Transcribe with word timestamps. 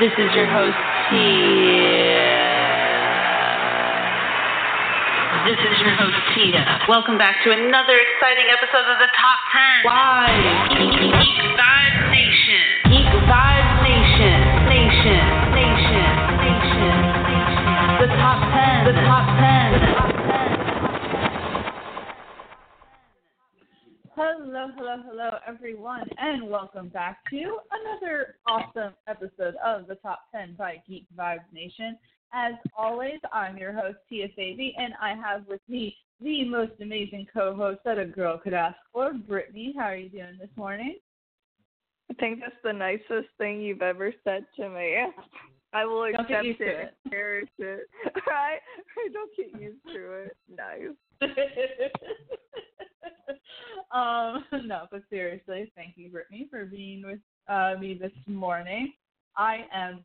This 0.00 0.12
is 0.16 0.32
your 0.32 0.48
host, 0.48 0.80
Tia. 1.12 2.24
This 5.44 5.60
is 5.60 5.76
your 5.84 5.92
host, 5.92 6.16
Tia. 6.34 6.80
Welcome 6.88 7.18
back 7.18 7.44
to 7.44 7.50
another 7.52 8.00
exciting 8.00 8.48
episode 8.48 8.88
of 8.88 8.96
the 8.96 9.12
Top 9.12 9.38
10. 9.52 9.84
Why? 9.84 11.79
Hello, 24.22 24.68
hello, 24.76 24.96
hello, 25.08 25.30
everyone, 25.46 26.06
and 26.18 26.50
welcome 26.50 26.88
back 26.88 27.20
to 27.30 27.56
another 27.72 28.34
awesome 28.46 28.92
episode 29.08 29.54
of 29.64 29.86
the 29.86 29.94
Top 29.94 30.24
10 30.30 30.56
by 30.58 30.82
Geek 30.86 31.06
Vibes 31.18 31.50
Nation. 31.54 31.96
As 32.34 32.52
always, 32.76 33.18
I'm 33.32 33.56
your 33.56 33.72
host, 33.72 33.96
Tia 34.10 34.28
Fabi, 34.38 34.72
and 34.76 34.92
I 35.00 35.14
have 35.14 35.46
with 35.48 35.62
me 35.70 35.96
the 36.20 36.44
most 36.44 36.72
amazing 36.82 37.28
co 37.32 37.54
host 37.54 37.80
that 37.86 37.98
a 37.98 38.04
girl 38.04 38.36
could 38.36 38.52
ask 38.52 38.76
for, 38.92 39.14
Brittany. 39.14 39.72
How 39.74 39.84
are 39.84 39.96
you 39.96 40.10
doing 40.10 40.36
this 40.38 40.50
morning? 40.54 40.98
I 42.10 42.14
think 42.20 42.40
that's 42.40 42.52
the 42.62 42.74
nicest 42.74 43.30
thing 43.38 43.62
you've 43.62 43.80
ever 43.80 44.12
said 44.22 44.44
to 44.56 44.68
me. 44.68 44.98
I 45.72 45.86
will 45.86 46.12
Don't 46.12 46.28
get 46.28 46.40
accept 46.40 46.44
used 46.44 46.60
it 46.60 46.64
to 46.66 46.78
and 46.78 46.88
it. 46.88 47.10
cherish 47.10 47.48
it. 47.58 47.88
I, 48.26 48.58
I 48.98 49.08
don't 49.14 49.30
get 49.34 49.62
used 49.62 49.82
to 49.94 50.12
it. 50.12 50.36
Nice. 50.54 50.94
Um, 53.92 54.44
no, 54.66 54.86
but 54.90 55.02
seriously, 55.10 55.72
thank 55.76 55.94
you, 55.96 56.10
Brittany, 56.10 56.48
for 56.50 56.64
being 56.64 57.04
with 57.04 57.20
uh, 57.48 57.74
me 57.78 57.94
this 57.94 58.12
morning. 58.26 58.92
I 59.36 59.66
am 59.72 60.04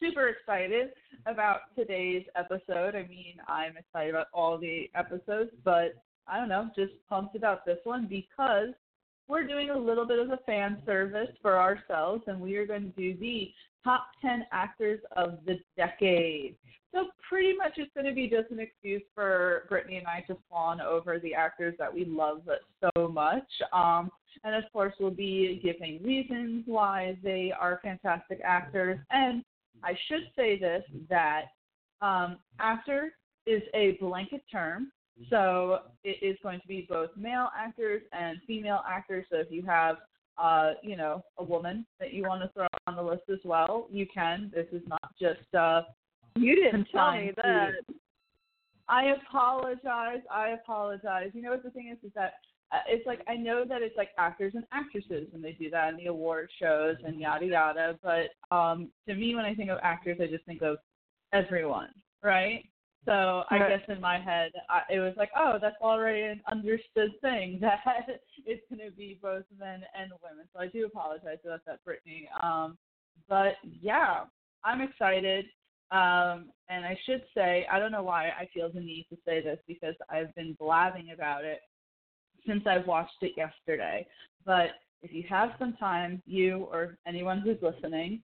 super 0.00 0.28
excited 0.28 0.90
about 1.26 1.60
today's 1.76 2.24
episode. 2.36 2.94
I 2.94 3.06
mean, 3.06 3.34
I'm 3.46 3.76
excited 3.76 4.10
about 4.10 4.28
all 4.32 4.58
the 4.58 4.90
episodes, 4.94 5.50
but 5.64 5.94
I 6.26 6.38
don't 6.38 6.48
know, 6.48 6.70
just 6.74 6.92
pumped 7.08 7.36
about 7.36 7.66
this 7.66 7.78
one 7.84 8.06
because 8.06 8.68
we're 9.30 9.46
doing 9.46 9.70
a 9.70 9.78
little 9.78 10.06
bit 10.06 10.18
of 10.18 10.30
a 10.30 10.38
fan 10.38 10.82
service 10.84 11.30
for 11.40 11.56
ourselves, 11.56 12.24
and 12.26 12.40
we 12.40 12.56
are 12.56 12.66
going 12.66 12.92
to 12.92 13.00
do 13.00 13.16
the 13.18 13.50
top 13.84 14.06
10 14.22 14.44
actors 14.52 15.00
of 15.16 15.38
the 15.46 15.58
decade. 15.76 16.56
So 16.92 17.06
pretty 17.28 17.56
much 17.56 17.74
it's 17.76 17.92
going 17.94 18.06
to 18.06 18.12
be 18.12 18.28
just 18.28 18.50
an 18.50 18.58
excuse 18.58 19.02
for 19.14 19.64
Brittany 19.68 19.98
and 19.98 20.06
I 20.08 20.22
to 20.26 20.36
fawn 20.50 20.80
over 20.80 21.20
the 21.20 21.34
actors 21.34 21.76
that 21.78 21.92
we 21.92 22.04
love 22.04 22.42
so 22.82 23.08
much. 23.08 23.46
Um, 23.72 24.10
and 24.42 24.56
of 24.56 24.64
course, 24.72 24.94
we'll 24.98 25.10
be 25.10 25.60
giving 25.62 26.02
reasons 26.02 26.64
why 26.66 27.16
they 27.22 27.52
are 27.58 27.80
fantastic 27.82 28.40
actors. 28.44 28.98
And 29.10 29.44
I 29.84 29.92
should 30.08 30.24
say 30.34 30.58
this 30.58 30.82
that 31.08 31.44
um, 32.02 32.38
actor 32.58 33.12
is 33.46 33.62
a 33.74 33.96
blanket 34.00 34.42
term. 34.50 34.90
So 35.28 35.80
it 36.04 36.16
is 36.22 36.36
going 36.42 36.60
to 36.60 36.66
be 36.66 36.86
both 36.88 37.10
male 37.16 37.48
actors 37.56 38.02
and 38.12 38.38
female 38.46 38.82
actors. 38.88 39.26
So 39.30 39.36
if 39.36 39.48
you 39.50 39.62
have, 39.66 39.96
uh, 40.38 40.72
you 40.82 40.96
know, 40.96 41.22
a 41.38 41.44
woman 41.44 41.86
that 41.98 42.12
you 42.12 42.22
want 42.22 42.42
to 42.42 42.50
throw 42.54 42.66
on 42.86 42.96
the 42.96 43.02
list 43.02 43.24
as 43.30 43.40
well, 43.44 43.86
you 43.90 44.06
can. 44.12 44.50
This 44.54 44.66
is 44.72 44.82
not 44.88 45.12
just 45.20 45.54
uh, 45.54 45.82
You 46.36 46.54
didn't 46.56 46.88
tell 46.92 47.12
me 47.12 47.32
that. 47.36 47.70
I 48.88 49.14
apologize. 49.22 50.22
I 50.30 50.48
apologize. 50.50 51.30
You 51.34 51.42
know 51.42 51.50
what 51.50 51.62
the 51.62 51.70
thing 51.70 51.88
is? 51.92 51.98
Is 52.04 52.12
that 52.14 52.34
uh, 52.72 52.78
it's 52.88 53.06
like 53.06 53.20
I 53.28 53.36
know 53.36 53.64
that 53.68 53.82
it's 53.82 53.96
like 53.96 54.10
actors 54.18 54.52
and 54.54 54.64
actresses 54.72 55.28
when 55.32 55.42
they 55.42 55.52
do 55.52 55.70
that 55.70 55.90
in 55.90 55.96
the 55.96 56.06
award 56.06 56.48
shows 56.60 56.96
and 57.04 57.20
yada 57.20 57.46
yada. 57.46 57.98
But 58.02 58.30
um, 58.54 58.90
to 59.08 59.14
me, 59.14 59.34
when 59.34 59.44
I 59.44 59.54
think 59.54 59.70
of 59.70 59.78
actors, 59.82 60.18
I 60.20 60.26
just 60.26 60.44
think 60.44 60.62
of 60.62 60.78
everyone, 61.32 61.90
right? 62.22 62.64
So 63.06 63.44
I 63.50 63.58
Right. 63.58 63.68
guess 63.80 63.88
in 63.88 64.00
my 64.00 64.18
head, 64.18 64.52
I, 64.68 64.82
it 64.90 65.00
was 65.00 65.14
like, 65.16 65.30
oh, 65.34 65.58
that's 65.60 65.80
already 65.80 66.22
an 66.22 66.42
understood 66.50 67.10
thing 67.20 67.58
that 67.60 67.80
it's 68.46 68.62
going 68.68 68.90
to 68.90 68.94
be 68.94 69.18
both 69.22 69.44
men 69.58 69.82
and 69.98 70.12
women. 70.22 70.46
So 70.52 70.60
I 70.60 70.66
do 70.66 70.86
apologize 70.86 71.38
about 71.44 71.64
that, 71.66 71.82
Brittany. 71.84 72.28
Um, 72.42 72.76
but 73.28 73.54
yeah, 73.80 74.24
I'm 74.64 74.80
excited. 74.80 75.46
Um, 75.90 76.50
and 76.68 76.84
I 76.84 76.96
should 77.04 77.22
say, 77.34 77.66
I 77.70 77.78
don't 77.78 77.90
know 77.90 78.02
why 78.02 78.28
I 78.28 78.48
feel 78.52 78.70
the 78.72 78.80
need 78.80 79.06
to 79.10 79.16
say 79.24 79.42
this 79.42 79.58
because 79.66 79.94
I've 80.08 80.32
been 80.34 80.54
blabbing 80.58 81.10
about 81.12 81.44
it 81.44 81.60
since 82.46 82.66
I've 82.66 82.86
watched 82.86 83.22
it 83.22 83.32
yesterday. 83.36 84.06
But 84.44 84.70
if 85.02 85.12
you 85.12 85.24
have 85.28 85.50
some 85.58 85.74
time, 85.78 86.22
you 86.26 86.68
or 86.70 86.96
anyone 87.06 87.40
who's 87.40 87.58
listening, 87.62 88.22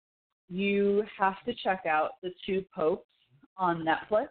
you 0.48 1.04
have 1.18 1.36
to 1.46 1.54
check 1.62 1.84
out 1.86 2.12
The 2.22 2.30
Two 2.46 2.64
Popes 2.74 3.06
on 3.56 3.84
Netflix. 3.84 4.28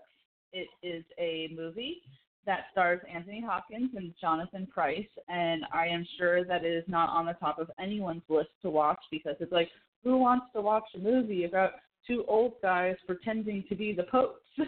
It 0.53 0.67
is 0.81 1.03
a 1.17 1.49
movie 1.55 2.01
that 2.45 2.65
stars 2.71 2.99
Anthony 3.13 3.43
Hopkins 3.45 3.91
and 3.95 4.13
Jonathan 4.19 4.67
Pryce, 4.73 5.07
and 5.27 5.63
I 5.73 5.87
am 5.87 6.05
sure 6.17 6.43
that 6.45 6.63
it 6.63 6.73
is 6.73 6.83
not 6.87 7.09
on 7.09 7.25
the 7.25 7.33
top 7.33 7.59
of 7.59 7.69
anyone's 7.79 8.23
list 8.29 8.49
to 8.63 8.69
watch 8.69 8.99
because 9.11 9.35
it's 9.39 9.51
like, 9.51 9.69
who 10.03 10.17
wants 10.17 10.47
to 10.55 10.61
watch 10.61 10.85
a 10.95 10.99
movie 10.99 11.43
about 11.43 11.73
two 12.07 12.23
old 12.27 12.53
guys 12.61 12.95
pretending 13.05 13.63
to 13.69 13.75
be 13.75 13.93
the 13.93 14.03
popes? 14.03 14.41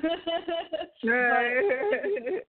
Right. 1.03 2.43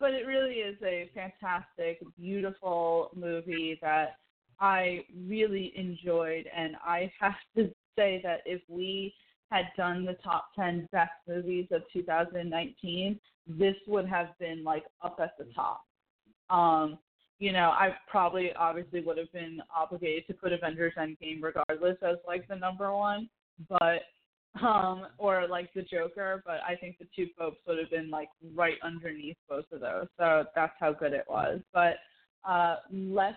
but 0.00 0.14
it 0.14 0.26
really 0.26 0.54
is 0.54 0.76
a 0.82 1.10
fantastic, 1.14 2.00
beautiful 2.18 3.10
movie 3.14 3.78
that 3.82 4.16
I 4.58 5.04
really 5.28 5.74
enjoyed, 5.76 6.46
and 6.56 6.76
I 6.82 7.12
have 7.20 7.34
to 7.56 7.70
say 7.94 8.22
that 8.24 8.40
if 8.46 8.62
we 8.68 9.12
had 9.50 9.66
done 9.76 10.04
the 10.04 10.16
top 10.24 10.48
10 10.58 10.88
best 10.92 11.10
movies 11.28 11.66
of 11.70 11.82
2019, 11.92 13.20
this 13.46 13.76
would 13.86 14.06
have 14.06 14.28
been 14.38 14.64
like 14.64 14.84
up 15.02 15.18
at 15.22 15.36
the 15.38 15.46
top. 15.54 15.82
Um, 16.50 16.98
you 17.38 17.52
know, 17.52 17.70
I 17.70 17.94
probably 18.10 18.52
obviously 18.54 19.00
would 19.00 19.18
have 19.18 19.32
been 19.32 19.60
obligated 19.74 20.26
to 20.28 20.34
put 20.34 20.52
Avengers 20.52 20.94
Endgame 20.98 21.42
regardless 21.42 21.98
as 22.02 22.16
like 22.26 22.48
the 22.48 22.56
number 22.56 22.92
one, 22.92 23.28
but 23.68 24.02
um 24.62 25.06
or 25.18 25.46
like 25.46 25.72
the 25.74 25.82
Joker, 25.82 26.42
but 26.46 26.60
I 26.66 26.76
think 26.76 26.98
the 26.98 27.06
two 27.14 27.26
popes 27.38 27.58
would 27.66 27.78
have 27.78 27.90
been 27.90 28.10
like 28.10 28.28
right 28.54 28.78
underneath 28.82 29.36
both 29.48 29.66
of 29.70 29.80
those. 29.80 30.06
So 30.18 30.44
that's 30.54 30.72
how 30.80 30.92
good 30.92 31.12
it 31.12 31.26
was. 31.28 31.60
But 31.74 31.96
uh 32.48 32.76
let's 32.90 33.36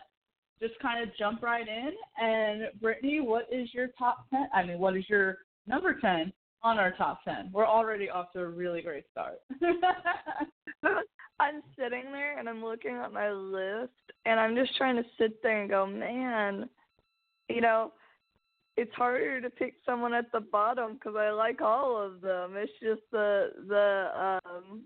just 0.62 0.80
kind 0.82 1.04
of 1.04 1.16
jump 1.18 1.42
right 1.42 1.68
in 1.68 1.92
and 2.18 2.70
Brittany, 2.82 3.20
what 3.20 3.48
is 3.52 3.74
your 3.74 3.90
top 3.98 4.30
ten 4.30 4.48
I 4.54 4.64
mean 4.64 4.80
what 4.80 4.96
is 4.96 5.10
your 5.10 5.40
number 5.70 5.94
ten 5.94 6.34
on 6.64 6.78
our 6.78 6.92
top 6.92 7.24
ten? 7.24 7.50
We're 7.54 7.68
already 7.68 8.10
off 8.10 8.34
to 8.34 8.42
a 8.42 8.48
really 8.48 8.82
great 8.82 9.06
start. 9.12 9.40
I'm 11.40 11.62
sitting 11.78 12.12
there 12.12 12.38
and 12.38 12.50
I'm 12.50 12.64
looking 12.64 12.96
at 12.96 13.14
my 13.14 13.32
list 13.32 13.94
and 14.26 14.40
I'm 14.40 14.56
just 14.56 14.76
trying 14.76 14.98
to 14.98 15.06
sit 15.18 15.42
there 15.42 15.62
and 15.62 15.70
go, 15.70 15.86
man, 15.86 16.70
you 17.48 17.62
know, 17.62 17.94
it's 18.76 18.94
harder 18.94 19.40
to 19.40 19.50
pick 19.50 19.76
someone 19.86 20.14
at 20.14 20.32
the 20.32 20.42
bottom 20.42 20.94
because 20.94 21.16
I 21.18 21.30
like 21.32 21.62
all 21.62 22.02
of 22.02 22.20
them. 22.22 22.56
It's 22.56 22.72
just 22.82 23.02
the 23.12 23.52
the 23.68 24.40
um 24.44 24.84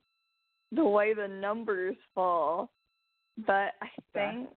the 0.72 0.84
way 0.84 1.14
the 1.14 1.28
numbers 1.28 1.96
fall. 2.14 2.72
But 3.46 3.74
I 3.82 3.90
Yeah. 4.16 4.32
think 4.32 4.50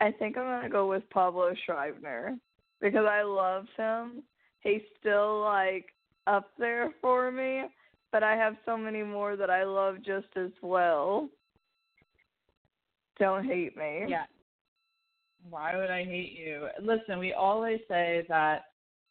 I 0.00 0.12
think 0.12 0.36
I'm 0.36 0.44
gonna 0.44 0.68
go 0.68 0.88
with 0.88 1.08
Pablo 1.10 1.54
Schreiber 1.64 2.36
because 2.80 3.06
I 3.06 3.22
love 3.22 3.66
him. 3.76 4.22
He's 4.60 4.82
still 5.00 5.40
like 5.42 5.86
up 6.26 6.50
there 6.58 6.92
for 7.00 7.30
me, 7.30 7.64
but 8.12 8.22
I 8.22 8.36
have 8.36 8.56
so 8.64 8.76
many 8.76 9.02
more 9.02 9.36
that 9.36 9.50
I 9.50 9.64
love 9.64 9.96
just 10.04 10.28
as 10.36 10.50
well. 10.62 11.28
Don't 13.18 13.44
hate 13.44 13.76
me. 13.76 14.04
Yeah. 14.08 14.24
Why 15.48 15.76
would 15.76 15.90
I 15.90 16.04
hate 16.04 16.36
you? 16.38 16.68
Listen, 16.80 17.18
we 17.18 17.32
always 17.32 17.80
say 17.88 18.24
that 18.28 18.64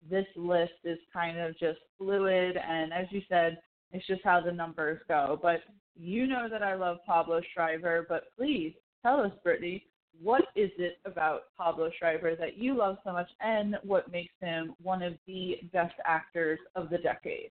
this 0.10 0.26
list 0.36 0.74
is 0.84 1.00
kind 1.12 1.38
of 1.40 1.58
just 1.58 1.80
fluid, 1.98 2.58
and 2.58 2.94
as 2.94 3.08
you 3.10 3.22
said, 3.28 3.58
it's 3.92 4.06
just 4.08 4.22
how 4.24 4.42
the 4.42 4.52
numbers 4.52 5.00
go. 5.08 5.40
But 5.42 5.62
you 5.96 6.28
know 6.28 6.48
that 6.50 6.62
I 6.62 6.76
love 6.76 6.98
Pablo 7.06 7.42
Schreiber, 7.54 8.06
but 8.08 8.26
please 8.38 8.74
tell 9.02 9.20
us, 9.22 9.32
Brittany, 9.44 9.86
what 10.22 10.44
is 10.56 10.72
it 10.78 10.98
about 11.06 11.44
Pablo 11.58 11.90
Schreiber 11.98 12.36
that 12.36 12.58
you 12.58 12.76
love 12.76 12.98
so 13.04 13.14
much, 13.14 13.30
and 13.42 13.76
what 13.84 14.12
makes 14.12 14.34
him 14.42 14.74
one 14.82 15.02
of 15.02 15.14
the 15.28 15.58
best 15.74 15.96
actors 16.06 16.60
of 16.76 16.90
the 16.90 16.98
decade? 16.98 17.52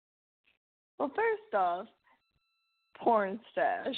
Well, 0.97 1.11
first 1.15 1.53
off, 1.55 1.87
porn 3.03 3.39
stash. 3.51 3.95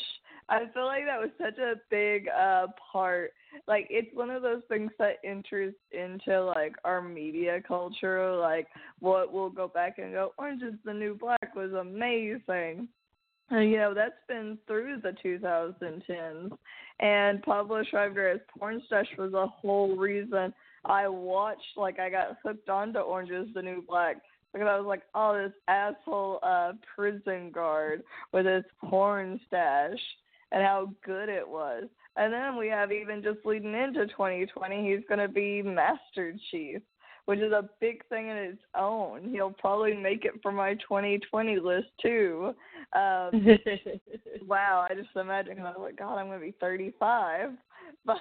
I 0.47 0.59
feel 0.73 0.85
like 0.85 1.05
that 1.05 1.19
was 1.19 1.31
such 1.39 1.57
a 1.57 1.75
big 1.89 2.27
uh 2.29 2.67
part. 2.91 3.31
Like 3.67 3.87
it's 3.89 4.13
one 4.15 4.29
of 4.29 4.41
those 4.41 4.61
things 4.69 4.91
that 4.99 5.17
enters 5.23 5.73
into 5.91 6.43
like 6.43 6.75
our 6.83 7.01
media 7.01 7.61
culture. 7.67 8.35
Like 8.35 8.67
what 8.99 9.33
we'll 9.33 9.49
go 9.49 9.67
back 9.67 9.97
and 9.97 10.13
go, 10.13 10.33
Orange 10.37 10.63
is 10.63 10.75
the 10.83 10.93
New 10.93 11.15
Black 11.15 11.55
was 11.55 11.73
amazing. 11.73 12.87
And, 13.49 13.69
you 13.69 13.77
know 13.77 13.93
that's 13.93 14.13
been 14.27 14.57
through 14.67 15.01
the 15.01 15.15
2010s, 15.23 16.57
and 16.99 17.41
Pablo 17.43 17.83
Schreiber 17.83 18.27
as 18.29 18.39
Pornstache 18.59 19.17
was 19.17 19.33
a 19.33 19.47
whole 19.47 19.95
reason 19.95 20.53
I 20.83 21.07
watched 21.07 21.77
like 21.77 21.99
I 21.99 22.09
got 22.09 22.37
hooked 22.43 22.69
onto 22.69 22.99
Orange 22.99 23.31
is 23.31 23.53
the 23.53 23.61
New 23.61 23.83
Black 23.87 24.17
because 24.53 24.67
I 24.69 24.77
was 24.77 24.87
like, 24.87 25.03
oh, 25.13 25.37
this 25.37 25.53
asshole 25.67 26.39
uh 26.41 26.73
prison 26.95 27.51
guard 27.51 28.03
with 28.31 28.45
his 28.45 28.63
Pornstache 28.83 29.95
and 30.51 30.63
how 30.63 30.91
good 31.03 31.29
it 31.29 31.47
was. 31.47 31.83
And 32.17 32.31
then 32.31 32.57
we 32.57 32.67
have 32.69 32.91
even 32.91 33.21
just 33.21 33.45
leading 33.45 33.73
into 33.73 34.07
2020, 34.07 34.89
he's 34.89 35.05
going 35.07 35.19
to 35.19 35.27
be 35.27 35.61
Master 35.61 36.33
Chief, 36.49 36.81
which 37.25 37.39
is 37.39 37.51
a 37.51 37.69
big 37.81 38.07
thing 38.07 38.29
in 38.29 38.37
its 38.37 38.61
own. 38.77 39.29
He'll 39.31 39.51
probably 39.51 39.93
make 39.93 40.25
it 40.25 40.33
for 40.41 40.51
my 40.51 40.75
2020 40.75 41.59
list 41.59 41.87
too. 42.01 42.53
Um, 42.93 43.47
wow, 44.47 44.85
I 44.89 44.93
just 44.95 45.09
imagine 45.15 45.59
I 45.59 45.71
was 45.71 45.77
like, 45.79 45.97
God, 45.97 46.17
I'm 46.17 46.27
going 46.27 46.39
to 46.39 46.45
be 46.45 46.55
35, 46.59 47.51
but 48.05 48.17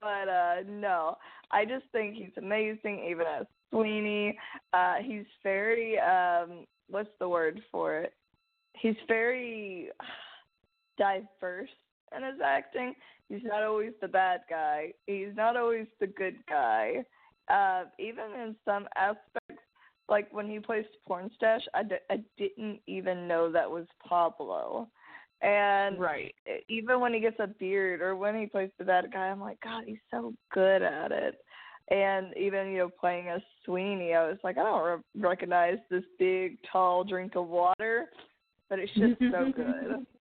but 0.00 0.28
uh 0.28 0.56
no, 0.68 1.16
I 1.50 1.64
just 1.64 1.84
think 1.92 2.16
he's 2.16 2.36
amazing. 2.36 3.06
Even 3.08 3.26
as 3.26 3.46
Sweeney, 3.70 4.38
uh, 4.72 4.96
he's 5.02 5.24
very 5.42 5.98
um, 5.98 6.66
what's 6.88 7.08
the 7.18 7.28
word 7.28 7.62
for 7.72 7.98
it? 7.98 8.12
He's 8.74 8.96
very 9.08 9.88
diverse 10.98 11.70
in 12.14 12.22
his 12.22 12.40
acting. 12.44 12.94
He's 13.28 13.42
not 13.42 13.62
always 13.62 13.92
the 14.00 14.08
bad 14.08 14.40
guy. 14.50 14.92
He's 15.06 15.34
not 15.34 15.56
always 15.56 15.86
the 16.00 16.06
good 16.06 16.36
guy. 16.48 17.04
Uh, 17.52 17.84
even 17.98 18.24
in 18.40 18.56
some 18.64 18.86
aspects, 18.96 19.62
like 20.08 20.32
when 20.32 20.48
he 20.48 20.58
plays 20.58 20.84
Pornstache, 21.08 21.66
I 21.74 21.82
d- 21.82 21.96
I 22.10 22.22
didn't 22.36 22.80
even 22.86 23.28
know 23.28 23.50
that 23.50 23.70
was 23.70 23.86
Pablo. 24.06 24.88
And 25.42 25.98
right. 25.98 26.34
even 26.68 27.00
when 27.00 27.12
he 27.12 27.20
gets 27.20 27.38
a 27.38 27.46
beard 27.46 28.00
or 28.00 28.16
when 28.16 28.38
he 28.38 28.46
plays 28.46 28.70
the 28.78 28.84
bad 28.84 29.12
guy, 29.12 29.26
I'm 29.26 29.40
like, 29.40 29.60
God, 29.60 29.84
he's 29.86 29.98
so 30.10 30.32
good 30.52 30.82
at 30.82 31.12
it. 31.12 31.34
And 31.90 32.34
even 32.36 32.68
you 32.68 32.78
know 32.78 32.90
playing 32.98 33.28
as 33.28 33.42
Sweeney, 33.64 34.14
I 34.14 34.26
was 34.26 34.38
like, 34.42 34.56
I 34.56 34.62
don't 34.62 34.82
re- 34.82 35.20
recognize 35.20 35.76
this 35.90 36.04
big, 36.18 36.56
tall 36.70 37.04
drink 37.04 37.36
of 37.36 37.48
water, 37.48 38.06
but 38.70 38.78
it's 38.78 38.94
just 38.94 39.18
so 39.20 39.52
good. 39.54 40.06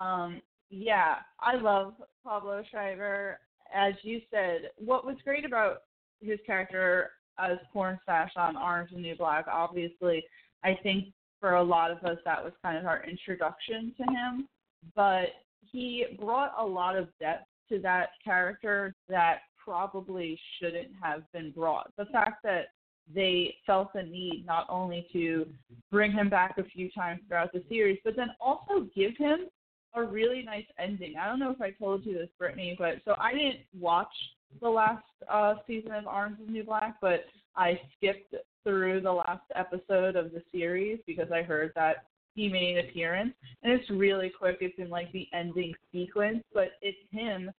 Um, 0.00 0.42
yeah, 0.68 1.16
I 1.38 1.54
love 1.54 1.94
Pablo 2.24 2.62
Schreiber. 2.70 3.38
As 3.74 3.94
you 4.02 4.20
said, 4.30 4.70
what 4.76 5.04
was 5.04 5.16
great 5.24 5.44
about 5.44 5.82
his 6.20 6.38
character 6.46 7.10
as 7.38 7.58
Pornstache 7.74 8.36
on 8.36 8.56
Orange 8.56 8.92
and 8.92 9.02
New 9.02 9.16
Black, 9.16 9.46
obviously, 9.50 10.24
I 10.62 10.78
think 10.82 11.06
for 11.40 11.54
a 11.54 11.62
lot 11.62 11.90
of 11.90 11.98
us 12.04 12.18
that 12.24 12.42
was 12.42 12.52
kind 12.62 12.78
of 12.78 12.86
our 12.86 13.04
introduction 13.04 13.94
to 13.96 14.04
him. 14.04 14.48
But 14.94 15.28
he 15.70 16.06
brought 16.18 16.52
a 16.58 16.64
lot 16.64 16.96
of 16.96 17.08
depth 17.18 17.46
to 17.68 17.78
that 17.80 18.10
character 18.22 18.94
that 19.08 19.40
probably 19.62 20.38
shouldn't 20.58 20.90
have 21.02 21.22
been 21.32 21.50
brought. 21.52 21.90
The 21.96 22.06
fact 22.06 22.42
that 22.44 22.66
they 23.12 23.54
felt 23.66 23.92
the 23.92 24.02
need 24.02 24.44
not 24.46 24.66
only 24.68 25.06
to 25.12 25.46
bring 25.90 26.12
him 26.12 26.28
back 26.28 26.58
a 26.58 26.64
few 26.64 26.90
times 26.90 27.20
throughout 27.26 27.52
the 27.52 27.62
series, 27.68 27.98
but 28.04 28.16
then 28.16 28.30
also 28.40 28.86
give 28.94 29.16
him 29.16 29.46
a 29.94 30.02
really 30.02 30.42
nice 30.42 30.64
ending. 30.78 31.14
I 31.20 31.26
don't 31.26 31.38
know 31.38 31.50
if 31.50 31.60
I 31.60 31.70
told 31.70 32.04
you 32.06 32.14
this, 32.14 32.28
Brittany, 32.38 32.76
but 32.78 32.96
so 33.04 33.14
I 33.18 33.32
didn't 33.32 33.60
watch 33.78 34.12
the 34.60 34.68
last 34.68 35.04
uh, 35.30 35.54
season 35.66 35.92
of 35.92 36.06
Arms 36.06 36.38
the 36.44 36.50
New 36.50 36.64
Black, 36.64 36.96
but 37.00 37.24
I 37.56 37.80
skipped 37.96 38.34
through 38.64 39.00
the 39.00 39.12
last 39.12 39.44
episode 39.54 40.16
of 40.16 40.32
the 40.32 40.42
series 40.52 40.98
because 41.06 41.30
I 41.32 41.42
heard 41.42 41.72
that 41.74 42.06
he 42.34 42.48
made 42.48 42.78
an 42.78 42.88
appearance. 42.88 43.34
And 43.62 43.72
it's 43.72 43.90
really 43.90 44.30
quick. 44.30 44.58
It's 44.60 44.78
in 44.78 44.88
like 44.88 45.12
the 45.12 45.28
ending 45.32 45.74
sequence, 45.90 46.42
but 46.54 46.72
it's 46.80 46.98
him 47.10 47.50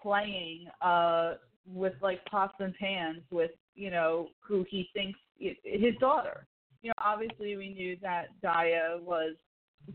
playing 0.00 0.66
uh 0.82 1.34
with 1.66 1.94
like 2.02 2.22
pots 2.26 2.52
and 2.58 2.74
pans 2.74 3.22
with 3.30 3.50
you 3.74 3.90
know 3.90 4.28
who 4.40 4.64
he 4.68 4.88
thinks 4.92 5.18
his 5.38 5.94
daughter. 5.98 6.46
You 6.82 6.90
know, 6.90 6.94
obviously 6.98 7.56
we 7.56 7.70
knew 7.70 7.96
that 8.02 8.28
Daya 8.42 9.00
was 9.00 9.34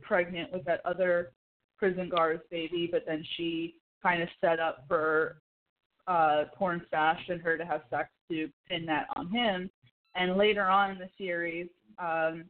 pregnant 0.02 0.52
with 0.52 0.66
that 0.66 0.82
other 0.86 1.32
prison 1.80 2.10
guard's 2.10 2.44
baby, 2.52 2.88
but 2.92 3.04
then 3.08 3.24
she 3.36 3.76
kind 4.04 4.22
of 4.22 4.30
set 4.42 4.60
up 4.60 4.86
for 4.88 5.38
uh, 6.08 6.46
Pornstache 6.60 7.30
and 7.30 7.42
her 7.42 7.58
to 7.58 7.66
have 7.66 7.82
sex 7.90 8.10
to 8.30 8.50
pin 8.68 8.86
that 8.86 9.08
on 9.16 9.30
him. 9.30 9.70
And 10.16 10.38
later 10.38 10.66
on 10.66 10.92
in 10.92 10.98
the 10.98 11.10
series, 11.18 11.68
um, 11.98 12.46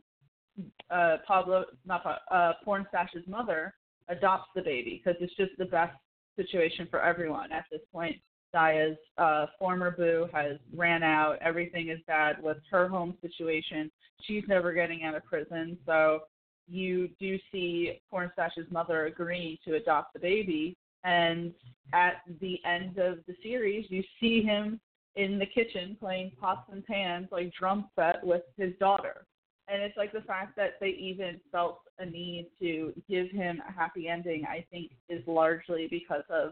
uh, 0.90 1.18
Pablo, 1.28 1.66
not 1.86 2.04
Pablo, 2.04 2.20
uh, 2.31 2.54
Pornstache's 2.66 3.28
mother 3.28 3.74
adopts 4.08 4.50
the 4.56 4.62
baby 4.62 5.02
because 5.04 5.20
it's 5.22 5.36
just 5.36 5.52
the 5.58 5.66
best 5.66 5.96
situation 6.36 6.88
for 6.90 7.02
everyone 7.02 7.52
at 7.52 7.66
this 7.72 7.81
point. 7.92 8.16
Daya's 8.54 8.98
uh, 9.18 9.46
former 9.60 9.92
boo 9.92 10.28
has 10.34 10.58
ran 10.76 11.04
out. 11.04 11.38
Everything 11.42 11.90
is 11.90 12.00
bad 12.08 12.42
with 12.42 12.58
her 12.72 12.88
home 12.88 13.16
situation. 13.22 13.92
She's 14.22 14.44
never 14.48 14.74
getting 14.74 15.04
out 15.04 15.16
of 15.16 15.24
prison, 15.26 15.78
so 15.86 16.22
you 16.69 17.10
do 17.19 17.38
see 17.51 18.00
Pornstache's 18.12 18.69
mother 18.71 19.06
agreeing 19.07 19.57
to 19.66 19.75
adopt 19.75 20.13
the 20.13 20.19
baby, 20.19 20.75
and 21.04 21.54
at 21.94 22.21
the 22.42 22.60
end 22.66 22.98
of 22.98 23.19
the 23.27 23.36
series, 23.42 23.86
you 23.89 24.04
see 24.19 24.42
him 24.42 24.80
in 25.16 25.39
the 25.39 25.45
kitchen 25.45 25.98
playing 26.00 26.31
pots 26.39 26.69
and 26.71 26.86
pans, 26.86 27.27
like 27.31 27.51
drum 27.54 27.89
set 27.95 28.24
with 28.24 28.44
his 28.57 28.74
daughter. 28.80 29.25
And 29.68 29.81
it's 29.81 29.98
like 29.98 30.12
the 30.12 30.21
fact 30.21 30.56
that 30.56 30.74
they 30.80 30.89
even 31.00 31.39
felt 31.51 31.81
a 32.00 32.06
need 32.06 32.48
to 32.60 32.94
give 33.07 33.30
him 33.30 33.62
a 33.68 33.71
happy 33.71 34.07
ending, 34.07 34.45
I 34.45 34.66
think, 34.71 34.92
is 35.10 35.21
largely 35.27 35.88
because 35.89 36.24
of 36.30 36.51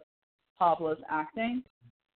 Pablo's 0.59 1.01
acting. 1.09 1.63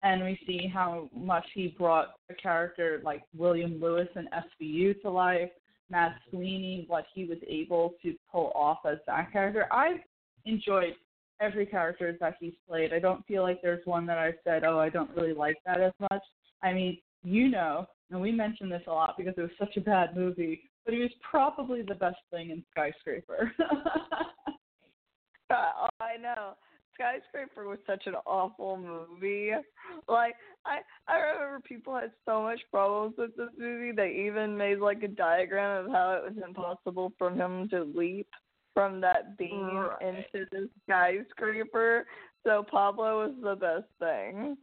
And 0.03 0.23
we 0.23 0.39
see 0.47 0.67
how 0.67 1.09
much 1.15 1.45
he 1.53 1.75
brought 1.77 2.13
a 2.29 2.33
character 2.33 3.01
like 3.03 3.23
William 3.35 3.79
Lewis 3.79 4.07
in 4.15 4.27
SVU 4.61 4.99
to 5.01 5.09
life, 5.09 5.51
Mad 5.91 6.13
Sweeney, 6.29 6.85
what 6.87 7.05
he 7.13 7.25
was 7.25 7.37
able 7.47 7.93
to 8.01 8.15
pull 8.31 8.51
off 8.55 8.79
as 8.89 8.97
that 9.07 9.31
character. 9.31 9.67
I've 9.71 9.99
enjoyed 10.45 10.95
every 11.41 11.65
character 11.65 12.15
that 12.19 12.35
he's 12.39 12.53
played. 12.67 12.93
I 12.93 12.99
don't 12.99 13.25
feel 13.25 13.43
like 13.43 13.61
there's 13.61 13.85
one 13.85 14.05
that 14.05 14.17
I've 14.17 14.35
said, 14.43 14.63
oh, 14.63 14.79
I 14.79 14.89
don't 14.89 15.09
really 15.15 15.33
like 15.33 15.57
that 15.65 15.81
as 15.81 15.93
much. 15.99 16.23
I 16.63 16.73
mean, 16.73 16.97
you 17.23 17.49
know, 17.49 17.87
and 18.09 18.21
we 18.21 18.31
mentioned 18.31 18.71
this 18.71 18.83
a 18.87 18.91
lot 18.91 19.15
because 19.17 19.33
it 19.37 19.41
was 19.41 19.51
such 19.59 19.75
a 19.77 19.81
bad 19.81 20.15
movie, 20.15 20.61
but 20.85 20.93
he 20.93 20.99
was 20.99 21.11
probably 21.29 21.81
the 21.81 21.95
best 21.95 22.17
thing 22.31 22.51
in 22.51 22.63
Skyscraper. 22.71 23.51
uh, 25.49 25.87
I 25.99 26.17
know. 26.21 26.55
Skyscraper 26.93 27.67
was 27.67 27.79
such 27.87 28.03
an 28.05 28.15
awful 28.25 28.77
movie. 28.77 29.51
Like 30.07 30.35
I 30.65 30.79
I 31.07 31.17
remember 31.17 31.59
people 31.61 31.95
had 31.95 32.11
so 32.25 32.41
much 32.43 32.59
problems 32.71 33.15
with 33.17 33.35
this 33.35 33.49
movie. 33.57 33.91
They 33.91 34.25
even 34.27 34.57
made 34.57 34.79
like 34.79 35.03
a 35.03 35.07
diagram 35.07 35.85
of 35.85 35.91
how 35.91 36.13
it 36.13 36.33
was 36.33 36.43
impossible 36.45 37.13
for 37.17 37.31
him 37.31 37.69
to 37.69 37.83
leap 37.83 38.27
from 38.73 39.01
that 39.01 39.37
beam 39.37 39.75
right. 39.75 40.01
into 40.01 40.45
the 40.51 40.69
skyscraper. 40.83 42.05
So 42.45 42.63
Pablo 42.69 43.27
was 43.27 43.35
the 43.41 43.55
best 43.55 43.89
thing. 43.99 44.57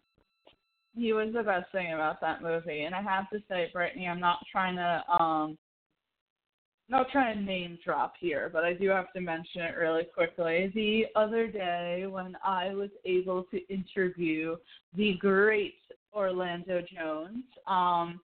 He 0.97 1.13
was 1.13 1.33
the 1.33 1.43
best 1.43 1.71
thing 1.71 1.93
about 1.93 2.21
that 2.21 2.43
movie, 2.43 2.83
and 2.83 2.95
I 2.95 3.03
have 3.03 3.31
to 3.31 3.39
say, 3.49 3.69
Brittany, 3.73 4.09
I'm 4.09 4.21
not 4.21 4.39
trying 4.51 4.77
to 4.77 5.03
um 5.23 5.59
not 6.89 7.11
trying 7.11 7.39
to 7.39 7.45
name 7.45 7.79
drop 7.85 8.15
here, 8.19 8.51
but 8.53 8.65
I 8.65 8.73
do 8.73 8.89
have 8.89 9.13
to 9.13 9.21
mention 9.21 9.63
it 9.63 9.77
really 9.77 10.05
quickly. 10.05 10.73
The 10.75 11.07
other 11.21 11.47
day, 11.47 12.07
when 12.09 12.37
I 12.45 12.75
was 12.75 12.91
able 13.05 13.45
to 13.51 13.61
interview 13.73 14.57
the 14.97 15.15
great 15.21 15.75
Orlando 16.15 16.83
Jones, 16.93 17.45
um, 17.67 18.21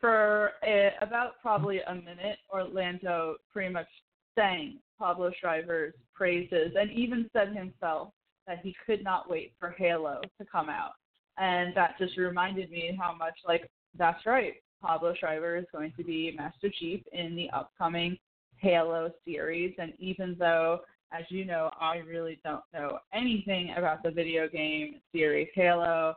for 0.00 0.52
a, 0.64 0.92
about 1.00 1.40
probably 1.42 1.80
a 1.80 1.94
minute, 1.94 2.38
Orlando 2.52 3.36
pretty 3.52 3.72
much 3.72 3.88
sang 4.34 4.78
Pablo 4.98 5.32
Schreiber's 5.40 5.94
praises 6.14 6.72
and 6.78 6.90
even 6.90 7.28
said 7.32 7.48
himself 7.54 8.10
that 8.46 8.60
he 8.62 8.74
could 8.86 9.02
not 9.02 9.30
wait 9.30 9.52
for 9.58 9.74
Halo 9.76 10.20
to 10.38 10.46
come 10.50 10.68
out. 10.68 10.92
And 11.36 11.74
that 11.76 11.98
just 11.98 12.16
reminded 12.16 12.70
me 12.70 12.96
how 13.00 13.14
much, 13.14 13.34
like, 13.46 13.68
that's 13.96 14.24
right. 14.26 14.54
Pablo 14.82 15.14
Schreiber 15.18 15.56
is 15.56 15.66
going 15.72 15.92
to 15.96 16.04
be 16.04 16.34
Master 16.36 16.70
Chief 16.78 17.02
in 17.12 17.34
the 17.34 17.50
upcoming 17.50 18.18
Halo 18.56 19.10
series. 19.24 19.74
And 19.78 19.92
even 19.98 20.36
though, 20.38 20.80
as 21.12 21.24
you 21.28 21.44
know, 21.44 21.70
I 21.80 21.98
really 21.98 22.40
don't 22.44 22.62
know 22.72 22.98
anything 23.12 23.74
about 23.76 24.02
the 24.02 24.10
video 24.10 24.48
game 24.48 25.00
series 25.12 25.48
Halo, 25.54 26.14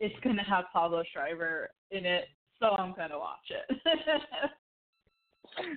it's 0.00 0.18
going 0.22 0.36
to 0.36 0.42
have 0.42 0.64
Pablo 0.72 1.02
Schreiber 1.12 1.70
in 1.90 2.04
it, 2.04 2.24
so 2.60 2.70
I'm 2.70 2.94
going 2.94 3.10
to 3.10 3.18
watch 3.18 3.50
it. 3.50 3.78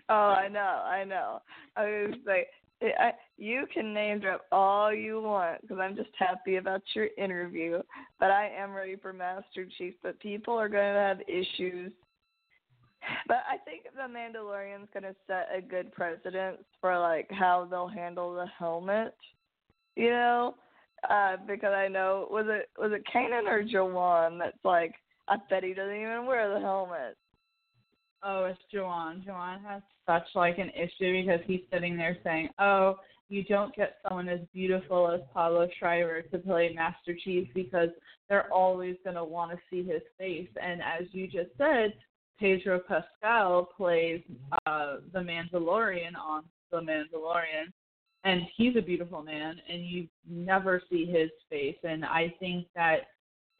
oh, 0.09 0.13
I 0.13 0.47
know, 0.47 0.59
I 0.59 1.03
know. 1.03 1.39
I 1.75 1.83
was 1.83 2.15
like, 2.25 2.47
I, 2.81 3.11
you 3.37 3.65
can 3.73 3.93
name 3.93 4.19
drop 4.19 4.41
all 4.51 4.93
you 4.93 5.21
want 5.21 5.61
because 5.61 5.79
I'm 5.79 5.95
just 5.95 6.09
happy 6.17 6.57
about 6.57 6.81
your 6.93 7.07
interview. 7.17 7.81
But 8.19 8.31
I 8.31 8.51
am 8.55 8.73
ready 8.73 8.95
for 8.95 9.13
Master 9.13 9.67
Chief. 9.77 9.95
But 10.03 10.19
people 10.19 10.53
are 10.53 10.69
going 10.69 10.93
to 10.93 10.99
have 10.99 11.21
issues 11.27 11.91
but 13.27 13.43
I 13.49 13.57
think 13.57 13.83
the 13.83 14.11
Mandalorian's 14.11 14.89
gonna 14.93 15.15
set 15.27 15.49
a 15.55 15.61
good 15.61 15.91
precedent 15.91 16.59
for 16.81 16.97
like 16.99 17.27
how 17.31 17.67
they'll 17.69 17.87
handle 17.87 18.33
the 18.33 18.45
helmet. 18.57 19.15
You 19.95 20.09
know, 20.11 20.55
uh, 21.09 21.37
because 21.47 21.73
I 21.73 21.87
know 21.87 22.27
was 22.29 22.45
it 22.47 22.69
was 22.79 22.91
it 22.93 23.03
Kanan 23.13 23.47
or 23.47 23.63
Juwan 23.63 24.39
that's 24.39 24.63
like 24.63 24.93
I 25.27 25.37
bet 25.49 25.63
he 25.63 25.73
doesn't 25.73 25.95
even 25.95 26.25
wear 26.25 26.53
the 26.53 26.59
helmet. 26.59 27.17
Oh, 28.23 28.45
it's 28.45 28.59
Juwan. 28.73 29.25
Juwan 29.25 29.63
has 29.63 29.81
such 30.05 30.27
like 30.35 30.57
an 30.57 30.69
issue 30.69 31.21
because 31.21 31.41
he's 31.45 31.61
sitting 31.71 31.97
there 31.97 32.17
saying, 32.23 32.49
"Oh, 32.59 32.97
you 33.29 33.43
don't 33.43 33.75
get 33.75 33.97
someone 34.07 34.29
as 34.29 34.39
beautiful 34.53 35.11
as 35.11 35.21
Pablo 35.33 35.67
Schreiber 35.77 36.21
to 36.23 36.37
play 36.39 36.73
Master 36.73 37.15
Chief 37.23 37.47
because 37.53 37.89
they're 38.27 38.51
always 38.51 38.95
going 39.03 39.15
to 39.15 39.23
want 39.23 39.51
to 39.51 39.57
see 39.69 39.83
his 39.83 40.01
face." 40.17 40.49
And 40.61 40.81
as 40.81 41.07
you 41.11 41.27
just 41.27 41.51
said, 41.57 41.93
Pedro 42.39 42.79
Pascal 42.79 43.69
plays 43.75 44.21
uh, 44.65 44.97
the 45.13 45.19
Mandalorian 45.19 46.15
on 46.15 46.43
The 46.71 46.77
Mandalorian, 46.77 47.71
and 48.23 48.41
he's 48.55 48.75
a 48.75 48.81
beautiful 48.81 49.23
man, 49.23 49.55
and 49.69 49.85
you 49.85 50.07
never 50.29 50.81
see 50.89 51.05
his 51.05 51.29
face. 51.49 51.77
And 51.83 52.05
I 52.05 52.33
think 52.39 52.67
that 52.75 53.07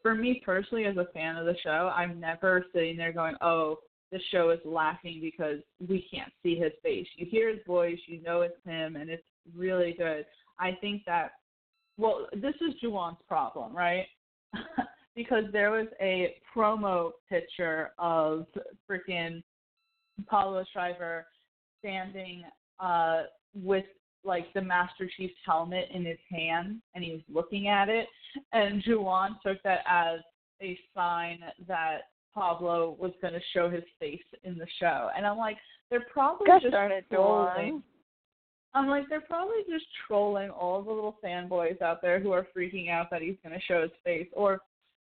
for 0.01 0.13
me 0.13 0.41
personally, 0.46 0.86
as 0.86 0.98
a 0.98 1.07
fan 1.13 1.38
of 1.38 1.46
the 1.46 1.55
show, 1.63 1.91
I'm 1.96 2.19
never 2.19 2.65
sitting 2.74 2.98
there 2.98 3.13
going, 3.13 3.36
"Oh, 3.41 3.79
the 4.12 4.19
show 4.31 4.51
is 4.51 4.60
lacking 4.63 5.22
because 5.22 5.60
we 5.88 6.07
can't 6.13 6.31
see 6.43 6.55
his 6.55 6.74
face." 6.84 7.07
You 7.15 7.25
hear 7.25 7.50
his 7.50 7.63
voice, 7.65 8.00
you 8.07 8.22
know 8.22 8.41
it's 8.41 8.63
him, 8.63 8.96
and 8.96 9.10
it's 9.10 9.27
really 9.55 9.93
good. 9.93 10.25
I 10.60 10.74
think 10.74 11.03
that, 11.05 11.31
well, 11.98 12.27
this 12.34 12.55
is 12.62 12.79
Juwan's 12.81 13.22
problem, 13.27 13.75
right? 13.75 14.07
because 15.17 15.46
there 15.51 15.72
was 15.72 15.88
a 16.00 16.36
promo 16.55 17.12
picture 17.27 17.91
of 17.98 18.46
freaking 18.89 19.44
Pablo 20.27 20.63
Schreiber 20.72 21.25
standing 21.79 22.44
uh, 22.79 23.24
with 23.56 23.86
like 24.24 24.51
the 24.53 24.62
Master 24.62 25.10
Chief's 25.15 25.36
helmet 25.46 25.89
in 25.94 26.06
his 26.06 26.17
hand, 26.29 26.82
and 26.96 27.03
he 27.03 27.12
was 27.12 27.22
looking 27.34 27.67
at 27.67 27.88
it, 27.88 28.08
and 28.51 28.84
Juwan 28.84 29.39
took 29.46 29.62
that 29.63 29.79
as 29.89 30.20
a 30.62 30.77
sign 30.96 31.39
that 31.67 32.00
Pablo 32.34 32.98
was 33.00 33.12
going 33.22 33.34
to 33.34 33.39
show 33.53 33.70
his 33.70 33.84
face 34.00 34.20
in 34.44 34.58
the 34.58 34.67
show, 34.79 35.10
and 35.15 35.25
I'm 35.25 35.38
like, 35.38 35.58
they're 35.89 36.06
probably 36.12 36.48
Gosh 36.48 36.63
just 36.63 36.75
trolling. 37.10 37.74
Juwan. 37.74 37.82
I'm 38.74 38.88
like, 38.89 39.06
they're 39.10 39.22
probably 39.22 39.63
just 39.70 39.86
trolling 40.08 40.50
all 40.50 40.84
the 40.84 40.91
little 40.91 41.17
fanboys 41.24 41.82
out 41.82 42.01
there 42.01 42.20
who 42.20 42.32
are 42.32 42.46
freaking 42.56 42.91
out 42.91 43.10
that 43.12 43.22
he's 43.22 43.38
going 43.44 43.58
to 43.58 43.65
show 43.65 43.82
his 43.82 43.91
face, 44.03 44.27
or 44.34 44.60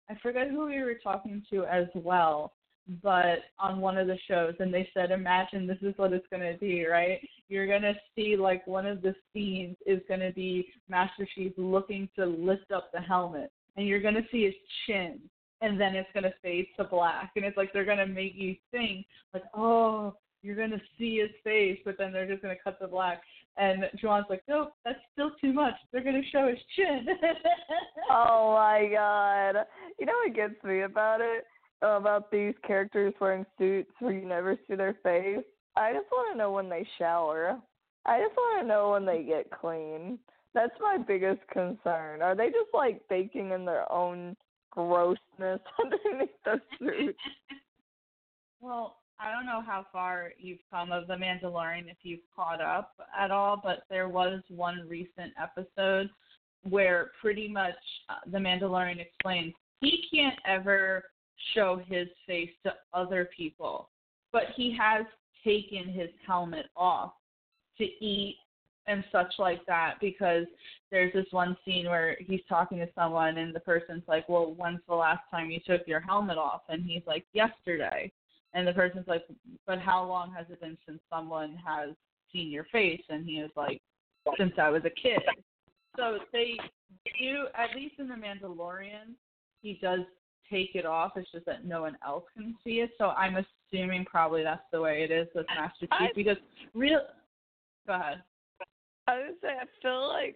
I 0.09 0.15
forget 0.23 0.49
who 0.49 0.67
we 0.67 0.81
were 0.81 0.97
talking 1.03 1.43
to 1.51 1.65
as 1.65 1.87
well, 1.93 2.53
but 3.03 3.39
on 3.59 3.79
one 3.79 3.97
of 3.97 4.07
the 4.07 4.17
shows, 4.27 4.55
and 4.59 4.73
they 4.73 4.89
said, 4.93 5.11
imagine 5.11 5.67
this 5.67 5.77
is 5.81 5.93
what 5.97 6.13
it's 6.13 6.25
going 6.31 6.41
to 6.41 6.57
be, 6.59 6.85
right? 6.85 7.19
You're 7.47 7.67
going 7.67 7.83
to 7.83 7.93
see 8.15 8.35
like 8.35 8.65
one 8.65 8.85
of 8.85 9.01
the 9.01 9.15
scenes 9.33 9.77
is 9.85 10.01
going 10.07 10.21
to 10.21 10.31
be 10.31 10.67
Master 10.87 11.27
Chief 11.35 11.53
looking 11.57 12.09
to 12.15 12.25
lift 12.25 12.71
up 12.71 12.91
the 12.91 13.01
helmet, 13.01 13.51
and 13.77 13.87
you're 13.87 14.01
going 14.01 14.15
to 14.15 14.25
see 14.31 14.45
his 14.45 14.55
chin, 14.85 15.19
and 15.61 15.79
then 15.79 15.95
it's 15.95 16.09
going 16.13 16.23
to 16.23 16.33
fade 16.41 16.67
to 16.77 16.83
black, 16.83 17.31
and 17.35 17.45
it's 17.45 17.57
like 17.57 17.71
they're 17.73 17.85
going 17.85 17.97
to 17.97 18.07
make 18.07 18.33
you 18.35 18.55
think 18.71 19.05
like, 19.33 19.43
oh, 19.53 20.15
you're 20.41 20.55
going 20.55 20.71
to 20.71 20.81
see 20.97 21.17
his 21.19 21.31
face, 21.43 21.79
but 21.85 21.95
then 21.97 22.11
they're 22.11 22.27
just 22.27 22.41
going 22.41 22.55
to 22.55 22.63
cut 22.63 22.79
to 22.79 22.87
black. 22.87 23.21
And 23.57 23.83
Juwan's 24.01 24.27
like, 24.29 24.43
nope, 24.47 24.71
that's 24.85 24.99
still 25.11 25.31
too 25.41 25.51
much. 25.51 25.73
They're 25.91 26.03
going 26.03 26.21
to 26.21 26.29
show 26.29 26.47
his 26.47 26.59
chin. 26.75 27.05
Oh 28.11 28.55
my 28.55 28.89
god. 28.91 29.65
You 29.99 30.07
know 30.07 30.13
what 30.25 30.35
gets 30.35 30.63
me 30.63 30.81
about 30.81 31.21
it? 31.21 31.45
About 31.81 32.29
these 32.29 32.53
characters 32.65 33.13
wearing 33.21 33.45
suits 33.57 33.91
where 33.99 34.13
you 34.13 34.27
never 34.27 34.57
see 34.67 34.75
their 34.75 34.97
face? 35.01 35.45
I 35.77 35.93
just 35.93 36.11
want 36.11 36.33
to 36.33 36.37
know 36.37 36.51
when 36.51 36.69
they 36.69 36.85
shower. 36.97 37.57
I 38.05 38.19
just 38.19 38.35
want 38.35 38.61
to 38.61 38.67
know 38.67 38.91
when 38.91 39.05
they 39.05 39.23
get 39.23 39.49
clean. 39.49 40.19
That's 40.53 40.73
my 40.81 40.97
biggest 40.97 41.41
concern. 41.51 42.21
Are 42.21 42.35
they 42.35 42.47
just 42.47 42.73
like 42.73 43.01
baking 43.09 43.51
in 43.51 43.65
their 43.65 43.89
own 43.91 44.35
grossness 44.71 45.61
underneath 45.83 46.29
those 46.45 46.59
suits? 46.79 47.19
Well, 48.61 48.97
I 49.21 49.31
don't 49.31 49.45
know 49.45 49.61
how 49.65 49.85
far 49.89 50.31
you've 50.37 50.59
come 50.69 50.91
of 50.91 51.07
The 51.07 51.13
Mandalorian 51.13 51.89
if 51.89 51.95
you've 52.03 52.19
caught 52.35 52.59
up 52.61 52.91
at 53.17 53.31
all, 53.31 53.59
but 53.63 53.83
there 53.89 54.09
was 54.09 54.41
one 54.49 54.85
recent 54.85 55.31
episode 55.41 56.09
where 56.63 57.11
pretty 57.21 57.47
much 57.47 57.75
uh, 58.09 58.15
The 58.29 58.37
Mandalorian 58.37 58.99
explains 58.99 59.53
he 59.79 60.03
can't 60.13 60.37
ever 60.45 61.05
show 61.53 61.81
his 61.87 62.07
face 62.27 62.49
to 62.63 62.73
other 62.93 63.29
people, 63.35 63.89
but 64.31 64.43
he 64.55 64.75
has 64.79 65.05
taken 65.43 65.89
his 65.89 66.09
helmet 66.25 66.67
off 66.75 67.13
to 67.77 67.83
eat 67.83 68.37
and 68.87 69.03
such 69.11 69.33
like 69.37 69.65
that 69.67 69.95
because 70.01 70.45
there's 70.91 71.13
this 71.13 71.27
one 71.31 71.55
scene 71.63 71.85
where 71.85 72.17
he's 72.19 72.41
talking 72.49 72.79
to 72.79 72.87
someone 72.95 73.37
and 73.37 73.55
the 73.55 73.59
person's 73.59 74.03
like, 74.07 74.27
Well, 74.27 74.55
when's 74.57 74.79
the 74.87 74.95
last 74.95 75.21
time 75.29 75.51
you 75.51 75.59
took 75.65 75.87
your 75.87 75.99
helmet 75.99 76.37
off? 76.37 76.61
And 76.69 76.83
he's 76.83 77.03
like, 77.05 77.25
Yesterday. 77.33 78.11
And 78.53 78.67
the 78.67 78.73
person's 78.73 79.07
like, 79.07 79.23
But 79.67 79.79
how 79.79 80.03
long 80.03 80.33
has 80.35 80.47
it 80.49 80.59
been 80.59 80.77
since 80.87 80.99
someone 81.09 81.57
has 81.63 81.91
seen 82.33 82.49
your 82.49 82.65
face? 82.71 83.01
And 83.09 83.25
he 83.25 83.41
was 83.41 83.51
like, 83.55 83.79
Since 84.37 84.53
I 84.57 84.69
was 84.69 84.81
a 84.85 84.89
kid. 84.89 85.21
So 85.95 86.17
they 86.33 86.57
do, 87.19 87.45
at 87.55 87.75
least 87.75 87.95
in 87.99 88.07
The 88.07 88.15
Mandalorian, 88.15 89.13
he 89.61 89.77
does 89.81 89.99
take 90.49 90.71
it 90.75 90.85
off. 90.85 91.13
It's 91.15 91.31
just 91.31 91.45
that 91.45 91.65
no 91.65 91.81
one 91.81 91.97
else 92.05 92.23
can 92.35 92.55
see 92.63 92.81
it. 92.81 92.91
So 92.97 93.09
I'm 93.09 93.37
assuming 93.71 94.05
probably 94.05 94.43
that's 94.43 94.61
the 94.71 94.81
way 94.81 95.03
it 95.03 95.11
is 95.11 95.27
with 95.35 95.45
Master 95.55 95.87
Chief 95.97 96.09
because 96.15 96.37
real. 96.73 97.01
Go 97.87 97.93
ahead. 97.93 98.23
I 99.07 99.17
would 99.17 99.35
say 99.41 99.49
I 99.49 99.65
feel 99.81 100.07
like 100.07 100.35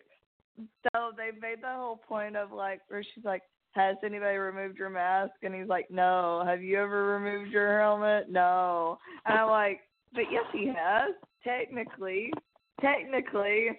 so 0.83 1.11
they 1.15 1.29
made 1.39 1.61
the 1.61 1.69
whole 1.69 1.97
point 1.97 2.35
of 2.35 2.51
like 2.51 2.81
where 2.87 3.03
she's 3.03 3.23
like, 3.23 3.41
Has 3.71 3.95
anybody 4.03 4.37
removed 4.37 4.77
your 4.77 4.89
mask? 4.89 5.33
And 5.43 5.53
he's 5.53 5.67
like, 5.67 5.89
No. 5.89 6.43
Have 6.45 6.61
you 6.61 6.79
ever 6.79 7.05
removed 7.19 7.51
your 7.51 7.79
helmet? 7.79 8.29
No. 8.29 8.97
And 9.25 9.37
I'm 9.37 9.49
like, 9.49 9.81
But 10.13 10.25
yes 10.31 10.45
he 10.51 10.67
has, 10.67 11.13
technically. 11.43 12.31
Technically. 12.81 13.69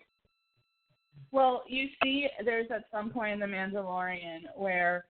Well, 1.33 1.65
you 1.69 1.89
see, 2.03 2.29
there's 2.45 2.71
at 2.71 2.85
some 2.93 3.11
point 3.11 3.33
in 3.33 3.41
The 3.41 3.47
Mandalorian 3.47 4.43
where 4.57 5.05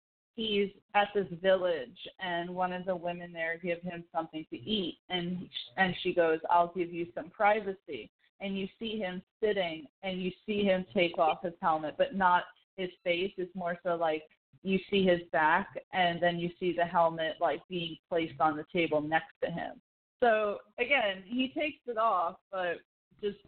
he's 0.40 0.70
at 0.94 1.08
this 1.14 1.26
village, 1.42 1.98
and 2.18 2.48
one 2.50 2.72
of 2.72 2.86
the 2.86 2.96
women 2.96 3.32
there 3.32 3.58
give 3.62 3.82
him 3.82 4.04
something 4.14 4.46
to 4.50 4.56
eat, 4.56 4.98
and 5.08 5.48
and 5.76 5.94
she 6.02 6.14
goes, 6.14 6.40
"I'll 6.48 6.72
give 6.74 6.92
you 6.92 7.06
some 7.14 7.30
privacy." 7.30 8.10
And 8.40 8.58
you 8.58 8.66
see 8.78 8.98
him 8.98 9.22
sitting, 9.42 9.86
and 10.02 10.22
you 10.22 10.32
see 10.46 10.64
him 10.64 10.86
take 10.94 11.18
off 11.18 11.42
his 11.42 11.52
helmet, 11.60 11.96
but 11.98 12.14
not 12.14 12.44
his 12.78 12.88
face. 13.04 13.32
It's 13.36 13.54
more 13.54 13.78
so 13.82 13.96
like 13.96 14.22
you 14.62 14.78
see 14.90 15.04
his 15.04 15.20
back, 15.30 15.68
and 15.92 16.22
then 16.22 16.38
you 16.38 16.50
see 16.58 16.74
the 16.74 16.86
helmet 16.86 17.34
like 17.40 17.60
being 17.68 17.96
placed 18.08 18.40
on 18.40 18.56
the 18.56 18.64
table 18.72 19.02
next 19.02 19.34
to 19.44 19.50
him. 19.50 19.72
So 20.20 20.58
again, 20.78 21.22
he 21.26 21.48
takes 21.48 21.80
it 21.86 21.98
off, 21.98 22.36
but 22.50 22.78
just 23.22 23.38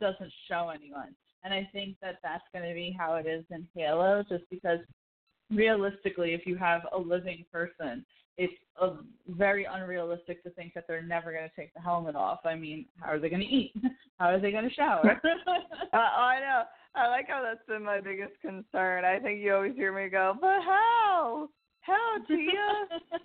doesn't 0.00 0.32
show 0.48 0.68
anyone. 0.68 1.14
And 1.44 1.52
I 1.52 1.68
think 1.72 1.96
that 2.02 2.18
that's 2.22 2.44
going 2.52 2.68
to 2.68 2.74
be 2.74 2.94
how 2.96 3.14
it 3.14 3.26
is 3.26 3.44
in 3.50 3.66
Halo, 3.74 4.22
just 4.28 4.44
because 4.50 4.80
realistically, 5.50 6.34
if 6.34 6.46
you 6.46 6.56
have 6.56 6.82
a 6.92 6.98
living 6.98 7.44
person, 7.52 8.04
it's 8.38 8.52
a, 8.80 8.90
very 9.28 9.66
unrealistic 9.70 10.42
to 10.42 10.50
think 10.50 10.74
that 10.74 10.84
they're 10.88 11.02
never 11.02 11.32
going 11.32 11.48
to 11.48 11.54
take 11.60 11.72
the 11.74 11.80
helmet 11.80 12.16
off. 12.16 12.40
I 12.44 12.54
mean, 12.54 12.86
how 13.00 13.12
are 13.12 13.18
they 13.18 13.28
going 13.28 13.42
to 13.42 13.46
eat? 13.46 13.72
How 14.18 14.28
are 14.28 14.38
they 14.38 14.52
going 14.52 14.68
to 14.68 14.74
shower? 14.74 15.20
Uh, 15.92 15.96
I 15.98 16.40
know. 16.40 16.62
I 16.94 17.08
like 17.08 17.28
how 17.28 17.42
that's 17.42 17.66
been 17.68 17.82
my 17.84 18.00
biggest 18.00 18.32
concern. 18.40 19.04
I 19.04 19.18
think 19.18 19.42
you 19.42 19.54
always 19.54 19.74
hear 19.74 19.92
me 19.92 20.08
go, 20.08 20.34
But 20.40 20.62
how? 20.62 21.48
How, 21.80 22.16
Tia? 22.26 23.18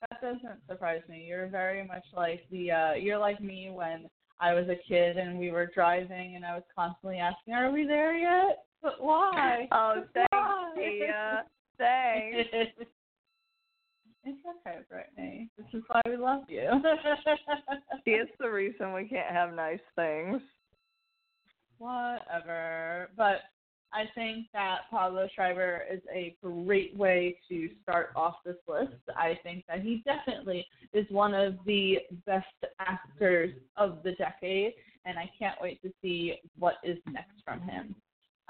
that 0.00 0.20
doesn't 0.20 0.66
surprise 0.68 1.02
me. 1.08 1.26
You're 1.28 1.46
very 1.46 1.86
much 1.86 2.04
like 2.16 2.40
the 2.50 2.72
uh 2.72 2.92
you're 2.94 3.18
like 3.18 3.40
me 3.40 3.70
when 3.70 4.08
I 4.40 4.54
was 4.54 4.68
a 4.68 4.74
kid 4.88 5.16
and 5.16 5.38
we 5.38 5.52
were 5.52 5.70
driving 5.72 6.34
and 6.34 6.44
I 6.44 6.54
was 6.54 6.64
constantly 6.74 7.18
asking, 7.18 7.54
Are 7.54 7.70
we 7.70 7.86
there 7.86 8.16
yet? 8.16 8.64
But 8.82 8.94
why? 9.00 9.68
oh, 9.72 9.94
But 9.96 10.08
thanks, 10.14 10.28
why?" 10.32 10.72
Tia. 10.76 11.44
Thanks. 11.78 12.50
it's 12.52 14.38
okay, 14.66 14.78
Brittany. 14.90 15.48
This 15.56 15.66
is 15.72 15.82
why 15.88 16.02
we 16.04 16.18
love 16.18 16.42
you. 16.46 16.68
See, 18.04 18.10
it's 18.10 18.30
the 18.38 18.50
reason 18.50 18.92
we 18.92 19.08
can't 19.08 19.34
have 19.34 19.54
nice 19.54 19.80
things. 19.96 20.42
Whatever. 21.78 23.08
But 23.16 23.40
I 23.92 24.04
think 24.14 24.46
that 24.52 24.80
Pablo 24.90 25.26
Schreiber 25.34 25.84
is 25.90 26.02
a 26.14 26.36
great 26.42 26.94
way 26.96 27.38
to 27.48 27.70
start 27.82 28.10
off 28.14 28.36
this 28.44 28.56
list. 28.68 28.92
I 29.16 29.38
think 29.42 29.64
that 29.66 29.80
he 29.80 30.02
definitely 30.04 30.66
is 30.92 31.06
one 31.10 31.34
of 31.34 31.54
the 31.64 31.98
best 32.26 32.46
actors 32.78 33.54
of 33.76 34.02
the 34.04 34.12
decade, 34.12 34.74
and 35.06 35.18
I 35.18 35.30
can't 35.38 35.56
wait 35.60 35.82
to 35.82 35.90
see 36.02 36.34
what 36.58 36.74
is 36.84 36.98
next 37.10 37.42
from 37.44 37.62
him. 37.62 37.94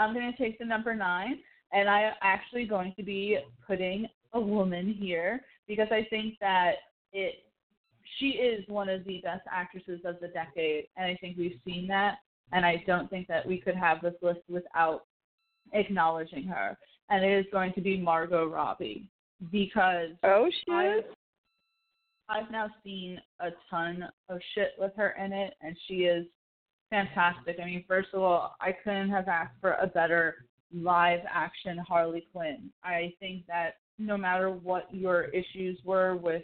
I'm 0.01 0.15
going 0.15 0.33
to 0.33 0.39
take 0.39 0.59
the 0.59 0.65
number 0.65 0.95
nine, 0.95 1.39
and 1.73 1.89
I'm 1.89 2.15
actually 2.23 2.65
going 2.65 2.95
to 2.97 3.03
be 3.03 3.39
putting 3.67 4.07
a 4.33 4.41
woman 4.41 4.97
here 4.99 5.43
because 5.69 5.89
I 5.91 6.07
think 6.09 6.37
that 6.41 6.73
it 7.13 7.35
she 8.19 8.31
is 8.31 8.67
one 8.67 8.89
of 8.89 9.05
the 9.05 9.21
best 9.23 9.43
actresses 9.53 10.01
of 10.05 10.17
the 10.21 10.29
decade, 10.29 10.87
and 10.97 11.07
I 11.07 11.17
think 11.21 11.37
we've 11.37 11.61
seen 11.65 11.87
that. 11.89 12.17
And 12.53 12.65
I 12.67 12.83
don't 12.87 13.09
think 13.09 13.29
that 13.29 13.47
we 13.47 13.59
could 13.59 13.77
have 13.77 14.01
this 14.01 14.15
list 14.23 14.41
without 14.49 15.03
acknowledging 15.73 16.45
her, 16.45 16.77
and 17.11 17.25
it 17.25 17.39
is 17.39 17.47
going 17.53 17.73
to 17.75 17.81
be 17.81 18.01
Margot 18.01 18.47
Robbie 18.47 19.07
because 19.53 20.11
oh 20.25 20.49
shit. 20.65 20.75
I've, 20.75 21.05
I've 22.29 22.51
now 22.51 22.69
seen 22.83 23.21
a 23.39 23.51
ton 23.69 24.09
of 24.29 24.41
shit 24.55 24.73
with 24.79 24.93
her 24.97 25.15
in 25.23 25.33
it, 25.33 25.55
and 25.61 25.77
she 25.87 26.05
is 26.05 26.27
fantastic. 26.91 27.57
I 27.63 27.65
mean, 27.65 27.85
first 27.89 28.09
of 28.13 28.23
all, 28.23 28.57
I 28.61 28.73
couldn't 28.73 29.11
have 29.11 29.29
asked 29.29 29.55
for 29.61 29.73
a 29.75 29.87
better 29.87 30.47
live 30.73 31.21
action 31.33 31.79
Harley 31.79 32.27
Quinn. 32.33 32.71
I 32.85 33.15
think 33.21 33.47
that 33.47 33.77
no 33.99 34.17
matter 34.17 34.51
what 34.51 34.93
your 34.93 35.25
issues 35.25 35.79
were 35.85 36.17
with 36.17 36.43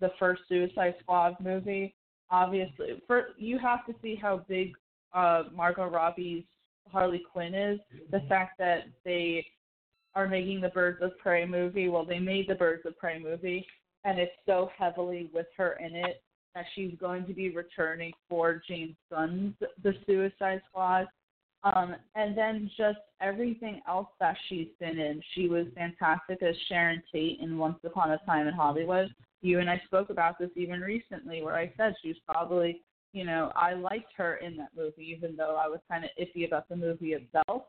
the 0.00 0.10
first 0.18 0.42
Suicide 0.48 0.94
Squad 1.02 1.36
movie, 1.40 1.94
obviously, 2.30 3.02
for 3.06 3.28
you 3.36 3.58
have 3.58 3.86
to 3.86 3.94
see 4.02 4.14
how 4.14 4.44
big 4.48 4.72
uh, 5.12 5.44
Margot 5.54 5.88
Robbie's 5.88 6.44
Harley 6.90 7.22
Quinn 7.32 7.54
is. 7.54 7.80
The 8.10 8.20
fact 8.28 8.58
that 8.58 8.84
they 9.04 9.46
are 10.14 10.28
making 10.28 10.60
the 10.60 10.68
Birds 10.68 10.98
of 11.02 11.16
Prey 11.18 11.44
movie, 11.46 11.88
well, 11.88 12.04
they 12.04 12.18
made 12.18 12.48
the 12.48 12.54
Birds 12.54 12.82
of 12.86 12.96
Prey 12.98 13.18
movie, 13.18 13.66
and 14.04 14.18
it's 14.18 14.32
so 14.46 14.70
heavily 14.76 15.30
with 15.32 15.46
her 15.56 15.78
in 15.84 15.94
it 15.94 16.22
that 16.54 16.64
she's 16.74 16.92
going 17.00 17.26
to 17.26 17.34
be 17.34 17.50
returning 17.50 18.12
for 18.28 18.62
James 18.68 18.96
Gunn's 19.10 19.54
The 19.82 19.94
Suicide 20.06 20.62
Squad. 20.70 21.06
Um, 21.64 21.96
and 22.14 22.36
then 22.36 22.70
just 22.76 22.98
everything 23.22 23.80
else 23.88 24.08
that 24.20 24.36
she's 24.48 24.68
been 24.78 24.98
in. 24.98 25.22
She 25.34 25.48
was 25.48 25.66
fantastic 25.74 26.42
as 26.42 26.54
Sharon 26.68 27.02
Tate 27.10 27.40
in 27.40 27.56
Once 27.56 27.78
Upon 27.84 28.10
a 28.10 28.18
Time 28.26 28.46
in 28.46 28.54
Hollywood. 28.54 29.08
You 29.40 29.60
and 29.60 29.70
I 29.70 29.80
spoke 29.86 30.10
about 30.10 30.38
this 30.38 30.50
even 30.56 30.80
recently, 30.80 31.42
where 31.42 31.56
I 31.56 31.72
said 31.76 31.94
she's 32.02 32.16
probably, 32.28 32.82
you 33.12 33.24
know, 33.24 33.50
I 33.56 33.72
liked 33.72 34.12
her 34.16 34.36
in 34.36 34.56
that 34.58 34.70
movie, 34.76 35.10
even 35.16 35.36
though 35.36 35.56
I 35.56 35.68
was 35.68 35.80
kind 35.90 36.04
of 36.04 36.10
iffy 36.20 36.46
about 36.46 36.68
the 36.68 36.76
movie 36.76 37.14
itself. 37.14 37.64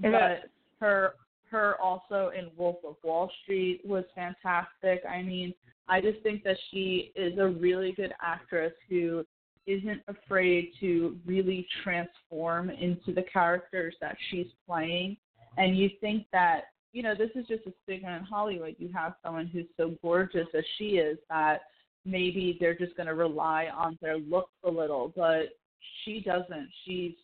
But 0.00 0.50
her 0.80 1.14
her 1.50 1.80
also 1.80 2.32
in 2.36 2.50
Wolf 2.56 2.78
of 2.86 2.96
Wall 3.04 3.30
Street 3.42 3.80
was 3.84 4.04
fantastic. 4.14 5.02
I 5.08 5.22
mean, 5.22 5.54
I 5.88 6.00
just 6.00 6.22
think 6.22 6.42
that 6.44 6.56
she 6.70 7.12
is 7.14 7.38
a 7.38 7.46
really 7.46 7.92
good 7.92 8.12
actress 8.20 8.72
who 8.88 9.24
isn't 9.66 10.02
afraid 10.08 10.72
to 10.80 11.16
really 11.26 11.66
transform 11.82 12.70
into 12.70 13.12
the 13.12 13.24
characters 13.32 13.94
that 14.00 14.16
she's 14.30 14.46
playing. 14.66 15.16
And 15.56 15.76
you 15.76 15.90
think 16.00 16.26
that, 16.32 16.64
you 16.92 17.02
know, 17.02 17.14
this 17.14 17.30
is 17.34 17.46
just 17.46 17.66
a 17.66 17.72
stigma 17.82 18.16
in 18.16 18.22
Hollywood. 18.22 18.76
You 18.78 18.90
have 18.94 19.14
someone 19.24 19.46
who's 19.46 19.66
so 19.76 19.94
gorgeous 20.02 20.46
as 20.56 20.64
she 20.78 20.98
is 20.98 21.18
that 21.28 21.62
maybe 22.04 22.56
they're 22.60 22.76
just 22.76 22.96
going 22.96 23.08
to 23.08 23.14
rely 23.14 23.68
on 23.76 23.98
their 24.00 24.18
looks 24.18 24.52
a 24.64 24.70
little, 24.70 25.12
but 25.16 25.56
she 26.04 26.20
doesn't. 26.20 26.68
She's 26.84 27.14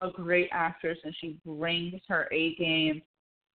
a 0.00 0.10
great 0.10 0.48
actress 0.52 0.98
and 1.04 1.14
she 1.20 1.38
brings 1.46 2.00
her 2.08 2.28
A 2.32 2.54
game. 2.56 3.02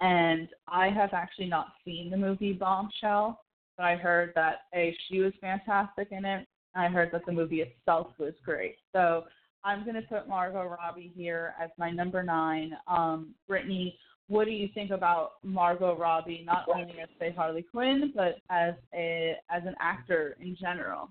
And 0.02 0.50
I 0.68 0.90
have 0.90 1.14
actually 1.14 1.48
not 1.48 1.74
seen 1.84 2.10
the 2.12 2.18
movie 2.18 2.54
Bombshell, 2.54 3.42
I 3.80 3.96
heard 3.96 4.32
that 4.36 4.62
A, 4.74 4.96
she 5.08 5.20
was 5.20 5.34
fantastic 5.42 6.10
in 6.12 6.26
it, 6.26 6.48
I 6.76 6.88
heard 6.88 7.10
that 7.14 7.26
the 7.26 7.32
movie 7.32 7.62
itself 7.62 8.08
was 8.18 8.34
great. 8.44 8.76
So 8.92 9.24
I'm 9.64 9.84
going 9.84 9.96
to 9.96 10.02
put 10.04 10.28
Margot 10.28 10.64
Robbie 10.64 11.12
here 11.16 11.54
as 11.62 11.70
my 11.78 11.90
number 11.90 12.22
nine. 12.22 12.74
Um, 12.88 13.34
Brittany, 13.48 13.98
what 14.28 14.46
do 14.46 14.52
you 14.52 14.70
think 14.74 14.92
about 14.92 15.34
Margot 15.44 15.98
Robbie, 15.98 16.44
not 16.46 16.66
only 16.74 17.00
as 17.02 17.10
say 17.20 17.34
Harley 17.36 17.64
Quinn, 17.64 18.12
but 18.16 18.38
as 18.50 18.74
a 18.94 19.36
as 19.50 19.64
an 19.66 19.76
actor 19.80 20.36
in 20.42 20.56
general? 20.60 21.10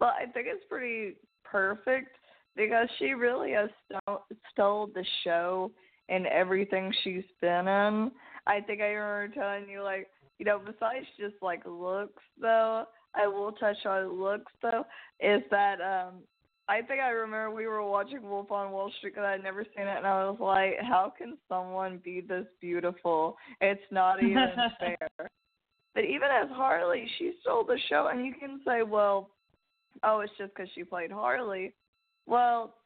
Well, 0.00 0.10
I 0.10 0.30
think 0.30 0.46
it's 0.48 0.64
pretty 0.68 1.16
perfect 1.44 2.16
because 2.56 2.88
she 2.98 3.12
really 3.12 3.52
has 3.52 3.70
stole, 3.86 4.24
stole 4.50 4.86
the 4.94 5.04
show 5.24 5.70
in 6.08 6.26
everything 6.26 6.92
she's 7.02 7.24
been 7.40 7.68
in. 7.68 8.10
I 8.46 8.60
think 8.60 8.80
I 8.80 8.88
remember 8.88 9.34
telling 9.34 9.68
you 9.68 9.82
like, 9.82 10.08
you 10.38 10.44
know, 10.44 10.58
besides 10.58 11.06
just 11.18 11.34
like 11.42 11.62
looks 11.66 12.22
though, 12.40 12.84
I 13.14 13.26
will 13.26 13.52
touch 13.52 13.84
on 13.86 14.20
looks 14.20 14.52
though, 14.62 14.84
is 15.20 15.42
that 15.50 15.80
um 15.80 16.14
I 16.68 16.80
think 16.80 17.00
I 17.00 17.10
remember 17.10 17.50
we 17.54 17.66
were 17.66 17.82
watching 17.82 18.22
Wolf 18.22 18.50
on 18.50 18.70
Wall 18.70 18.90
Street 18.98 19.14
because 19.14 19.26
I'd 19.26 19.42
never 19.42 19.64
seen 19.64 19.86
it, 19.86 19.96
and 19.96 20.06
I 20.06 20.24
was 20.24 20.38
like, 20.40 20.74
"How 20.80 21.12
can 21.16 21.36
someone 21.48 22.00
be 22.04 22.20
this 22.20 22.46
beautiful? 22.60 23.36
It's 23.60 23.82
not 23.90 24.22
even 24.22 24.52
fair." 24.78 25.28
But 25.94 26.04
even 26.04 26.28
as 26.30 26.48
Harley, 26.50 27.06
she 27.18 27.32
stole 27.40 27.64
the 27.64 27.78
show, 27.88 28.08
and 28.12 28.24
you 28.24 28.32
can 28.32 28.60
say, 28.66 28.82
"Well, 28.82 29.30
oh, 30.04 30.20
it's 30.20 30.32
just 30.38 30.54
because 30.54 30.70
she 30.74 30.84
played 30.84 31.10
Harley." 31.10 31.74
Well, 32.26 32.76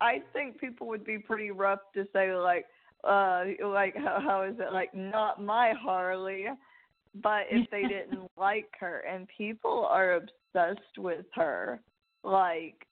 I 0.00 0.22
think 0.32 0.58
people 0.58 0.86
would 0.88 1.04
be 1.04 1.18
pretty 1.18 1.50
rough 1.50 1.80
to 1.94 2.06
say 2.12 2.34
like, 2.34 2.64
uh, 3.04 3.44
like 3.62 3.94
how, 3.94 4.20
how 4.24 4.42
is 4.42 4.56
it 4.58 4.72
like 4.72 4.94
not 4.94 5.42
my 5.42 5.74
Harley? 5.80 6.46
But 7.22 7.42
if 7.50 7.68
they 7.70 7.82
didn't 7.82 8.30
like 8.36 8.68
her 8.80 9.00
and 9.00 9.26
people 9.36 9.86
are 9.90 10.14
obsessed 10.14 10.98
with 10.98 11.24
her 11.34 11.80
like 12.24 12.86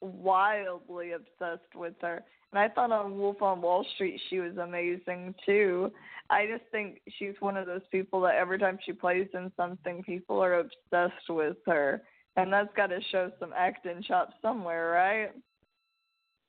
wildly 0.00 1.12
obsessed 1.12 1.74
with 1.74 1.94
her. 2.00 2.22
And 2.52 2.58
i 2.58 2.68
thought 2.68 2.92
on 2.92 3.18
wolf 3.18 3.42
on 3.42 3.60
wall 3.60 3.84
street 3.94 4.20
she 4.30 4.38
was 4.38 4.56
amazing 4.56 5.34
too. 5.44 5.90
I 6.30 6.46
just 6.46 6.64
think 6.70 7.00
she's 7.18 7.34
one 7.40 7.56
of 7.56 7.66
those 7.66 7.82
people 7.90 8.20
that 8.22 8.36
every 8.36 8.58
time 8.58 8.78
she 8.84 8.92
plays 8.92 9.28
in 9.34 9.52
something 9.56 10.02
people 10.02 10.42
are 10.42 10.60
obsessed 10.60 11.28
with 11.28 11.56
her. 11.66 12.02
And 12.36 12.52
that's 12.52 12.74
got 12.76 12.88
to 12.88 13.00
show 13.12 13.30
some 13.38 13.52
acting 13.56 14.02
chops 14.02 14.34
somewhere 14.42 14.90
right? 14.90 15.30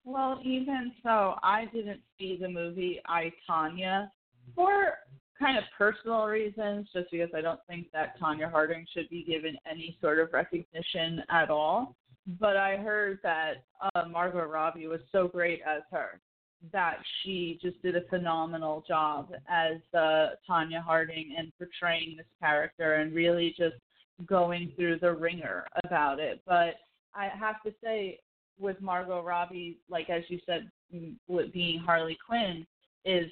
Well 0.04 0.40
even 0.44 0.92
so 1.02 1.36
i 1.42 1.66
didn't 1.74 2.02
see 2.20 2.38
the 2.40 2.50
movie 2.50 3.02
i 3.08 3.32
Tonya 3.50 4.10
for 4.56 4.94
kind 5.38 5.58
of 5.58 5.64
personal 5.78 6.26
reasons, 6.26 6.88
just 6.94 7.12
because 7.12 7.30
I 7.36 7.42
don't 7.42 7.60
think 7.68 7.88
that 7.94 8.20
Tonya 8.20 8.50
Harding 8.50 8.86
should 8.94 9.10
be 9.10 9.24
given 9.24 9.58
any 9.70 9.98
sort 10.02 10.20
of 10.20 10.32
recognition 10.34 11.22
at 11.30 11.50
all. 11.50 11.96
But 12.40 12.58
I 12.58 12.78
heard 12.78 13.20
that 13.24 13.64
uh, 13.94 14.08
Margot 14.08 14.46
Robbie 14.46 14.88
was 14.88 15.02
so 15.12 15.28
great 15.28 15.62
as 15.68 15.84
her 15.92 16.20
that 16.72 16.98
she 17.22 17.60
just 17.62 17.82
did 17.84 17.96
a 17.96 18.08
phenomenal 18.10 18.84
job 18.88 19.32
as 19.48 19.78
uh, 19.94 20.30
Tonya 20.50 20.82
Harding 20.84 21.36
and 21.38 21.52
portraying 21.58 22.16
this 22.18 22.26
character 22.40 22.96
and 22.96 23.14
really 23.14 23.54
just 23.58 23.76
going 24.26 24.72
through 24.76 25.00
the 25.00 25.12
ringer 25.12 25.66
about 25.84 26.20
it. 26.20 26.42
But 26.48 26.76
I 27.14 27.30
have 27.38 27.62
to 27.64 27.74
say, 27.84 28.20
with 28.58 28.82
Margot 28.82 29.22
Robbie, 29.22 29.78
like 29.90 30.10
as 30.10 30.24
you 30.30 30.40
said, 30.46 30.72
being 30.92 31.80
Harley 31.86 32.18
Quinn, 32.26 32.66
is 33.04 33.30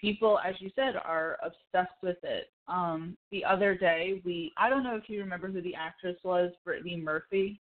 people, 0.00 0.38
as 0.46 0.54
you 0.60 0.70
said, 0.74 0.94
are 0.96 1.38
obsessed 1.42 1.96
with 2.02 2.18
it. 2.22 2.50
Um, 2.68 3.16
the 3.30 3.44
other 3.44 3.74
day, 3.74 4.20
we 4.24 4.52
I 4.56 4.68
don't 4.68 4.82
know 4.82 4.96
if 4.96 5.08
you 5.08 5.20
remember 5.20 5.48
who 5.48 5.62
the 5.62 5.74
actress 5.74 6.16
was, 6.24 6.52
Brittany 6.64 6.96
Murphy. 6.96 7.60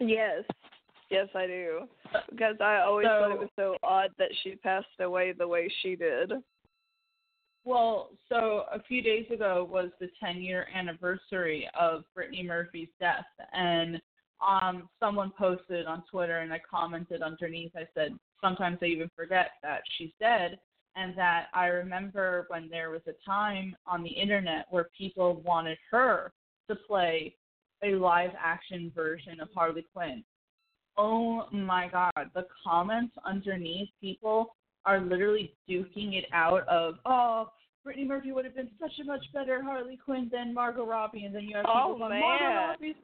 Yes, 0.00 0.42
yes, 1.10 1.28
I 1.34 1.46
do. 1.46 1.80
Because 2.30 2.56
I 2.60 2.78
always 2.78 3.06
so, 3.06 3.08
thought 3.08 3.32
it 3.32 3.38
was 3.38 3.48
so 3.56 3.76
odd 3.82 4.10
that 4.18 4.30
she 4.42 4.56
passed 4.56 4.86
away 5.00 5.32
the 5.32 5.46
way 5.46 5.72
she 5.82 5.96
did. 5.96 6.32
Well, 7.64 8.10
so 8.28 8.64
a 8.72 8.82
few 8.82 9.00
days 9.00 9.24
ago 9.32 9.66
was 9.70 9.90
the 9.98 10.08
10 10.22 10.42
year 10.42 10.66
anniversary 10.74 11.68
of 11.78 12.04
Brittany 12.14 12.42
Murphy's 12.42 12.88
death, 13.00 13.24
and 13.52 14.00
um, 14.46 14.88
someone 15.00 15.32
posted 15.38 15.86
on 15.86 16.02
Twitter, 16.10 16.40
and 16.40 16.52
I 16.52 16.60
commented 16.70 17.22
underneath. 17.22 17.72
I 17.74 17.86
said, 17.94 18.18
sometimes 18.42 18.78
I 18.82 18.86
even 18.86 19.10
forget 19.16 19.52
that 19.62 19.80
she's 19.96 20.10
dead 20.20 20.58
and 20.96 21.16
that 21.16 21.46
I 21.54 21.66
remember 21.66 22.46
when 22.48 22.68
there 22.70 22.90
was 22.90 23.02
a 23.06 23.12
time 23.28 23.76
on 23.86 24.02
the 24.02 24.10
internet 24.10 24.66
where 24.70 24.88
people 24.96 25.42
wanted 25.44 25.78
her 25.90 26.32
to 26.68 26.76
play 26.76 27.34
a 27.82 27.94
live 27.96 28.30
action 28.38 28.92
version 28.94 29.40
of 29.40 29.48
Harley 29.54 29.84
Quinn. 29.92 30.24
Oh 30.96 31.46
my 31.52 31.88
god, 31.88 32.30
the 32.34 32.46
comments 32.64 33.14
underneath 33.26 33.88
people 34.00 34.54
are 34.86 35.00
literally 35.00 35.54
duking 35.68 36.14
it 36.14 36.26
out 36.32 36.66
of, 36.68 36.96
oh, 37.06 37.48
Brittany 37.82 38.06
Murphy 38.06 38.32
would 38.32 38.44
have 38.44 38.54
been 38.54 38.70
such 38.80 38.92
a 39.00 39.04
much 39.04 39.24
better 39.32 39.62
Harley 39.62 39.98
Quinn 40.02 40.30
than 40.32 40.54
Margot 40.54 40.86
Robbie, 40.86 41.24
and 41.24 41.34
then 41.34 41.42
you 41.42 41.56
have 41.56 41.66
oh, 41.68 41.92
people 41.92 42.06
oh, 42.06 42.08
like 42.08 42.10
man. 42.10 42.20
Margot 42.20 42.68
Robbie, 42.68 42.96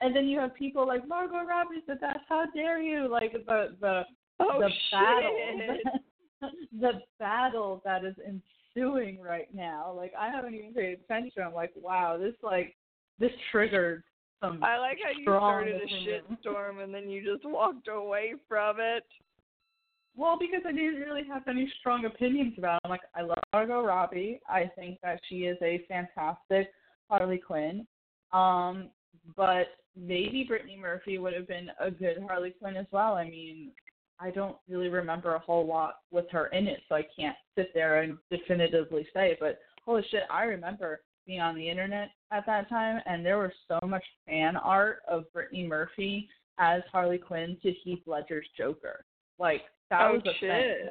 and 0.00 0.16
then 0.16 0.26
you 0.26 0.38
have 0.38 0.54
people 0.54 0.86
like 0.86 1.06
Margot 1.06 1.44
Robbie's 1.44 1.82
the 1.86 1.96
best. 1.96 2.20
How 2.28 2.46
dare 2.54 2.80
you? 2.80 3.08
Like 3.10 3.32
the 3.32 3.76
the 3.80 4.02
oh, 4.40 4.60
the 4.60 4.68
shit. 4.68 4.92
battle 4.92 6.00
the 6.40 6.92
battle 7.18 7.82
that 7.84 8.04
is 8.04 8.14
ensuing 8.26 9.20
right 9.20 9.52
now. 9.54 9.92
Like 9.96 10.12
I 10.18 10.28
haven't 10.28 10.54
even 10.54 10.72
paid 10.74 10.98
attention. 11.04 11.42
I'm 11.42 11.54
like, 11.54 11.72
wow, 11.76 12.16
this 12.18 12.34
like 12.42 12.76
this 13.18 13.32
triggered 13.50 14.02
some. 14.42 14.62
I 14.62 14.78
like 14.78 14.98
how 15.02 15.10
you 15.16 15.24
started 15.24 15.80
a 15.80 16.48
shitstorm 16.48 16.82
and 16.82 16.94
then 16.94 17.08
you 17.08 17.24
just 17.24 17.44
walked 17.44 17.88
away 17.88 18.34
from 18.48 18.76
it. 18.80 19.04
Well, 20.16 20.38
because 20.38 20.62
I 20.66 20.72
didn't 20.72 21.00
really 21.00 21.24
have 21.28 21.46
any 21.46 21.70
strong 21.78 22.06
opinions 22.06 22.54
about. 22.56 22.76
It. 22.76 22.80
I'm 22.84 22.90
like, 22.90 23.02
I 23.14 23.20
love 23.20 23.36
Margot 23.52 23.84
Robbie. 23.84 24.40
I 24.48 24.70
think 24.74 24.98
that 25.02 25.20
she 25.28 25.40
is 25.40 25.58
a 25.62 25.84
fantastic 25.88 26.70
Harley 27.10 27.38
Quinn. 27.38 27.86
Um, 28.32 28.88
but 29.36 29.66
maybe 29.94 30.44
Brittany 30.48 30.78
Murphy 30.80 31.18
would 31.18 31.34
have 31.34 31.46
been 31.46 31.68
a 31.80 31.90
good 31.90 32.16
Harley 32.26 32.54
Quinn 32.58 32.76
as 32.76 32.86
well. 32.92 33.14
I 33.14 33.24
mean, 33.28 33.72
I 34.18 34.30
don't 34.30 34.56
really 34.68 34.88
remember 34.88 35.34
a 35.34 35.38
whole 35.38 35.66
lot 35.66 35.96
with 36.10 36.26
her 36.30 36.46
in 36.48 36.66
it, 36.66 36.80
so 36.88 36.94
I 36.94 37.06
can't 37.18 37.36
sit 37.56 37.72
there 37.74 38.02
and 38.02 38.16
definitively 38.30 39.06
say. 39.12 39.36
But 39.38 39.58
holy 39.84 40.04
shit, 40.10 40.22
I 40.30 40.44
remember 40.44 41.00
being 41.26 41.40
on 41.40 41.54
the 41.54 41.68
internet 41.68 42.10
at 42.30 42.46
that 42.46 42.68
time, 42.68 43.00
and 43.06 43.24
there 43.24 43.38
was 43.38 43.50
so 43.68 43.78
much 43.86 44.04
fan 44.26 44.56
art 44.56 44.98
of 45.08 45.30
Brittany 45.32 45.66
Murphy 45.66 46.28
as 46.58 46.82
Harley 46.90 47.18
Quinn 47.18 47.56
to 47.62 47.72
Heath 47.72 48.02
Ledger's 48.06 48.46
Joker. 48.56 49.04
Like 49.38 49.62
that 49.90 50.02
oh, 50.02 50.14
was 50.14 50.22
a 50.24 50.38
shit. 50.38 50.50
thing. 50.50 50.88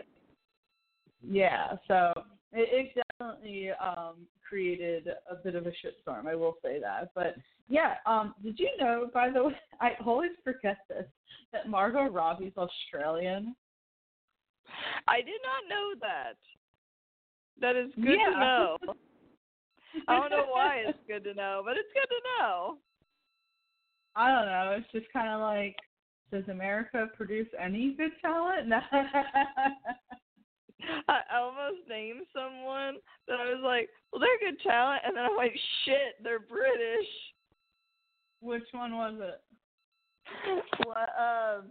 Yeah, 1.27 1.73
so 1.87 2.13
it, 2.51 2.93
it 2.95 3.04
definitely 3.19 3.69
um 3.71 4.27
created 4.47 5.07
a 5.29 5.35
bit 5.35 5.55
of 5.55 5.65
a 5.65 5.71
shitstorm. 5.71 6.27
I 6.27 6.35
will 6.35 6.57
say 6.63 6.79
that. 6.79 7.09
But 7.15 7.35
yeah, 7.67 7.95
um, 8.05 8.35
did 8.43 8.59
you 8.59 8.69
know? 8.79 9.09
By 9.13 9.29
the 9.29 9.43
way, 9.47 9.55
I 9.81 9.91
always 10.05 10.31
forget 10.43 10.77
this 10.89 11.05
that 11.53 11.69
Margot 11.69 12.09
Robbie's 12.09 12.53
Australian. 12.57 13.55
I 15.07 15.17
did 15.17 15.41
not 15.43 15.69
know 15.69 15.93
that. 16.01 16.37
That 17.61 17.75
is 17.75 17.91
good 17.95 18.17
Yeah. 18.19 18.33
to 18.33 18.39
know. 18.39 18.77
I 20.09 20.19
don't 20.19 20.29
know 20.29 20.47
why 20.51 20.83
it's 20.87 20.99
good 21.07 21.23
to 21.23 21.33
know, 21.33 21.61
but 21.63 21.77
it's 21.77 21.87
good 21.93 22.07
to 22.09 22.43
know. 22.43 22.77
I 24.17 24.29
don't 24.29 24.45
know. 24.45 24.75
It's 24.77 24.91
just 24.91 25.11
kind 25.13 25.29
of 25.29 25.39
like, 25.39 25.77
does 26.31 26.43
America 26.49 27.07
produce 27.15 27.47
any 27.57 27.93
good 27.93 28.11
talent? 28.21 28.67
I 31.09 31.19
almost 31.33 31.87
named 31.89 32.25
someone 32.33 32.95
that 33.27 33.39
I 33.39 33.45
was 33.53 33.61
like, 33.63 33.89
well, 34.11 34.19
they're 34.21 34.49
a 34.49 34.51
good 34.51 34.61
talent, 34.61 35.01
and 35.05 35.15
then 35.15 35.25
I'm 35.25 35.35
like, 35.37 35.55
shit, 35.85 36.21
they're 36.23 36.39
British. 36.39 37.07
Which 38.41 38.63
one 38.71 38.95
was 38.97 39.15
it? 39.19 39.41
What? 40.85 41.09
Um, 41.19 41.65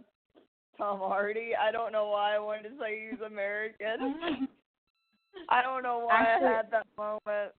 Tom 0.77 0.99
Hardy. 0.99 1.51
I 1.59 1.71
don't 1.71 1.91
know 1.91 2.09
why 2.09 2.35
I 2.35 2.39
wanted 2.39 2.63
to 2.63 2.75
say 2.79 3.09
he's 3.09 3.21
American. 3.21 4.47
I 5.49 5.61
don't 5.61 5.83
know 5.83 6.05
why 6.07 6.21
Actually- 6.21 6.47
I 6.47 6.55
had 6.55 6.71
that 6.71 6.87
moment. 6.97 7.53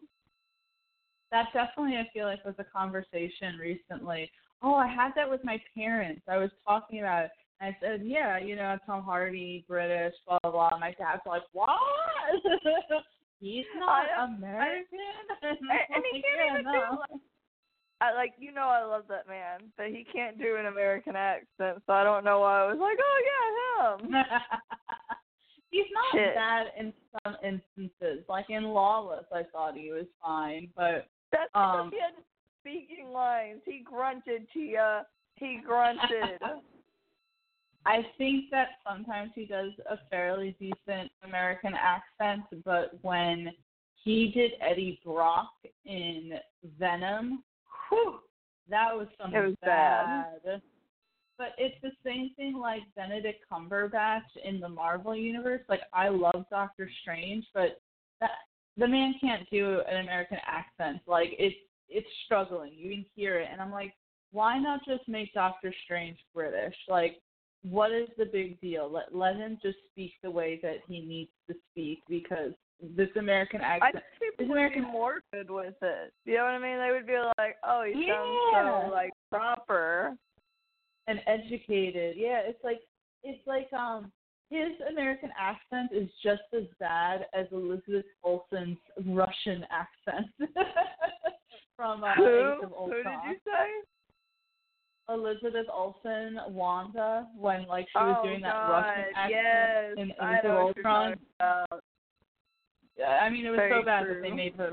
That 1.32 1.46
definitely, 1.52 1.96
I 1.96 2.08
feel 2.12 2.26
like, 2.26 2.44
was 2.44 2.54
a 2.58 2.64
conversation 2.64 3.56
recently. 3.60 4.30
Oh, 4.62 4.74
I 4.74 4.86
had 4.86 5.10
that 5.16 5.28
with 5.28 5.42
my 5.44 5.60
parents. 5.74 6.22
I 6.28 6.36
was 6.36 6.50
talking 6.66 7.00
about 7.00 7.26
it. 7.26 7.30
I 7.60 7.76
said, 7.80 8.02
yeah, 8.04 8.38
you 8.38 8.54
know, 8.56 8.76
Tom 8.84 9.02
Hardy, 9.02 9.64
British, 9.66 10.14
blah, 10.26 10.38
blah, 10.42 10.50
blah. 10.52 10.78
My 10.78 10.94
dad's 10.98 11.22
like, 11.26 11.42
what? 11.52 11.68
He's 13.40 13.64
not 13.78 14.06
I- 14.16 14.22
I- 14.22 14.24
American? 14.24 14.98
And, 15.42 15.58
And, 15.60 16.04
he 16.12 16.22
can't 16.22 16.50
even 16.60 16.64
no. 16.64 16.72
do 17.10 17.20
I 18.00 18.12
like 18.12 18.34
you 18.38 18.52
know 18.52 18.68
I 18.68 18.84
love 18.84 19.04
that 19.08 19.26
man, 19.26 19.60
but 19.78 19.86
he 19.86 20.04
can't 20.12 20.36
do 20.38 20.56
an 20.56 20.66
American 20.66 21.16
accent, 21.16 21.82
so 21.86 21.92
I 21.94 22.04
don't 22.04 22.24
know 22.24 22.40
why 22.40 22.60
I 22.62 22.66
was 22.66 22.78
like, 22.78 22.98
oh 23.00 23.98
yeah, 24.10 24.18
him. 24.20 24.24
He's 25.70 25.86
not 25.94 26.12
Shit. 26.12 26.34
bad 26.34 26.66
in 26.78 26.92
some 27.24 27.36
instances. 27.42 28.22
Like 28.28 28.50
in 28.50 28.64
Lawless, 28.64 29.24
I 29.34 29.44
thought 29.50 29.76
he 29.76 29.90
was 29.92 30.04
fine, 30.22 30.68
but 30.76 31.08
That's 31.32 31.50
Um, 31.54 31.88
because 31.88 31.92
he 31.92 32.00
had 32.00 32.24
speaking 32.60 33.12
lines. 33.12 33.60
He 33.64 33.80
grunted, 33.82 34.46
Tia. 34.52 35.06
He 35.36 35.60
grunted. 35.64 36.38
I 37.86 38.04
think 38.18 38.50
that 38.50 38.68
sometimes 38.86 39.30
he 39.34 39.46
does 39.46 39.70
a 39.88 39.96
fairly 40.10 40.56
decent 40.58 41.10
American 41.22 41.72
accent, 41.74 42.42
but 42.64 42.98
when 43.02 43.52
he 44.02 44.32
did 44.34 44.52
Eddie 44.60 45.00
Brock 45.04 45.52
in 45.84 46.32
Venom, 46.78 47.44
whew, 47.88 48.18
that 48.68 48.94
was 48.94 49.06
something 49.20 49.40
was 49.40 49.54
bad. 49.62 50.60
But 51.38 51.48
it's 51.58 51.76
the 51.82 51.92
same 52.04 52.30
thing 52.36 52.58
like 52.58 52.80
Benedict 52.96 53.44
Cumberbatch 53.50 54.22
in 54.42 54.58
the 54.58 54.68
Marvel 54.68 55.14
universe. 55.14 55.60
Like 55.68 55.82
I 55.92 56.08
love 56.08 56.46
Doctor 56.50 56.90
Strange, 57.02 57.44
but 57.54 57.80
that 58.20 58.30
the 58.76 58.88
man 58.88 59.14
can't 59.20 59.48
do 59.50 59.82
an 59.88 60.00
American 60.00 60.38
accent. 60.46 61.02
Like 61.06 61.36
it's 61.38 61.54
it's 61.88 62.08
struggling. 62.24 62.72
You 62.74 62.90
can 62.90 63.06
hear 63.14 63.38
it, 63.38 63.48
and 63.52 63.60
I'm 63.60 63.70
like, 63.70 63.92
why 64.32 64.58
not 64.58 64.80
just 64.84 65.06
make 65.08 65.32
Doctor 65.34 65.72
Strange 65.84 66.18
British? 66.34 66.74
Like 66.88 67.20
what 67.62 67.90
is 67.92 68.08
the 68.18 68.26
big 68.26 68.60
deal? 68.60 68.90
Let 68.90 69.14
let 69.14 69.36
him 69.36 69.58
just 69.62 69.78
speak 69.92 70.12
the 70.22 70.30
way 70.30 70.58
that 70.62 70.78
he 70.88 71.00
needs 71.00 71.30
to 71.48 71.54
speak 71.72 72.02
because 72.08 72.52
this 72.96 73.08
American 73.16 73.60
accent. 73.62 73.82
I 73.84 73.92
think 73.92 74.04
This 74.20 74.30
people 74.30 74.46
would 74.48 74.54
be 74.54 74.58
American- 74.60 74.82
more 74.84 75.20
good 75.32 75.50
with 75.50 75.74
it. 75.82 76.12
You 76.26 76.34
know 76.36 76.44
what 76.44 76.52
I 76.54 76.58
mean? 76.58 76.78
They 76.78 76.90
would 76.92 77.06
be 77.06 77.18
like, 77.38 77.56
oh, 77.64 77.82
he 77.84 78.06
Yeah. 78.06 78.52
sounds 78.52 78.86
so 78.86 78.92
like 78.92 79.12
proper. 79.30 80.16
and 81.08 81.20
educated. 81.26 82.16
Yeah, 82.16 82.40
it's 82.40 82.62
like 82.64 82.80
it's 83.22 83.44
like 83.46 83.72
um 83.72 84.12
his 84.50 84.72
American 84.88 85.30
accent 85.38 85.90
is 85.92 86.08
just 86.22 86.42
as 86.52 86.64
bad 86.78 87.26
as 87.34 87.46
Elizabeth 87.52 88.04
Olsen's 88.22 88.78
Russian 89.06 89.64
accent 89.70 90.26
from 91.76 92.04
uh, 92.04 92.14
Who? 92.14 92.26
Age 92.26 92.64
of 92.64 92.72
Who 92.76 92.92
did 92.92 93.04
you 93.28 93.36
say? 93.44 93.68
Elizabeth 95.08 95.66
Olsen, 95.72 96.38
Wanda, 96.48 97.28
when 97.38 97.66
like 97.66 97.86
she 97.86 97.98
oh 97.98 98.06
was 98.06 98.20
doing 98.24 98.40
that 98.42 98.52
God, 98.52 98.70
Russian 98.70 99.04
accent 99.14 99.30
yes. 99.30 99.92
in 99.98 100.10
Age 100.10 100.38
of 100.38 100.44
know 100.44 100.64
what 100.64 100.76
you're 100.76 100.86
Ultron. 100.86 101.16
Yeah, 102.98 103.18
I 103.22 103.28
mean, 103.28 103.46
it 103.46 103.50
was 103.50 103.58
Very 103.58 103.80
so 103.80 103.84
bad 103.84 104.04
true. 104.04 104.14
that 104.14 104.22
they 104.22 104.30
made 104.30 104.54
her 104.56 104.72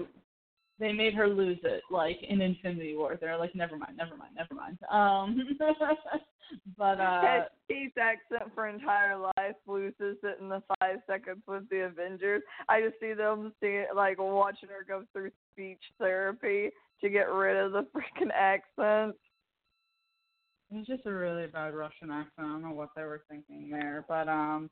they 0.79 0.91
made 0.91 1.13
her 1.13 1.27
lose 1.27 1.59
it, 1.63 1.81
like 1.91 2.17
in 2.27 2.41
Infinity 2.41 2.95
War. 2.95 3.17
They're 3.19 3.37
like, 3.37 3.55
never 3.55 3.77
mind, 3.77 3.95
never 3.95 4.15
mind, 4.15 4.35
never 4.35 4.55
mind. 4.55 4.77
Um, 4.91 5.57
but 6.77 6.99
uh, 6.99 7.43
His 7.69 7.91
accent 7.99 8.51
for 8.55 8.67
entire 8.67 9.17
life 9.17 9.55
loses 9.67 10.17
it 10.23 10.39
in 10.41 10.49
the 10.49 10.63
five 10.79 10.97
seconds 11.05 11.43
with 11.47 11.69
the 11.69 11.85
Avengers. 11.85 12.41
I 12.67 12.81
just 12.81 12.99
see 12.99 13.13
them 13.13 13.53
seeing 13.61 13.85
like 13.95 14.17
watching 14.17 14.69
her 14.69 14.83
go 14.87 15.03
through 15.13 15.31
speech 15.53 15.81
therapy 15.99 16.71
to 17.01 17.09
get 17.09 17.31
rid 17.31 17.57
of 17.57 17.71
the 17.71 17.85
freaking 17.95 18.31
accent. 18.33 19.15
It's 20.75 20.87
just 20.87 21.05
a 21.05 21.13
really 21.13 21.47
bad 21.47 21.73
Russian 21.73 22.11
accent. 22.11 22.31
I 22.39 22.43
don't 22.43 22.61
know 22.61 22.71
what 22.71 22.89
they 22.95 23.03
were 23.03 23.23
thinking 23.29 23.69
there, 23.69 24.05
but 24.07 24.27
um, 24.27 24.69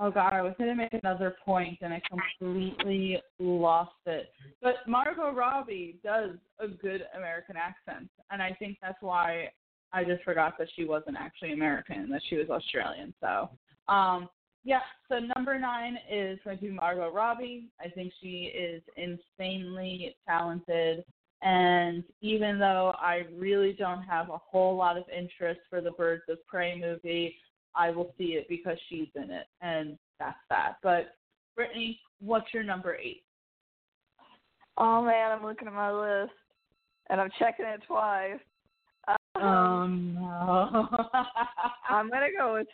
oh 0.00 0.10
god, 0.10 0.32
I 0.32 0.42
was 0.42 0.54
gonna 0.58 0.74
make 0.74 0.92
another 0.92 1.36
point 1.44 1.78
and 1.82 1.92
I 1.92 2.00
completely 2.08 3.20
lost 3.38 3.92
it. 4.06 4.30
But 4.62 4.76
Margot 4.86 5.32
Robbie 5.32 5.98
does 6.02 6.36
a 6.60 6.68
good 6.68 7.02
American 7.16 7.56
accent, 7.56 8.08
and 8.30 8.42
I 8.42 8.56
think 8.58 8.78
that's 8.80 9.00
why 9.00 9.50
I 9.92 10.04
just 10.04 10.22
forgot 10.22 10.54
that 10.58 10.68
she 10.76 10.84
wasn't 10.84 11.16
actually 11.18 11.52
American, 11.52 12.08
that 12.10 12.22
she 12.28 12.36
was 12.36 12.50
Australian. 12.50 13.14
So, 13.20 13.50
um, 13.92 14.28
yeah. 14.64 14.80
So 15.08 15.18
number 15.34 15.58
nine 15.58 15.96
is 16.10 16.38
going 16.44 16.58
to 16.58 16.64
be 16.64 16.70
Margot 16.70 17.10
Robbie. 17.10 17.68
I 17.80 17.88
think 17.88 18.12
she 18.20 18.52
is 18.54 18.82
insanely 18.96 20.16
talented. 20.28 21.04
And 21.42 22.02
even 22.20 22.58
though 22.58 22.94
I 23.00 23.22
really 23.36 23.72
don't 23.72 24.02
have 24.02 24.30
a 24.30 24.38
whole 24.38 24.76
lot 24.76 24.96
of 24.96 25.04
interest 25.08 25.60
for 25.70 25.80
the 25.80 25.92
Birds 25.92 26.24
of 26.28 26.44
Prey 26.46 26.78
movie, 26.78 27.36
I 27.74 27.90
will 27.90 28.12
see 28.18 28.34
it 28.34 28.48
because 28.48 28.76
she's 28.88 29.08
in 29.14 29.30
it, 29.30 29.46
and 29.60 29.96
that's 30.18 30.38
that. 30.50 30.76
But 30.82 31.14
Brittany, 31.54 32.00
what's 32.20 32.52
your 32.52 32.64
number 32.64 32.96
eight? 32.96 33.22
Oh 34.76 35.02
man, 35.04 35.32
I'm 35.32 35.44
looking 35.44 35.68
at 35.68 35.74
my 35.74 35.92
list 35.92 36.32
and 37.10 37.20
I'm 37.20 37.30
checking 37.38 37.66
it 37.66 37.82
twice. 37.86 38.38
Um, 39.08 39.16
Oh 39.42 39.86
no. 39.86 40.88
I'm 41.88 42.10
gonna 42.10 42.28
go 42.36 42.54
with 42.54 42.68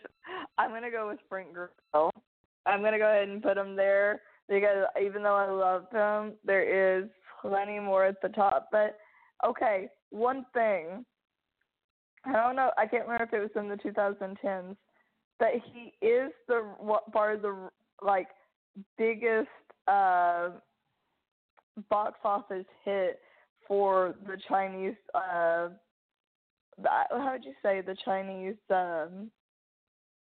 I'm 0.58 0.70
gonna 0.70 0.90
go 0.90 1.08
with 1.08 1.18
Frank 1.28 1.48
Grillo. 1.52 2.10
I'm 2.66 2.82
gonna 2.82 2.98
go 2.98 3.08
ahead 3.08 3.28
and 3.28 3.42
put 3.42 3.56
him 3.56 3.76
there 3.76 4.20
because 4.48 4.84
even 5.00 5.22
though 5.22 5.36
I 5.36 5.50
love 5.50 5.86
him, 5.90 6.34
there 6.44 6.98
is 6.98 7.08
plenty 7.46 7.78
more 7.78 8.04
at 8.04 8.20
the 8.22 8.28
top. 8.28 8.68
But 8.72 8.96
okay, 9.44 9.88
one 10.10 10.46
thing 10.54 11.04
I 12.26 12.32
don't 12.32 12.56
know. 12.56 12.70
I 12.78 12.86
can't 12.86 13.04
remember 13.04 13.24
if 13.24 13.32
it 13.32 13.40
was 13.40 13.50
in 13.56 13.68
the 13.68 13.76
2010s, 13.76 14.76
but 15.38 15.48
he 15.72 16.06
is 16.06 16.32
the 16.48 16.62
of 17.34 17.42
the 17.42 17.70
like 18.02 18.28
biggest 18.96 19.48
uh, 19.86 20.50
box 21.90 22.18
office 22.24 22.64
hit 22.84 23.20
for 23.68 24.14
the 24.26 24.38
Chinese. 24.48 24.94
Uh, 25.14 25.68
how 26.86 27.32
would 27.32 27.44
you 27.44 27.52
say 27.62 27.82
the 27.82 27.96
Chinese 28.04 28.56
um, 28.70 29.30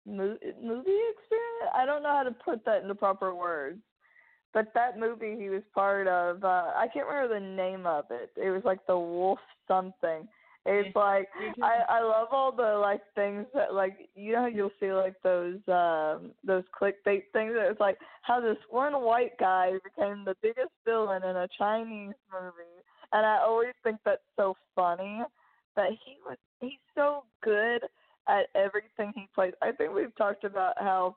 mo- 0.07 0.38
movie 0.62 0.99
experience? 1.12 1.71
I 1.75 1.86
don't 1.86 2.03
know 2.03 2.13
how 2.13 2.23
to 2.23 2.31
put 2.31 2.65
that 2.65 2.81
into 2.81 2.95
proper 2.95 3.36
words. 3.36 3.79
But 4.53 4.73
that 4.73 4.99
movie 4.99 5.37
he 5.37 5.49
was 5.49 5.63
part 5.73 6.07
of, 6.07 6.43
uh, 6.43 6.71
I 6.75 6.87
can't 6.93 7.07
remember 7.07 7.39
the 7.39 7.45
name 7.45 7.85
of 7.85 8.05
it. 8.11 8.31
It 8.35 8.49
was 8.49 8.63
like 8.65 8.85
the 8.85 8.97
Wolf 8.97 9.39
something. 9.67 10.27
It's 10.65 10.95
like 10.95 11.27
I 11.63 11.79
I 11.89 12.03
love 12.03 12.27
all 12.31 12.51
the 12.51 12.77
like 12.79 13.01
things 13.15 13.47
that 13.55 13.73
like 13.73 14.09
you 14.13 14.33
know 14.33 14.45
you'll 14.45 14.71
see 14.79 14.91
like 14.91 15.15
those 15.23 15.57
um 15.67 16.33
those 16.43 16.63
clickbait 16.79 17.23
things. 17.33 17.53
It's 17.55 17.79
like 17.79 17.97
how 18.21 18.39
this 18.39 18.57
one 18.69 19.01
white 19.01 19.37
guy 19.39 19.71
became 19.83 20.23
the 20.23 20.35
biggest 20.41 20.69
villain 20.85 21.23
in 21.23 21.35
a 21.35 21.47
Chinese 21.57 22.13
movie, 22.31 22.83
and 23.11 23.25
I 23.25 23.39
always 23.39 23.73
think 23.83 23.97
that's 24.05 24.21
so 24.35 24.55
funny. 24.75 25.23
But 25.75 25.89
he 26.05 26.17
was 26.23 26.37
he's 26.59 26.77
so 26.93 27.23
good 27.41 27.81
at 28.27 28.45
everything 28.53 29.13
he 29.15 29.27
plays. 29.33 29.53
I 29.63 29.71
think 29.71 29.95
we've 29.95 30.15
talked 30.15 30.43
about 30.43 30.73
how 30.77 31.15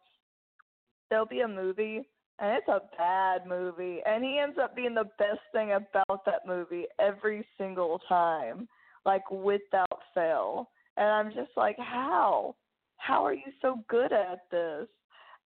there'll 1.10 1.26
be 1.26 1.40
a 1.40 1.48
movie 1.48 2.06
and 2.38 2.56
it's 2.58 2.68
a 2.68 2.80
bad 2.96 3.46
movie. 3.46 4.00
And 4.06 4.24
he 4.24 4.38
ends 4.38 4.58
up 4.60 4.74
being 4.74 4.94
the 4.94 5.08
best 5.18 5.40
thing 5.52 5.72
about 5.72 6.24
that 6.26 6.46
movie 6.46 6.84
every 6.98 7.46
single 7.58 8.00
time 8.08 8.68
like 9.06 9.28
without 9.30 10.00
fail. 10.14 10.70
And 10.96 11.06
i'm 11.06 11.28
just 11.28 11.50
like 11.56 11.76
how? 11.78 12.54
How 12.96 13.24
are 13.24 13.34
you 13.34 13.52
so 13.60 13.80
good 13.88 14.12
at 14.12 14.40
this? 14.50 14.88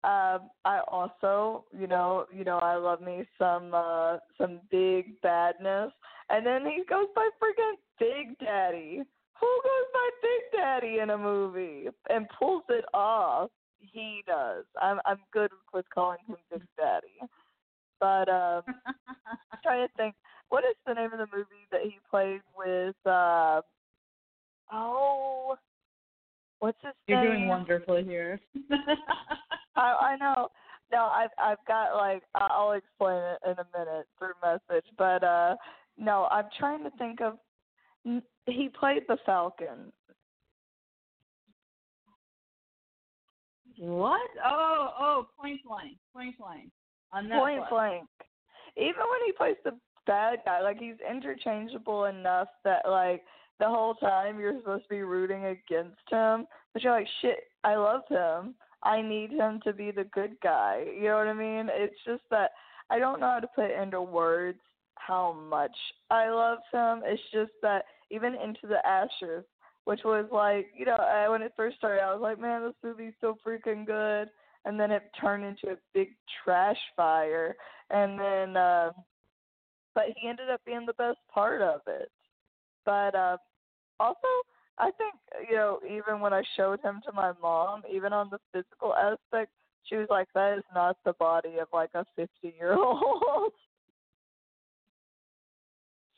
Um 0.05 0.51
i 0.65 0.81
also 0.89 1.65
you 1.77 1.87
know 1.87 2.27
you 2.33 2.45
know 2.45 2.59
i 2.59 2.77
love 2.77 3.01
me 3.01 3.25
some 3.39 3.73
uh 3.75 4.19
some 4.39 4.61
big 4.71 5.21
badness. 5.23 5.93
And 6.29 6.45
then 6.45 6.63
he 6.67 6.83
goes 6.89 7.07
by 7.15 7.29
freaking 7.43 7.75
big 7.99 8.39
daddy. 8.39 9.03
Who 9.41 9.61
goes 9.63 9.89
by 9.93 10.09
big 10.23 10.61
daddy 10.61 10.99
in 11.01 11.11
a 11.11 11.19
movie 11.19 11.89
and 12.09 12.27
pulls 12.39 12.65
it 12.69 12.85
off 12.95 13.51
he 13.81 14.23
does. 14.27 14.65
I'm 14.81 15.01
I'm 15.05 15.19
good 15.33 15.51
with 15.73 15.87
calling 15.93 16.19
him 16.27 16.37
Big 16.51 16.63
Daddy. 16.77 17.21
But 18.01 18.29
um 18.29 18.63
I'm 19.27 19.59
trying 19.63 19.87
to 19.87 19.93
think 19.97 20.15
what 20.49 20.65
is 20.65 20.77
the 20.87 20.95
name 20.95 21.13
of 21.13 21.19
the 21.19 21.37
movie 21.37 21.67
that 21.73 21.83
he 21.83 21.99
played 22.11 22.41
with 22.57 22.97
uh 23.07 23.61
oh 24.73 25.57
what's 26.61 26.79
his 26.83 26.93
You're 27.07 27.23
name? 27.23 27.33
doing 27.33 27.49
wonderfully 27.49 28.05
here. 28.05 28.41
I 29.77 29.81
I 29.81 30.17
know. 30.17 30.49
No, 30.93 31.07
I've 31.07 31.31
I've 31.39 31.65
got 31.67 31.97
like 31.97 32.23
I'll 32.35 32.73
explain 32.73 33.23
it 33.23 33.39
in 33.45 33.53
a 33.53 33.79
minute 33.79 34.07
through 34.19 34.35
message, 34.43 34.87
but 34.99 35.25
uh 35.25 35.57
no, 35.99 36.29
I'm 36.31 36.47
trying 36.59 36.85
to 36.85 36.91
think 36.99 37.21
of 37.21 37.39
he 38.47 38.69
played 38.69 39.03
the 39.09 39.17
Falcon. 39.27 39.93
What? 43.79 44.31
Oh, 44.45 44.89
oh, 44.99 45.27
Point 45.41 45.61
Blank, 45.67 45.97
Point 46.15 46.39
Blank 46.39 46.71
on 47.13 47.27
Netflix. 47.27 47.39
Point 47.39 47.63
Blank. 47.71 48.09
Even 48.77 48.95
when 49.11 49.21
he 49.25 49.33
plays 49.33 49.57
the 49.65 49.73
bad 50.07 50.41
guy, 50.45 50.61
like 50.63 50.79
he's 50.79 50.97
interchangeable 51.09 52.05
enough 52.05 52.49
that 52.65 52.89
like 52.89 53.23
the 53.59 53.67
whole 53.67 53.95
time 53.95 54.39
you're 54.39 54.59
supposed 54.59 54.85
to 54.85 54.89
be 54.89 55.03
rooting 55.03 55.47
against 55.47 56.01
him, 56.11 56.47
but 56.73 56.83
you're 56.83 56.93
like, 56.93 57.09
shit, 57.23 57.39
I 57.65 57.77
love 57.77 58.03
him. 58.09 58.55
I 58.83 59.03
need 59.03 59.31
him 59.31 59.61
to 59.65 59.73
be 59.73 59.91
the 59.91 60.05
good 60.05 60.37
guy. 60.43 60.85
You 60.95 61.09
know 61.09 61.17
what 61.17 61.27
I 61.27 61.33
mean? 61.33 61.69
It's 61.73 61.97
just 62.07 62.23
that 62.31 62.51
I 62.91 62.99
don't 62.99 63.21
know 63.21 63.31
how 63.31 63.41
to 63.41 63.49
put 63.49 63.71
into 63.71 64.01
words 64.01 64.59
how 64.95 65.33
much 65.33 65.77
I 66.11 66.29
love 66.31 66.59
him. 66.73 67.03
It's 67.05 67.23
just 67.33 67.53
that 67.63 67.85
even 68.11 68.35
into 68.35 68.67
the 68.67 68.87
ashes, 68.87 69.45
which 69.87 70.01
was 70.05 70.27
like, 70.33 70.67
you 70.77 70.85
know, 70.85 70.97
I, 70.97 71.29
when 71.29 71.43
it 71.43 71.53
first 71.57 71.77
started, 71.77 72.03
I 72.03 72.13
was 72.13 72.21
like, 72.21 72.41
man, 72.41 72.63
this 72.63 72.75
movie's 72.83 73.15
so 73.21 73.39
freaking 73.47 73.87
good. 73.87 74.29
And 74.65 74.81
then 74.81 74.91
it 74.91 75.05
turned 75.21 75.45
into 75.45 75.69
a 75.69 75.77
big 75.95 76.09
trash 76.45 76.77
fire. 76.97 77.55
And 77.91 78.19
then, 78.19 78.57
uh, 78.57 78.91
but 79.95 80.07
he 80.17 80.29
ended 80.29 80.51
up 80.51 80.61
being 80.67 80.87
the 80.87 80.93
best 80.95 81.19
part 81.33 81.63
of 81.63 81.83
it. 81.87 82.11
But 82.85 83.15
uh, 83.15 83.37
also, 84.01 84.27
I 84.77 84.91
think, 84.91 85.15
you 85.49 85.55
know, 85.55 85.79
even 85.89 86.21
when 86.21 86.33
I 86.33 86.43
showed 86.57 86.81
him 86.81 87.01
to 87.07 87.13
my 87.13 87.33
mom, 87.41 87.83
even 87.89 88.13
on 88.13 88.29
the 88.29 88.41
physical 88.53 88.93
aspect, 88.93 89.53
she 89.85 89.95
was 89.95 90.09
like, 90.11 90.27
that 90.35 90.59
is 90.59 90.65
not 90.75 90.97
the 91.05 91.13
body 91.13 91.59
of 91.61 91.69
like 91.73 91.91
a 91.95 92.05
50 92.17 92.29
year 92.43 92.75
old. 92.75 93.53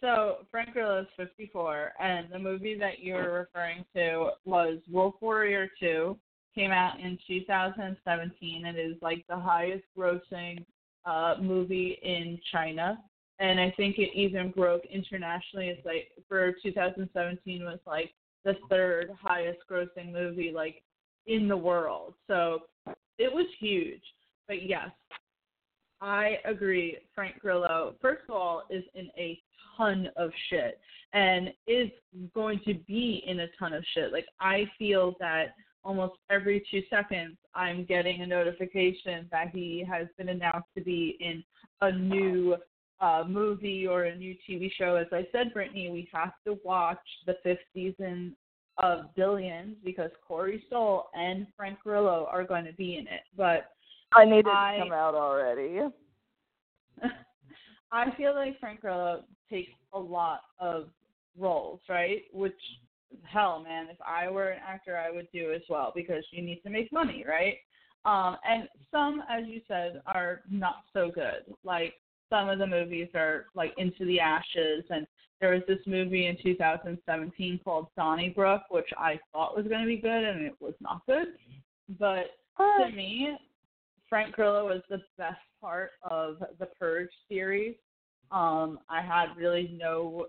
So 0.00 0.46
Frank 0.50 0.72
Grillo 0.72 1.00
is 1.00 1.06
54, 1.16 1.92
and 2.00 2.28
the 2.30 2.38
movie 2.38 2.78
that 2.78 3.00
you're 3.00 3.32
referring 3.32 3.84
to 3.94 4.30
was 4.44 4.78
Wolf 4.90 5.14
Warrior 5.20 5.68
2. 5.80 6.16
Came 6.54 6.70
out 6.70 7.00
in 7.00 7.18
2017. 7.26 8.66
and 8.66 8.76
It 8.76 8.80
is 8.80 8.96
like 9.02 9.24
the 9.28 9.36
highest 9.36 9.84
grossing 9.96 10.64
uh, 11.04 11.36
movie 11.40 11.98
in 12.02 12.38
China, 12.52 12.98
and 13.40 13.58
I 13.58 13.72
think 13.76 13.98
it 13.98 14.10
even 14.14 14.50
broke 14.50 14.84
internationally. 14.86 15.68
It's 15.68 15.84
like 15.84 16.08
for 16.28 16.52
2017 16.62 17.64
was 17.64 17.78
like 17.86 18.12
the 18.44 18.54
third 18.70 19.10
highest 19.20 19.60
grossing 19.70 20.12
movie 20.12 20.52
like 20.54 20.82
in 21.26 21.48
the 21.48 21.56
world. 21.56 22.14
So 22.26 22.60
it 23.18 23.32
was 23.32 23.46
huge. 23.58 24.02
But 24.46 24.62
yes, 24.62 24.88
I 26.00 26.38
agree. 26.44 26.98
Frank 27.14 27.40
Grillo, 27.40 27.94
first 28.00 28.22
of 28.28 28.34
all, 28.34 28.62
is 28.70 28.84
in 28.94 29.08
a 29.16 29.40
ton 29.76 30.08
of 30.16 30.30
shit 30.50 30.78
and 31.12 31.52
is 31.66 31.88
going 32.34 32.60
to 32.66 32.74
be 32.86 33.22
in 33.26 33.40
a 33.40 33.46
ton 33.58 33.72
of 33.72 33.84
shit. 33.94 34.12
Like 34.12 34.26
I 34.40 34.64
feel 34.78 35.14
that 35.20 35.54
almost 35.84 36.14
every 36.30 36.64
two 36.70 36.82
seconds 36.90 37.36
I'm 37.54 37.84
getting 37.84 38.22
a 38.22 38.26
notification 38.26 39.26
that 39.30 39.50
he 39.54 39.84
has 39.88 40.06
been 40.18 40.28
announced 40.28 40.68
to 40.76 40.84
be 40.84 41.16
in 41.20 41.42
a 41.80 41.92
new 41.92 42.56
uh, 43.00 43.24
movie 43.26 43.86
or 43.86 44.04
a 44.04 44.16
new 44.16 44.34
TV 44.48 44.70
show. 44.76 44.96
As 44.96 45.06
I 45.12 45.26
said, 45.32 45.54
Brittany, 45.54 45.90
we 45.90 46.08
have 46.12 46.32
to 46.46 46.58
watch 46.64 46.98
the 47.26 47.36
fifth 47.42 47.58
season 47.72 48.36
of 48.78 49.14
Billions 49.14 49.76
because 49.84 50.10
Corey 50.26 50.62
Stoll 50.66 51.08
and 51.14 51.46
Frank 51.56 51.78
Grillo 51.82 52.28
are 52.30 52.44
going 52.44 52.64
to 52.64 52.72
be 52.72 52.96
in 52.96 53.06
it. 53.06 53.22
But 53.36 53.70
I 54.12 54.24
need 54.24 54.40
it 54.40 54.46
I, 54.46 54.76
to 54.76 54.84
come 54.84 54.92
out 54.92 55.14
already. 55.14 55.80
I 57.92 58.10
feel 58.16 58.34
like 58.34 58.58
Frank 58.60 58.80
Grillo 58.80 59.24
takes 59.50 59.72
a 59.92 59.98
lot 59.98 60.40
of 60.58 60.88
roles, 61.38 61.80
right? 61.88 62.22
Which 62.32 62.58
hell, 63.24 63.62
man, 63.62 63.88
if 63.90 63.96
I 64.06 64.30
were 64.30 64.50
an 64.50 64.60
actor, 64.66 64.96
I 64.96 65.10
would 65.10 65.28
do 65.32 65.52
as 65.52 65.62
well 65.68 65.92
because 65.94 66.24
you 66.30 66.42
need 66.42 66.60
to 66.62 66.70
make 66.70 66.92
money, 66.92 67.24
right? 67.26 67.56
Um, 68.04 68.36
and 68.48 68.68
some, 68.90 69.22
as 69.28 69.46
you 69.46 69.60
said, 69.66 70.02
are 70.06 70.42
not 70.50 70.76
so 70.92 71.10
good. 71.14 71.54
Like 71.64 71.94
some 72.30 72.48
of 72.48 72.58
the 72.58 72.66
movies 72.66 73.08
are 73.14 73.46
like 73.54 73.72
Into 73.76 74.04
the 74.04 74.20
Ashes, 74.20 74.84
and 74.90 75.06
there 75.40 75.52
was 75.52 75.62
this 75.66 75.78
movie 75.86 76.26
in 76.26 76.36
2017 76.42 77.60
called 77.64 77.88
Donnybrook, 77.96 78.62
which 78.70 78.88
I 78.96 79.18
thought 79.32 79.56
was 79.56 79.66
going 79.66 79.80
to 79.80 79.86
be 79.86 79.98
good, 79.98 80.24
and 80.24 80.44
it 80.44 80.54
was 80.60 80.74
not 80.80 81.02
good. 81.06 81.28
But 81.98 82.30
to 82.58 82.90
me, 82.94 83.36
Frank 84.08 84.34
Grillo 84.34 84.66
was 84.66 84.82
the 84.88 85.02
best 85.16 85.40
part 85.60 85.90
of 86.02 86.42
the 86.58 86.66
Purge 86.78 87.10
series. 87.28 87.74
Um, 88.30 88.78
I 88.88 89.02
had 89.02 89.36
really 89.36 89.76
no 89.78 90.26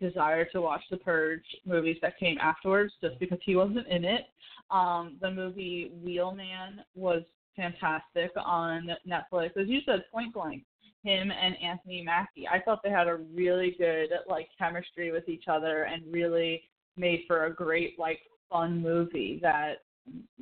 desire 0.00 0.44
to 0.52 0.60
watch 0.60 0.82
the 0.90 0.96
Purge 0.98 1.44
movies 1.66 1.98
that 2.02 2.18
came 2.18 2.38
afterwards 2.38 2.92
just 3.00 3.18
because 3.18 3.38
he 3.44 3.56
wasn't 3.56 3.86
in 3.88 4.04
it. 4.04 4.26
Um, 4.70 5.18
the 5.20 5.30
movie 5.30 5.92
Wheelman 6.04 6.82
was 6.94 7.22
fantastic 7.56 8.30
on 8.36 8.88
Netflix. 9.06 9.56
As 9.56 9.68
you 9.68 9.80
said, 9.84 10.04
point 10.10 10.32
blank, 10.32 10.64
him 11.02 11.30
and 11.30 11.56
Anthony 11.62 12.02
Mackie. 12.02 12.48
I 12.48 12.60
thought 12.60 12.80
they 12.82 12.90
had 12.90 13.08
a 13.08 13.16
really 13.34 13.74
good 13.78 14.10
like 14.28 14.48
chemistry 14.58 15.10
with 15.10 15.28
each 15.28 15.44
other 15.48 15.84
and 15.84 16.02
really 16.10 16.62
made 16.96 17.24
for 17.26 17.46
a 17.46 17.54
great 17.54 17.98
like 17.98 18.20
fun 18.50 18.80
movie 18.80 19.38
that 19.42 19.78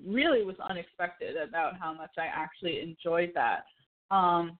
really 0.06 0.44
was 0.44 0.56
unexpected 0.68 1.36
about 1.36 1.78
how 1.78 1.92
much 1.92 2.10
I 2.18 2.26
actually 2.26 2.80
enjoyed 2.80 3.32
that. 3.34 3.64
Um, 4.10 4.58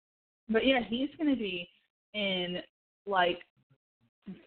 but 0.49 0.67
yeah, 0.67 0.81
he's 0.87 1.09
going 1.17 1.31
to 1.31 1.39
be 1.39 1.69
in 2.15 2.59
like 3.07 3.39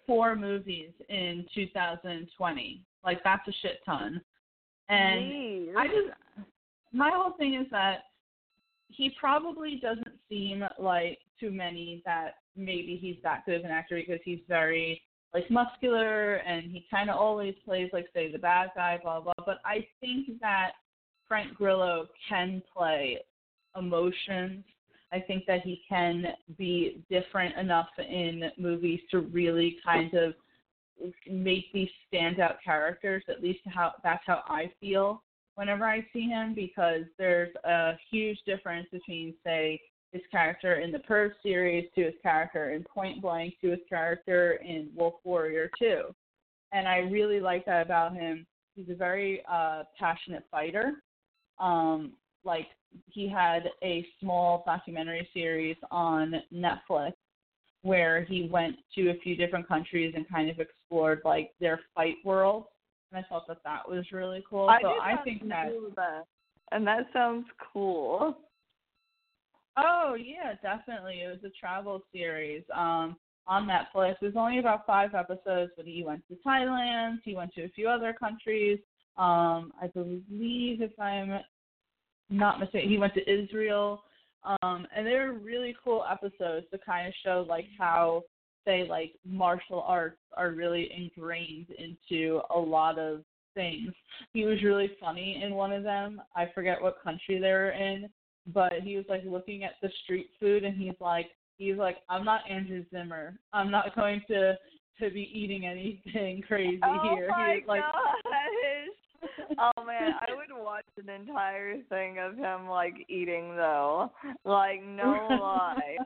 four 0.06 0.36
movies 0.36 0.92
in 1.10 1.46
2020. 1.54 2.84
Like 3.04 3.24
that's 3.24 3.48
a 3.48 3.54
shit 3.62 3.80
ton. 3.86 4.22
And 4.89 5.22
Jeez. 5.22 5.74
I 5.78 5.88
just 5.88 6.48
my 6.92 7.10
whole 7.13 7.34
thing 7.38 7.56
is 7.56 7.68
that 7.72 8.04
he 8.89 9.12
probably 9.20 9.80
doesn't 9.82 10.20
seem 10.30 10.63
like 10.78 11.18
too 11.39 11.52
many 11.52 12.02
that 12.06 12.36
maybe 12.56 12.98
he's 13.02 13.18
that 13.24 13.44
good 13.46 13.56
of 13.56 13.66
an 13.66 13.72
actor 13.72 13.96
because 13.96 14.22
he's 14.24 14.39
very 14.48 15.02
like 15.34 15.50
muscular 15.50 16.36
and 16.36 16.72
he 16.72 16.86
kind 16.91 17.10
of 17.10 17.17
always 17.17 17.56
plays 17.65 17.89
like 17.93 18.06
say 18.13 18.32
the 18.32 18.38
bad 18.38 18.69
guy 18.76 19.00
blah 19.02 19.19
blah 19.19 19.34
but 19.46 19.60
i 19.65 19.86
think 20.00 20.28
that 20.39 20.72
frank 21.28 21.54
grillo 21.56 22.08
can 22.30 22.62
play 22.76 23.19
emotions. 23.78 24.63
I 25.12 25.19
think 25.19 25.46
that 25.46 25.62
he 25.62 25.82
can 25.88 26.26
be 26.58 27.04
different 27.10 27.56
enough 27.58 27.89
in 28.00 28.43
movies 28.58 29.00
to 29.12 29.19
really 29.22 29.78
kind 29.86 30.13
of 30.13 30.34
make 31.30 31.65
these 31.74 31.89
standout 32.12 32.56
characters 32.63 33.24
at 33.30 33.41
least 33.41 33.60
how 33.65 33.93
that's 34.04 34.24
how 34.26 34.41
i 34.48 34.72
feel 34.80 35.24
whenever 35.56 35.86
i 35.86 36.06
see 36.13 36.28
him 36.28 36.54
because 36.54 37.02
there's 37.17 37.54
a 37.65 37.93
huge 38.12 38.38
difference 38.46 38.88
between 38.91 39.34
say 39.43 39.82
his 40.13 40.21
character 40.32 40.76
in 40.76 40.91
the 40.91 40.99
Purge 40.99 41.34
series 41.43 41.89
to 41.95 42.04
his 42.04 42.13
character 42.21 42.71
in 42.71 42.84
Point 42.84 43.21
Blank 43.21 43.56
to 43.62 43.71
his 43.71 43.80
character 43.89 44.54
in 44.63 44.89
Wolf 44.95 45.15
Warrior 45.23 45.69
2. 45.80 46.04
And 46.71 46.88
I 46.88 46.99
really 46.99 47.39
like 47.39 47.65
that 47.65 47.86
about 47.86 48.13
him. 48.13 48.45
He's 48.76 48.89
a 48.89 48.95
very 48.95 49.43
uh, 49.52 49.84
passionate 49.99 50.45
fighter. 50.49 50.93
Um, 51.60 52.13
like 52.45 52.67
he 53.08 53.28
had 53.28 53.69
a 53.84 54.06
small 54.19 54.63
documentary 54.65 55.28
series 55.34 55.78
on 55.91 56.36
Netflix 56.54 57.13
where 57.82 58.23
he 58.23 58.47
went 58.52 58.78
to 58.95 59.10
a 59.10 59.19
few 59.23 59.36
different 59.36 59.67
countries 59.67 60.13
and 60.15 60.28
kind 60.30 60.49
of 60.49 60.60
explored 60.60 61.21
like 61.26 61.52
their 61.60 61.80
fight 61.95 62.15
world 62.23 62.65
and 63.13 63.23
I 63.23 63.28
thought 63.30 63.47
that 63.47 63.58
that 63.63 63.88
was 63.88 64.06
really 64.12 64.43
cool. 64.49 64.67
I 64.67 64.82
so 64.82 64.88
I 64.88 65.15
think 65.23 65.47
that. 65.49 65.69
that, 65.95 66.23
and 66.71 66.86
that 66.88 67.06
sounds 67.13 67.45
cool. 67.71 68.36
Oh 69.77 70.15
yeah, 70.19 70.53
definitely. 70.62 71.21
It 71.21 71.27
was 71.27 71.43
a 71.51 71.59
travel 71.59 72.01
series 72.13 72.63
um, 72.75 73.15
on 73.47 73.67
Netflix. 73.67 74.15
It 74.21 74.25
was 74.25 74.36
only 74.36 74.59
about 74.59 74.86
five 74.86 75.15
episodes, 75.15 75.71
but 75.75 75.86
he 75.86 76.03
went 76.03 76.23
to 76.27 76.38
Thailand. 76.45 77.17
He 77.23 77.36
went 77.36 77.53
to 77.55 77.63
a 77.63 77.69
few 77.69 77.89
other 77.89 78.13
countries. 78.13 78.79
Um, 79.17 79.71
I 79.81 79.88
believe, 79.93 80.81
if 80.81 80.99
I'm 80.99 81.39
not 82.29 82.59
mistaken, 82.59 82.89
he 82.89 82.97
went 82.97 83.13
to 83.15 83.29
Israel. 83.29 84.03
Um, 84.62 84.86
and 84.95 85.07
they 85.07 85.13
were 85.13 85.33
really 85.33 85.75
cool 85.83 86.03
episodes 86.09 86.67
to 86.71 86.77
kind 86.86 87.07
of 87.07 87.13
show 87.23 87.45
like 87.47 87.65
how 87.77 88.23
say 88.65 88.86
like 88.88 89.13
martial 89.25 89.81
arts 89.81 90.19
are 90.36 90.51
really 90.51 90.89
ingrained 90.95 91.67
into 91.77 92.41
a 92.53 92.59
lot 92.59 92.99
of 92.99 93.23
things. 93.55 93.91
He 94.33 94.45
was 94.45 94.63
really 94.63 94.91
funny 94.99 95.41
in 95.43 95.55
one 95.55 95.71
of 95.71 95.83
them. 95.83 96.21
I 96.36 96.47
forget 96.53 96.81
what 96.81 97.03
country 97.03 97.39
they 97.39 97.51
were 97.51 97.71
in, 97.71 98.09
but 98.47 98.73
he 98.84 98.95
was 98.95 99.06
like 99.10 99.23
looking 99.25 99.63
at 99.63 99.73
the 99.82 99.89
street 100.03 100.29
food 100.39 100.63
and 100.63 100.75
he's 100.75 100.99
like 100.99 101.27
he's 101.58 101.77
like 101.77 101.97
I'm 102.10 102.25
not 102.25 102.41
Andrew 102.49 102.84
Zimmern. 102.91 103.38
I'm 103.53 103.71
not 103.71 103.95
going 103.95 104.21
to 104.29 104.56
to 105.01 105.10
be 105.10 105.29
eating 105.34 105.65
anything 105.65 106.41
crazy 106.47 106.79
oh 106.84 107.15
here. 107.15 107.27
my 107.29 107.53
he 107.53 107.60
was 107.60 107.63
like 107.67 107.82
gosh. 107.82 108.23
oh 109.60 109.84
man, 109.86 110.12
I 110.27 110.36
would 110.36 110.63
watch 110.63 110.84
an 110.97 111.10
entire 111.10 111.82
thing 111.84 112.19
of 112.19 112.36
him 112.36 112.67
like 112.67 113.06
eating 113.10 113.56
though. 113.56 114.12
Like 114.43 114.84
no 114.84 115.27
lie. 115.29 115.97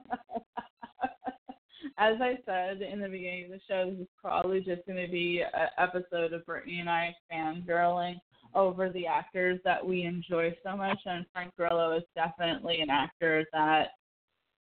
As 2.00 2.15
I 2.21 2.38
said 2.45 2.84
in 2.84 3.00
the 3.00 3.08
beginning 3.08 3.45
of 3.45 3.52
the 3.52 3.60
show, 3.67 3.89
this 3.89 4.02
is 4.02 4.08
probably 4.21 4.60
just 4.60 4.86
going 4.86 5.04
to 5.04 5.12
be 5.12 5.41
an 5.41 5.67
episode 5.80 6.32
of 6.32 6.45
Brittany 6.45 6.80
and 6.80 6.88
I 6.88 7.15
fangirling 7.32 8.17
over 8.56 8.90
the 8.90 9.08
actors 9.08 9.60
that 9.64 9.86
we 9.86 10.04
enjoy 10.04 10.56
so 10.64 10.76
much, 10.76 11.00
and 11.06 11.26
Frank 11.34 11.56
Grillo 11.56 11.96
is 11.98 12.04
definitely 12.16 12.82
an 12.82 12.90
actor 12.90 13.46
that 13.54 13.90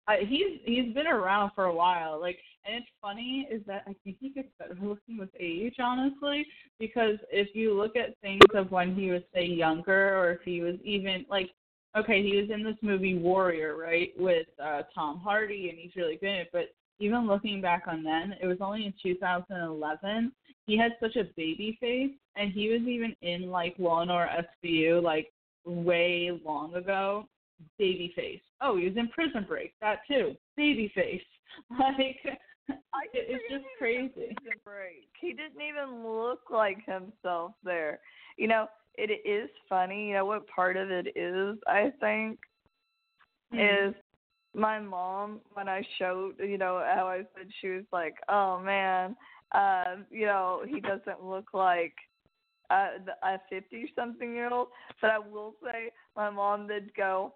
I, 0.08 0.18
he's 0.28 0.60
he's 0.64 0.94
been 0.94 1.08
around 1.08 1.52
for 1.56 1.66
a 1.66 1.74
while. 1.74 2.20
Like, 2.20 2.38
and 2.66 2.76
it's 2.76 2.88
funny 3.02 3.48
is 3.52 3.62
that 3.68 3.84
I 3.88 3.96
think 4.04 4.18
he 4.20 4.30
gets 4.30 4.50
better 4.60 4.78
looking 4.82 5.18
with 5.18 5.30
age, 5.40 5.76
honestly, 5.80 6.46
because 6.80 7.18
if 7.32 7.56
you 7.56 7.74
look 7.74 7.96
at 7.96 8.20
things 8.22 8.44
of 8.54 8.72
when 8.72 8.96
he 8.96 9.12
was 9.12 9.22
say 9.34 9.46
younger, 9.46 10.18
or 10.18 10.32
if 10.32 10.42
he 10.44 10.62
was 10.62 10.76
even 10.84 11.26
like, 11.30 11.50
okay, 11.98 12.22
he 12.22 12.38
was 12.40 12.50
in 12.52 12.64
this 12.64 12.78
movie 12.82 13.18
Warrior, 13.18 13.78
right, 13.78 14.12
with 14.18 14.48
uh 14.64 14.84
Tom 14.94 15.20
Hardy, 15.20 15.70
and 15.70 15.80
he's 15.80 15.96
really 15.96 16.18
good 16.18 16.48
but 16.52 16.70
even 17.00 17.28
looking 17.28 17.62
back 17.62 17.84
on 17.88 18.04
then, 18.04 18.36
it 18.42 18.48
was 18.48 18.58
only 18.62 18.86
in 18.86 18.94
2011. 19.04 20.32
He 20.66 20.78
had 20.78 20.94
such 21.00 21.16
a 21.16 21.26
baby 21.36 21.78
face, 21.80 22.12
and 22.36 22.52
he 22.52 22.70
was 22.70 22.82
even 22.82 23.16
in 23.22 23.50
like 23.50 23.76
Law 23.78 24.02
and 24.02 24.12
Order 24.12 24.44
SVU 24.64 25.02
like 25.02 25.32
way 25.66 26.32
long 26.44 26.76
ago. 26.76 27.28
Baby 27.80 28.12
face. 28.16 28.42
Oh, 28.62 28.76
he 28.78 28.86
was 28.86 28.98
in 28.98 29.08
Prison 29.10 29.46
Break. 29.48 29.74
That 29.80 30.00
too. 30.08 30.36
Baby 30.58 30.92
face. 30.94 31.22
Like 31.80 32.18
it's 33.14 33.44
just 33.50 33.64
crazy. 33.78 34.36
Break. 34.66 35.08
He 35.22 35.34
didn't 35.34 35.62
even 35.62 36.04
look 36.04 36.50
like 36.52 36.80
himself 36.86 37.52
there. 37.64 38.00
You 38.38 38.48
know, 38.48 38.68
it 38.96 39.22
is 39.26 39.50
funny. 39.70 40.08
You 40.08 40.16
know 40.16 40.26
what 40.26 40.48
part 40.48 40.76
of 40.76 40.90
it 40.90 41.16
is? 41.16 41.58
I 41.68 41.92
think 42.00 42.40
Mhm. 43.54 43.90
is 43.90 43.96
my 44.54 44.80
mom 44.80 45.42
when 45.54 45.70
I 45.70 45.82
showed, 45.98 46.40
you 46.40 46.58
know, 46.58 46.80
how 46.80 47.08
I 47.08 47.26
said 47.36 47.54
she 47.60 47.70
was 47.70 47.86
like, 47.92 48.18
"Oh 48.28 48.60
man, 48.60 49.16
uh, 49.56 49.96
you 50.12 50.26
know, 50.26 50.64
he 50.68 50.80
doesn't 50.80 51.24
look 51.24 51.54
like 51.54 51.94
a 52.70 53.40
fifty 53.50 53.92
something 53.96 54.34
year 54.34 54.52
old." 54.52 54.70
But 55.02 55.12
I 55.12 55.20
will 55.20 55.56
say, 55.64 55.92
my 56.16 56.30
mom 56.30 56.68
did 56.68 56.94
go, 56.96 57.34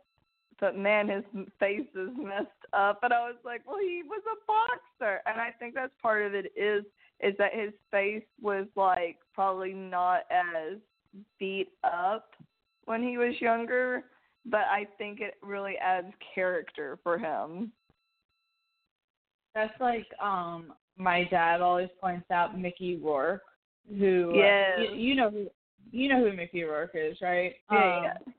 "But 0.60 0.77
man, 0.77 1.08
his 1.08 1.23
face 1.60 1.88
is 1.95 2.10
messed 2.17 2.47
up." 2.73 2.99
And 3.03 3.13
I 3.13 3.21
was 3.21 3.38
like, 3.43 3.62
"Well, 3.67 3.79
he 3.79 4.03
was 4.05 4.21
a 4.25 4.45
boxer," 4.45 5.21
and 5.25 5.39
I 5.39 5.51
think 5.60 5.73
that's 5.73 5.93
part 6.01 6.25
of 6.25 6.34
it 6.34 6.51
is 6.55 6.84
is 7.21 7.36
that 7.38 7.53
his 7.53 7.73
face 7.91 8.23
was 8.41 8.65
like 8.75 9.17
probably 9.34 9.73
not 9.73 10.21
as 10.32 10.77
beat 11.38 11.69
up 11.84 12.29
when 12.86 13.03
he 13.03 13.17
was 13.17 13.39
younger 13.41 14.05
but 14.45 14.62
I 14.62 14.88
think 14.97 15.19
it 15.19 15.36
really 15.41 15.75
adds 15.77 16.13
character 16.34 16.97
for 17.03 17.17
him. 17.17 17.71
That's 19.53 19.73
like 19.79 20.08
um 20.21 20.73
my 21.00 21.24
dad 21.32 21.62
always 21.62 21.90
points 22.00 22.30
out 22.30 22.60
Mickey 22.60 22.98
Rourke, 22.98 23.42
who 23.98 24.34
uh, 24.36 24.82
you, 24.82 24.96
you 24.96 25.16
know 25.16 25.32
who 25.32 25.48
you 25.92 26.10
know 26.10 26.20
who 26.20 26.36
Mickey 26.36 26.64
Rourke 26.64 26.92
is, 26.94 27.18
right? 27.22 27.54
Yeah, 27.72 27.98
um, 27.98 28.04
yeah. 28.04 28.34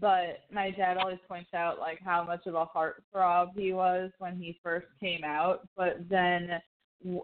But 0.00 0.40
my 0.50 0.70
dad 0.70 0.96
always 0.96 1.18
points 1.28 1.52
out 1.52 1.78
like 1.78 1.98
how 2.02 2.24
much 2.24 2.46
of 2.46 2.54
a 2.54 2.64
heartthrob 2.64 3.48
he 3.54 3.72
was 3.72 4.10
when 4.18 4.36
he 4.36 4.58
first 4.62 4.86
came 4.98 5.24
out, 5.24 5.68
but 5.76 5.98
then 6.08 6.48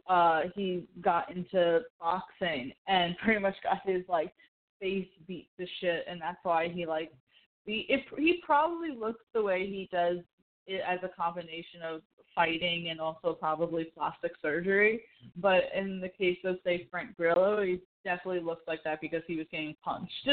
uh 0.09 0.43
he 0.55 0.87
got 1.01 1.35
into 1.35 1.81
boxing 1.99 2.71
and 2.87 3.17
pretty 3.25 3.41
much 3.41 3.55
got 3.63 3.79
his 3.87 4.03
like 4.09 4.33
face 4.81 5.09
beat 5.27 5.49
to 5.59 5.67
shit, 5.81 6.05
and 6.09 6.21
that's 6.21 6.41
why 6.43 6.69
he 6.69 6.85
like 6.85 7.13
he 7.65 7.87
it, 7.89 8.01
he 8.19 8.43
probably 8.45 8.91
looks 8.91 9.25
the 9.33 9.43
way 9.43 9.67
he 9.67 9.89
does 9.93 10.19
it 10.67 10.83
as 10.87 10.99
a 11.03 11.09
combination 11.09 11.83
of 11.83 12.03
fighting 12.35 12.91
and 12.91 13.01
also 13.01 13.33
probably 13.33 13.85
plastic 13.85 14.33
surgery. 14.41 15.03
But 15.37 15.65
in 15.75 16.01
the 16.01 16.09
case 16.09 16.39
of 16.45 16.57
say 16.65 16.87
Frank 16.91 17.17
Grillo, 17.17 17.63
he 17.63 17.81
definitely 18.05 18.41
looks 18.41 18.63
like 18.67 18.83
that 18.85 19.01
because 19.01 19.23
he 19.27 19.37
was 19.37 19.47
getting 19.51 19.75
punched. 19.85 20.27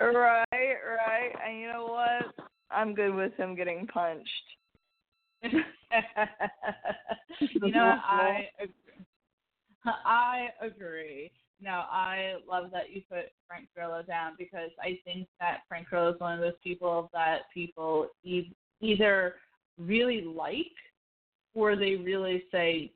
Right, 0.00 0.44
right. 0.52 1.32
And 1.46 1.60
you 1.60 1.68
know 1.68 1.86
what? 1.86 2.34
I'm 2.70 2.94
good 2.94 3.14
with 3.14 3.34
him 3.34 3.54
getting 3.54 3.86
punched. 3.86 4.28
you 5.42 5.60
know, 7.72 7.94
I 8.04 8.48
agree. 8.58 9.04
I 9.84 10.48
agree. 10.60 11.30
Now, 11.60 11.86
I 11.90 12.34
love 12.48 12.70
that 12.72 12.90
you 12.90 13.02
put 13.08 13.26
Frank 13.46 13.68
Grillo 13.74 14.02
down 14.02 14.32
because 14.38 14.70
I 14.80 14.98
think 15.04 15.28
that 15.40 15.60
Frank 15.68 15.88
Grillo 15.88 16.12
is 16.12 16.20
one 16.20 16.34
of 16.34 16.40
those 16.40 16.58
people 16.62 17.10
that 17.12 17.42
people 17.52 18.08
e- 18.24 18.52
either 18.80 19.34
really 19.78 20.22
like 20.22 20.66
or 21.54 21.76
they 21.76 21.96
really 21.96 22.44
say 22.50 22.92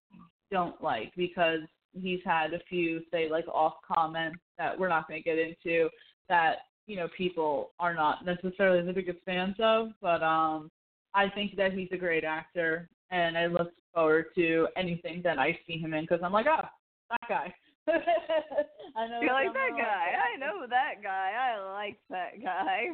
don't 0.51 0.83
like 0.83 1.13
because 1.17 1.61
he's 1.93 2.21
had 2.25 2.55
a 2.55 2.61
few 2.69 3.01
say 3.11 3.29
like 3.31 3.47
off 3.49 3.75
comments 3.87 4.39
that 4.59 4.79
we're 4.79 4.89
not 4.89 5.09
going 5.09 5.23
to 5.23 5.25
get 5.25 5.39
into 5.39 5.89
that 6.29 6.57
you 6.87 6.97
know 6.97 7.09
people 7.17 7.71
are 7.79 7.95
not 7.95 8.25
necessarily 8.25 8.85
the 8.85 8.93
biggest 8.93 9.19
fans 9.25 9.57
of 9.59 9.89
but 10.01 10.23
um 10.23 10.71
i 11.15 11.29
think 11.29 11.57
that 11.57 11.73
he's 11.73 11.89
a 11.93 11.97
great 11.97 12.25
actor 12.25 12.89
and 13.11 13.37
i 13.37 13.47
look 13.47 13.71
forward 13.95 14.27
to 14.35 14.69
anything 14.77 15.21
that 15.23 15.39
i 15.39 15.59
see 15.67 15.79
him 15.79 15.95
in 15.95 16.05
because 16.05 16.21
i'm 16.23 16.33
like 16.33 16.47
oh 16.47 16.69
that 17.11 17.29
guy 17.29 17.55
i 18.97 19.09
know 19.09 19.21
You 19.21 19.29
like 19.29 19.53
that 19.55 19.71
like 19.73 19.83
guy? 19.83 20.13
I 20.35 20.39
know 20.39 20.67
that 20.69 21.03
guy. 21.03 21.33
I 21.41 21.73
like 21.73 21.99
that 22.11 22.43
guy. 22.43 22.89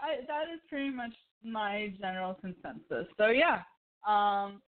I, 0.00 0.16
that 0.26 0.52
is 0.52 0.60
pretty 0.68 0.90
much 0.90 1.12
my 1.44 1.92
general 2.00 2.34
consensus. 2.34 3.06
So 3.16 3.28
yeah, 3.28 3.60
um, 4.06 4.60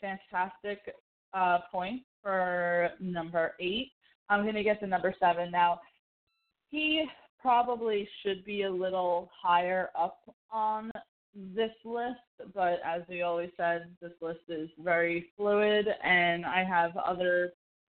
fantastic 0.00 0.78
uh, 1.34 1.58
point 1.70 2.02
for 2.22 2.90
number 3.00 3.54
eight. 3.60 3.92
I'm 4.28 4.44
gonna 4.44 4.62
get 4.62 4.80
to 4.80 4.86
number 4.86 5.14
seven 5.20 5.50
now. 5.50 5.80
He 6.68 7.04
probably 7.40 8.08
should 8.22 8.44
be 8.44 8.62
a 8.62 8.70
little 8.70 9.30
higher 9.42 9.90
up 9.98 10.20
on 10.52 10.90
this 11.34 11.70
list, 11.84 12.52
but 12.54 12.80
as 12.84 13.02
we 13.08 13.22
always 13.22 13.50
said, 13.56 13.94
this 14.00 14.12
list 14.20 14.40
is 14.48 14.68
very 14.82 15.30
fluid, 15.36 15.86
and 16.02 16.44
I 16.44 16.64
have 16.64 16.96
other 16.96 17.52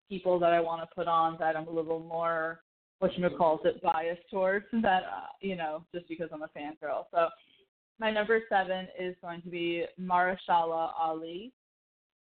people 0.10 0.40
that 0.40 0.54
I 0.54 0.60
want 0.60 0.82
to 0.82 0.96
put 0.96 1.08
on 1.08 1.38
that 1.40 1.56
I'm 1.56 1.68
a 1.68 1.72
little 1.72 2.00
more 2.00 2.62
what 3.00 3.16
you 3.18 3.30
calls 3.38 3.60
it 3.64 3.82
biased 3.82 4.28
towards 4.32 4.66
that 4.82 5.04
uh, 5.04 5.28
you 5.42 5.56
know 5.56 5.84
just 5.94 6.08
because 6.08 6.30
I'm 6.32 6.42
a 6.42 6.48
fangirl. 6.48 7.06
So 7.12 7.28
my 8.00 8.12
number 8.12 8.42
seven 8.50 8.88
is 9.00 9.16
going 9.22 9.42
to 9.42 9.50
be 9.50 9.86
Mahershala 10.00 10.92
Ali. 11.00 11.52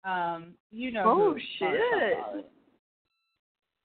Um, 0.05 0.53
you 0.71 0.91
know 0.91 1.03
Oh, 1.05 1.33
who 1.33 1.39
shit. 1.59 2.17
Ali. 2.25 2.43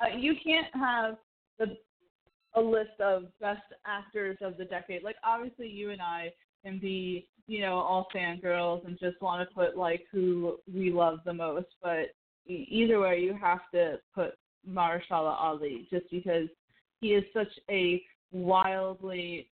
Uh, 0.00 0.16
you 0.16 0.34
can't 0.44 0.66
have 0.74 1.16
the 1.58 1.76
a 2.54 2.60
list 2.60 2.98
of 3.00 3.24
best 3.40 3.62
actors 3.86 4.36
of 4.40 4.56
the 4.56 4.64
decade. 4.64 5.02
Like 5.02 5.16
obviously 5.24 5.68
you 5.68 5.90
and 5.90 6.00
I 6.00 6.32
can 6.64 6.78
be, 6.78 7.28
you 7.46 7.60
know, 7.60 7.74
all 7.74 8.08
fangirls 8.14 8.86
and 8.86 8.98
just 8.98 9.20
want 9.20 9.48
to 9.48 9.54
put 9.54 9.76
like 9.76 10.06
who 10.10 10.58
we 10.72 10.90
love 10.90 11.20
the 11.24 11.32
most, 11.34 11.68
but 11.82 12.14
either 12.46 13.00
way 13.00 13.20
you 13.20 13.36
have 13.40 13.60
to 13.74 13.98
put 14.14 14.34
Mahershala 14.68 15.36
Ali 15.38 15.86
just 15.90 16.10
because 16.10 16.48
he 17.00 17.08
is 17.08 17.24
such 17.32 17.52
a 17.70 18.02
wildly 18.32 19.48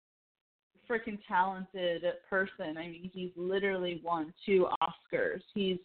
freaking 0.90 1.20
talented 1.28 2.04
person. 2.30 2.78
I 2.78 2.88
mean, 2.88 3.10
he's 3.14 3.32
literally 3.36 4.02
won 4.04 4.34
two 4.46 4.68
Oscars. 4.82 5.42
He's 5.54 5.78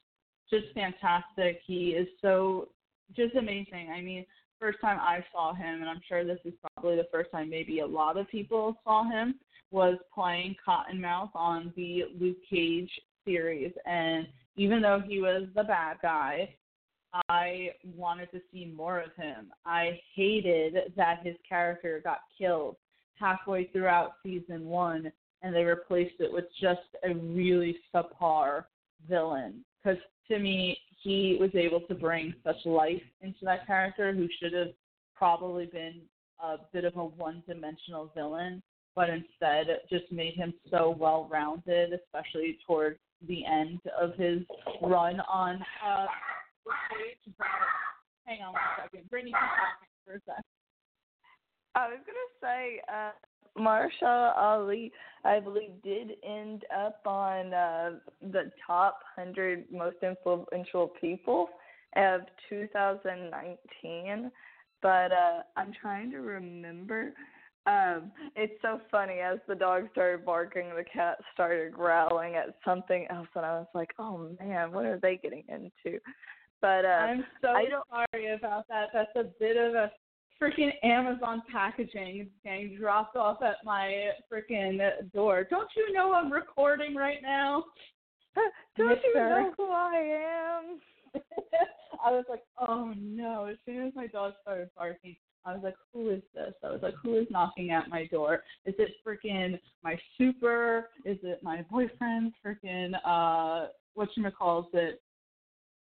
just 0.51 0.66
fantastic. 0.74 1.61
He 1.66 1.90
is 1.90 2.09
so 2.20 2.68
just 3.16 3.34
amazing. 3.34 3.90
I 3.94 4.01
mean, 4.01 4.26
first 4.59 4.80
time 4.80 4.98
I 5.01 5.24
saw 5.32 5.55
him, 5.55 5.80
and 5.80 5.88
I'm 5.88 6.01
sure 6.09 6.24
this 6.24 6.38
is 6.44 6.55
probably 6.74 6.96
the 6.96 7.09
first 7.12 7.30
time 7.30 7.51
maybe 7.51 7.80
a 7.80 7.86
lot 7.86 8.16
of 8.16 8.28
people 8.28 8.76
saw 8.84 9.09
him, 9.09 9.36
was 9.70 9.96
playing 10.12 10.57
Cottonmouth 10.66 11.30
on 11.34 11.72
the 11.76 12.05
Luke 12.18 12.38
Cage 12.48 12.90
series. 13.24 13.72
And 13.86 14.26
even 14.57 14.82
though 14.82 15.01
he 15.05 15.20
was 15.20 15.44
the 15.55 15.64
bad 15.64 15.98
guy, 16.03 16.55
I 17.28 17.70
wanted 17.96 18.30
to 18.32 18.40
see 18.53 18.66
more 18.66 19.01
of 19.01 19.14
him. 19.16 19.53
I 19.64 20.01
hated 20.14 20.92
that 20.96 21.24
his 21.24 21.36
character 21.48 22.01
got 22.05 22.18
killed 22.38 22.76
halfway 23.21 23.66
throughout 23.66 24.14
season 24.25 24.66
one 24.66 25.12
and 25.43 25.55
they 25.55 25.64
replaced 25.64 26.21
it 26.21 26.33
with 26.33 26.45
just 26.61 26.81
a 27.05 27.14
really 27.14 27.77
subpar 27.95 28.64
villain. 29.09 29.64
Because 29.83 29.99
to 30.29 30.39
me, 30.39 30.77
he 31.03 31.39
was 31.41 31.51
able 31.55 31.81
to 31.83 31.95
bring 31.95 32.35
such 32.45 32.57
life 32.64 33.03
into 33.23 33.39
that 33.43 33.66
character 33.66 34.12
who 34.12 34.29
should 34.39 34.53
have 34.53 34.73
probably 35.14 35.66
been 35.66 36.03
a 36.43 36.57
bit 36.73 36.85
of 36.85 36.97
a 36.97 37.05
one 37.05 37.43
dimensional 37.49 38.11
villain, 38.14 38.62
but 38.95 39.09
instead 39.09 39.66
just 39.91 40.11
made 40.12 40.35
him 40.35 40.53
so 40.71 40.95
well 40.99 41.29
rounded, 41.31 41.93
especially 41.93 42.59
towards 42.66 42.99
the 43.27 43.45
end 43.45 43.81
of 43.99 44.14
his 44.16 44.41
run 44.83 45.21
on 45.21 45.62
uh. 45.87 46.07
Hang 48.27 48.43
on 48.43 48.53
one 48.53 48.62
second. 48.83 49.09
Brittany, 49.11 49.33
keep 49.33 49.41
talking 49.41 49.89
for 50.05 50.14
a 50.14 50.21
sec. 50.27 50.45
I 51.75 51.89
was 51.89 51.99
gonna 52.07 52.18
say, 52.41 52.81
uh, 52.93 53.11
Mahershala 53.59 54.37
Ali, 54.37 54.93
I 55.25 55.41
believe, 55.41 55.83
did 55.83 56.12
end 56.25 56.64
up 56.77 57.01
on 57.07 57.53
uh, 57.53 57.91
the 58.23 58.51
top 58.66 59.01
hundred 59.16 59.64
most 59.71 59.97
influential 60.03 60.89
people 61.01 61.49
of 61.97 62.23
2019. 62.49 64.31
But 64.83 65.12
uh, 65.12 65.43
I'm 65.57 65.73
trying 65.81 66.11
to 66.12 66.18
remember. 66.18 67.12
Um, 67.66 68.11
it's 68.37 68.55
so 68.62 68.81
funny. 68.91 69.18
As 69.21 69.39
the 69.47 69.55
dog 69.55 69.89
started 69.93 70.25
barking, 70.25 70.71
the 70.71 70.85
cat 70.85 71.18
started 71.35 71.73
growling 71.75 72.37
at 72.37 72.57
something 72.64 73.07
else, 73.11 73.29
and 73.35 73.45
I 73.45 73.59
was 73.59 73.66
like, 73.75 73.91
"Oh 73.99 74.31
man, 74.41 74.73
what 74.73 74.87
are 74.87 74.99
they 74.99 75.16
getting 75.16 75.45
into?" 75.49 75.99
But 76.62 76.85
uh, 76.85 76.89
I'm 76.89 77.25
so 77.43 77.49
I 77.49 77.66
don't- 77.66 77.87
sorry 77.91 78.33
about 78.33 78.66
that. 78.68 78.89
That's 78.95 79.14
a 79.16 79.25
bit 79.39 79.57
of 79.57 79.75
a 79.75 79.91
freaking 80.41 80.70
Amazon 80.82 81.43
packaging 81.53 82.28
getting 82.45 82.76
dropped 82.76 83.16
off 83.16 83.43
at 83.43 83.57
my 83.64 84.11
freaking 84.32 84.78
door. 85.12 85.47
Don't 85.49 85.68
you 85.76 85.93
know 85.93 86.12
I'm 86.14 86.32
recording 86.32 86.95
right 86.95 87.18
now? 87.22 87.64
don't 88.76 88.99
you 89.03 89.14
know 89.14 89.53
who 89.57 89.70
I 89.70 90.61
am? 90.62 90.80
I 92.05 92.11
was 92.11 92.24
like, 92.28 92.43
oh 92.59 92.95
no. 92.97 93.47
As 93.47 93.57
soon 93.66 93.86
as 93.86 93.95
my 93.95 94.07
dog 94.07 94.34
started 94.43 94.70
barking, 94.76 95.16
I 95.45 95.55
was 95.55 95.62
like, 95.62 95.76
who 95.93 96.11
is 96.11 96.22
this? 96.34 96.55
I 96.62 96.70
was 96.70 96.82
like, 96.82 96.95
who 97.03 97.18
is 97.18 97.26
knocking 97.30 97.70
at 97.70 97.88
my 97.88 98.07
door? 98.07 98.43
Is 98.66 98.74
it 98.78 98.91
freaking 99.07 99.59
my 99.82 99.99
super? 100.18 100.91
Is 101.05 101.18
it 101.22 101.43
my 101.43 101.64
boyfriend? 101.70 102.32
Freaking, 102.45 102.93
uh, 103.05 103.68
whatchamacalls 103.97 104.66
it? 104.74 105.01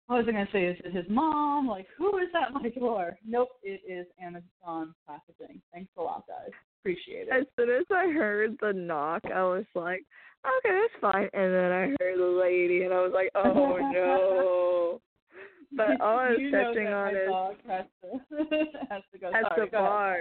What 0.08 0.18
was 0.18 0.26
I 0.30 0.32
going 0.34 0.46
to 0.46 0.52
say? 0.52 0.66
Is 0.66 0.78
it 0.86 0.94
his 0.94 1.06
mom? 1.10 1.68
Like, 1.68 1.88
who 1.98 2.18
is 2.20 2.28
that 2.34 2.54
my 2.54 2.70
door? 2.70 3.18
Nope, 3.28 3.50
it 3.64 3.82
is 3.88 4.06
Amazon 4.22 4.94
packaging. 5.08 5.62
Thanks 5.74 5.92
a 5.98 6.02
lot, 6.02 6.26
guys. 6.28 6.52
Appreciate 6.82 7.28
it. 7.28 7.34
As 7.34 7.46
soon 7.58 7.70
as 7.72 7.86
I 7.90 8.12
heard 8.12 8.56
the 8.62 8.72
knock, 8.74 9.24
I 9.34 9.42
was 9.44 9.66
like, 9.74 10.04
okay, 10.46 10.80
that's 10.82 11.02
fine. 11.02 11.30
And 11.34 11.54
then 11.54 11.72
I 11.72 11.86
heard 12.00 12.20
the 12.20 12.40
lady, 12.40 12.84
and 12.84 12.94
I 12.94 13.02
was 13.02 13.12
like, 13.14 13.30
oh 13.36 13.78
no. 13.92 15.02
But 15.76 16.00
all 16.00 16.20
I 16.20 16.30
was 16.30 16.40
touching 16.54 16.88
on 16.88 17.10
is 17.16 17.58
has 17.68 17.86
to, 18.02 18.46
has 18.90 19.02
to 19.12 19.18
go. 19.20 19.28
at 19.28 19.44
Sorry, 19.50 19.66
the 19.66 19.72
go 19.72 19.78
ahead. 19.80 19.90
bar. 19.90 20.18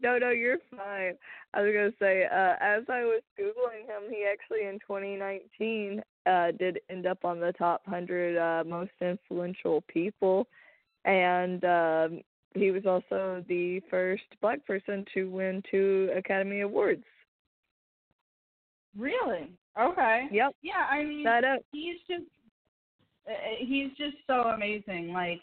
No, 0.00 0.16
no, 0.16 0.30
you're 0.30 0.56
fine. 0.70 1.14
I 1.52 1.60
was 1.60 1.72
gonna 1.74 1.90
say, 1.98 2.24
uh, 2.24 2.54
as 2.60 2.84
I 2.88 3.02
was 3.02 3.20
googling 3.38 3.82
him, 3.84 4.08
he 4.08 4.24
actually 4.30 4.66
in 4.66 4.78
2019 4.86 6.02
uh, 6.26 6.52
did 6.52 6.80
end 6.90 7.06
up 7.06 7.24
on 7.24 7.40
the 7.40 7.52
top 7.52 7.86
hundred 7.86 8.36
uh, 8.36 8.64
most 8.64 8.90
influential 9.00 9.82
people, 9.88 10.46
and 11.04 11.64
um, 11.64 12.20
he 12.54 12.70
was 12.70 12.86
also 12.86 13.44
the 13.48 13.80
first 13.90 14.24
black 14.40 14.64
person 14.66 15.04
to 15.14 15.30
win 15.30 15.62
two 15.70 16.10
Academy 16.16 16.60
Awards. 16.60 17.04
Really? 18.96 19.50
Okay. 19.78 20.26
Yep, 20.32 20.54
Yeah, 20.62 20.86
I 20.90 21.04
mean, 21.04 21.24
that 21.24 21.44
he's 21.72 21.98
just 22.08 22.24
uh, 23.28 23.32
he's 23.58 23.90
just 23.98 24.16
so 24.26 24.48
amazing. 24.48 25.12
Like 25.12 25.40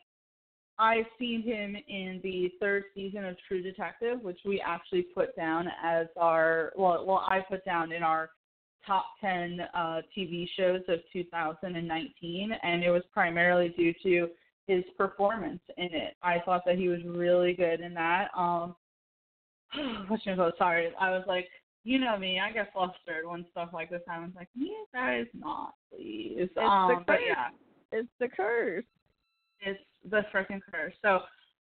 I've 0.79 1.05
seen 1.19 1.43
him 1.43 1.75
in 1.87 2.19
the 2.23 2.51
third 2.59 2.83
season 2.95 3.25
of 3.25 3.37
True 3.47 3.61
Detective, 3.61 4.21
which 4.21 4.39
we 4.43 4.61
actually 4.65 5.03
put 5.03 5.35
down 5.35 5.67
as 5.83 6.07
our 6.17 6.73
well, 6.75 7.05
well, 7.05 7.25
I 7.27 7.41
put 7.47 7.63
down 7.63 7.91
in 7.91 8.01
our 8.01 8.31
top 8.85 9.05
10 9.21 9.59
uh, 9.73 10.01
TV 10.17 10.47
shows 10.57 10.81
of 10.87 10.99
2019, 11.11 12.51
and 12.63 12.83
it 12.83 12.89
was 12.89 13.03
primarily 13.13 13.69
due 13.69 13.93
to 14.03 14.29
his 14.67 14.83
performance 14.97 15.61
in 15.77 15.85
it. 15.93 16.15
I 16.21 16.39
thought 16.45 16.63
that 16.65 16.77
he 16.77 16.87
was 16.87 16.99
really 17.05 17.53
good 17.53 17.81
in 17.81 17.93
that. 17.95 18.29
Um, 18.37 18.75
what's 20.07 20.25
your 20.25 20.35
Sorry, 20.57 20.91
I 20.99 21.09
was 21.11 21.23
like, 21.27 21.47
you 21.83 21.99
know 21.99 22.17
me, 22.17 22.39
I 22.39 22.51
get 22.51 22.71
flustered 22.71 23.25
when 23.25 23.45
stuff 23.51 23.69
like 23.73 23.89
this 23.89 24.01
happens. 24.07 24.33
Like, 24.35 24.47
you 24.55 24.85
guys 24.93 25.25
not, 25.33 25.73
please. 25.91 26.35
It's 26.37 26.53
the 26.55 26.61
um, 26.61 27.03
but 27.05 27.17
curse. 27.17 27.21
yeah, 27.27 27.49
It's 27.91 28.09
the 28.19 28.27
curse. 28.29 28.85
it's 29.59 29.79
the 30.09 30.21
freaking 30.33 30.61
curse. 30.71 30.93
So 31.01 31.19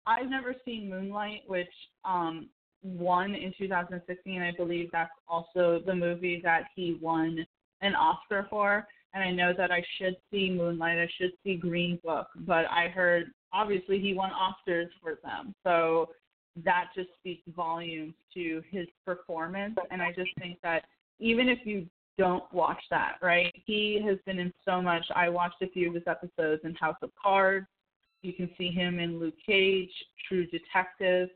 I've 0.07 0.29
never 0.29 0.55
seen 0.65 0.91
Moonlight, 0.91 1.43
which 1.47 1.69
um 2.05 2.49
won 2.83 3.35
in 3.35 3.53
2016. 3.59 4.43
I 4.43 4.53
believe 4.57 4.89
that's 4.93 5.11
also 5.29 5.81
the 5.85 5.95
movie 5.95 6.41
that 6.45 6.65
he 6.75 6.99
won 7.01 7.45
an 7.81 7.95
Oscar 7.95 8.47
for. 8.51 8.87
And 9.13 9.25
I 9.25 9.31
know 9.31 9.53
that 9.57 9.71
I 9.71 9.83
should 9.99 10.17
see 10.31 10.51
Moonlight. 10.51 10.99
I 10.99 11.09
should 11.19 11.33
see 11.43 11.57
Green 11.57 11.99
Book, 12.05 12.29
but 12.47 12.67
I 12.71 12.89
heard 12.89 13.33
obviously 13.53 13.99
he 13.99 14.15
won 14.15 14.31
Oscars 14.31 14.89
for 15.03 15.19
them. 15.23 15.55
So 15.65 16.11
that 16.65 16.91
just 16.95 17.09
speaks 17.19 17.43
volumes 17.55 18.15
to 18.35 18.63
his 18.71 18.87
performance. 19.05 19.77
And 19.91 20.01
I 20.01 20.13
just 20.13 20.31
think 20.39 20.59
that 20.63 20.85
even 21.19 21.49
if 21.49 21.59
you 21.65 21.87
don't 22.19 22.45
watch 22.53 22.83
that, 22.91 23.17
right? 23.23 23.53
He 23.65 24.01
has 24.07 24.19
been 24.27 24.39
in 24.39 24.53
so 24.65 24.83
much. 24.83 25.05
I 25.15 25.29
watched 25.29 25.63
a 25.63 25.69
few 25.69 25.89
of 25.89 25.95
his 25.95 26.05
episodes 26.07 26.63
in 26.65 26.75
House 26.75 26.97
of 27.03 27.11
Cards. 27.21 27.67
You 28.23 28.35
can 28.35 28.51
see 28.59 28.71
him 28.71 28.99
in 28.99 29.19
Luke 29.19 29.35
Cage, 29.45 29.91
True 30.29 30.47
Detective. 30.47 31.31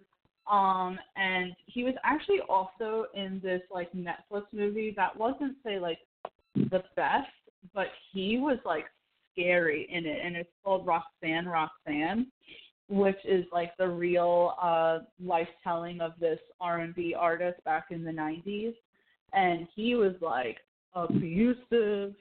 Um, 0.50 0.98
and 1.16 1.54
he 1.66 1.84
was 1.84 1.94
actually 2.04 2.40
also 2.48 3.06
in 3.14 3.40
this 3.42 3.62
like 3.70 3.90
Netflix 3.92 4.42
movie 4.52 4.92
that 4.96 5.16
wasn't 5.18 5.56
say 5.64 5.78
like 5.78 5.98
the 6.54 6.82
best, 6.96 7.30
but 7.74 7.86
he 8.12 8.38
was 8.38 8.58
like 8.64 8.84
scary 9.32 9.88
in 9.90 10.06
it, 10.06 10.18
and 10.22 10.36
it's 10.36 10.50
called 10.62 10.86
Roxanne 10.86 11.46
Roxanne, 11.46 12.26
which 12.88 13.16
is 13.24 13.44
like 13.52 13.76
the 13.78 13.88
real 13.88 14.54
uh 14.60 14.98
life 15.22 15.48
telling 15.62 16.00
of 16.00 16.12
this 16.20 16.38
R 16.60 16.80
and 16.80 16.94
B 16.94 17.14
artist 17.18 17.62
back 17.64 17.86
in 17.90 18.04
the 18.04 18.12
nineties. 18.12 18.74
And 19.32 19.66
he 19.74 19.94
was 19.94 20.14
like 20.20 20.58
abusive, 20.94 22.14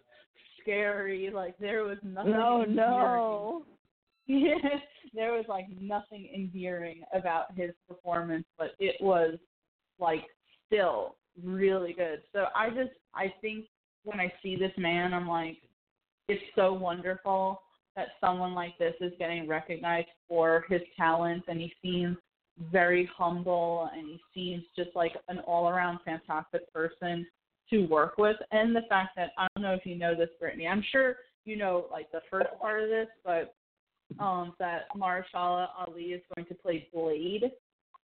scary, 0.61 1.29
like 1.29 1.57
there 1.59 1.83
was 1.83 1.97
nothing 2.03 2.31
No, 2.31 2.63
endearing 2.63 2.75
no. 2.75 3.65
there 5.13 5.33
was 5.33 5.45
like 5.47 5.65
nothing 5.79 6.29
endearing 6.33 7.01
about 7.13 7.55
his 7.55 7.71
performance, 7.87 8.45
but 8.57 8.71
it 8.79 8.95
was 9.01 9.35
like 9.99 10.23
still 10.67 11.15
really 11.43 11.93
good. 11.93 12.21
So 12.31 12.45
I 12.55 12.69
just 12.69 12.91
I 13.13 13.33
think 13.41 13.65
when 14.03 14.19
I 14.19 14.31
see 14.41 14.55
this 14.55 14.71
man, 14.77 15.13
I'm 15.13 15.27
like, 15.27 15.57
it's 16.27 16.43
so 16.55 16.73
wonderful 16.73 17.61
that 17.95 18.07
someone 18.19 18.53
like 18.53 18.77
this 18.77 18.95
is 19.01 19.13
getting 19.19 19.47
recognized 19.47 20.07
for 20.27 20.65
his 20.69 20.81
talents, 20.97 21.45
and 21.47 21.59
he 21.59 21.71
seems 21.81 22.17
very 22.71 23.09
humble, 23.15 23.89
and 23.93 24.07
he 24.07 24.19
seems 24.33 24.63
just 24.75 24.95
like 24.95 25.13
an 25.27 25.39
all 25.39 25.69
around 25.69 25.99
fantastic 26.05 26.71
person 26.73 27.25
to 27.69 27.85
work 27.85 28.17
with. 28.17 28.37
And 28.51 28.75
the 28.75 28.81
fact 28.89 29.11
that 29.15 29.31
I 29.37 29.47
don't 29.55 29.63
know 29.63 29.73
if 29.73 29.85
you 29.85 29.95
know 29.95 30.15
this, 30.15 30.29
Brittany, 30.39 30.67
I'm 30.67 30.83
sure 30.91 31.17
you 31.45 31.57
know 31.57 31.85
like 31.91 32.11
the 32.11 32.21
first 32.29 32.49
part 32.59 32.83
of 32.83 32.89
this, 32.89 33.07
but 33.23 33.53
um, 34.19 34.53
that 34.59 34.83
Mahershala 34.95 35.67
Ali 35.77 36.13
is 36.13 36.21
going 36.35 36.47
to 36.47 36.55
play 36.55 36.87
Blade 36.93 37.51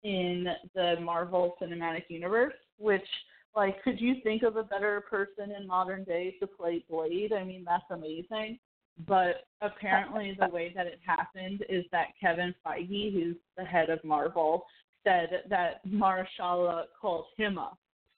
in 0.04 0.46
the 0.76 0.96
Marvel 1.02 1.56
Cinematic 1.62 2.04
Universe, 2.10 2.54
which 2.78 3.08
like 3.56 3.82
could 3.84 4.00
you 4.00 4.16
think 4.24 4.44
of 4.44 4.56
a 4.56 4.64
better 4.64 5.04
person 5.10 5.52
in 5.52 5.68
modern 5.68 6.04
day 6.04 6.36
to 6.40 6.48
play 6.48 6.84
Blade? 6.90 7.34
I 7.34 7.44
mean, 7.44 7.66
that's 7.66 7.84
amazing. 7.90 8.60
But 9.06 9.46
apparently 9.62 10.36
the 10.40 10.48
way 10.48 10.74
that 10.76 10.88
it 10.88 11.00
happened 11.06 11.64
is 11.70 11.86
that 11.92 12.08
Kevin 12.20 12.56
Feige, 12.66 13.14
who's 13.14 13.36
the 13.56 13.64
head 13.64 13.90
of 13.90 14.04
Marvel, 14.04 14.66
said 15.04 15.44
that 15.50 15.88
Mahershala 15.88 16.86
called 17.00 17.26
him 17.38 17.58
up 17.58 17.78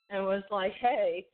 and 0.10 0.24
was 0.24 0.44
like, 0.52 0.74
Hey, 0.80 1.26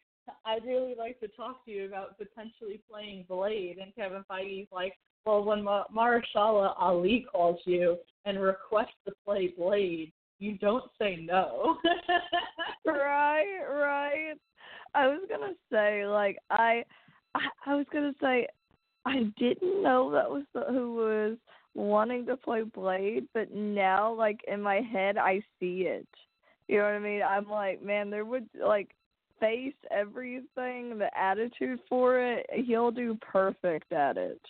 I'd 0.45 0.65
really 0.65 0.95
like 0.97 1.19
to 1.19 1.27
talk 1.29 1.63
to 1.65 1.71
you 1.71 1.85
about 1.85 2.17
potentially 2.17 2.81
playing 2.89 3.25
Blade 3.27 3.77
and 3.81 3.93
Kevin 3.95 4.23
Feige's 4.29 4.71
like, 4.71 4.93
well, 5.25 5.43
when 5.43 5.63
Ma- 5.63 5.85
Ali 5.93 7.25
calls 7.31 7.59
you, 7.65 7.97
and 8.25 8.41
requests 8.41 8.95
to 9.05 9.13
play 9.25 9.53
Blade, 9.57 10.11
you 10.39 10.57
don't 10.57 10.91
say 10.99 11.17
no. 11.21 11.77
right, 12.85 13.61
right. 13.69 14.35
I 14.93 15.07
was 15.07 15.21
gonna 15.29 15.53
say 15.71 16.05
like 16.07 16.37
I, 16.49 16.83
I, 17.33 17.41
I 17.65 17.75
was 17.75 17.85
gonna 17.91 18.13
say 18.21 18.47
I 19.05 19.31
didn't 19.37 19.83
know 19.83 20.11
that 20.11 20.29
was 20.29 20.43
the, 20.53 20.63
who 20.69 20.95
was 20.95 21.37
wanting 21.73 22.25
to 22.27 22.37
play 22.37 22.63
Blade, 22.63 23.27
but 23.33 23.53
now 23.53 24.13
like 24.13 24.39
in 24.47 24.61
my 24.61 24.81
head 24.81 25.17
I 25.17 25.41
see 25.59 25.83
it. 25.87 26.07
You 26.67 26.77
know 26.77 26.85
what 26.85 26.93
I 26.93 26.99
mean? 26.99 27.21
I'm 27.21 27.47
like, 27.47 27.83
man, 27.83 28.09
there 28.09 28.25
would 28.25 28.47
like 28.59 28.89
face 29.39 29.75
everything, 29.91 30.97
the 30.97 31.09
attitude 31.15 31.79
for 31.87 32.19
it. 32.19 32.45
He'll 32.65 32.91
do 32.91 33.17
perfect 33.21 33.91
at 33.91 34.17
it. 34.17 34.41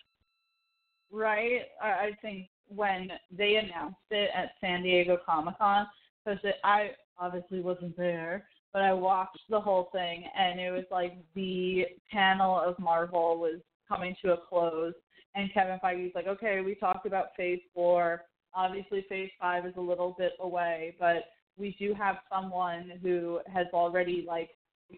Right. 1.15 1.61
I 1.81 2.09
think 2.21 2.49
when 2.67 3.07
they 3.31 3.55
announced 3.55 3.95
it 4.11 4.29
at 4.35 4.51
San 4.59 4.83
Diego 4.83 5.17
Comic 5.25 5.57
Con, 5.57 5.87
because 6.25 6.39
I 6.65 6.91
obviously 7.17 7.61
wasn't 7.61 7.95
there, 7.95 8.43
but 8.73 8.81
I 8.81 8.91
watched 8.91 9.39
the 9.49 9.61
whole 9.61 9.87
thing, 9.93 10.25
and 10.37 10.59
it 10.59 10.71
was 10.71 10.83
like 10.91 11.13
the 11.33 11.85
panel 12.11 12.59
of 12.59 12.77
Marvel 12.79 13.39
was 13.39 13.61
coming 13.87 14.13
to 14.25 14.33
a 14.33 14.37
close, 14.37 14.93
and 15.35 15.53
Kevin 15.53 15.79
Feige's 15.81 16.13
like, 16.15 16.27
okay, 16.27 16.59
we 16.59 16.75
talked 16.75 17.05
about 17.05 17.27
Phase 17.37 17.61
Four. 17.73 18.23
Obviously, 18.53 19.05
Phase 19.07 19.31
Five 19.39 19.65
is 19.65 19.73
a 19.77 19.81
little 19.81 20.15
bit 20.17 20.33
away, 20.41 20.97
but 20.99 21.23
we 21.57 21.77
do 21.79 21.93
have 21.93 22.17
someone 22.29 22.91
who 23.01 23.39
has 23.53 23.67
already 23.73 24.25
like 24.27 24.49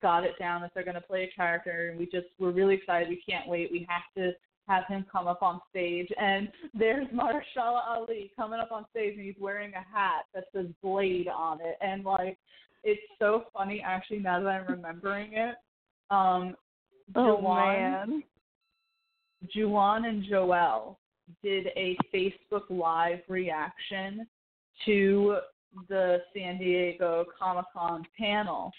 got 0.01 0.23
it 0.23 0.33
down 0.39 0.61
that 0.61 0.71
they're 0.73 0.83
going 0.83 0.95
to 0.95 1.01
play 1.01 1.29
a 1.31 1.35
character, 1.35 1.89
and 1.91 1.99
we 1.99 2.05
just 2.05 2.25
we're 2.39 2.49
really 2.49 2.73
excited. 2.73 3.07
We 3.07 3.21
can't 3.29 3.47
wait. 3.47 3.71
We 3.71 3.85
have 3.87 4.01
to 4.17 4.31
have 4.67 4.83
him 4.87 5.05
come 5.11 5.27
up 5.27 5.41
on 5.41 5.61
stage, 5.69 6.09
and 6.19 6.49
there's 6.73 7.07
Mahershala 7.07 7.81
Ali 7.87 8.31
coming 8.35 8.59
up 8.59 8.71
on 8.71 8.85
stage, 8.91 9.15
and 9.15 9.25
he's 9.25 9.35
wearing 9.39 9.71
a 9.73 9.97
hat 9.97 10.25
that 10.33 10.45
says 10.53 10.67
Blade 10.83 11.27
on 11.27 11.59
it, 11.61 11.77
and 11.81 12.03
like 12.03 12.37
it's 12.83 13.01
so 13.19 13.45
funny 13.53 13.83
actually 13.85 14.19
now 14.19 14.39
that 14.41 14.47
I'm 14.47 14.67
remembering 14.67 15.33
it. 15.33 15.55
Um, 16.09 16.55
oh 17.15 17.39
Juwan, 17.41 18.09
man. 18.09 18.23
Juwan 19.55 20.07
and 20.07 20.23
Joel 20.29 20.97
did 21.43 21.67
a 21.75 21.97
Facebook 22.13 22.69
Live 22.69 23.19
reaction 23.27 24.27
to 24.85 25.37
the 25.89 26.17
San 26.33 26.57
Diego 26.57 27.25
Comic 27.37 27.65
Con 27.73 28.03
panel. 28.17 28.71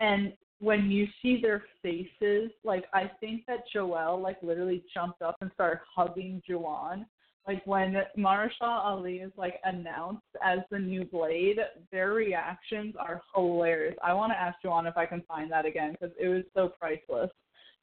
And 0.00 0.32
when 0.62 0.92
you 0.92 1.08
see 1.20 1.42
their 1.42 1.64
faces, 1.82 2.52
like 2.62 2.84
I 2.94 3.10
think 3.18 3.42
that 3.48 3.64
Joel 3.72 4.20
like 4.20 4.40
literally 4.42 4.84
jumped 4.94 5.20
up 5.20 5.36
and 5.40 5.50
started 5.54 5.80
hugging 5.92 6.40
Juwan. 6.48 7.04
Like 7.48 7.66
when 7.66 7.96
Mahershala 8.16 8.84
Ali 8.84 9.16
is 9.16 9.32
like 9.36 9.56
announced 9.64 10.22
as 10.40 10.60
the 10.70 10.78
new 10.78 11.04
Blade, 11.04 11.58
their 11.90 12.12
reactions 12.12 12.94
are 12.96 13.20
hilarious. 13.34 13.96
I 14.04 14.14
want 14.14 14.30
to 14.32 14.40
ask 14.40 14.56
Juwan 14.64 14.88
if 14.88 14.96
I 14.96 15.04
can 15.04 15.22
find 15.26 15.50
that 15.50 15.66
again 15.66 15.96
because 16.00 16.14
it 16.20 16.28
was 16.28 16.44
so 16.54 16.68
priceless. 16.80 17.30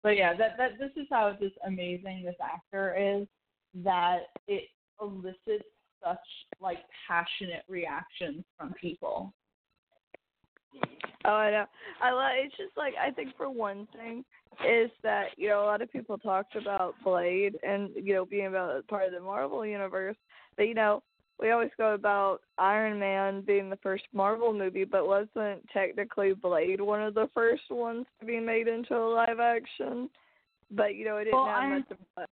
But 0.01 0.15
yeah, 0.15 0.33
that 0.37 0.55
that 0.57 0.79
this 0.79 0.91
is 0.95 1.07
how 1.11 1.35
just 1.37 1.55
amazing 1.67 2.23
this 2.23 2.37
actor 2.41 2.95
is 2.97 3.27
that 3.83 4.19
it 4.47 4.69
elicits 5.01 5.67
such 6.01 6.17
like 6.61 6.79
passionate 7.09 7.63
reactions 7.67 8.45
from 8.57 8.73
people. 8.79 9.33
Oh, 11.25 11.33
I 11.33 11.51
know. 11.51 11.65
I 12.01 12.11
love. 12.11 12.31
It's 12.35 12.55
just 12.57 12.77
like 12.77 12.93
I 13.01 13.11
think 13.11 13.35
for 13.37 13.49
one 13.49 13.87
thing 13.95 14.23
is 14.67 14.89
that 15.03 15.27
you 15.37 15.49
know 15.49 15.63
a 15.63 15.65
lot 15.65 15.81
of 15.81 15.91
people 15.91 16.17
talked 16.17 16.55
about 16.55 16.95
Blade 17.03 17.57
and 17.63 17.89
you 17.95 18.13
know 18.13 18.25
being 18.25 18.47
about 18.47 18.87
part 18.87 19.05
of 19.05 19.13
the 19.13 19.19
Marvel 19.19 19.65
universe, 19.65 20.17
but 20.55 20.63
you 20.63 20.73
know 20.73 21.03
we 21.39 21.51
always 21.51 21.71
go 21.77 21.93
about 21.93 22.39
Iron 22.57 22.99
Man 22.99 23.41
being 23.41 23.69
the 23.69 23.77
first 23.77 24.03
Marvel 24.13 24.53
movie, 24.53 24.83
but 24.83 25.07
wasn't 25.07 25.67
technically 25.73 26.33
Blade 26.33 26.81
one 26.81 27.01
of 27.01 27.13
the 27.13 27.29
first 27.33 27.63
ones 27.69 28.05
to 28.19 28.25
be 28.25 28.39
made 28.39 28.67
into 28.67 28.95
a 28.95 29.13
live 29.13 29.39
action? 29.39 30.09
But 30.71 30.95
you 30.95 31.05
know 31.05 31.17
it 31.17 31.25
didn't 31.25 31.39
well, 31.39 31.47
have 31.47 31.63
Iron, 31.63 31.85
much 31.89 31.91
of 31.91 32.27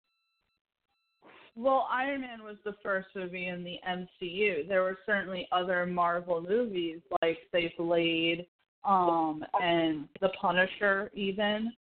Well, 1.57 1.87
Iron 1.89 2.21
Man 2.21 2.43
was 2.43 2.57
the 2.65 2.75
first 2.83 3.07
movie 3.15 3.47
in 3.47 3.63
the 3.63 3.77
MCU. 3.87 4.67
There 4.67 4.83
were 4.83 4.97
certainly 5.05 5.47
other 5.51 5.85
Marvel 5.85 6.41
movies 6.41 6.99
like 7.21 7.37
say 7.51 7.73
Blade, 7.77 8.45
um, 8.83 9.43
and 9.61 10.07
The 10.21 10.29
Punisher 10.39 11.09
even. 11.13 11.71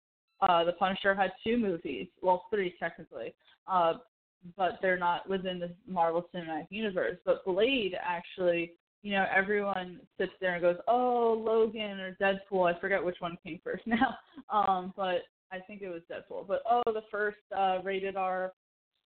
Uh, 0.41 0.65
the 0.65 0.73
Punisher 0.73 1.15
had 1.15 1.33
two 1.43 1.57
movies, 1.57 2.07
well, 2.21 2.45
three 2.51 2.75
technically, 2.79 3.35
uh, 3.67 3.95
but 4.57 4.79
they're 4.83 4.99
not 4.99 5.29
within 5.29 5.59
the 5.59 5.71
Marvel 5.89 6.29
Cinematic 6.35 6.67
Universe. 6.71 7.17
But 7.25 7.45
Blade 7.45 7.97
actually, 8.01 8.73
you 9.03 9.13
know, 9.13 9.27
everyone 9.35 10.01
sits 10.19 10.33
there 10.41 10.55
and 10.55 10.63
goes, 10.63 10.77
"Oh, 10.87 11.43
Logan 11.45 11.99
or 12.01 12.17
Deadpool." 12.21 12.73
I 12.73 12.79
forget 12.79 13.05
which 13.05 13.21
one 13.21 13.39
came 13.45 13.59
first 13.65 13.87
now, 13.87 14.17
um, 14.51 14.93
but 14.97 15.23
I 15.51 15.61
think 15.67 15.83
it 15.83 15.89
was 15.89 16.03
Deadpool. 16.11 16.47
But 16.47 16.63
oh, 16.71 16.83
the 16.87 17.05
first 17.11 17.39
uh, 17.57 17.79
rated 17.83 18.17
R, 18.17 18.53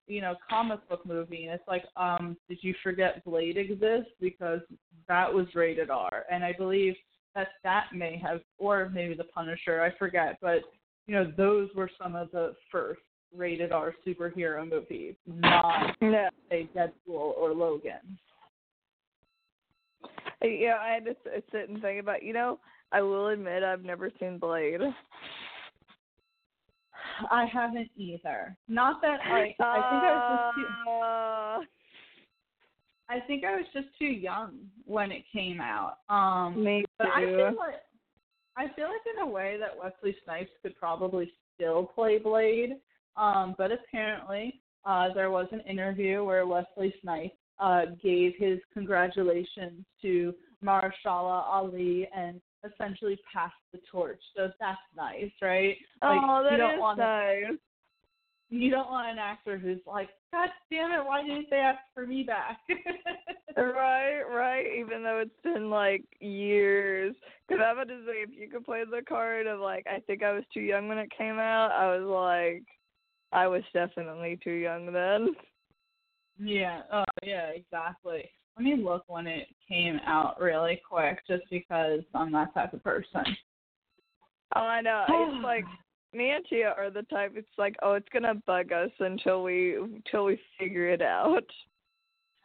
you 0.09 0.21
know, 0.21 0.35
comic 0.49 0.87
book 0.89 1.05
movie, 1.05 1.45
and 1.45 1.53
it's 1.53 1.67
like, 1.67 1.85
um, 1.95 2.35
did 2.49 2.57
you 2.61 2.73
forget 2.83 3.23
Blade 3.23 3.57
exists 3.57 4.11
because 4.19 4.61
that 5.07 5.31
was 5.33 5.45
rated 5.55 5.89
R, 5.89 6.23
and 6.31 6.43
I 6.43 6.53
believe 6.53 6.95
that 7.35 7.49
that 7.63 7.85
may 7.93 8.17
have, 8.17 8.41
or 8.57 8.89
maybe 8.93 9.13
the 9.13 9.23
Punisher, 9.25 9.81
I 9.81 9.97
forget, 9.97 10.37
but 10.41 10.61
you 11.07 11.15
know, 11.15 11.31
those 11.37 11.69
were 11.75 11.89
some 12.01 12.15
of 12.15 12.31
the 12.31 12.55
first 12.71 13.01
rated 13.35 13.71
R 13.71 13.93
superhero 14.05 14.67
movies, 14.67 15.15
not 15.27 15.95
yeah. 16.01 16.29
say 16.49 16.67
Deadpool 16.75 16.91
or 17.37 17.53
Logan. 17.53 18.17
Yeah, 20.41 20.77
I 20.81 20.93
had 20.93 21.05
to 21.05 21.15
sit 21.51 21.69
and 21.69 21.81
think 21.81 21.99
about. 21.99 22.23
You 22.23 22.33
know, 22.33 22.59
I 22.91 23.01
will 23.01 23.27
admit 23.27 23.63
I've 23.63 23.83
never 23.83 24.09
seen 24.19 24.37
Blade. 24.37 24.79
I 27.31 27.45
haven't 27.45 27.89
either. 27.97 28.55
Not 28.67 29.01
that 29.01 29.19
I, 29.23 29.55
I 29.59 29.89
think 29.89 30.03
I 30.03 30.13
was 30.13 30.53
just 30.55 30.67
too, 30.67 30.91
Uh, 30.91 31.59
I 33.11 33.19
think 33.25 33.43
I 33.43 33.55
was 33.55 33.65
just 33.73 33.87
too 33.97 34.05
young 34.05 34.53
when 34.85 35.11
it 35.11 35.23
came 35.33 35.59
out. 35.59 35.97
Um, 36.09 36.63
me 36.63 36.85
but 36.97 37.07
I 37.07 37.25
feel 37.25 37.55
like 37.57 37.81
I 38.55 38.73
feel 38.75 38.85
like 38.85 39.01
in 39.15 39.21
a 39.21 39.25
way 39.25 39.57
that 39.59 39.69
Wesley 39.77 40.15
Snipes 40.25 40.51
could 40.61 40.75
probably 40.77 41.31
still 41.55 41.83
play 41.83 42.19
Blade. 42.19 42.75
Um, 43.17 43.55
but 43.57 43.71
apparently, 43.71 44.61
uh, 44.85 45.13
there 45.13 45.31
was 45.31 45.47
an 45.51 45.61
interview 45.61 46.23
where 46.23 46.45
Wesley 46.45 46.93
Snipes 47.01 47.35
uh, 47.59 47.85
gave 48.01 48.33
his 48.37 48.59
congratulations 48.73 49.85
to 50.01 50.33
Mahershala 50.63 51.43
Ali 51.47 52.07
and 52.15 52.41
essentially 52.63 53.17
pass 53.31 53.51
the 53.71 53.79
torch. 53.91 54.21
So 54.35 54.49
that's 54.59 54.79
nice, 54.95 55.31
right? 55.41 55.77
Like, 56.01 56.21
oh, 56.23 56.49
you 56.49 56.57
don't 56.57 56.75
is 56.75 56.79
want 56.79 56.99
nice. 56.99 57.57
you 58.49 58.69
don't 58.71 58.89
want 58.89 59.09
an 59.09 59.19
actor 59.19 59.57
who's 59.57 59.79
like, 59.85 60.09
God 60.31 60.49
damn 60.71 60.91
it, 60.91 61.05
why 61.05 61.21
didn't 61.21 61.49
they 61.49 61.57
ask 61.57 61.79
for 61.93 62.05
me 62.05 62.23
back? 62.23 62.59
Right, 63.57 64.21
right. 64.21 64.65
Even 64.79 65.03
though 65.03 65.19
it's 65.19 65.41
been 65.43 65.69
like 65.69 66.03
years, 66.19 67.15
because 67.47 67.61
I'm 67.65 67.77
about 67.77 67.89
to 67.89 68.05
say, 68.05 68.21
if 68.21 68.29
you 68.31 68.49
could 68.49 68.63
play 68.63 68.83
the 68.89 69.01
card 69.07 69.47
of 69.47 69.59
like, 69.59 69.85
I 69.87 69.99
think 70.01 70.23
I 70.23 70.31
was 70.31 70.43
too 70.53 70.61
young 70.61 70.87
when 70.87 70.97
it 70.97 71.09
came 71.17 71.39
out. 71.39 71.71
I 71.71 71.97
was 71.97 72.07
like, 72.07 72.63
I 73.31 73.47
was 73.47 73.63
definitely 73.73 74.39
too 74.43 74.51
young 74.51 74.93
then. 74.93 75.29
yeah, 76.39 76.81
oh 76.93 77.03
yeah, 77.23 77.47
exactly. 77.47 78.29
Let 78.59 78.65
me 78.65 78.83
look 78.83 79.05
when 79.07 79.25
it 79.25 79.47
came 79.69 80.01
out 80.05 80.37
really 80.37 80.81
quick, 80.87 81.25
just 81.25 81.43
because 81.49 82.01
I'm 82.13 82.29
that 82.33 82.53
type 82.53 82.73
of 82.73 82.83
person. 82.83 83.23
Oh, 84.53 84.59
I 84.59 84.81
know. 84.81 85.05
It's 85.07 85.41
like 85.43 85.63
me 86.13 86.31
and 86.31 86.43
Tia 86.49 86.75
are 86.77 86.89
the 86.89 87.03
type. 87.03 87.31
It's 87.35 87.47
like, 87.57 87.77
oh, 87.81 87.93
it's 87.93 88.09
gonna 88.11 88.35
bug 88.45 88.73
us 88.73 88.91
until 88.99 89.43
we 89.43 89.77
until 89.77 90.25
we 90.25 90.37
figure 90.59 90.89
it 90.89 91.01
out. 91.01 91.45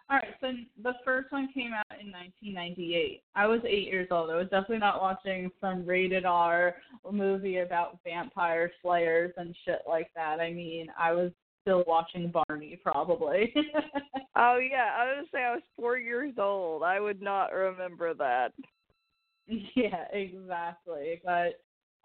All 0.09 0.19
right, 0.19 0.35
so 0.41 0.53
the 0.85 0.93
first 1.05 1.33
one 1.33 1.49
came 1.53 1.73
out 1.73 1.99
in 2.01 2.13
1998. 2.13 3.23
I 3.35 3.47
was 3.47 3.61
eight 3.67 3.89
years 3.89 4.07
old. 4.13 4.31
I 4.31 4.37
was 4.37 4.51
definitely 4.51 4.79
not 4.79 5.01
watching 5.01 5.51
some 5.61 5.85
rated 5.85 6.25
R 6.25 6.77
movie 7.11 7.59
about 7.59 7.99
vampire 8.05 8.71
slayers 8.83 9.33
and 9.37 9.57
shit 9.65 9.81
like 9.89 10.11
that. 10.15 10.39
I 10.39 10.53
mean, 10.53 10.89
I 10.97 11.11
was 11.13 11.33
still 11.65 11.83
watching 11.87 12.31
Barney, 12.31 12.79
probably. 12.83 13.53
Oh 14.37 14.59
yeah, 14.59 14.91
I 14.99 15.05
was 15.19 15.27
say 15.33 15.45
I 15.45 15.55
was 15.55 15.63
four 15.77 15.97
years 15.97 16.35
old. 16.39 16.83
I 16.83 16.99
would 16.99 17.23
not 17.23 17.53
remember 17.53 18.15
that. 18.15 18.53
yeah, 19.47 20.07
exactly. 20.13 21.21
But 21.25 21.61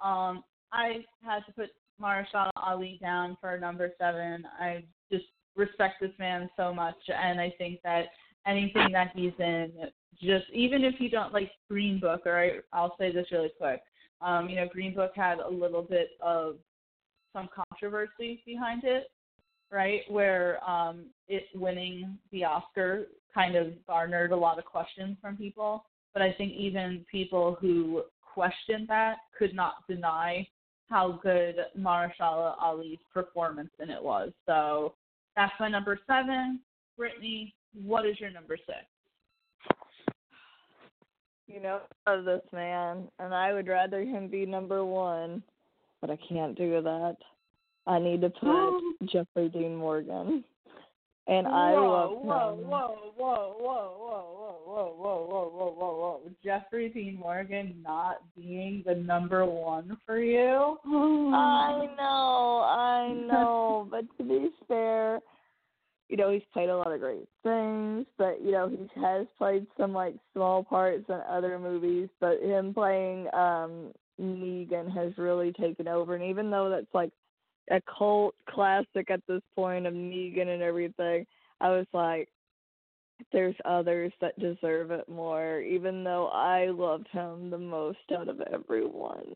um, 0.05 0.43
I 0.71 1.05
had 1.23 1.39
to 1.47 1.53
put 1.53 1.69
Mahershala 1.99 2.51
Ali 2.55 2.99
down 3.01 3.35
for 3.41 3.57
number 3.57 3.91
seven. 3.97 4.45
I 4.59 4.83
just 5.11 5.25
respect 5.55 5.95
this 6.01 6.11
man 6.19 6.49
so 6.55 6.71
much, 6.71 6.97
and 7.07 7.41
I 7.41 7.51
think 7.57 7.79
that 7.83 8.05
anything 8.45 8.91
that 8.91 9.11
he's 9.15 9.33
in, 9.39 9.71
just 10.21 10.45
even 10.53 10.83
if 10.83 10.95
you 10.99 11.09
don't 11.09 11.33
like 11.33 11.51
Green 11.67 11.99
Book, 11.99 12.27
or 12.27 12.39
I, 12.39 12.77
I'll 12.77 12.95
say 12.99 13.11
this 13.11 13.31
really 13.31 13.51
quick. 13.57 13.81
Um, 14.21 14.49
you 14.49 14.57
know, 14.57 14.67
Green 14.71 14.93
Book 14.93 15.13
had 15.15 15.39
a 15.39 15.49
little 15.49 15.81
bit 15.81 16.09
of 16.21 16.57
some 17.33 17.49
controversy 17.53 18.43
behind 18.45 18.83
it. 18.83 19.07
Right? 19.71 20.01
Where 20.09 20.63
um, 20.67 21.05
it 21.27 21.43
winning 21.55 22.17
the 22.31 22.45
Oscar 22.45 23.07
kind 23.33 23.55
of 23.55 23.67
garnered 23.85 24.31
a 24.31 24.37
lot 24.37 24.57
of 24.59 24.65
questions 24.65 25.17
from 25.21 25.37
people. 25.37 25.85
But 26.13 26.21
I 26.23 26.33
think 26.33 26.53
even 26.53 27.05
people 27.11 27.57
who 27.61 28.03
questioned 28.33 28.87
that 28.87 29.17
could 29.37 29.53
not 29.53 29.87
deny 29.87 30.47
how 30.89 31.19
good 31.21 31.55
Mahershala 31.77 32.55
Ali's 32.59 32.97
performance 33.13 33.69
in 33.79 33.89
it 33.89 34.03
was. 34.03 34.31
So 34.45 34.95
that's 35.35 35.53
my 35.59 35.69
number 35.69 35.99
seven. 36.07 36.59
Brittany, 36.97 37.53
what 37.85 38.05
is 38.05 38.19
your 38.19 38.31
number 38.31 38.57
six? 38.57 38.79
You 41.47 41.61
know, 41.61 41.81
love 42.07 42.25
this 42.25 42.41
man, 42.53 43.07
and 43.19 43.33
I 43.33 43.53
would 43.53 43.67
rather 43.67 44.01
him 44.01 44.27
be 44.27 44.45
number 44.45 44.85
one, 44.85 45.41
but 46.01 46.09
I 46.11 46.17
can't 46.27 46.55
do 46.55 46.81
that. 46.81 47.17
I 47.89 47.97
need 47.97 48.21
to 48.21 48.29
put 48.29 49.09
Jeffrey 49.11 49.49
Dean 49.49 49.75
Morgan. 49.75 50.43
And 51.27 51.47
whoa, 51.47 51.53
I 51.53 51.71
love 51.73 52.11
whoa, 52.21 52.53
him. 52.53 52.69
Whoa, 52.69 52.97
whoa, 53.17 53.55
whoa, 53.59 53.95
whoa, 53.99 54.35
whoa, 54.37 54.63
whoa, 54.65 54.95
whoa, 54.95 55.27
whoa, 55.27 55.49
whoa, 55.49 55.73
whoa, 55.75 55.97
whoa. 55.97 56.21
Jeffrey 56.43 56.89
Dean 56.89 57.17
Morgan 57.19 57.75
not 57.83 58.17
being 58.35 58.83
the 58.85 58.93
number 58.93 59.43
one 59.43 59.97
for 60.05 60.19
you? 60.19 60.77
I 60.85 61.87
know, 61.97 62.63
I 62.67 63.13
know. 63.27 63.87
but 63.89 64.05
to 64.17 64.23
be 64.23 64.49
fair, 64.67 65.19
you 66.09 66.17
know, 66.17 66.31
he's 66.31 66.41
played 66.53 66.69
a 66.69 66.77
lot 66.77 66.91
of 66.91 66.99
great 66.99 67.27
things, 67.41 68.05
but 68.19 68.39
you 68.43 68.51
know, 68.51 68.69
he 68.69 69.01
has 69.01 69.25
played 69.39 69.65
some 69.77 69.93
like 69.93 70.13
small 70.33 70.63
parts 70.63 71.05
in 71.09 71.19
other 71.27 71.57
movies, 71.57 72.09
but 72.19 72.39
him 72.39 72.71
playing 72.71 73.27
um 73.33 73.93
Negan 74.21 74.93
has 74.93 75.17
really 75.17 75.53
taken 75.53 75.87
over 75.87 76.13
and 76.13 76.23
even 76.23 76.51
though 76.51 76.69
that's 76.69 76.93
like 76.93 77.11
a 77.69 77.81
cult 77.97 78.35
classic 78.47 79.09
at 79.09 79.21
this 79.27 79.41
point 79.55 79.85
of 79.85 79.93
Negan 79.93 80.47
and 80.47 80.61
everything, 80.61 81.25
I 81.61 81.69
was 81.69 81.87
like 81.93 82.29
there's 83.31 83.55
others 83.65 84.13
that 84.21 84.39
deserve 84.39 84.91
it 84.91 85.07
more, 85.09 85.59
even 85.59 86.03
though 86.03 86.27
I 86.27 86.67
loved 86.67 87.07
him 87.11 87.49
the 87.49 87.57
most 87.57 87.97
out 88.17 88.29
of 88.29 88.41
everyone. 88.41 89.35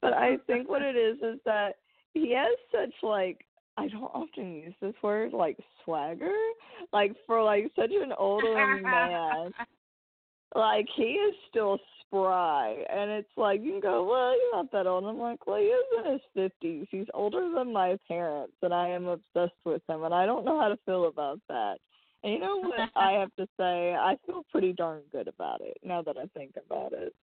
But 0.00 0.12
I 0.12 0.36
think 0.46 0.68
what 0.68 0.82
it 0.82 0.96
is 0.96 1.18
is 1.18 1.40
that 1.44 1.76
he 2.14 2.34
has 2.34 2.56
such 2.72 2.94
like 3.02 3.44
I 3.76 3.88
don't 3.88 4.02
often 4.02 4.54
use 4.54 4.74
this 4.80 4.94
word, 5.02 5.32
like 5.32 5.58
swagger. 5.84 6.36
Like 6.92 7.14
for 7.26 7.42
like 7.42 7.70
such 7.76 7.90
an 7.90 8.12
older 8.18 8.80
man. 8.82 9.52
Like 10.54 10.86
he 10.96 11.02
is 11.02 11.34
still 11.48 11.78
spry 12.00 12.84
and 12.92 13.10
it's 13.10 13.28
like 13.36 13.62
you 13.62 13.72
can 13.72 13.80
go, 13.80 14.04
Well, 14.04 14.32
you're 14.32 14.56
not 14.56 14.72
that 14.72 14.86
old. 14.86 15.04
I'm 15.04 15.18
like, 15.18 15.46
Well, 15.46 15.58
he 15.58 15.66
is 15.66 15.84
in 15.98 16.12
his 16.12 16.20
fifties. 16.34 16.86
He's 16.90 17.06
older 17.14 17.50
than 17.54 17.72
my 17.72 17.98
parents 18.08 18.54
and 18.62 18.74
I 18.74 18.88
am 18.88 19.06
obsessed 19.06 19.60
with 19.64 19.82
him 19.88 20.04
and 20.04 20.14
I 20.14 20.26
don't 20.26 20.44
know 20.44 20.60
how 20.60 20.68
to 20.68 20.78
feel 20.84 21.06
about 21.06 21.40
that. 21.48 21.76
And 22.22 22.32
you 22.32 22.40
know 22.40 22.58
what 22.60 22.90
I 22.96 23.12
have 23.12 23.34
to 23.36 23.46
say? 23.56 23.94
I 23.94 24.16
feel 24.26 24.44
pretty 24.50 24.72
darn 24.72 25.02
good 25.12 25.28
about 25.28 25.60
it 25.60 25.76
now 25.84 26.02
that 26.02 26.16
I 26.16 26.26
think 26.36 26.54
about 26.66 26.92
it. 26.92 27.14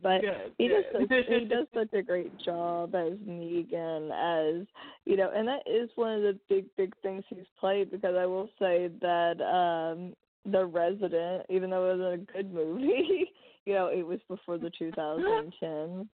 But 0.00 0.20
Good, 0.20 0.52
he 0.58 0.68
does 0.68 0.84
such, 0.92 1.26
he 1.28 1.44
does 1.44 1.66
such 1.74 1.92
a 1.92 2.02
great 2.02 2.32
job 2.38 2.94
as 2.94 3.14
Negan 3.28 4.10
as 4.12 4.66
you 5.04 5.16
know, 5.16 5.30
and 5.34 5.46
that 5.48 5.62
is 5.66 5.90
one 5.96 6.14
of 6.14 6.22
the 6.22 6.38
big 6.48 6.66
big 6.76 6.94
things 7.02 7.24
he's 7.28 7.38
played 7.58 7.90
because 7.90 8.14
I 8.16 8.26
will 8.26 8.48
say 8.58 8.90
that 9.00 9.40
um 9.40 10.14
The 10.50 10.64
Resident, 10.64 11.44
even 11.48 11.70
though 11.70 11.90
it 11.90 11.98
was 11.98 12.18
a 12.20 12.32
good 12.32 12.52
movie, 12.52 13.30
you 13.64 13.74
know, 13.74 13.86
it 13.86 14.06
was 14.06 14.18
before 14.28 14.58
the 14.58 14.70
2010s. 14.80 16.08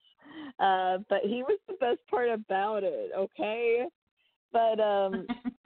Uh, 0.59 0.99
but 1.09 1.21
he 1.23 1.43
was 1.43 1.59
the 1.69 1.75
best 1.75 2.01
part 2.11 2.29
about 2.29 2.83
it, 2.83 3.11
okay? 3.17 3.85
But 4.53 4.81
um 4.81 5.27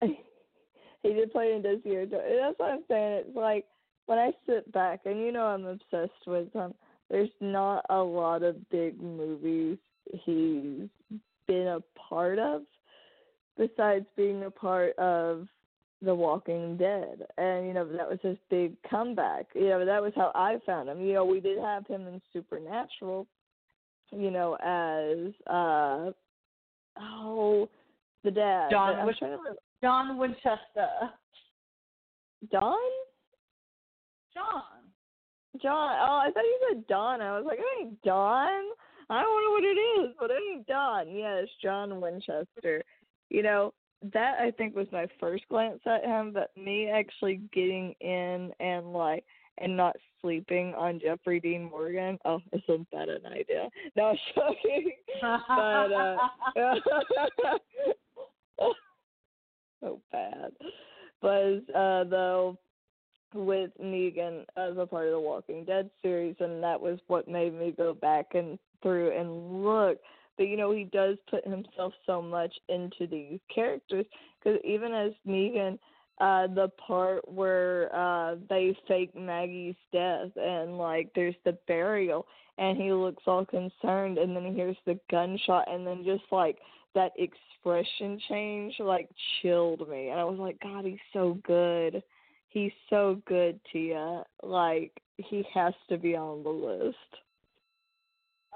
he 1.02 1.12
did 1.12 1.32
play 1.32 1.54
in 1.54 1.62
Desi 1.62 1.86
Argento. 1.86 2.24
And 2.24 2.38
That's 2.40 2.58
what 2.58 2.70
I'm 2.70 2.84
saying. 2.88 3.24
It's 3.26 3.36
like 3.36 3.66
when 4.06 4.18
I 4.18 4.32
sit 4.46 4.70
back, 4.72 5.00
and 5.04 5.20
you 5.20 5.32
know 5.32 5.44
I'm 5.46 5.66
obsessed 5.66 6.26
with 6.26 6.52
him. 6.52 6.74
There's 7.10 7.30
not 7.40 7.84
a 7.90 7.98
lot 7.98 8.42
of 8.42 8.68
big 8.70 9.00
movies 9.02 9.78
he's 10.24 10.88
been 11.46 11.66
a 11.66 11.80
part 11.98 12.38
of, 12.38 12.62
besides 13.58 14.06
being 14.16 14.44
a 14.44 14.50
part 14.50 14.96
of 14.96 15.48
The 16.02 16.14
Walking 16.14 16.78
Dead, 16.78 17.26
and 17.36 17.66
you 17.66 17.74
know 17.74 17.84
that 17.84 18.08
was 18.08 18.18
his 18.22 18.38
big 18.48 18.74
comeback. 18.88 19.46
You 19.54 19.68
know 19.68 19.84
that 19.84 20.00
was 20.00 20.12
how 20.16 20.32
I 20.34 20.58
found 20.64 20.88
him. 20.88 21.00
You 21.02 21.12
know 21.12 21.24
we 21.26 21.40
did 21.40 21.58
have 21.58 21.86
him 21.86 22.06
in 22.06 22.22
Supernatural. 22.32 23.26
You 24.10 24.30
know 24.30 24.54
as 24.54 25.34
uh 25.46 26.10
oh 26.98 27.68
the 28.24 28.30
dad. 28.30 28.70
John 28.70 28.94
but 28.94 29.00
I'm 29.00 29.06
Win- 29.06 29.14
trying 29.18 29.30
to 29.32 29.36
remember. 29.36 29.60
John 29.82 30.18
Winchester. 30.18 30.88
Don? 32.50 32.78
John. 34.32 34.62
John. 35.60 35.96
Oh, 36.00 36.22
I 36.26 36.30
thought 36.32 36.40
you 36.40 36.60
said 36.70 36.86
Don. 36.86 37.20
I 37.20 37.36
was 37.36 37.44
like, 37.46 37.58
it 37.58 37.64
ain't 37.80 38.00
Don. 38.02 38.62
I 39.10 39.22
don't 39.22 39.44
know 39.44 39.50
what 39.50 39.64
it 39.64 39.78
is, 39.78 40.14
but 40.18 40.30
it 40.30 40.42
ain't 40.50 40.66
Don. 40.66 41.10
Yes, 41.10 41.48
John 41.62 42.00
Winchester. 42.00 42.82
You 43.28 43.42
know, 43.42 43.74
that 44.12 44.40
I 44.40 44.50
think 44.52 44.74
was 44.74 44.86
my 44.92 45.06
first 45.18 45.44
glance 45.48 45.80
at 45.86 46.04
him, 46.04 46.32
but 46.32 46.50
me 46.56 46.88
actually 46.88 47.40
getting 47.52 47.94
in 48.00 48.52
and 48.60 48.92
like 48.92 49.24
and 49.58 49.76
not 49.76 49.96
sleeping 50.22 50.74
on 50.74 51.00
Jeffrey 51.00 51.38
Dean 51.38 51.64
Morgan. 51.64 52.18
Oh, 52.24 52.40
isn't 52.52 52.88
that 52.92 53.08
an 53.08 53.26
idea? 53.26 53.68
No, 53.96 54.16
joking. 54.34 54.92
but 55.20 55.92
uh 55.92 56.16
so 59.80 60.00
bad. 60.10 60.52
Was 61.22 61.62
uh 61.74 62.04
though 62.08 62.56
with 63.34 63.70
Negan 63.80 64.44
as 64.56 64.76
a 64.76 64.86
part 64.86 65.06
of 65.06 65.12
the 65.12 65.20
Walking 65.20 65.64
Dead 65.64 65.90
series, 66.02 66.36
and 66.40 66.62
that 66.62 66.80
was 66.80 66.98
what 67.06 67.28
made 67.28 67.54
me 67.54 67.72
go 67.76 67.94
back 67.94 68.34
and 68.34 68.58
through 68.82 69.16
and 69.18 69.64
look. 69.64 69.98
But 70.40 70.48
you 70.48 70.56
know, 70.56 70.72
he 70.72 70.84
does 70.84 71.18
put 71.28 71.46
himself 71.46 71.92
so 72.06 72.22
much 72.22 72.54
into 72.70 73.06
these 73.06 73.40
characters 73.54 74.06
because 74.42 74.58
even 74.64 74.94
as 74.94 75.12
Negan, 75.28 75.78
uh, 76.18 76.46
the 76.46 76.70
part 76.86 77.30
where 77.30 77.94
uh 77.94 78.36
they 78.48 78.74
fake 78.88 79.14
Maggie's 79.14 79.74
death 79.92 80.30
and 80.36 80.78
like 80.78 81.10
there's 81.14 81.34
the 81.44 81.58
burial, 81.68 82.24
and 82.56 82.78
he 82.78 82.90
looks 82.90 83.22
all 83.26 83.44
concerned, 83.44 84.16
and 84.16 84.34
then 84.34 84.46
he 84.46 84.54
hears 84.54 84.78
the 84.86 84.98
gunshot, 85.10 85.70
and 85.70 85.86
then 85.86 86.04
just 86.06 86.24
like 86.32 86.56
that 86.94 87.12
expression 87.18 88.18
change 88.26 88.72
like 88.78 89.10
chilled 89.42 89.86
me, 89.90 90.08
and 90.08 90.18
I 90.18 90.24
was 90.24 90.38
like, 90.38 90.58
God, 90.60 90.86
he's 90.86 90.96
so 91.12 91.38
good 91.44 92.02
he's 92.48 92.72
so 92.88 93.22
good, 93.26 93.60
Tia. 93.70 94.24
Like 94.42 94.90
he 95.18 95.44
has 95.54 95.74
to 95.90 95.98
be 95.98 96.16
on 96.16 96.42
the 96.42 96.48
list. 96.48 96.96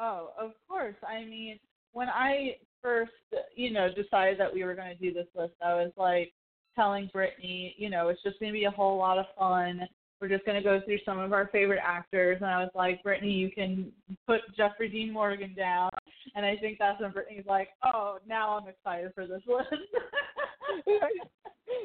Oh, 0.00 0.30
of 0.38 0.50
course. 0.68 0.96
I 1.06 1.24
mean, 1.24 1.58
when 1.94 2.08
I 2.08 2.56
first, 2.82 3.12
you 3.54 3.72
know, 3.72 3.88
decided 3.88 4.38
that 4.38 4.52
we 4.52 4.62
were 4.62 4.74
going 4.74 4.94
to 4.94 5.02
do 5.02 5.12
this 5.12 5.26
list, 5.34 5.54
I 5.64 5.74
was 5.74 5.92
like 5.96 6.32
telling 6.76 7.08
Brittany, 7.12 7.74
you 7.78 7.88
know, 7.88 8.08
it's 8.08 8.22
just 8.22 8.38
going 8.40 8.52
to 8.52 8.58
be 8.58 8.64
a 8.64 8.70
whole 8.70 8.98
lot 8.98 9.16
of 9.16 9.26
fun. 9.38 9.80
We're 10.20 10.28
just 10.28 10.44
going 10.44 10.56
to 10.56 10.62
go 10.62 10.80
through 10.84 10.98
some 11.04 11.18
of 11.18 11.32
our 11.32 11.48
favorite 11.52 11.80
actors. 11.82 12.38
And 12.40 12.50
I 12.50 12.58
was 12.58 12.70
like, 12.74 13.02
Brittany, 13.02 13.32
you 13.32 13.50
can 13.50 13.90
put 14.26 14.40
Jeffrey 14.56 14.88
Dean 14.88 15.12
Morgan 15.12 15.54
down. 15.54 15.90
And 16.34 16.44
I 16.44 16.56
think 16.56 16.78
that's 16.78 17.00
when 17.00 17.12
Brittany's 17.12 17.46
like, 17.46 17.68
oh, 17.84 18.18
now 18.26 18.58
I'm 18.58 18.68
excited 18.68 19.12
for 19.14 19.26
this 19.26 19.42
list. 19.46 19.68
it 20.86 21.10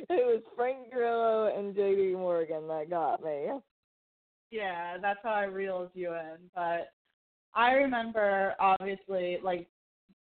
was 0.10 0.42
Frank 0.56 0.92
Grillo 0.92 1.54
and 1.56 1.76
J.D. 1.76 2.14
Morgan 2.16 2.68
that 2.68 2.90
got 2.90 3.24
me. 3.24 3.48
yeah, 4.52 4.98
that's 5.02 5.20
how 5.24 5.32
I 5.32 5.44
reeled 5.44 5.92
you 5.94 6.14
in. 6.14 6.38
But 6.56 6.90
I 7.54 7.72
remember, 7.72 8.56
obviously, 8.60 9.38
like 9.44 9.68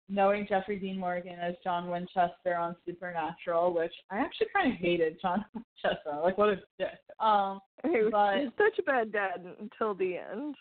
knowing 0.10 0.46
Jeffrey 0.48 0.80
Dean 0.80 0.98
Morgan 1.00 1.38
as 1.40 1.56
John 1.64 1.90
Winchester 1.90 2.56
on 2.56 2.76
Supernatural, 2.86 3.74
which 3.74 3.94
I 4.10 4.18
actually 4.20 4.48
kind 4.56 4.72
of 4.74 4.80
hated 4.80 5.20
John 5.22 5.44
Winchester. 5.54 6.20
Like, 6.24 6.38
what 6.38 6.50
a 6.50 6.56
dick. 6.80 6.90
Um, 7.20 7.60
He 7.84 7.90
was 8.04 8.12
But- 8.12 8.40
he's 8.40 8.50
such 8.58 8.80
a 8.80 8.84
bad 8.84 9.12
dad 9.12 9.46
until 9.60 9.94
the 9.94 10.18
end. 10.18 10.56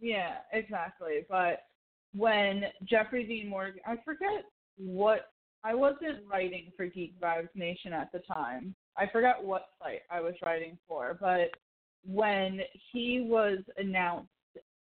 yeah, 0.00 0.36
exactly. 0.52 1.24
But 1.28 1.64
when 2.14 2.64
Jeffrey 2.84 3.24
Dean 3.24 3.48
Morgan, 3.48 3.80
I 3.86 3.96
forget 4.04 4.44
what 4.76 5.30
I 5.64 5.74
wasn't 5.74 6.24
writing 6.30 6.70
for 6.76 6.86
Geek 6.86 7.18
Vibes 7.20 7.48
Nation 7.54 7.92
at 7.92 8.12
the 8.12 8.18
time. 8.20 8.74
I 8.96 9.06
forgot 9.08 9.44
what 9.44 9.68
site 9.82 10.02
I 10.10 10.20
was 10.20 10.34
writing 10.44 10.78
for, 10.86 11.16
but 11.20 11.50
when 12.06 12.60
he 12.92 13.22
was 13.28 13.58
announced, 13.78 14.28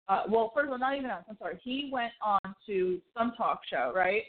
uh, 0.08 0.22
well, 0.28 0.52
first 0.54 0.66
of 0.66 0.72
all, 0.72 0.78
not 0.78 0.94
even 0.94 1.06
announced. 1.06 1.26
I'm 1.28 1.36
sorry. 1.38 1.58
He 1.62 1.90
went 1.92 2.12
on 2.22 2.40
to 2.66 3.00
some 3.16 3.32
talk 3.36 3.60
show, 3.70 3.92
right? 3.94 4.22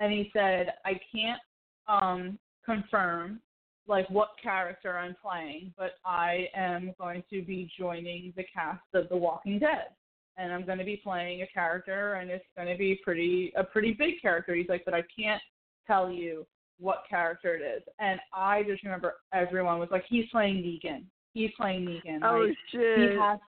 And 0.00 0.12
he 0.12 0.30
said, 0.32 0.74
"I 0.84 0.98
can't 1.14 1.40
um, 1.86 2.38
confirm 2.64 3.40
like 3.86 4.08
what 4.10 4.30
character 4.42 4.96
I'm 4.96 5.14
playing, 5.22 5.72
but 5.76 5.92
I 6.04 6.48
am 6.54 6.94
going 6.98 7.22
to 7.30 7.42
be 7.42 7.70
joining 7.78 8.32
the 8.36 8.44
cast 8.52 8.82
of 8.94 9.08
The 9.08 9.16
Walking 9.16 9.58
Dead." 9.58 9.88
and 10.36 10.52
I'm 10.52 10.66
going 10.66 10.78
to 10.78 10.84
be 10.84 11.00
playing 11.02 11.42
a 11.42 11.46
character, 11.46 12.14
and 12.14 12.30
it's 12.30 12.44
going 12.56 12.68
to 12.68 12.76
be 12.76 13.00
pretty 13.02 13.52
a 13.56 13.64
pretty 13.64 13.92
big 13.92 14.20
character. 14.20 14.54
He's 14.54 14.68
like, 14.68 14.84
but 14.84 14.94
I 14.94 15.02
can't 15.16 15.40
tell 15.86 16.10
you 16.10 16.46
what 16.78 17.04
character 17.08 17.54
it 17.54 17.62
is. 17.62 17.82
And 18.00 18.18
I 18.32 18.62
just 18.64 18.82
remember 18.82 19.14
everyone 19.32 19.78
was 19.78 19.88
like, 19.90 20.04
he's 20.08 20.26
playing 20.30 20.56
Negan. 20.56 21.04
He's 21.32 21.50
playing 21.56 21.84
Negan. 21.84 22.20
Oh 22.22 22.46
like, 22.46 22.56
shit. 22.70 23.10
he 23.10 23.16
has 23.16 23.38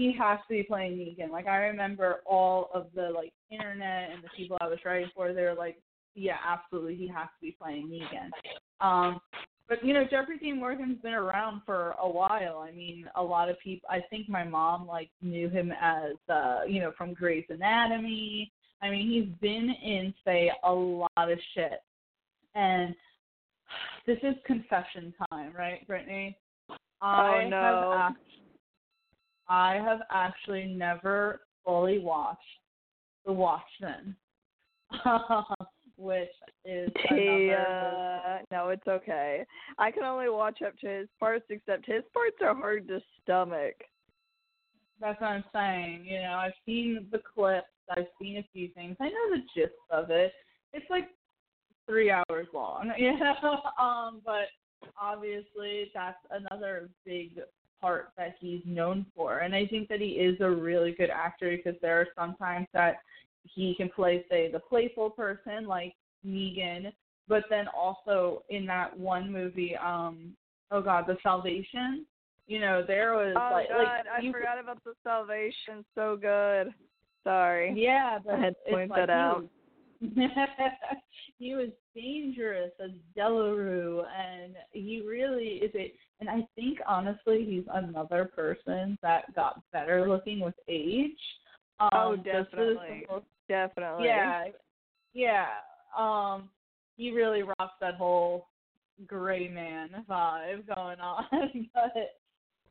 he 0.00 0.16
has 0.18 0.38
to 0.48 0.54
be 0.54 0.62
playing 0.62 0.96
Negan. 0.96 1.30
Like 1.30 1.46
I 1.46 1.56
remember 1.58 2.20
all 2.24 2.70
of 2.72 2.86
the 2.94 3.10
like 3.14 3.32
internet 3.50 4.10
and 4.10 4.22
the 4.24 4.30
people 4.34 4.56
I 4.60 4.66
was 4.66 4.78
writing 4.84 5.10
for, 5.14 5.32
they 5.34 5.42
were 5.42 5.54
like, 5.54 5.76
Yeah, 6.14 6.36
absolutely 6.46 6.96
he 6.96 7.06
has 7.08 7.26
to 7.26 7.40
be 7.42 7.54
playing 7.60 7.88
Negan. 7.88 8.30
Um 8.80 9.20
but 9.68 9.84
you 9.84 9.92
know, 9.92 10.04
Jeffrey 10.10 10.38
Dean 10.38 10.58
Morgan's 10.58 11.00
been 11.02 11.12
around 11.12 11.60
for 11.66 11.94
a 12.02 12.08
while. 12.08 12.58
I 12.66 12.72
mean, 12.72 13.04
a 13.14 13.22
lot 13.22 13.50
of 13.50 13.60
people 13.60 13.88
I 13.90 14.00
think 14.08 14.28
my 14.28 14.42
mom 14.42 14.86
like 14.86 15.10
knew 15.20 15.48
him 15.50 15.70
as 15.80 16.14
uh, 16.28 16.60
you 16.66 16.80
know, 16.80 16.92
from 16.96 17.12
Grey's 17.12 17.44
Anatomy. 17.50 18.50
I 18.82 18.88
mean, 18.88 19.08
he's 19.10 19.28
been 19.40 19.68
in 19.84 20.14
say 20.24 20.50
a 20.64 20.72
lot 20.72 21.10
of 21.16 21.38
shit. 21.54 21.82
And 22.54 22.94
this 24.06 24.18
is 24.22 24.34
confession 24.46 25.12
time, 25.30 25.52
right, 25.56 25.86
Brittany? 25.86 26.36
I 27.02 27.44
Oh, 27.44 27.48
no. 27.48 27.92
have 27.96 28.16
I 29.50 29.74
have 29.84 29.98
actually 30.12 30.64
never 30.64 31.40
fully 31.64 31.98
watched 31.98 32.40
The 33.26 33.32
Watchmen, 33.32 34.14
which 35.96 36.28
is. 36.64 36.88
Yeah, 37.10 38.38
no, 38.52 38.68
it's 38.68 38.86
okay. 38.86 39.44
I 39.76 39.90
can 39.90 40.04
only 40.04 40.28
watch 40.28 40.62
up 40.62 40.78
to 40.78 40.86
his 40.86 41.08
parts, 41.18 41.44
except 41.50 41.84
his 41.84 42.04
parts 42.14 42.36
are 42.40 42.54
hard 42.54 42.86
to 42.88 43.00
stomach. 43.22 43.74
That's 45.00 45.20
what 45.20 45.30
I'm 45.30 45.44
saying. 45.52 46.04
You 46.04 46.22
know, 46.22 46.34
I've 46.34 46.52
seen 46.64 47.08
the 47.10 47.20
clips. 47.34 47.66
I've 47.90 48.06
seen 48.22 48.36
a 48.36 48.46
few 48.52 48.68
things. 48.68 48.96
I 49.00 49.08
know 49.08 49.30
the 49.30 49.42
gist 49.52 49.74
of 49.90 50.10
it. 50.10 50.32
It's 50.72 50.86
like 50.90 51.08
three 51.88 52.12
hours 52.12 52.46
long, 52.54 52.92
you 52.98 53.18
know. 53.18 53.62
Um, 53.82 54.22
but 54.24 54.46
obviously, 54.96 55.90
that's 55.92 56.18
another 56.30 56.88
big 57.04 57.40
part 57.80 58.10
that 58.16 58.36
he's 58.40 58.60
known 58.64 59.06
for. 59.16 59.38
And 59.38 59.54
I 59.54 59.66
think 59.66 59.88
that 59.88 60.00
he 60.00 60.08
is 60.10 60.40
a 60.40 60.50
really 60.50 60.92
good 60.92 61.10
actor 61.10 61.56
because 61.56 61.80
there 61.80 62.00
are 62.00 62.06
sometimes 62.18 62.66
that 62.72 62.96
he 63.44 63.74
can 63.74 63.88
play, 63.88 64.24
say, 64.30 64.50
the 64.50 64.58
playful 64.58 65.10
person 65.10 65.66
like 65.66 65.94
Negan, 66.26 66.92
but 67.28 67.44
then 67.48 67.66
also 67.68 68.42
in 68.50 68.66
that 68.66 68.98
one 68.98 69.32
movie, 69.32 69.76
um, 69.76 70.34
oh 70.70 70.82
God, 70.82 71.04
The 71.06 71.16
Salvation. 71.22 72.04
You 72.46 72.58
know, 72.60 72.82
there 72.86 73.14
was 73.14 73.34
Oh 73.36 73.54
like, 73.54 73.68
God, 73.68 73.78
like 73.78 73.88
I 74.18 74.20
you- 74.20 74.32
forgot 74.32 74.58
about 74.58 74.82
the 74.84 74.94
salvation. 75.04 75.84
So 75.94 76.16
good. 76.20 76.74
Sorry. 77.22 77.72
Yeah, 77.76 78.18
but 78.24 78.34
I 78.34 78.38
had 78.40 78.54
to 78.66 78.72
point 78.72 78.90
like 78.90 79.00
that 79.00 79.10
out. 79.10 79.44
he 81.38 81.54
was 81.54 81.68
dangerous 81.94 82.72
as 82.82 82.90
Delarue, 83.16 84.02
and 84.06 84.54
he 84.72 85.02
really 85.06 85.60
is 85.62 85.74
a. 85.74 85.92
And 86.20 86.28
I 86.28 86.46
think 86.54 86.78
honestly, 86.86 87.44
he's 87.48 87.64
another 87.72 88.26
person 88.26 88.98
that 89.02 89.34
got 89.34 89.62
better 89.72 90.08
looking 90.08 90.40
with 90.40 90.54
age. 90.68 91.18
Um, 91.80 91.88
Oh, 91.92 92.16
definitely. 92.16 93.00
simple- 93.00 93.24
Definitely. 93.48 94.06
Yeah, 94.06 94.44
yeah. 95.12 95.48
Um, 95.98 96.50
he 96.96 97.10
really 97.10 97.42
rocks 97.42 97.74
that 97.80 97.96
whole 97.96 98.46
gray 99.06 99.48
man 99.48 99.88
vibe 100.08 100.66
going 100.72 101.00
on, 101.00 101.24
but 101.74 101.92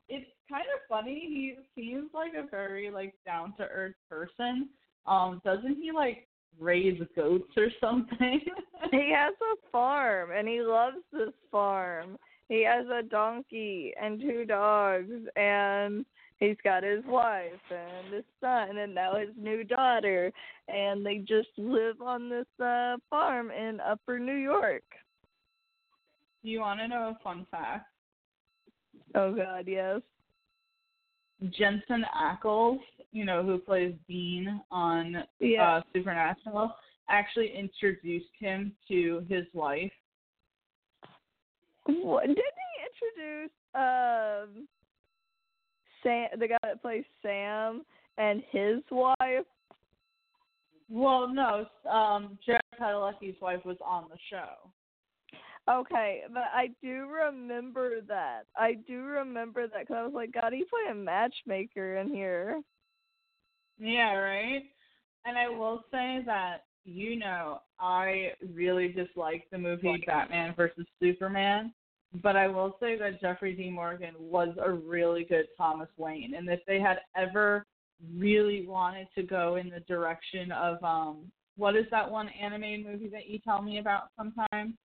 it's 0.08 0.30
kind 0.50 0.66
of 0.74 0.88
funny. 0.88 1.20
He 1.28 1.56
seems 1.76 2.12
like 2.14 2.32
a 2.34 2.48
very 2.50 2.90
like 2.92 3.14
down 3.26 3.54
to 3.58 3.64
earth 3.64 3.96
person. 4.10 4.70
Um, 5.06 5.42
doesn't 5.44 5.76
he 5.82 5.92
like 5.92 6.29
raise 6.60 7.02
goats 7.16 7.52
or 7.58 7.68
something? 7.82 8.42
He 8.92 9.12
has 9.14 9.34
a 9.42 9.72
farm 9.72 10.32
and 10.32 10.48
he 10.48 10.62
loves 10.62 10.98
this 11.12 11.34
farm. 11.52 12.18
He 12.48 12.64
has 12.64 12.86
a 12.88 13.04
donkey 13.04 13.94
and 14.02 14.22
two 14.22 14.46
dogs 14.46 15.12
and 15.36 16.06
he's 16.40 16.56
got 16.64 16.84
his 16.84 17.04
wife 17.06 17.52
and 17.70 18.14
his 18.14 18.24
son 18.40 18.78
and 18.78 18.96
now 18.96 19.18
his 19.18 19.30
new 19.38 19.66
daughter 19.66 20.32
and 20.70 21.06
they 21.06 21.18
just 21.18 21.50
live 21.58 22.02
on 22.02 22.30
this 22.30 22.48
uh 22.66 22.96
farm 23.10 23.52
in 23.52 23.80
upper 23.82 24.18
New 24.18 24.38
York. 24.38 24.84
Do 26.42 26.50
you 26.50 26.62
want 26.62 26.80
to 26.80 26.88
know 26.88 27.16
a 27.20 27.24
fun 27.24 27.46
fact? 27.52 27.86
Oh 29.14 29.36
god, 29.36 29.66
yes. 29.68 30.02
Jensen 31.58 32.06
Ackles, 32.16 32.80
you 33.12 33.26
know, 33.26 33.44
who 33.44 33.58
plays 33.58 33.96
Dean 34.08 34.62
on 34.72 35.24
Yeah. 35.40 35.78
uh, 35.78 35.82
Supernatural, 35.94 36.76
actually 37.08 37.52
introduced 37.56 38.34
him 38.38 38.76
to 38.88 39.26
his 39.30 39.46
wife. 39.54 39.92
What, 41.86 42.28
didn't 42.28 42.38
he 42.38 43.16
introduce 43.16 43.52
um 43.74 44.68
Sam 46.04 46.28
the 46.40 46.48
guy 46.48 46.58
that 46.64 46.82
plays 46.82 47.06
Sam 47.22 47.86
and 48.18 48.44
his 48.52 48.82
wife? 48.92 49.46
Well, 50.90 51.28
no, 51.28 51.68
um, 51.90 52.38
Jared 52.46 52.62
Padalecki's 52.80 53.40
wife 53.42 53.64
was 53.64 53.78
on 53.86 54.06
the 54.10 54.18
show. 54.30 54.72
Okay, 55.70 56.22
but 56.34 56.46
I 56.54 56.70
do 56.82 57.08
remember 57.08 58.02
that. 58.08 58.44
I 58.56 58.74
do 58.88 59.04
remember 59.04 59.68
that 59.68 59.82
because 59.82 59.96
I 60.00 60.04
was 60.04 60.14
like, 60.14 60.34
God, 60.34 60.52
he 60.52 60.64
played 60.64 60.92
a 60.92 60.96
matchmaker 60.96 61.98
in 61.98 62.10
here. 62.10 62.62
Yeah, 63.78 64.16
right. 64.16 64.64
And 65.26 65.38
I 65.38 65.48
will 65.48 65.84
say 65.92 66.24
that 66.26 66.64
you 66.86 67.20
know 67.20 67.60
I 67.80 68.32
really 68.56 68.88
dislike 68.88 69.46
the 69.52 69.60
movie 69.60 70.04
Batman 70.08 70.56
versus 70.56 70.88
Superman, 71.00 71.74
but 72.24 72.36
I 72.36 72.48
will 72.48 72.76
say 72.80 72.98
that 72.98 73.22
Jeffrey 73.22 73.54
D. 73.54 73.70
Morgan 73.70 74.16
was 74.18 74.50
a 74.64 74.72
really 74.72 75.24
good 75.24 75.46
Thomas 75.56 75.90
Wayne, 75.98 76.34
and 76.36 76.50
if 76.50 76.62
they 76.66 76.80
had 76.80 77.00
ever 77.16 77.66
really 78.18 78.66
wanted 78.66 79.08
to 79.16 79.24
go 79.24 79.58
in 79.58 79.70
the 79.70 79.82
direction 79.82 80.52
of 80.52 80.84
um, 80.84 81.32
what 81.58 81.76
is 81.76 81.86
that 81.92 82.10
one 82.10 82.30
animated 82.30 82.86
movie 82.86 83.10
that 83.10 83.28
you 83.28 83.38
tell 83.40 83.62
me 83.62 83.78
about 83.80 84.10
sometime? 84.18 84.78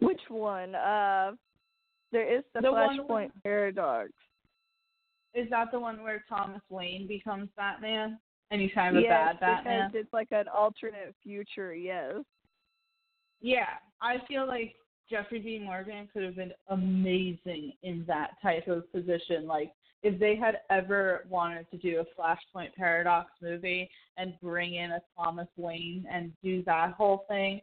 Which 0.00 0.20
one? 0.28 0.74
Uh, 0.74 1.32
there 2.12 2.36
is 2.36 2.44
the, 2.54 2.60
The 2.60 2.68
Flashpoint 2.68 3.30
Paradox. 3.42 4.10
Is 5.34 5.48
that 5.50 5.72
the 5.72 5.80
one 5.80 6.02
where 6.02 6.24
Thomas 6.28 6.60
Wayne 6.68 7.06
becomes 7.06 7.48
Batman 7.56 8.18
and 8.50 8.60
he's 8.60 8.70
kind 8.74 8.96
of 8.96 9.02
a 9.02 9.06
bad 9.06 9.40
Batman? 9.40 9.88
because 9.88 10.04
it's 10.04 10.12
like 10.12 10.28
an 10.30 10.44
alternate 10.54 11.14
future. 11.22 11.74
Yes. 11.74 12.16
Yeah, 13.40 13.70
I 14.00 14.16
feel 14.28 14.46
like 14.46 14.74
Jeffrey 15.10 15.40
Dean 15.40 15.64
Morgan 15.64 16.08
could 16.12 16.22
have 16.22 16.36
been 16.36 16.52
amazing 16.68 17.72
in 17.82 18.04
that 18.06 18.32
type 18.42 18.68
of 18.68 18.90
position. 18.92 19.46
Like 19.46 19.72
if 20.02 20.18
they 20.20 20.36
had 20.36 20.58
ever 20.70 21.26
wanted 21.28 21.70
to 21.70 21.78
do 21.78 22.00
a 22.00 22.20
Flashpoint 22.20 22.74
Paradox 22.76 23.30
movie 23.40 23.88
and 24.16 24.34
bring 24.42 24.74
in 24.74 24.92
a 24.92 25.00
Thomas 25.16 25.48
Wayne 25.56 26.04
and 26.10 26.32
do 26.42 26.62
that 26.64 26.92
whole 26.92 27.24
thing, 27.28 27.60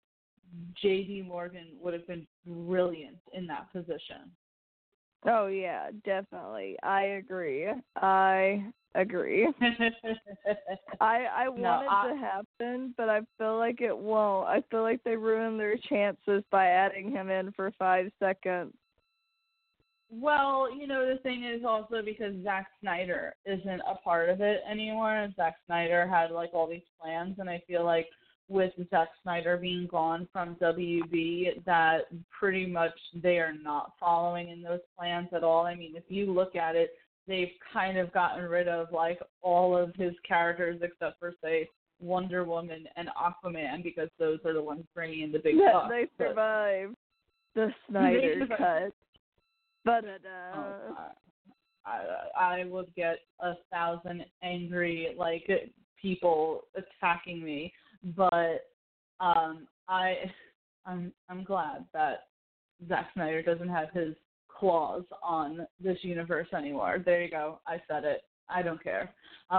J.D. 0.82 1.24
Morgan 1.28 1.68
would 1.82 1.94
have 1.94 2.08
been 2.08 2.26
brilliant 2.46 3.18
in 3.34 3.48
that 3.48 3.72
position. 3.72 4.32
Oh 5.26 5.48
yeah, 5.48 5.90
definitely. 6.06 6.78
I 6.84 7.02
agree. 7.04 7.68
I 7.98 8.64
agree. 8.96 9.48
I 11.02 11.26
I 11.26 11.46
No, 11.46 11.62
want 11.62 11.84
it 11.84 11.92
I- 11.92 12.08
to 12.14 12.18
happen, 12.18 12.94
but 12.98 13.10
I 13.10 13.22
feel 13.38 13.58
like 13.58 13.82
it 13.82 13.98
won't. 13.98 14.48
I 14.48 14.62
feel 14.72 14.82
like 14.82 15.04
they 15.04 15.16
ruined 15.18 15.60
their 15.60 15.78
chances 15.90 16.44
by 16.52 16.68
adding 16.68 17.12
him 17.12 17.30
in 17.30 17.52
for 17.52 17.72
five 17.78 18.10
seconds. 18.20 18.74
Well, 20.12 20.76
you 20.76 20.88
know, 20.88 21.06
the 21.08 21.22
thing 21.22 21.44
is 21.44 21.64
also 21.64 22.02
because 22.04 22.34
Zack 22.44 22.68
Snyder 22.82 23.36
isn't 23.46 23.82
a 23.88 23.96
part 24.04 24.30
of 24.30 24.42
it 24.42 24.62
anymore. 24.70 25.28
Zack 25.36 25.58
Snyder 25.68 26.08
had 26.08 26.32
like 26.32 26.50
all 26.54 26.68
these 26.68 26.82
plans, 27.00 27.36
and 27.40 27.50
I 27.50 27.62
feel 27.68 27.86
like 27.86 28.08
with 28.50 28.74
Zack 28.90 29.10
Snyder 29.24 29.58
being 29.58 29.88
gone 29.88 30.28
from 30.34 30.56
WB, 30.56 31.64
that 31.66 32.08
pretty 32.38 32.66
much 32.66 32.94
they 33.22 33.38
are 33.38 33.54
not 33.54 33.94
following 34.00 34.50
in 34.50 34.62
those 34.62 34.80
plans 34.98 35.28
at 35.34 35.44
all. 35.44 35.66
I 35.66 35.76
mean, 35.76 35.96
if 35.96 36.04
you 36.08 36.34
look 36.34 36.56
at 36.56 36.76
it, 36.76 36.92
they've 37.28 37.52
kind 37.72 37.98
of 37.98 38.12
gotten 38.12 38.44
rid 38.46 38.68
of 38.68 38.92
like 38.92 39.20
all 39.42 39.78
of 39.78 39.94
his 39.96 40.14
characters 40.28 40.80
except 40.82 41.20
for 41.20 41.34
say 41.44 41.68
Wonder 42.02 42.44
Woman 42.44 42.86
and 42.96 43.10
Aquaman 43.10 43.84
because 43.84 44.10
those 44.18 44.40
are 44.46 44.54
the 44.54 44.62
ones 44.64 44.84
bringing 44.96 45.22
in 45.22 45.32
the 45.32 45.40
big 45.40 45.58
That 45.58 45.74
bucks. 45.74 45.90
they 45.92 46.08
survived 46.18 46.96
the 47.56 47.70
Snyder 47.90 48.48
cut. 48.58 48.94
But 49.86 50.06
Oh, 50.56 50.96
uh, 50.98 51.10
I, 51.86 52.04
I 52.40 52.60
I 52.62 52.66
would 52.66 52.94
get 52.96 53.20
a 53.40 53.54
thousand 53.72 54.26
angry 54.44 55.14
like 55.18 55.50
people 56.02 56.62
attacking 56.76 57.44
me, 57.44 57.72
but 58.16 58.70
um 59.20 59.68
I 59.88 60.16
I'm 60.86 61.12
I'm 61.30 61.44
glad 61.44 61.86
that 61.94 62.28
Zack 62.88 63.10
Snyder 63.14 63.42
doesn't 63.42 63.70
have 63.70 63.90
his 63.94 64.16
claws 64.48 65.04
on 65.24 65.66
this 65.82 65.98
universe 66.02 66.48
anymore. 66.56 67.02
There 67.04 67.22
you 67.22 67.30
go. 67.30 67.60
I 67.68 67.82
said 67.88 68.04
it. 68.04 68.22
I 68.50 68.62
don't 68.62 68.84
care. 68.84 69.14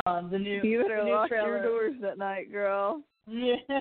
Um 0.06 0.28
the 0.30 0.38
new 0.38 0.60
you 0.62 0.82
better 0.82 1.04
new 1.04 1.12
lock 1.12 1.28
trailer 1.28 1.58
your 1.58 1.62
doors 1.62 1.94
at 2.08 2.18
night, 2.18 2.50
girl. 2.50 3.02
yeah. 3.26 3.56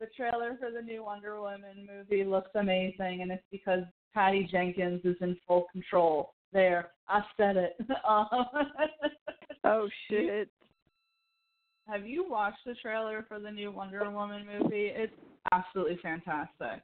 the 0.00 0.06
trailer 0.16 0.56
for 0.58 0.70
the 0.70 0.82
new 0.82 1.04
Wonder 1.04 1.40
Woman 1.40 1.86
movie 1.86 2.24
looks 2.24 2.50
amazing, 2.54 3.20
and 3.22 3.30
it's 3.30 3.42
because 3.50 3.82
Patty 4.14 4.48
Jenkins 4.50 5.00
is 5.04 5.16
in 5.20 5.36
full 5.46 5.66
control. 5.72 6.34
There, 6.52 6.90
I 7.08 7.22
said 7.36 7.56
it. 7.56 7.76
Um, 8.08 8.26
oh 9.64 9.88
shit! 10.08 10.48
Have 11.88 12.06
you 12.06 12.28
watched 12.28 12.64
the 12.66 12.74
trailer 12.74 13.24
for 13.28 13.38
the 13.38 13.50
new 13.50 13.70
Wonder 13.70 14.10
Woman 14.10 14.44
movie? 14.46 14.90
It's 14.92 15.12
absolutely 15.52 15.98
fantastic. 16.02 16.82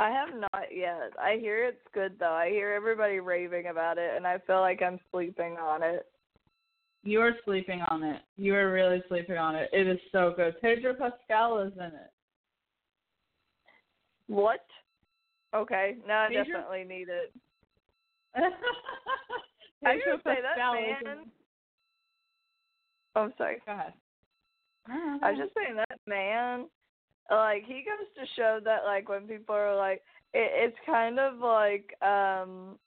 I 0.00 0.10
have 0.10 0.30
not 0.34 0.64
yet. 0.74 1.12
I 1.20 1.36
hear 1.38 1.64
it's 1.64 1.86
good 1.92 2.14
though. 2.18 2.32
I 2.32 2.48
hear 2.48 2.72
everybody 2.72 3.20
raving 3.20 3.66
about 3.66 3.98
it, 3.98 4.12
and 4.16 4.26
I 4.26 4.38
feel 4.46 4.60
like 4.60 4.82
I'm 4.82 4.98
sleeping 5.12 5.56
on 5.58 5.82
it. 5.82 6.06
You 7.04 7.20
are 7.20 7.34
sleeping 7.44 7.82
on 7.88 8.02
it. 8.02 8.22
You 8.36 8.54
are 8.54 8.72
really 8.72 9.02
sleeping 9.08 9.36
on 9.36 9.54
it. 9.54 9.68
It 9.72 9.86
is 9.86 9.98
so 10.10 10.32
good. 10.34 10.58
Pedro 10.60 10.94
Pascal 10.94 11.58
is 11.60 11.72
in 11.76 11.84
it. 11.84 12.12
What? 14.26 14.64
Okay, 15.54 15.96
now 16.08 16.24
I 16.24 16.28
Pedro- 16.28 16.44
definitely 16.44 16.84
need 16.84 17.08
it. 17.08 17.32
Pedro 18.34 18.52
I 19.84 19.98
should 20.02 20.22
say 20.24 20.38
that 20.42 20.78
in 20.78 21.04
man. 21.04 21.26
Oh, 23.14 23.20
I'm 23.24 23.34
sorry. 23.38 23.58
Go 23.64 23.72
ahead. 23.72 23.92
I 24.88 25.30
was 25.30 25.38
just 25.38 25.54
saying 25.54 25.76
that 25.76 25.98
man, 26.06 26.66
like 27.30 27.64
he 27.64 27.84
goes 27.84 28.06
to 28.16 28.26
show 28.36 28.60
that 28.64 28.84
like 28.84 29.08
when 29.08 29.26
people 29.26 29.54
are 29.54 29.76
like, 29.76 30.02
it, 30.32 30.50
it's 30.54 30.76
kind 30.86 31.18
of 31.18 31.38
like 31.38 31.94
um, 32.02 32.78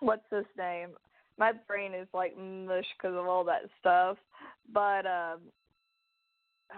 what's 0.00 0.28
his 0.30 0.46
name? 0.58 0.90
My 1.38 1.52
brain 1.66 1.94
is 1.94 2.08
like 2.12 2.36
mush 2.36 2.84
because 2.98 3.16
of 3.16 3.26
all 3.26 3.44
that 3.44 3.62
stuff, 3.80 4.18
but 4.72 5.06
um, 5.06 5.40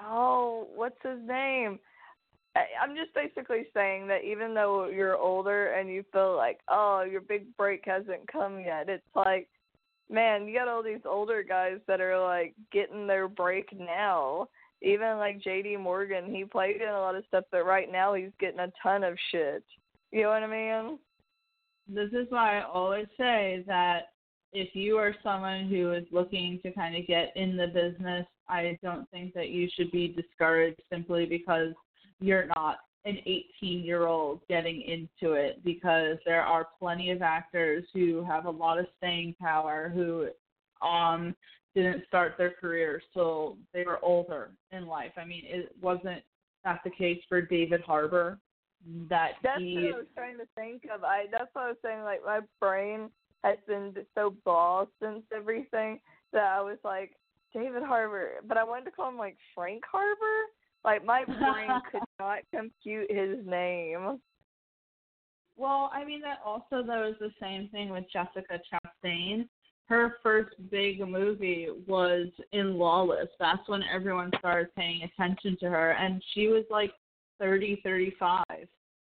oh, 0.04 0.68
what's 0.74 1.00
his 1.02 1.18
name? 1.26 1.78
I'm 2.54 2.94
just 2.94 3.14
basically 3.14 3.66
saying 3.72 4.08
that 4.08 4.24
even 4.24 4.52
though 4.52 4.86
you're 4.88 5.16
older 5.16 5.72
and 5.72 5.88
you 5.88 6.04
feel 6.12 6.36
like, 6.36 6.60
oh, 6.68 7.02
your 7.02 7.22
big 7.22 7.56
break 7.56 7.82
hasn't 7.86 8.30
come 8.30 8.60
yet, 8.60 8.90
it's 8.90 9.02
like 9.16 9.48
man, 10.12 10.46
you 10.46 10.56
got 10.56 10.68
all 10.68 10.82
these 10.82 11.00
older 11.04 11.42
guys 11.42 11.78
that 11.88 12.00
are 12.00 12.20
like 12.20 12.54
getting 12.70 13.06
their 13.06 13.28
break 13.28 13.68
now. 13.76 14.48
Even 14.82 15.18
like 15.18 15.42
JD 15.42 15.80
Morgan, 15.80 16.32
he 16.32 16.44
played 16.44 16.82
in 16.82 16.88
a 16.88 16.98
lot 16.98 17.14
of 17.14 17.24
stuff, 17.28 17.44
but 17.50 17.64
right 17.64 17.90
now 17.90 18.14
he's 18.14 18.32
getting 18.40 18.60
a 18.60 18.72
ton 18.82 19.04
of 19.04 19.16
shit. 19.30 19.64
You 20.10 20.22
know 20.22 20.28
what 20.30 20.42
I 20.42 20.46
mean? 20.46 20.98
This 21.88 22.10
is 22.12 22.26
why 22.30 22.58
I 22.58 22.64
always 22.64 23.06
say 23.16 23.64
that 23.66 24.08
if 24.52 24.74
you 24.74 24.96
are 24.96 25.14
someone 25.22 25.68
who 25.68 25.92
is 25.92 26.04
looking 26.10 26.60
to 26.62 26.72
kind 26.72 26.96
of 26.96 27.06
get 27.06 27.32
in 27.36 27.56
the 27.56 27.68
business, 27.68 28.26
I 28.48 28.78
don't 28.82 29.08
think 29.10 29.34
that 29.34 29.48
you 29.48 29.68
should 29.74 29.90
be 29.92 30.08
discouraged 30.08 30.82
simply 30.92 31.26
because 31.26 31.72
you're 32.20 32.48
not 32.56 32.78
an 33.05 33.18
18 33.26 33.84
year 33.84 34.07
old 34.07 34.40
getting 34.48 34.80
into 34.82 35.34
it 35.34 35.62
because 35.64 36.18
there 36.24 36.42
are 36.42 36.68
plenty 36.78 37.11
of 37.11 37.22
actors 37.22 37.84
who 37.92 38.24
have 38.24 38.46
a 38.46 38.50
lot 38.50 38.78
of 38.78 38.86
staying 38.98 39.34
power 39.40 39.90
who 39.92 40.28
um 40.86 41.34
didn't 41.74 42.05
start 42.07 42.34
their 42.36 42.50
careers 42.50 43.03
till 43.14 43.57
they 43.72 43.82
were 43.82 43.98
older 44.05 44.50
in 44.72 44.86
life. 44.86 45.12
I 45.16 45.24
mean, 45.24 45.44
it 45.46 45.74
wasn't 45.80 46.22
that 46.64 46.80
the 46.84 46.90
case 46.90 47.20
for 47.28 47.40
David 47.40 47.80
Harbour 47.80 48.38
that 49.09 49.32
That's 49.42 49.61
he 49.61 49.76
what 49.76 49.94
I 49.94 49.98
was 49.98 50.07
trying 50.14 50.38
to 50.38 50.46
think 50.55 50.82
of. 50.92 51.05
I 51.05 51.26
that's 51.30 51.55
what 51.55 51.64
I 51.64 51.68
was 51.68 51.76
saying. 51.82 52.03
Like 52.03 52.24
my 52.24 52.40
brain 52.61 53.11
has 53.44 53.59
been 53.66 53.94
so 54.14 54.34
ball 54.44 54.88
since 55.00 55.22
everything 55.34 56.00
that 56.32 56.44
I 56.44 56.61
was 56.61 56.78
like 56.84 57.12
David 57.55 57.82
Harbour, 57.82 58.40
but 58.46 58.57
I 58.57 58.64
wanted 58.64 58.86
to 58.86 58.90
call 58.90 59.09
him 59.09 59.18
like 59.18 59.36
Frank 59.55 59.82
Harbour. 59.90 60.50
Like 60.84 61.04
my 61.04 61.24
brain 61.24 61.80
could 61.92 62.02
not 62.18 62.38
compute 62.54 63.10
his 63.10 63.44
name. 63.46 64.18
Well, 65.56 65.90
I 65.92 66.04
mean 66.04 66.20
that 66.22 66.38
also 66.44 66.82
though 66.86 67.08
is 67.08 67.16
the 67.20 67.32
same 67.40 67.68
thing 67.68 67.90
with 67.90 68.04
Jessica 68.12 68.58
Chastain. 68.72 69.48
Her 69.86 70.16
first 70.22 70.54
big 70.70 71.00
movie 71.06 71.68
was 71.86 72.28
in 72.52 72.78
Lawless. 72.78 73.28
That's 73.38 73.68
when 73.68 73.82
everyone 73.92 74.30
started 74.38 74.74
paying 74.74 75.02
attention 75.02 75.56
to 75.60 75.68
her, 75.68 75.92
and 75.92 76.22
she 76.32 76.48
was 76.48 76.64
like 76.70 76.92
thirty, 77.38 77.80
thirty-five 77.84 78.68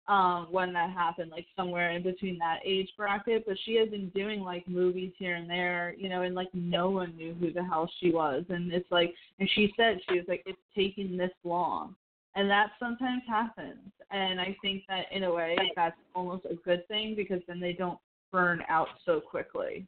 um, 0.08 0.48
when 0.52 0.72
that 0.74 0.92
happened, 0.92 1.32
like 1.32 1.46
somewhere 1.56 1.92
in 1.92 2.02
between 2.02 2.38
that 2.40 2.60
age 2.64 2.90
bracket. 2.96 3.46
But 3.46 3.58
she 3.66 3.76
has 3.76 3.90
been 3.90 4.10
doing 4.10 4.42
like 4.42 4.68
movies 4.68 5.12
here 5.18 5.36
and 5.36 5.50
there, 5.50 5.96
you 5.98 6.10
know, 6.10 6.22
and 6.22 6.34
like 6.34 6.50
no 6.54 6.90
one 6.90 7.16
knew 7.18 7.36
who 7.40 7.52
the 7.52 7.64
hell 7.64 7.90
she 8.00 8.12
was. 8.12 8.44
And 8.50 8.72
it's 8.72 8.90
like, 8.92 9.14
and 9.40 9.50
she 9.54 9.74
said 9.76 10.00
she 10.10 10.18
was 10.18 10.26
like, 10.28 10.44
it's 10.46 10.58
taking 10.76 11.18
this 11.18 11.32
long, 11.44 11.96
and 12.36 12.50
that 12.50 12.72
sometimes 12.80 13.24
happens. 13.28 13.92
And 14.12 14.40
I 14.40 14.56
think 14.62 14.84
that 14.88 15.06
in 15.12 15.24
a 15.24 15.34
way 15.34 15.58
that's 15.76 15.98
almost 16.16 16.46
a 16.46 16.56
good 16.56 16.88
thing 16.88 17.14
because 17.16 17.42
then 17.48 17.60
they 17.60 17.74
don't 17.74 18.00
burn 18.32 18.64
out 18.70 18.88
so 19.06 19.20
quickly. 19.20 19.86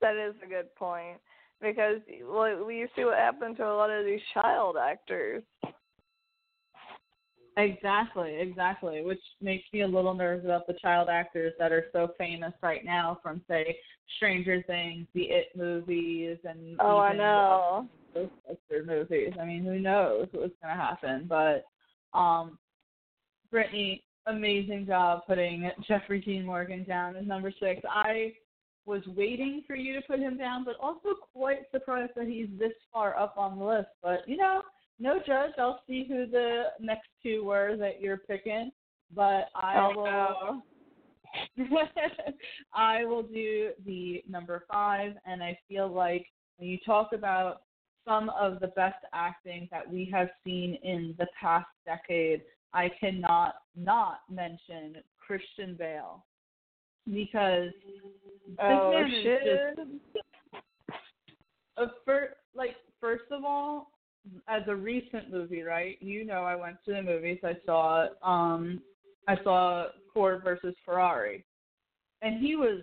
That 0.00 0.14
is 0.16 0.34
a 0.44 0.48
good 0.48 0.72
point 0.76 1.18
because 1.60 1.96
well, 2.24 2.70
you 2.70 2.86
see 2.94 3.04
what 3.04 3.18
happened 3.18 3.56
to 3.56 3.64
a 3.64 3.74
lot 3.74 3.90
of 3.90 4.04
these 4.04 4.20
child 4.32 4.76
actors. 4.80 5.42
Exactly, 7.58 8.36
exactly. 8.38 9.02
Which 9.02 9.20
makes 9.40 9.64
me 9.72 9.80
a 9.80 9.86
little 9.86 10.14
nervous 10.14 10.44
about 10.44 10.68
the 10.68 10.74
child 10.74 11.08
actors 11.08 11.52
that 11.58 11.72
are 11.72 11.86
so 11.92 12.14
famous 12.16 12.52
right 12.62 12.84
now 12.84 13.18
from 13.20 13.42
say 13.48 13.76
Stranger 14.16 14.62
Things, 14.66 15.08
the 15.12 15.24
It 15.24 15.48
movies, 15.56 16.38
and 16.44 16.80
Oh, 16.80 16.98
I 16.98 17.14
know. 17.14 17.88
the 18.14 18.30
Ghostbusters 18.48 18.86
movies. 18.86 19.32
I 19.40 19.44
mean, 19.44 19.64
who 19.64 19.80
knows 19.80 20.28
what's 20.30 20.54
gonna 20.62 20.76
happen? 20.76 21.26
But 21.28 21.66
um, 22.16 22.58
Brittany, 23.50 24.04
amazing 24.26 24.86
job 24.86 25.22
putting 25.26 25.68
Jeffrey 25.88 26.20
Dean 26.20 26.46
Morgan 26.46 26.84
down 26.84 27.16
as 27.16 27.26
number 27.26 27.52
six. 27.58 27.82
I 27.90 28.34
was 28.86 29.02
waiting 29.08 29.64
for 29.66 29.74
you 29.74 29.94
to 29.94 30.06
put 30.06 30.20
him 30.20 30.38
down, 30.38 30.64
but 30.64 30.76
also 30.80 31.08
quite 31.34 31.70
surprised 31.72 32.12
that 32.14 32.28
he's 32.28 32.48
this 32.56 32.72
far 32.92 33.18
up 33.18 33.36
on 33.36 33.58
the 33.58 33.64
list. 33.64 33.88
But 34.00 34.20
you 34.28 34.36
know, 34.36 34.62
no 34.98 35.18
judge. 35.24 35.52
I'll 35.58 35.82
see 35.86 36.04
who 36.08 36.26
the 36.26 36.64
next 36.80 37.08
two 37.22 37.44
were 37.44 37.76
that 37.76 38.00
you're 38.00 38.18
picking. 38.18 38.70
But 39.14 39.48
I 39.54 39.76
Oh, 39.76 39.92
will. 39.96 40.04
no. 40.04 40.62
I 42.74 43.04
will 43.04 43.22
do 43.22 43.72
the 43.84 44.22
number 44.28 44.64
five, 44.70 45.14
and 45.26 45.42
I 45.42 45.58
feel 45.68 45.88
like 45.88 46.26
when 46.56 46.68
you 46.68 46.78
talk 46.84 47.12
about 47.12 47.62
some 48.06 48.30
of 48.30 48.60
the 48.60 48.68
best 48.68 49.04
acting 49.12 49.68
that 49.70 49.88
we 49.88 50.08
have 50.12 50.28
seen 50.44 50.78
in 50.82 51.14
the 51.18 51.26
past 51.38 51.68
decade, 51.84 52.42
I 52.72 52.90
cannot 53.00 53.56
not 53.76 54.20
mention 54.30 54.96
Christian 55.18 55.74
Bale 55.74 56.24
because 57.06 57.70
this 58.46 58.48
Oh 58.60 58.90
man 58.90 59.10
is 59.12 59.40
just 59.44 59.88
uh, 61.76 61.86
for 62.04 62.30
like 62.54 62.76
first 63.00 63.30
of 63.30 63.44
all, 63.44 63.90
as 64.48 64.62
a 64.66 64.74
recent 64.74 65.30
movie, 65.30 65.62
right? 65.62 65.96
You 66.00 66.24
know, 66.24 66.44
I 66.44 66.54
went 66.54 66.76
to 66.84 66.92
the 66.92 67.02
movies. 67.02 67.38
I 67.42 67.56
saw 67.64 68.06
um, 68.22 68.80
I 69.26 69.36
saw 69.42 69.86
Ford 70.14 70.42
versus 70.42 70.74
Ferrari, 70.84 71.44
and 72.22 72.40
he 72.44 72.56
was 72.56 72.82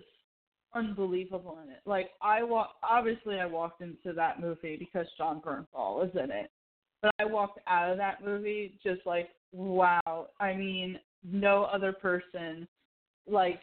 unbelievable 0.74 1.58
in 1.64 1.70
it. 1.70 1.80
Like 1.86 2.10
I 2.22 2.42
walk, 2.42 2.74
obviously 2.82 3.40
I 3.40 3.46
walked 3.46 3.80
into 3.80 4.12
that 4.14 4.40
movie 4.40 4.76
because 4.76 5.06
Jon 5.16 5.40
Bernthal 5.40 5.96
was 5.96 6.10
in 6.14 6.30
it, 6.30 6.50
but 7.02 7.10
I 7.18 7.24
walked 7.24 7.60
out 7.66 7.90
of 7.90 7.98
that 7.98 8.24
movie 8.24 8.78
just 8.82 9.00
like, 9.06 9.30
wow. 9.52 10.28
I 10.38 10.54
mean, 10.54 10.98
no 11.24 11.64
other 11.64 11.92
person 11.92 12.68
like 13.28 13.62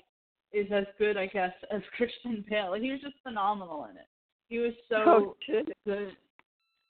is 0.52 0.68
as 0.72 0.86
good, 0.98 1.18
I 1.18 1.28
guess, 1.28 1.54
as 1.72 1.82
Christian 1.98 2.44
Bale. 2.50 2.74
He 2.74 2.92
was 2.92 3.02
just 3.02 3.16
phenomenal 3.24 3.88
in 3.90 3.98
it. 3.98 4.08
He 4.50 4.60
was 4.60 4.74
so 4.90 4.96
Oh 5.08 5.36
good. 5.86 6.16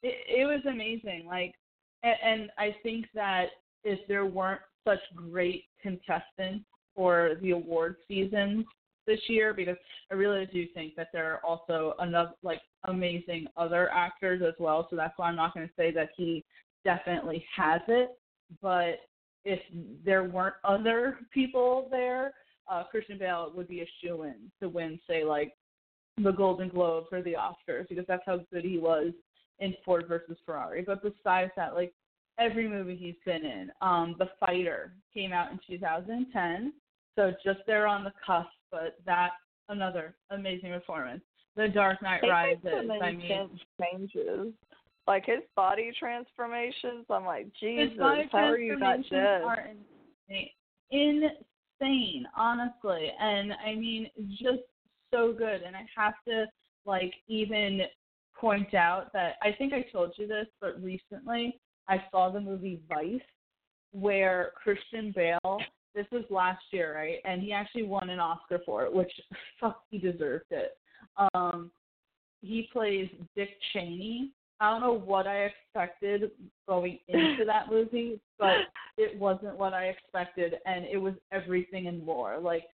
It, 0.03 0.15
it 0.27 0.45
was 0.45 0.61
amazing. 0.69 1.25
Like, 1.25 1.55
and, 2.03 2.15
and 2.23 2.51
I 2.57 2.75
think 2.83 3.05
that 3.15 3.47
if 3.83 3.99
there 4.07 4.25
weren't 4.25 4.61
such 4.85 4.99
great 5.15 5.65
contestants 5.81 6.65
for 6.95 7.35
the 7.41 7.51
award 7.51 7.95
seasons 8.07 8.65
this 9.07 9.19
year, 9.27 9.53
because 9.53 9.77
I 10.11 10.15
really 10.15 10.45
do 10.45 10.65
think 10.73 10.95
that 10.95 11.07
there 11.11 11.33
are 11.33 11.39
also 11.45 11.93
enough 12.01 12.33
like 12.43 12.61
amazing 12.85 13.47
other 13.57 13.89
actors 13.91 14.41
as 14.45 14.53
well. 14.59 14.87
So 14.89 14.95
that's 14.95 15.17
why 15.17 15.27
I'm 15.27 15.35
not 15.35 15.53
going 15.53 15.67
to 15.67 15.73
say 15.75 15.91
that 15.91 16.09
he 16.15 16.43
definitely 16.85 17.45
has 17.55 17.81
it. 17.87 18.17
But 18.61 18.99
if 19.45 19.59
there 20.05 20.23
weren't 20.23 20.55
other 20.63 21.19
people 21.33 21.87
there, 21.91 22.33
uh, 22.71 22.83
Christian 22.83 23.17
Bale 23.17 23.51
would 23.55 23.67
be 23.67 23.81
a 23.81 23.89
shoe 24.01 24.23
in 24.23 24.35
to 24.61 24.69
win, 24.69 24.99
say, 25.07 25.25
like 25.25 25.53
the 26.17 26.31
Golden 26.31 26.69
Globes 26.69 27.07
or 27.11 27.21
the 27.21 27.35
Oscars, 27.35 27.89
because 27.89 28.05
that's 28.07 28.23
how 28.25 28.39
good 28.53 28.63
he 28.63 28.77
was 28.77 29.11
in 29.63 29.73
Ford 29.85 30.05
versus 30.07 30.37
Ferrari. 30.45 30.83
But 30.85 31.01
besides 31.01 31.51
that, 31.55 31.73
like 31.73 31.93
every 32.37 32.67
movie 32.67 32.95
he's 32.95 33.15
been 33.25 33.45
in, 33.45 33.71
um, 33.81 34.15
The 34.19 34.29
Fighter 34.39 34.93
came 35.13 35.31
out 35.31 35.51
in 35.51 35.59
2010, 35.65 36.73
so 37.15 37.31
just 37.43 37.59
there 37.65 37.87
on 37.87 38.03
the 38.03 38.11
cusp. 38.25 38.49
But 38.71 38.97
that 39.05 39.31
another 39.69 40.15
amazing 40.31 40.71
performance. 40.71 41.21
The 41.55 41.67
Dark 41.67 42.01
Knight 42.01 42.21
They 42.21 42.29
Rises. 42.29 42.59
so 42.63 42.91
I 43.03 43.11
mean, 43.11 43.49
changes. 43.79 44.53
Like 45.07 45.25
his 45.25 45.41
body 45.55 45.91
transformations, 45.97 47.05
I'm 47.09 47.25
like, 47.25 47.47
Jesus, 47.59 47.97
how 48.31 48.39
are 48.39 48.57
you 48.57 48.77
not 48.77 48.99
dead? 49.09 49.41
are 49.43 49.69
insane. 50.29 51.29
insane, 51.81 52.25
honestly. 52.35 53.11
And 53.19 53.53
I 53.53 53.75
mean, 53.75 54.09
just 54.31 54.63
so 55.13 55.33
good. 55.33 55.61
And 55.61 55.75
I 55.75 55.85
have 55.95 56.13
to 56.27 56.45
like 56.85 57.13
even 57.27 57.81
point 58.43 58.73
out 58.73 59.13
that 59.13 59.35
I 59.41 59.53
think 59.57 59.71
I 59.71 59.85
told 59.89 60.11
you 60.17 60.27
this, 60.27 60.47
but 60.59 60.83
recently 60.83 61.61
I 61.87 62.03
saw 62.11 62.29
the 62.29 62.41
movie 62.41 62.81
Vice, 62.89 63.21
where 63.93 64.51
Christian 64.61 65.13
Bale. 65.15 65.59
This 65.95 66.05
was 66.11 66.25
last 66.29 66.61
year, 66.71 66.93
right? 66.93 67.19
And 67.23 67.41
he 67.41 67.53
actually 67.53 67.83
won 67.83 68.09
an 68.09 68.19
Oscar 68.19 68.59
for 68.65 68.83
it, 68.83 68.93
which 68.93 69.11
fuck, 69.61 69.83
he 69.89 69.97
deserved 69.97 70.51
it. 70.51 70.75
Um, 71.33 71.71
he 72.41 72.67
plays 72.73 73.07
Dick 73.33 73.51
Cheney. 73.71 74.31
I 74.59 74.71
don't 74.71 74.81
know 74.81 74.99
what 74.99 75.25
I 75.25 75.45
expected 75.45 76.31
going 76.67 76.99
into 77.07 77.45
that 77.45 77.69
movie, 77.69 78.19
but 78.37 78.57
it 78.97 79.17
wasn't 79.17 79.57
what 79.57 79.73
I 79.73 79.85
expected, 79.85 80.55
and 80.65 80.83
it 80.83 80.97
was 80.97 81.13
everything 81.31 81.87
and 81.87 82.05
more. 82.05 82.39
Like, 82.39 82.65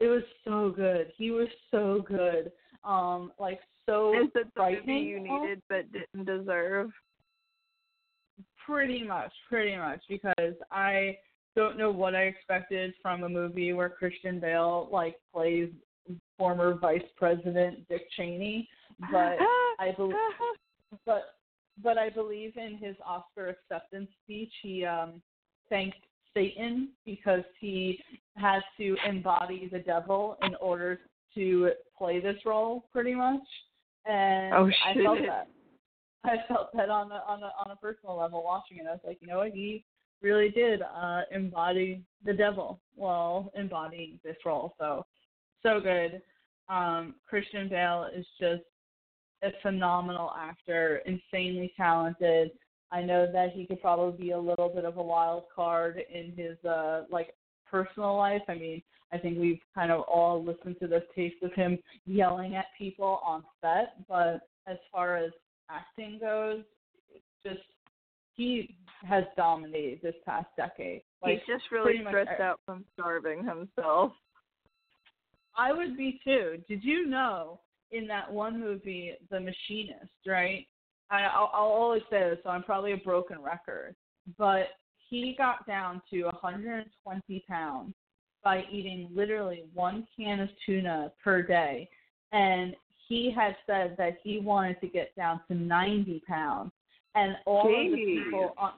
it 0.00 0.06
was 0.06 0.22
so 0.46 0.72
good. 0.74 1.12
He 1.18 1.30
was 1.30 1.48
so 1.70 2.02
good. 2.08 2.52
Um, 2.84 3.32
like 3.38 3.60
so 3.86 4.14
Is 4.14 4.28
it 4.34 4.46
the 4.54 4.62
movie 4.62 5.00
you 5.00 5.20
needed 5.20 5.62
but 5.68 5.84
didn't 5.92 6.26
deserve? 6.26 6.90
Pretty 8.66 9.02
much, 9.02 9.32
pretty 9.48 9.76
much, 9.76 10.00
because 10.08 10.54
I 10.70 11.18
don't 11.54 11.78
know 11.78 11.90
what 11.90 12.14
I 12.14 12.22
expected 12.22 12.94
from 13.00 13.22
a 13.22 13.28
movie 13.28 13.72
where 13.72 13.88
Christian 13.88 14.40
Bale 14.40 14.88
like 14.90 15.16
plays 15.32 15.68
former 16.38 16.74
Vice 16.74 17.02
President 17.16 17.86
Dick 17.88 18.02
Cheney, 18.16 18.68
but 19.10 19.36
I 19.78 19.92
believe, 19.96 20.16
but 21.06 21.34
but 21.82 21.98
I 21.98 22.10
believe 22.10 22.56
in 22.56 22.78
his 22.78 22.96
Oscar 23.04 23.48
acceptance 23.48 24.08
speech, 24.22 24.52
he 24.62 24.84
um 24.84 25.22
thanked 25.68 25.98
Satan 26.34 26.90
because 27.04 27.44
he 27.60 27.98
had 28.36 28.60
to 28.78 28.96
embody 29.06 29.68
the 29.72 29.78
devil 29.78 30.36
in 30.42 30.54
order 30.56 31.00
to 31.34 31.70
play 31.96 32.20
this 32.20 32.36
role, 32.44 32.84
pretty 32.92 33.14
much. 33.14 33.40
And 34.06 34.54
Oh, 34.54 34.70
I 34.86 34.94
felt 34.94 35.18
that. 35.26 35.48
I 36.24 36.36
felt 36.48 36.70
that 36.74 36.88
on 36.88 37.12
a 37.12 37.22
on 37.26 37.42
a 37.42 37.52
on 37.64 37.70
a 37.70 37.76
personal 37.76 38.16
level 38.16 38.42
watching 38.42 38.78
it. 38.78 38.86
I 38.88 38.92
was 38.92 39.00
like, 39.06 39.18
you 39.20 39.28
know 39.28 39.38
what, 39.38 39.52
he 39.52 39.84
really 40.22 40.48
did 40.48 40.80
uh 40.82 41.22
embody 41.30 42.02
the 42.24 42.32
devil 42.32 42.80
while 42.94 43.52
embodying 43.54 44.18
this 44.24 44.36
role. 44.44 44.74
So 44.78 45.04
so 45.62 45.80
good. 45.80 46.22
Um 46.68 47.14
Christian 47.28 47.68
Bale 47.68 48.08
is 48.14 48.26
just 48.40 48.62
a 49.42 49.50
phenomenal 49.60 50.32
actor, 50.38 51.02
insanely 51.04 51.72
talented. 51.76 52.52
I 52.90 53.02
know 53.02 53.30
that 53.30 53.52
he 53.52 53.66
could 53.66 53.82
probably 53.82 54.26
be 54.26 54.30
a 54.30 54.38
little 54.38 54.70
bit 54.70 54.86
of 54.86 54.96
a 54.96 55.02
wild 55.02 55.44
card 55.54 56.02
in 56.12 56.32
his 56.36 56.56
uh 56.64 57.04
like 57.10 57.34
personal 57.70 58.16
life. 58.16 58.42
I 58.48 58.54
mean, 58.54 58.82
I 59.12 59.18
think 59.18 59.38
we've 59.38 59.60
kind 59.74 59.92
of 59.92 60.02
all 60.02 60.42
listened 60.42 60.76
to 60.80 60.86
the 60.86 61.02
taste 61.14 61.42
of 61.42 61.52
him 61.54 61.78
yelling 62.06 62.56
at 62.56 62.66
people 62.76 63.20
on 63.24 63.44
set, 63.60 63.94
but 64.08 64.48
as 64.66 64.78
far 64.90 65.16
as 65.16 65.30
acting 65.70 66.18
goes, 66.20 66.62
it's 67.14 67.24
just 67.46 67.66
he 68.34 68.76
has 69.06 69.24
dominated 69.36 70.00
this 70.02 70.14
past 70.26 70.48
decade. 70.56 71.02
Like 71.22 71.42
He's 71.46 71.54
just 71.56 71.70
really 71.70 71.84
pretty 71.84 72.04
much 72.04 72.12
stressed 72.12 72.40
out 72.40 72.60
from 72.66 72.84
starving 72.94 73.44
himself. 73.44 74.12
I 75.56 75.72
would 75.72 75.96
be 75.96 76.20
too. 76.24 76.58
Did 76.68 76.82
you 76.82 77.06
know 77.06 77.60
in 77.92 78.06
that 78.08 78.30
one 78.30 78.60
movie, 78.60 79.12
The 79.30 79.38
Machinist, 79.38 80.10
right? 80.26 80.66
I, 81.10 81.22
I'll, 81.22 81.50
I'll 81.52 81.70
always 81.70 82.02
say 82.10 82.18
this, 82.30 82.38
so 82.42 82.50
I'm 82.50 82.62
probably 82.64 82.92
a 82.92 82.96
broken 82.96 83.40
record, 83.40 83.94
but 84.36 84.68
he 85.08 85.34
got 85.36 85.66
down 85.66 86.02
to 86.10 86.24
120 86.24 87.44
pounds 87.48 87.94
by 88.42 88.64
eating 88.70 89.08
literally 89.14 89.64
one 89.72 90.06
can 90.16 90.40
of 90.40 90.48
tuna 90.66 91.12
per 91.22 91.42
day, 91.42 91.88
and 92.32 92.74
he 93.08 93.32
had 93.34 93.56
said 93.66 93.96
that 93.98 94.18
he 94.22 94.38
wanted 94.38 94.80
to 94.80 94.86
get 94.86 95.14
down 95.16 95.40
to 95.48 95.54
90 95.54 96.22
pounds, 96.26 96.72
and 97.14 97.36
all 97.46 97.62
of 97.62 97.92
the 97.92 97.96
people 97.96 98.54
on 98.58 98.72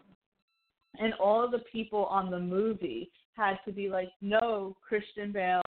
and 0.98 1.12
all 1.14 1.44
of 1.44 1.50
the 1.50 1.62
people 1.70 2.06
on 2.06 2.30
the 2.30 2.38
movie 2.38 3.10
had 3.34 3.58
to 3.66 3.72
be 3.72 3.90
like, 3.90 4.08
"No, 4.22 4.76
Christian 4.80 5.30
Bale, 5.30 5.60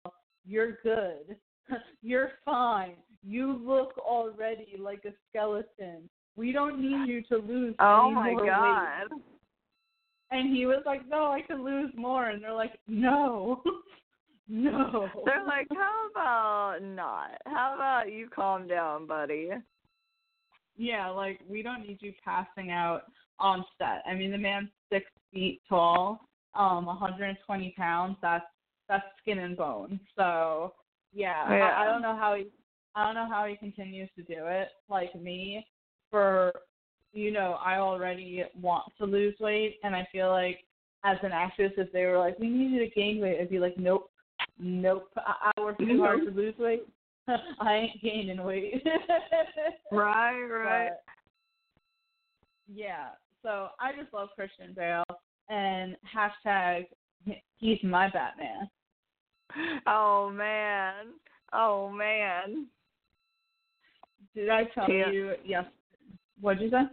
you're 0.46 0.78
good. 0.84 1.36
you're 2.02 2.32
fine. 2.46 2.96
You 3.24 3.54
look 3.54 3.98
already 3.98 4.76
like 4.80 5.04
a 5.04 5.12
skeleton. 5.30 6.10
We 6.38 6.54
don't 6.54 6.80
need 6.80 7.10
you 7.10 7.22
to 7.24 7.38
lose 7.38 7.76
Oh 7.80 8.06
any 8.06 8.16
my 8.16 8.32
more 8.32 8.46
weight." 9.12 9.22
And 10.32 10.56
he 10.56 10.66
was 10.66 10.84
like, 10.86 11.08
"No, 11.08 11.32
I 11.32 11.42
can 11.42 11.64
lose 11.64 11.92
more." 11.96 12.30
And 12.30 12.44
they're 12.44 12.54
like, 12.54 12.80
"No, 12.88 13.62
no." 14.48 15.10
They're 15.26 15.46
like, 15.46 15.68
how 15.72 16.08
about 16.12 16.84
not? 16.84 17.42
How 17.46 17.74
about 17.76 18.12
you 18.12 18.30
calm 18.34 18.68
down, 18.68 19.08
buddy? 19.08 19.50
Yeah, 20.76 21.10
like 21.10 21.40
we 21.48 21.64
don't 21.64 21.88
need 21.88 22.00
you 22.02 22.14
passing 22.24 22.72
out 22.72 23.04
on 23.40 23.66
set. 23.78 24.04
I 24.10 24.14
mean, 24.16 24.32
the 24.32 24.38
man's 24.38 24.70
six 24.92 25.06
feet 25.34 25.62
tall, 25.68 26.28
um, 26.56 26.86
120 26.86 27.74
pounds. 27.78 28.18
That's 28.22 28.46
that's 28.88 29.06
skin 29.22 29.40
and 29.40 29.58
bone. 29.58 30.00
So 30.16 30.74
yeah, 31.14 31.50
Yeah. 31.50 31.74
I, 31.78 31.84
I 31.84 31.86
don't 31.86 32.02
know 32.02 32.16
how 32.16 32.36
he, 32.36 32.48
I 32.96 33.06
don't 33.06 33.16
know 33.16 33.28
how 33.30 33.46
he 33.46 33.56
continues 33.56 34.10
to 34.16 34.24
do 34.24 34.46
it. 34.48 34.70
Like 34.90 35.14
me, 35.16 35.66
for 36.12 36.52
you 37.14 37.32
know, 37.32 37.58
I 37.64 37.78
already 37.78 38.44
want 38.60 38.84
to 38.98 39.06
lose 39.06 39.36
weight, 39.40 39.78
and 39.84 39.96
I 39.96 40.08
feel 40.12 40.30
like 40.30 40.60
as 41.04 41.18
an 41.24 41.32
actress, 41.32 41.72
if 41.78 41.92
they 41.92 42.06
were 42.06 42.18
like, 42.18 42.38
we 42.40 42.50
need 42.50 42.72
you 42.72 42.80
to 42.80 42.90
gain 42.90 43.22
weight, 43.22 43.40
I'd 43.40 43.50
be 43.50 43.60
like, 43.60 43.78
nope, 43.78 44.12
nope. 44.60 45.10
I, 45.18 45.52
I 45.56 45.62
work 45.62 45.78
too 45.78 46.00
hard 46.00 46.26
to 46.26 46.32
lose 46.32 46.56
weight. 46.58 46.84
I 47.28 47.74
ain't 47.74 48.02
gaining 48.02 48.44
weight. 48.44 48.84
Right, 49.92 50.42
right. 50.44 50.90
But, 50.90 51.04
yeah, 52.68 53.10
so 53.42 53.70
I 53.80 53.94
just 53.98 54.14
love 54.14 54.30
Christian 54.36 54.74
Bale 54.76 55.06
and 55.50 55.96
hashtag 56.14 56.88
he's 57.58 57.80
my 57.84 58.10
Batman. 58.10 58.70
Oh 59.88 60.30
man. 60.30 61.06
Oh 61.54 61.90
man. 61.90 62.68
Did 64.36 64.50
I 64.50 64.66
tell 64.76 64.90
Yeah. 64.90 65.10
you 65.10 65.36
yes? 65.46 65.66
What'd 66.42 66.62
you 66.62 66.70
say? 66.70 66.84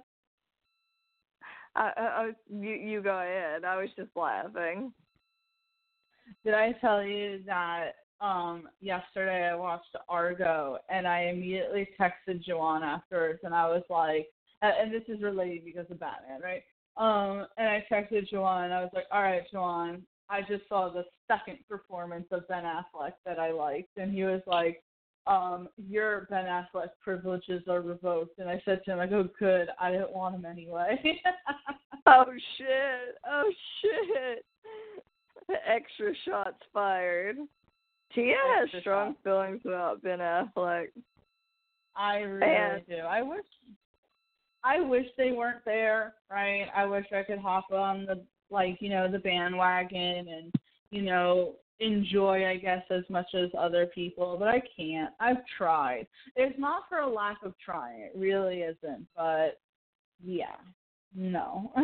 I, 1.77 1.93
I, 1.97 2.27
was, 2.27 2.35
you 2.51 2.71
you 2.71 3.03
go 3.03 3.19
ahead. 3.19 3.65
I 3.65 3.77
was 3.77 3.91
just 3.97 4.11
laughing. 4.17 4.93
Did 6.45 6.55
I 6.55 6.73
tell 6.81 7.03
you 7.03 7.41
that 7.47 7.93
um 8.21 8.69
yesterday 8.81 9.49
I 9.49 9.57
watched 9.57 9.97
Argo 10.09 10.79
and 10.89 11.07
I 11.07 11.25
immediately 11.25 11.89
texted 12.01 12.43
Joanne 12.45 12.83
afterwards 12.83 13.41
and 13.43 13.55
I 13.55 13.67
was 13.67 13.83
like 13.91 14.29
and 14.63 14.73
and 14.81 14.93
this 14.93 15.09
is 15.09 15.23
related 15.23 15.65
because 15.65 15.91
of 15.91 16.01
Batman, 16.01 16.41
right? 16.43 16.63
Um 16.97 17.47
and 17.59 17.69
I 17.69 17.85
texted 17.91 18.29
Joanne 18.29 18.65
and 18.65 18.75
I 18.75 18.81
was 18.81 18.91
like, 18.95 19.07
All 19.11 19.23
right, 19.23 19.43
Joanne, 19.53 20.03
I 20.31 20.43
just 20.43 20.69
saw 20.69 20.91
the 20.91 21.05
second 21.27 21.59
performance 21.69 22.27
of 22.31 22.47
Ben 22.49 22.65
Affleck 22.65 23.15
that 23.27 23.39
I 23.39 23.51
liked 23.51 23.97
and 23.97 24.13
he 24.13 24.23
was 24.23 24.43
like, 24.47 24.83
um, 25.27 25.69
your 25.89 26.27
Ben 26.31 26.45
Affleck 26.45 26.91
privileges 27.03 27.63
are 27.69 27.81
revoked 27.81 28.39
and 28.39 28.49
I 28.49 28.61
said 28.65 28.83
to 28.85 28.93
him, 28.93 29.01
I 29.01 29.07
go, 29.07 29.29
Good, 29.39 29.69
I 29.81 29.91
didn't 29.91 30.13
want 30.13 30.35
him 30.35 30.45
anyway. 30.45 30.99
Oh 32.07 32.27
shit. 32.59 33.17
Oh 33.27 33.51
shit. 33.81 34.45
Extra 35.67 36.13
shots 36.27 36.59
fired. 36.73 37.37
Tia 38.15 38.35
has 38.59 38.69
strong 38.83 39.13
shots. 39.13 39.19
feelings 39.25 39.61
about 39.65 40.03
Ben 40.03 40.19
Affleck. 40.19 40.89
I 41.97 42.17
really 42.19 42.55
And- 42.55 42.87
do. 42.87 42.97
I 42.97 43.23
wish 43.23 43.47
I 44.65 44.81
wish 44.81 45.07
they 45.17 45.33
weren't 45.33 45.65
there, 45.65 46.15
right? 46.31 46.67
I 46.77 46.85
wish 46.87 47.07
I 47.15 47.23
could 47.23 47.39
hop 47.39 47.71
on 47.71 48.05
the 48.07 48.23
like, 48.51 48.77
you 48.81 48.91
know, 48.91 49.11
the 49.11 49.19
bandwagon 49.19 50.29
and, 50.29 50.53
you 50.91 51.03
know, 51.03 51.55
enjoy 51.81 52.47
I 52.47 52.57
guess 52.57 52.83
as 52.91 53.05
much 53.09 53.27
as 53.35 53.51
other 53.59 53.87
people, 53.87 54.37
but 54.39 54.49
I 54.49 54.63
can't. 54.77 55.13
I've 55.21 55.45
tried. 55.59 56.07
It's 56.37 56.59
not 56.59 56.85
for 56.89 56.99
a 56.99 57.09
lack 57.11 57.39
of 57.45 57.55
trying. 57.65 58.01
It 58.01 58.13
really 58.17 58.61
isn't, 58.61 59.07
but 59.17 59.61
yeah. 60.23 60.57
No. 61.15 61.73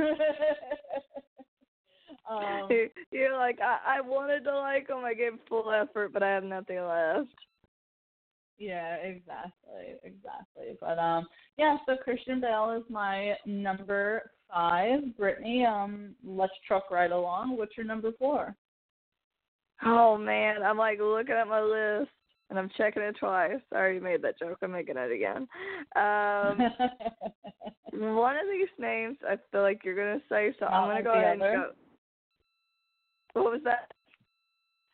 um 2.31 2.69
You're 3.11 3.37
like, 3.37 3.61
I, 3.61 3.99
I 3.99 4.01
wanted 4.01 4.45
to 4.45 4.57
like 4.57 4.89
him. 4.89 5.05
I 5.05 5.15
gave 5.15 5.33
full 5.49 5.71
effort, 5.71 6.13
but 6.13 6.23
I 6.23 6.31
have 6.31 6.45
nothing 6.45 6.81
left. 6.85 7.29
Yeah, 8.61 8.97
exactly, 8.97 9.95
exactly. 10.05 10.77
But 10.81 10.99
um, 10.99 11.27
yeah. 11.57 11.79
So 11.87 11.97
Christian 11.97 12.43
Bale 12.43 12.77
is 12.79 12.85
my 12.91 13.35
number 13.47 14.31
five. 14.53 15.17
Brittany, 15.17 15.65
um, 15.65 16.15
let's 16.23 16.53
truck 16.69 16.91
right 16.91 17.11
along. 17.11 17.57
What's 17.57 17.75
your 17.79 17.87
number 17.87 18.13
four? 18.19 18.55
Oh 19.85 20.19
man, 20.19 20.63
I'm 20.63 20.79
like 20.79 20.99
looking 21.01 21.35
at 21.35 21.49
my 21.49 21.61
list. 21.61 22.11
and 22.51 22.59
I'm 22.59 22.71
checking 22.77 23.03
it 23.03 23.17
twice. 23.19 23.61
I 23.73 23.77
already 23.77 24.01
made 24.01 24.23
that 24.23 24.39
joke. 24.39 24.59
I'm 24.63 24.73
making 24.73 24.97
it 24.97 25.13
again. 25.13 25.49
Um, 25.97 26.59
one 28.15 28.37
of 28.37 28.47
these 28.51 28.69
names, 28.79 29.17
I 29.27 29.37
feel 29.51 29.63
like 29.63 29.83
you're 29.85 29.97
gonna 29.97 30.23
say, 30.29 30.55
so 30.59 30.67
Not 30.67 30.75
I'm 30.75 30.83
gonna 30.83 30.95
like 30.95 31.05
go 31.05 31.13
ahead 31.13 31.33
and 31.33 31.41
go. 31.41 31.71
What 33.35 33.53
was 33.53 33.61
that? 33.65 33.93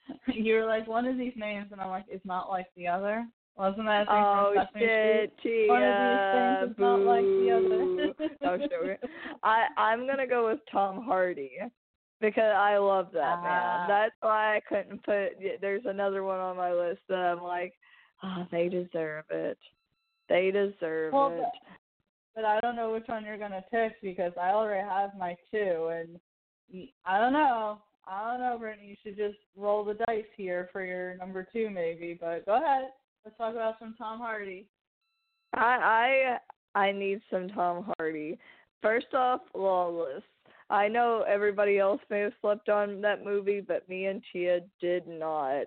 you 0.35 0.55
were 0.55 0.67
like 0.67 0.87
one 0.87 1.07
of 1.07 1.19
these 1.19 1.33
names, 1.37 1.69
and 1.73 1.81
I'm 1.81 1.91
like, 1.91 2.05
it's 2.09 2.25
not 2.25 2.49
like 2.49 2.67
the 2.77 2.87
other. 2.87 3.27
Wasn't 3.57 3.87
that 3.87 4.07
Oh 4.11 4.53
shit, 4.77 5.33
Tia! 5.43 5.67
One 5.69 5.83
of 5.83 5.97
these 6.13 6.33
things 6.35 6.73
is 6.73 6.79
not 6.79 7.01
like 7.01 7.25
the 7.25 7.51
other. 7.57 8.59
Was 8.59 8.69
joking. 8.71 8.97
I 9.43 9.65
I'm 9.79 10.07
gonna 10.07 10.27
go 10.27 10.49
with 10.49 10.61
Tom 10.71 11.03
Hardy 11.03 11.53
because 12.21 12.55
I 12.57 12.79
love 12.79 13.11
that 13.13 13.39
Ah. 13.39 13.43
man. 13.43 13.89
That's 13.89 14.15
why 14.21 14.57
I 14.57 14.61
couldn't 14.61 15.03
put. 15.05 15.39
There's 15.61 15.85
another 15.87 16.23
one 16.25 16.39
on 16.41 16.57
my 16.57 16.73
list 16.73 17.01
that 17.09 17.19
I'm 17.19 17.43
like, 17.43 17.75
ah, 18.23 18.47
they 18.51 18.69
deserve 18.69 19.25
it. 19.31 19.59
They 20.29 20.51
deserve 20.51 21.13
Well, 21.13 21.31
it. 21.33 21.41
but, 21.41 21.53
but 22.35 22.45
I 22.45 22.61
don't 22.61 22.77
know 22.77 22.93
which 22.93 23.07
one 23.07 23.25
you're 23.25 23.39
gonna 23.39 23.65
pick 23.71 24.01
because 24.03 24.33
I 24.41 24.51
already 24.51 24.87
have 24.89 25.17
my 25.17 25.37
two, 25.51 25.89
and 25.89 26.89
I 27.05 27.19
don't 27.19 27.33
know. 27.33 27.81
I 28.09 28.31
don't 28.31 28.41
know, 28.41 28.57
Brittany. 28.59 28.89
You 28.89 28.97
should 29.03 29.17
just 29.17 29.39
roll 29.57 29.85
the 29.85 29.95
dice 30.07 30.25
here 30.37 30.69
for 30.73 30.85
your 30.85 31.17
number 31.17 31.47
two, 31.53 31.71
maybe. 31.71 32.17
But 32.21 32.47
go 32.47 32.57
ahead. 32.57 32.91
Let's 33.25 33.37
talk 33.37 33.55
about 33.55 33.79
some 33.79 33.95
Tom 33.99 34.19
Hardy. 34.21 34.67
I 35.55 36.39
I 36.75 36.87
I 36.89 36.93
need 36.93 37.21
some 37.31 37.49
Tom 37.49 37.93
Hardy. 37.99 38.39
First 38.83 39.13
off, 39.15 39.41
Lawless. 39.55 40.23
I 40.69 40.89
know 40.89 41.25
everybody 41.29 41.79
else 41.79 42.01
may 42.11 42.21
have 42.21 42.33
slept 42.41 42.69
on 42.69 43.01
that 43.03 43.25
movie, 43.25 43.61
but 43.61 43.89
me 43.89 44.07
and 44.07 44.23
Tia 44.33 44.61
did 44.81 45.07
not. 45.07 45.67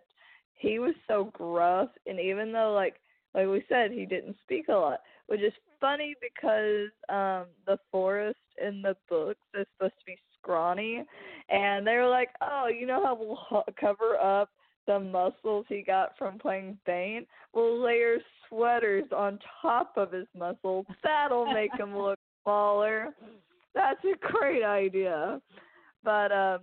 He 0.56 0.80
was 0.80 0.94
so 1.08 1.32
gruff, 1.34 1.90
and 2.06 2.20
even 2.20 2.52
though 2.52 2.74
like 2.74 2.96
like 3.34 3.48
we 3.48 3.64
said, 3.70 3.92
he 3.92 4.06
didn't 4.06 4.36
speak 4.44 4.68
a 4.68 4.74
lot, 4.74 5.00
which 5.28 5.42
is 5.42 5.54
funny 5.80 6.16
because 6.22 6.90
um 7.10 7.48
the 7.66 7.78
Forrest 7.92 8.38
in 8.62 8.82
the 8.82 8.96
books 9.10 9.40
is 9.58 9.66
supposed 9.78 9.94
to 10.00 10.06
be 10.06 10.18
scrawny, 10.38 11.06
and 11.50 11.88
they 11.88 11.96
were 11.96 12.10
like, 12.10 12.30
oh, 12.42 12.68
you 12.68 12.86
know 12.86 13.04
how 13.04 13.16
we'll 13.16 13.64
cover 13.80 14.18
up 14.18 14.50
the 14.86 15.00
muscles 15.00 15.66
he 15.70 15.82
got 15.82 16.18
from 16.18 16.40
playing 16.40 16.78
Bane? 16.86 17.26
We'll 17.54 17.82
layer 17.82 18.18
sweaters 18.50 19.06
on 19.16 19.40
top 19.62 19.94
of 19.96 20.12
his 20.12 20.28
muscles. 20.38 20.86
That'll 21.04 21.52
make 21.54 21.74
him 21.78 21.96
look 21.98 22.20
smaller. 22.44 23.14
That's 23.76 24.04
a 24.04 24.18
great 24.20 24.64
idea. 24.64 25.42
But 26.04 26.32
um 26.32 26.60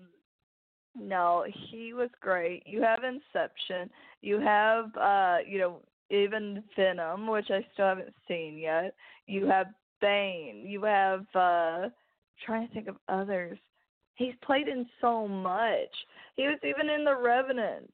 no, 0.99 1.45
he 1.71 1.93
was 1.93 2.09
great. 2.21 2.63
You 2.67 2.83
have 2.83 3.01
Inception. 3.05 3.91
You 4.23 4.41
have 4.41 4.97
uh, 4.97 5.39
you 5.47 5.59
know, 5.59 5.81
even 6.11 6.63
Venom, 6.75 7.27
which 7.27 7.51
I 7.51 7.67
still 7.75 7.87
haven't 7.87 8.15
seen 8.27 8.57
yet. 8.59 8.95
You 9.27 9.47
have 9.47 9.67
Bane. 10.01 10.65
You 10.67 10.85
have 10.85 11.27
uh 11.35 11.89
trying 12.45 12.69
to 12.69 12.75
think 12.75 12.89
of 12.89 12.97
others. 13.09 13.59
He's 14.15 14.35
played 14.43 14.69
in 14.69 14.87
so 15.01 15.29
much. 15.29 15.91
He 16.37 16.45
was 16.45 16.59
even 16.63 16.89
in 16.89 17.05
The 17.05 17.15
Revenant, 17.15 17.93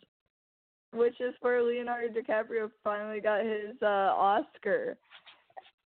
which 0.92 1.20
is 1.20 1.34
where 1.40 1.62
Leonardo 1.62 2.08
DiCaprio 2.08 2.70
finally 2.84 3.20
got 3.20 3.44
his 3.44 3.74
uh 3.82 4.14
Oscar. 4.14 4.96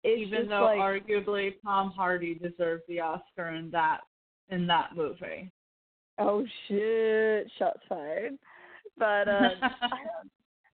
Even 0.06 0.48
though 0.48 0.64
like 0.64 0.78
arguably 0.78 1.54
Tom 1.64 1.90
Hardy 1.90 2.34
deserved 2.34 2.84
the 2.88 3.00
Oscar 3.00 3.50
in 3.50 3.70
that 3.70 4.00
in 4.50 4.66
that 4.66 4.94
movie. 4.94 5.50
oh 6.18 6.44
shit, 6.68 7.50
shots 7.58 7.80
fired. 7.88 8.38
But 8.98 9.28
uh 9.28 9.50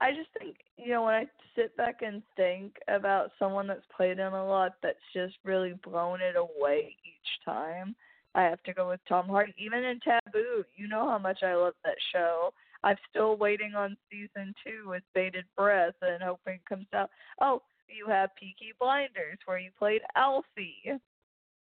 I 0.01 0.13
just 0.17 0.29
think, 0.39 0.57
you 0.77 0.93
know, 0.93 1.05
when 1.05 1.15
I 1.15 1.27
sit 1.55 1.77
back 1.77 2.03
and 2.03 2.23
think 2.37 2.77
about 2.89 3.33
someone 3.39 3.67
that's 3.67 3.87
played 3.95 4.19
in 4.19 4.33
a 4.33 4.47
lot 4.47 4.75
that's 4.83 4.99
just 5.13 5.35
really 5.45 5.75
blown 5.83 6.21
it 6.21 6.37
away 6.37 6.97
each 7.05 7.45
time, 7.45 7.95
I 8.35 8.43
have 8.43 8.63
to 8.65 8.75
go 8.75 8.89
with 8.91 9.01
Tom 9.09 9.27
Hardy. 9.27 9.55
Even 9.59 9.83
in 9.85 9.99
Taboo, 10.01 10.65
you 10.77 10.89
know 10.89 11.09
how 11.09 11.19
much 11.19 11.43
I 11.43 11.55
love 11.55 11.75
that 11.85 11.97
show. 12.13 12.53
I'm 12.85 12.97
still 13.11 13.37
waiting 13.37 13.75
on 13.75 13.97
season 14.11 14.55
two 14.63 14.89
with 14.89 15.03
bated 15.15 15.47
breath 15.57 15.95
and 16.03 16.23
hoping 16.23 16.55
it 16.55 16.69
comes 16.69 16.87
out. 16.95 17.11
Oh, 17.41 17.63
you 17.89 18.07
have 18.09 18.35
Peaky 18.37 18.73
Blinders 18.79 19.39
where 19.45 19.59
you 19.59 19.71
played 19.79 20.03
Alfie. 20.15 20.93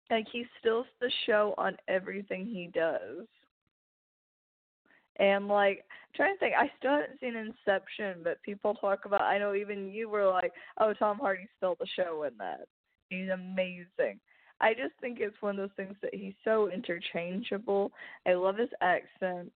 Like 0.10 0.26
he 0.32 0.45
steals 0.60 0.86
the 1.01 1.12
show 1.26 1.53
on 1.58 1.76
everything 1.88 2.45
he 2.45 2.70
does. 2.74 3.28
And 5.20 5.47
like 5.47 5.80
I'm 5.89 6.16
trying 6.16 6.36
to 6.36 6.39
think, 6.39 6.53
I 6.58 6.72
still 6.78 6.91
haven't 6.91 7.20
seen 7.20 7.36
Inception, 7.36 8.22
but 8.24 8.41
people 8.43 8.76
talk 8.76 9.05
about 9.05 9.22
I 9.22 9.38
know 9.38 9.53
even 9.53 9.91
you 9.91 10.10
were 10.10 10.30
like, 10.30 10.51
Oh, 10.80 10.93
Tom 10.93 11.18
Hardy 11.20 11.47
stole 11.58 11.78
the 11.80 11.88
show 11.95 12.24
in 12.24 12.38
that. 12.38 12.68
He's 13.10 13.30
amazing. 13.30 14.20
I 14.60 14.74
just 14.74 14.93
think 14.99 15.20
it's 15.20 15.39
one 15.41 15.60
of 15.60 15.70
those 15.70 15.76
things 15.76 15.95
that 16.01 16.16
he's 16.16 16.34
so 16.43 16.70
interchangeable. 16.70 17.91
I 18.26 18.34
love 18.34 18.58
his 18.58 18.70
accent. 18.82 19.51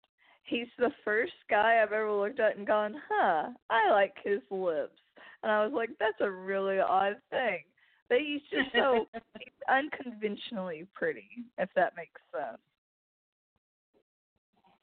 He's 0.44 0.68
the 0.78 0.90
first 1.04 1.32
guy 1.48 1.80
I've 1.82 1.92
ever 1.92 2.12
looked 2.12 2.40
at 2.40 2.56
and 2.56 2.66
gone, 2.66 2.94
Huh, 3.08 3.50
I 3.70 3.90
like 3.90 4.14
his 4.24 4.40
lips 4.50 4.98
and 5.42 5.50
I 5.52 5.64
was 5.64 5.72
like, 5.74 5.90
That's 5.98 6.20
a 6.20 6.30
really 6.30 6.78
odd 6.78 7.16
thing. 7.30 7.60
But 8.08 8.18
he's 8.18 8.40
just 8.50 8.72
so 8.74 9.06
he's 9.38 9.52
unconventionally 9.68 10.86
pretty, 10.94 11.28
if 11.58 11.68
that 11.76 11.94
makes 11.96 12.20
sense. 12.32 12.60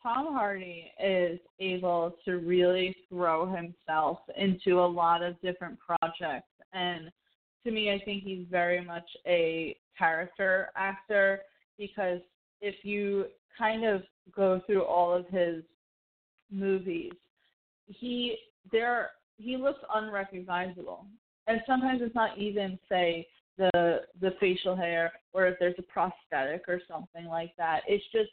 Tom 0.01 0.27
Hardy 0.33 0.89
is 1.03 1.39
able 1.59 2.15
to 2.23 2.37
really 2.37 2.95
throw 3.09 3.53
himself 3.53 4.19
into 4.37 4.79
a 4.79 4.87
lot 4.87 5.21
of 5.21 5.39
different 5.41 5.77
projects. 5.79 6.47
And 6.71 7.11
to 7.65 7.71
me, 7.71 7.91
I 7.91 7.99
think 8.05 8.23
he's 8.23 8.45
very 8.49 8.81
much 8.83 9.09
a 9.25 9.75
character 9.97 10.69
actor 10.77 11.41
because 11.77 12.19
if 12.61 12.75
you 12.83 13.25
kind 13.57 13.83
of 13.83 14.03
go 14.35 14.61
through 14.65 14.83
all 14.83 15.13
of 15.13 15.27
his 15.27 15.63
movies, 16.51 17.11
he 17.87 18.37
there 18.71 19.11
he 19.37 19.57
looks 19.57 19.79
unrecognizable. 19.93 21.05
And 21.47 21.61
sometimes 21.65 22.01
it's 22.03 22.15
not 22.15 22.37
even 22.37 22.77
say 22.89 23.27
the 23.57 24.01
the 24.21 24.31
facial 24.39 24.75
hair 24.75 25.13
or 25.33 25.47
if 25.47 25.55
there's 25.59 25.75
a 25.77 25.83
prosthetic 25.83 26.63
or 26.67 26.81
something 26.87 27.25
like 27.25 27.55
that. 27.57 27.81
It's 27.87 28.03
just 28.11 28.29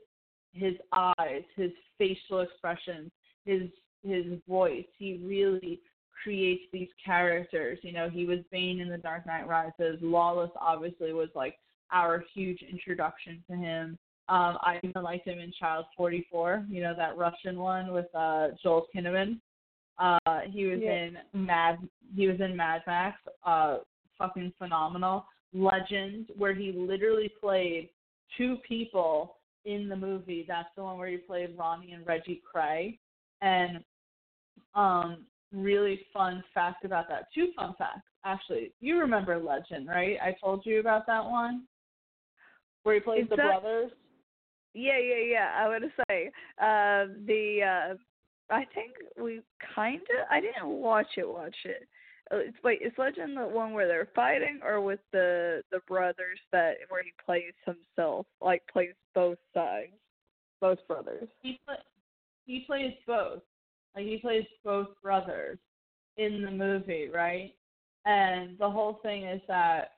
his 0.53 0.75
eyes, 0.93 1.43
his 1.57 1.71
facial 1.99 2.41
expressions, 2.41 3.11
his 3.45 3.63
his 4.03 4.25
voice. 4.49 4.87
He 4.99 5.21
really 5.25 5.81
creates 6.23 6.63
these 6.73 6.89
characters. 7.05 7.79
You 7.83 7.93
know, 7.93 8.09
he 8.09 8.25
was 8.25 8.39
Bane 8.51 8.81
in 8.81 8.89
The 8.89 8.99
Dark 8.99 9.27
Knight 9.27 9.47
Rises. 9.47 9.99
Lawless 10.01 10.51
obviously 10.61 11.13
was 11.13 11.29
like 11.35 11.57
our 11.93 12.25
huge 12.35 12.63
introduction 12.63 13.43
to 13.51 13.57
him. 13.57 13.99
Um, 14.29 14.57
I 14.63 14.79
even 14.83 15.03
liked 15.03 15.27
him 15.29 15.39
in 15.39 15.53
Child 15.59 15.85
44. 15.97 16.67
You 16.71 16.83
know 16.83 16.95
that 16.97 17.17
Russian 17.17 17.59
one 17.59 17.93
with 17.93 18.07
uh, 18.15 18.49
Joel 18.63 18.87
Kinnaman. 18.95 19.39
Uh, 19.99 20.41
he 20.51 20.67
was 20.67 20.81
Yeah. 20.83 21.09
in 21.35 21.47
Mad. 21.47 21.79
He 22.17 22.27
was 22.27 22.41
in 22.41 22.57
Mad 22.57 22.83
Max. 22.87 23.19
Uh, 23.45 23.79
fucking 24.19 24.53
phenomenal. 24.59 25.27
Legend, 25.53 26.31
where 26.37 26.55
he 26.55 26.73
literally 26.73 27.31
played 27.41 27.89
two 28.37 28.57
people 28.67 29.37
in 29.65 29.89
the 29.89 29.97
movie. 29.97 30.45
That's 30.49 30.69
the 30.77 30.83
one 30.83 30.99
where 30.99 31.09
he 31.09 31.17
played 31.19 31.57
Ronnie 31.57 31.93
and 31.93 32.07
Reggie 32.07 32.43
Kray. 32.55 32.99
And 33.43 33.85
um 34.75 35.27
really 35.53 36.01
fun 36.13 36.43
fact 36.53 36.85
about 36.85 37.09
that. 37.09 37.29
Two 37.33 37.49
fun 37.55 37.75
facts, 37.79 38.03
actually. 38.25 38.73
You 38.81 38.99
remember 38.99 39.39
Legend, 39.39 39.87
right? 39.87 40.17
I 40.21 40.35
told 40.43 40.67
you 40.67 40.81
about 40.81 41.07
that 41.07 41.25
one. 41.25 41.65
Where 42.83 42.95
he 42.97 43.01
plays 43.01 43.23
Is 43.25 43.29
the 43.31 43.37
that- 43.37 43.61
brothers. 43.63 43.93
Yeah, 44.75 44.99
yeah, 44.99 45.25
yeah. 45.31 45.51
I 45.57 45.69
would 45.69 45.83
say 46.09 46.31
uh, 46.61 47.13
the. 47.27 47.61
uh 47.63 47.95
I 48.51 48.67
think 48.75 48.93
we 49.19 49.41
kind 49.75 50.03
of. 50.03 50.27
I 50.31 50.41
didn't 50.41 50.69
watch 50.69 51.07
it. 51.17 51.27
Watch 51.27 51.57
it. 51.65 51.89
Uh, 52.31 52.37
It's, 52.39 52.57
wait, 52.63 52.83
is 52.83 52.93
Legend 52.99 53.37
the 53.37 53.47
one 53.47 53.73
where 53.73 53.87
they're 53.87 54.09
fighting, 54.15 54.61
or 54.63 54.81
with 54.81 55.01
the 55.13 55.63
the 55.71 55.81
brothers 55.89 56.39
that 56.53 56.75
where 56.89 57.03
he 57.03 57.13
plays 57.25 57.55
himself, 57.65 58.27
like 58.43 58.63
plays 58.71 58.95
both 59.15 59.39
sides, 59.55 59.93
both 60.61 60.79
brothers? 60.89 61.29
He 61.43 61.59
play, 61.67 61.77
he 62.47 62.65
plays 62.67 62.95
both. 63.07 63.43
Like 63.95 64.07
he 64.07 64.19
plays 64.19 64.45
both 64.65 64.89
brothers 65.03 65.59
in 66.17 66.43
the 66.43 66.51
movie, 66.51 67.09
right? 67.13 67.55
And 68.07 68.59
the 68.59 68.71
whole 68.71 68.95
thing 69.03 69.25
is 69.25 69.41
that 69.49 69.93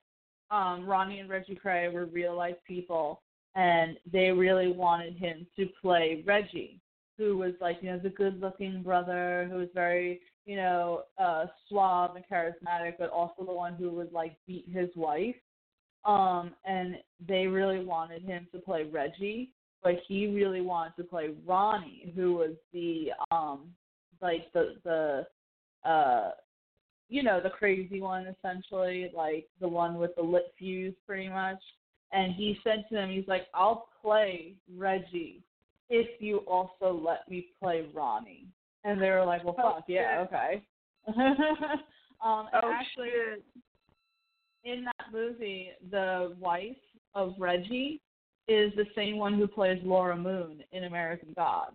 um 0.51 0.87
Ronnie 0.87 1.21
and 1.21 1.29
Reggie 1.29 1.59
Kray 1.63 1.93
were 1.93 2.07
real 2.07 2.37
life 2.37 2.57
people 2.67 3.23
and 3.57 3.97
they 4.11 4.31
really 4.31 4.71
wanted 4.71 5.17
him 5.17 5.47
to 5.57 5.67
play 5.83 6.23
Reggie, 6.25 6.79
who 7.19 7.37
was 7.37 7.55
like, 7.61 7.79
you 7.81 7.91
know, 7.91 7.99
the 7.99 8.11
good 8.11 8.41
looking 8.41 8.83
brother 8.83 9.49
who 9.51 9.57
was 9.57 9.69
very, 9.75 10.21
you 10.45 10.57
know, 10.57 11.03
uh 11.19 11.47
suave 11.69 12.15
and 12.15 12.25
charismatic, 12.31 12.95
but 12.99 13.11
also 13.11 13.45
the 13.45 13.53
one 13.53 13.75
who 13.75 13.91
would 13.91 14.13
like 14.13 14.37
beat 14.47 14.67
his 14.73 14.91
wife. 14.95 15.35
Um 16.05 16.53
and 16.65 16.97
they 17.27 17.49
really 17.49 17.85
wanted 17.85 18.23
him 18.23 18.47
to 18.53 18.61
play 18.61 18.85
Reggie 18.85 19.51
but 19.87 19.95
he 20.09 20.27
really 20.27 20.61
wanted 20.61 20.93
to 20.97 21.05
play 21.05 21.31
Ronnie, 21.47 22.13
who 22.17 22.35
was 22.35 22.51
the 22.73 23.13
um 23.31 23.69
like 24.21 24.53
the 24.53 24.75
the 24.85 25.89
uh 25.89 26.33
you 27.09 27.23
know, 27.23 27.41
the 27.41 27.51
crazy 27.51 28.01
one 28.01 28.27
essentially, 28.27 29.13
like 29.15 29.47
the 29.61 29.69
one 29.69 29.95
with 29.97 30.15
the 30.17 30.23
lit 30.23 30.53
fuse 30.59 30.95
pretty 31.07 31.29
much. 31.29 31.61
And 32.13 32.33
he 32.35 32.59
said 32.63 32.85
to 32.89 32.95
them, 32.95 33.11
he's 33.11 33.27
like, 33.27 33.47
I'll 33.55 33.89
play 34.03 34.55
Reggie 34.77 35.43
if 35.91 36.21
you 36.21 36.39
also 36.39 36.93
let 37.05 37.29
me 37.31 37.47
play 37.61 37.87
Ronnie. 37.95 38.47
And 38.85 39.01
they 39.01 39.11
were 39.11 39.25
like, 39.25 39.45
Well 39.45 39.57
Oh, 39.59 39.75
fuck, 39.75 39.85
yeah, 39.89 40.25
okay. 40.27 40.63
um 42.25 42.49
Oh 42.53 42.73
actually 42.73 43.11
shit. 43.11 43.45
in 44.65 44.85
that 44.85 45.13
movie, 45.13 45.71
the 45.91 46.35
wife 46.41 46.77
of 47.15 47.35
Reggie 47.39 48.01
is 48.49 48.73
the 48.77 48.87
same 48.95 49.17
one 49.17 49.35
who 49.35 49.47
plays 49.47 49.81
Laura 49.83 50.17
Moon 50.17 50.63
in 50.73 50.85
American 50.85 51.31
God. 51.35 51.73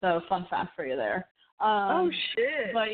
So 0.00 0.20
fun 0.28 0.46
fact 0.50 0.74
for 0.76 0.84
you 0.86 0.96
there. 0.96 1.28
Um, 1.60 1.90
oh 1.90 2.10
shit. 2.34 2.74
but 2.74 2.88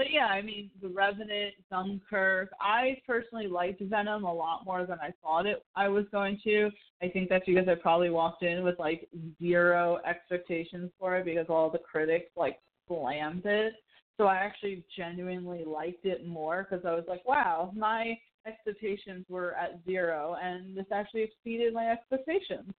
but 0.00 0.10
yeah, 0.10 0.28
I 0.28 0.40
mean, 0.40 0.70
The 0.80 0.88
Revenant, 0.88 1.52
Dunkirk. 1.70 2.48
I 2.58 3.02
personally 3.06 3.48
liked 3.48 3.82
Venom 3.82 4.24
a 4.24 4.32
lot 4.32 4.64
more 4.64 4.86
than 4.86 4.98
I 4.98 5.12
thought 5.22 5.44
it 5.44 5.62
I 5.76 5.88
was 5.88 6.06
going 6.10 6.40
to. 6.44 6.70
I 7.02 7.08
think 7.08 7.28
that's 7.28 7.44
because 7.44 7.68
I 7.68 7.74
probably 7.74 8.08
walked 8.08 8.42
in 8.42 8.64
with 8.64 8.78
like 8.78 9.06
zero 9.38 9.98
expectations 10.08 10.90
for 10.98 11.18
it 11.18 11.26
because 11.26 11.44
all 11.50 11.68
the 11.68 11.80
critics 11.80 12.30
like 12.34 12.60
slammed 12.88 13.44
it. 13.44 13.74
So 14.16 14.24
I 14.24 14.36
actually 14.36 14.82
genuinely 14.96 15.64
liked 15.66 16.06
it 16.06 16.26
more 16.26 16.66
because 16.66 16.86
I 16.86 16.94
was 16.94 17.04
like, 17.06 17.28
wow, 17.28 17.70
my 17.76 18.16
expectations 18.46 19.26
were 19.28 19.52
at 19.52 19.80
zero, 19.84 20.34
and 20.42 20.74
this 20.74 20.86
actually 20.90 21.24
exceeded 21.24 21.74
my 21.74 21.90
expectations. 21.90 22.72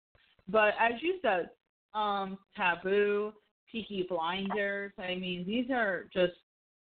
But 0.48 0.72
as 0.80 0.92
you 1.02 1.18
said, 1.20 1.50
um, 1.92 2.38
Taboo, 2.56 3.34
Peaky 3.70 4.06
Blinders. 4.08 4.92
I 4.98 5.16
mean, 5.16 5.44
these 5.46 5.70
are 5.70 6.06
just 6.14 6.32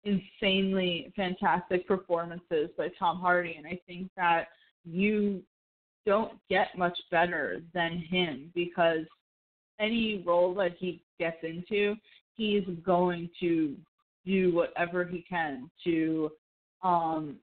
insanely 0.06 1.12
fantastic 1.16 1.88
performances 1.88 2.70
by 2.78 2.90
Tom 2.98 3.20
Hardy, 3.20 3.56
and 3.58 3.68
I 3.68 3.80
think 3.88 4.10
that 4.16 4.50
you 4.84 5.42
don't 6.06 6.34
get 6.50 6.78
much 6.78 6.98
better 7.12 7.62
than 7.74 7.98
him 7.98 8.52
because 8.54 9.06
any 9.80 10.24
role 10.26 10.54
that 10.56 10.76
he 10.78 11.02
gets 11.20 11.38
into, 11.44 11.96
he's 12.36 12.64
going 12.86 13.30
to 13.40 13.76
do 14.26 14.54
whatever 14.54 15.04
he 15.06 15.24
can 15.28 15.70
to 15.84 16.32
um 16.84 17.38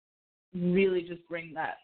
really 0.55 1.03
just 1.03 1.27
bring 1.29 1.53
that 1.55 1.77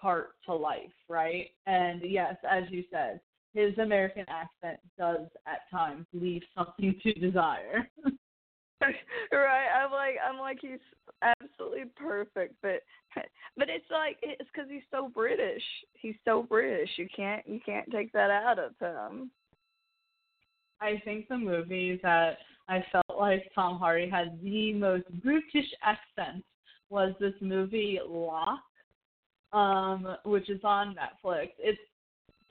part 0.00 0.30
to 0.46 0.54
life, 0.54 0.92
right? 1.08 1.48
And 1.66 2.00
yes, 2.04 2.36
as 2.48 2.64
you 2.70 2.84
said, 2.90 3.20
his 3.54 3.76
American 3.78 4.24
accent 4.28 4.78
does 4.98 5.26
at 5.46 5.68
times 5.70 6.06
leave 6.12 6.42
something 6.56 6.94
to 7.02 7.12
desire. 7.14 7.88
right. 9.32 9.68
I'm 9.74 9.90
like 9.90 10.16
I'm 10.26 10.38
like 10.38 10.58
he's 10.60 10.80
absolutely 11.22 11.84
perfect, 11.96 12.54
but 12.62 12.82
but 13.56 13.68
it's 13.68 13.90
like 13.90 14.18
it's 14.22 14.48
because 14.52 14.70
he's 14.70 14.82
so 14.90 15.08
British. 15.12 15.62
He's 15.94 16.16
so 16.24 16.42
British. 16.42 16.90
You 16.96 17.08
can't 17.14 17.46
you 17.46 17.60
can't 17.64 17.90
take 17.90 18.12
that 18.12 18.30
out 18.30 18.58
of 18.58 18.72
him. 18.80 19.30
I 20.80 21.00
think 21.04 21.28
the 21.28 21.38
movie 21.38 21.98
that 22.02 22.38
I 22.68 22.84
felt 22.92 23.18
like 23.18 23.50
Tom 23.54 23.78
Hardy 23.78 24.10
had 24.10 24.38
the 24.42 24.74
most 24.74 25.04
brutish 25.22 25.72
accent 25.82 26.44
was 26.90 27.14
this 27.18 27.34
movie 27.40 27.98
Locke, 28.06 28.60
um, 29.52 30.16
which 30.24 30.50
is 30.50 30.60
on 30.64 30.94
Netflix. 30.94 31.50
It's 31.58 31.78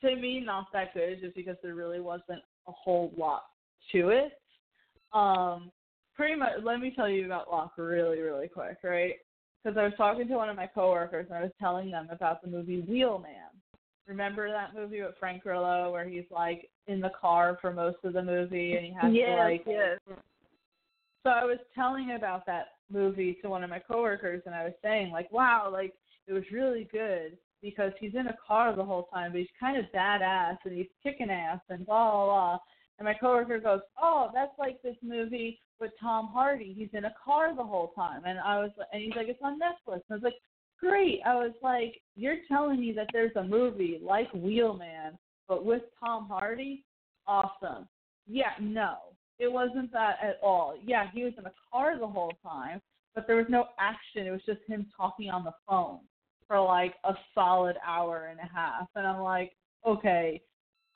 to 0.02 0.16
me 0.16 0.40
not 0.40 0.68
that 0.74 0.94
good 0.94 1.22
just 1.22 1.36
because 1.36 1.56
there 1.62 1.76
really 1.76 2.00
wasn't 2.00 2.42
a 2.68 2.72
whole 2.72 3.12
lot 3.18 3.44
to 3.92 4.10
it. 4.10 4.34
Um, 5.14 5.72
pretty 6.16 6.36
much, 6.36 6.52
let 6.64 6.80
me 6.80 6.94
tell 6.96 7.10
you 7.10 7.26
about 7.26 7.50
Locke 7.50 7.74
really, 7.78 8.20
really 8.20 8.48
quick, 8.48 8.78
right? 8.84 9.16
Because 9.64 9.78
I 9.78 9.84
was 9.84 9.94
talking 9.98 10.28
to 10.28 10.36
one 10.36 10.50
of 10.50 10.56
my 10.56 10.68
coworkers 10.68 11.28
and 11.30 11.38
I 11.38 11.42
was 11.42 11.52
telling 11.60 11.92
them 11.92 12.08
about 12.12 12.42
the 12.42 12.50
movie 12.50 12.82
Wheelman. 12.82 13.32
Remember 14.08 14.50
that 14.50 14.76
movie 14.76 15.02
with 15.02 15.16
Frank 15.20 15.44
Grillo 15.44 15.92
where 15.92 16.08
he's 16.08 16.26
like 16.30 16.70
in 16.88 17.00
the 17.02 17.12
car 17.20 17.58
for 17.60 17.74
most 17.74 17.98
of 18.04 18.14
the 18.14 18.22
movie 18.22 18.76
and 18.76 18.86
he 18.86 18.94
has 18.94 19.12
yes, 19.12 19.30
to 19.30 19.44
like 19.44 19.64
yes. 19.66 19.98
so 21.24 21.32
I 21.32 21.44
was 21.44 21.58
telling 21.74 22.12
about 22.12 22.46
that 22.46 22.68
movie 22.92 23.38
to 23.42 23.50
one 23.50 23.64
of 23.64 23.70
my 23.70 23.80
coworkers, 23.80 24.44
and 24.46 24.54
I 24.54 24.64
was 24.64 24.74
saying 24.84 25.12
like, 25.12 25.32
wow, 25.32 25.70
like 25.72 25.94
it 26.28 26.34
was 26.34 26.44
really 26.52 26.88
good 26.92 27.38
because 27.62 27.92
he's 28.00 28.14
in 28.14 28.28
a 28.28 28.38
car 28.46 28.76
the 28.76 28.84
whole 28.84 29.08
time, 29.14 29.32
but 29.32 29.40
he's 29.40 29.48
kind 29.60 29.78
of 29.78 29.86
badass 29.96 30.58
and 30.66 30.76
he's 30.76 30.88
kicking 31.02 31.32
ass 31.32 31.62
and 31.70 31.86
blah 31.86 32.12
blah 32.12 32.26
blah. 32.26 32.58
And 32.98 33.06
my 33.06 33.14
coworker 33.14 33.60
goes, 33.60 33.82
oh, 34.02 34.30
that's 34.34 34.58
like 34.58 34.82
this 34.82 34.96
movie 35.04 35.60
with 35.80 35.92
Tom 36.00 36.30
Hardy. 36.32 36.74
He's 36.78 36.90
in 36.94 37.06
a 37.06 37.14
car 37.24 37.56
the 37.56 37.64
whole 37.64 37.92
time, 37.96 38.22
and 38.26 38.40
I 38.40 38.60
was, 38.60 38.72
and 38.94 39.02
he's 39.02 39.14
like, 39.16 39.28
it's 39.28 39.40
on 39.44 39.60
Netflix. 39.60 40.02
And 40.10 40.12
I 40.12 40.14
was 40.14 40.24
like, 40.24 40.36
great. 40.80 41.20
I 41.26 41.36
was 41.36 41.54
like, 41.62 42.02
you're 42.16 42.38
telling 42.48 42.80
me 42.80 42.94
that 42.94 43.08
there's 43.12 43.36
a 43.36 43.44
movie 43.44 44.00
like 44.02 44.32
Wheelman, 44.34 45.18
but 45.48 45.66
with 45.66 45.82
Tom 46.00 46.28
Hardy? 46.28 46.86
Awesome. 47.28 47.88
Yeah, 48.28 48.52
no, 48.62 48.96
it 49.40 49.52
wasn't 49.52 49.92
that 49.92 50.18
at 50.22 50.40
all. 50.42 50.76
Yeah, 50.84 51.06
he 51.14 51.24
was 51.24 51.34
in 51.38 51.46
a 51.46 51.52
car 51.72 52.00
the 52.00 52.08
whole 52.08 52.34
time, 52.42 52.82
but 53.14 53.28
there 53.28 53.36
was 53.36 53.46
no 53.50 53.68
action. 53.80 54.26
It 54.26 54.32
was 54.32 54.42
just 54.46 54.60
him 54.68 54.88
talking 54.96 55.30
on 55.30 55.44
the 55.44 55.54
phone 55.68 56.00
for 56.48 56.62
like 56.62 56.96
a 57.04 57.14
solid 57.34 57.76
hour 57.86 58.30
and 58.32 58.40
a 58.40 58.56
half. 58.56 58.88
And 58.96 59.06
I'm 59.06 59.22
like, 59.22 59.52
okay, 59.86 60.42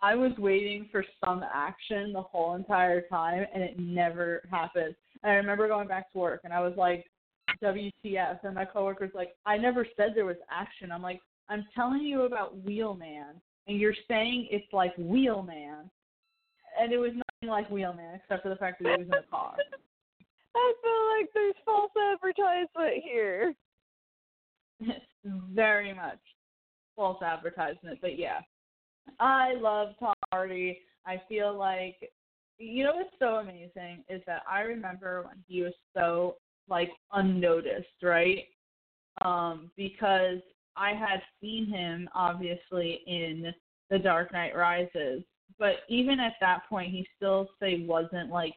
I 0.01 0.15
was 0.15 0.31
waiting 0.37 0.87
for 0.91 1.03
some 1.23 1.43
action 1.53 2.13
the 2.13 2.21
whole 2.21 2.55
entire 2.55 3.01
time, 3.01 3.45
and 3.53 3.61
it 3.61 3.77
never 3.77 4.41
happened. 4.49 4.95
And 5.23 5.31
I 5.31 5.35
remember 5.35 5.67
going 5.67 5.87
back 5.87 6.11
to 6.13 6.17
work, 6.17 6.41
and 6.43 6.53
I 6.53 6.61
was 6.61 6.73
like, 6.77 7.05
WTF? 7.61 8.39
And 8.43 8.55
my 8.55 8.65
coworker's 8.65 9.11
like, 9.13 9.35
I 9.45 9.57
never 9.57 9.85
said 9.97 10.11
there 10.15 10.25
was 10.25 10.37
action. 10.49 10.91
I'm 10.91 11.01
like, 11.01 11.19
I'm 11.49 11.65
telling 11.75 12.01
you 12.01 12.23
about 12.23 12.63
Wheelman, 12.63 13.41
and 13.67 13.79
you're 13.79 13.95
saying 14.07 14.47
it's 14.51 14.71
like 14.71 14.95
Wheelman, 14.97 15.89
and 16.79 16.93
it 16.93 16.97
was 16.97 17.11
nothing 17.11 17.49
like 17.49 17.69
Wheelman 17.69 18.15
except 18.15 18.43
for 18.43 18.49
the 18.49 18.55
fact 18.55 18.81
that 18.81 18.95
he 18.95 19.03
was 19.03 19.07
in 19.07 19.13
a 19.13 19.23
car. 19.29 19.55
I 20.55 20.73
feel 20.81 21.19
like 21.19 21.29
there's 21.33 21.55
false 21.65 21.91
advertisement 22.13 23.03
here. 23.03 23.53
Very 25.53 25.93
much 25.93 26.19
false 26.95 27.21
advertisement, 27.21 27.99
but 28.01 28.17
yeah, 28.17 28.39
I 29.19 29.53
love 29.55 29.89
Tom 29.99 30.13
Hardy. 30.31 30.79
I 31.05 31.21
feel 31.27 31.57
like 31.57 32.11
you 32.59 32.83
know 32.83 32.95
what's 32.95 33.09
so 33.19 33.35
amazing 33.35 34.03
is 34.09 34.21
that 34.27 34.43
I 34.49 34.61
remember 34.61 35.23
when 35.23 35.43
he 35.47 35.61
was 35.61 35.73
so 35.95 36.35
like 36.67 36.91
unnoticed, 37.13 37.87
right? 38.03 38.45
Um, 39.23 39.71
because 39.75 40.39
I 40.75 40.91
had 40.91 41.21
seen 41.41 41.67
him 41.67 42.09
obviously 42.13 43.01
in 43.07 43.53
The 43.89 43.99
Dark 43.99 44.31
Knight 44.33 44.55
Rises, 44.55 45.23
but 45.57 45.77
even 45.87 46.19
at 46.19 46.33
that 46.41 46.61
point, 46.69 46.91
he 46.91 47.07
still 47.17 47.49
say 47.59 47.85
wasn't 47.85 48.29
like 48.29 48.53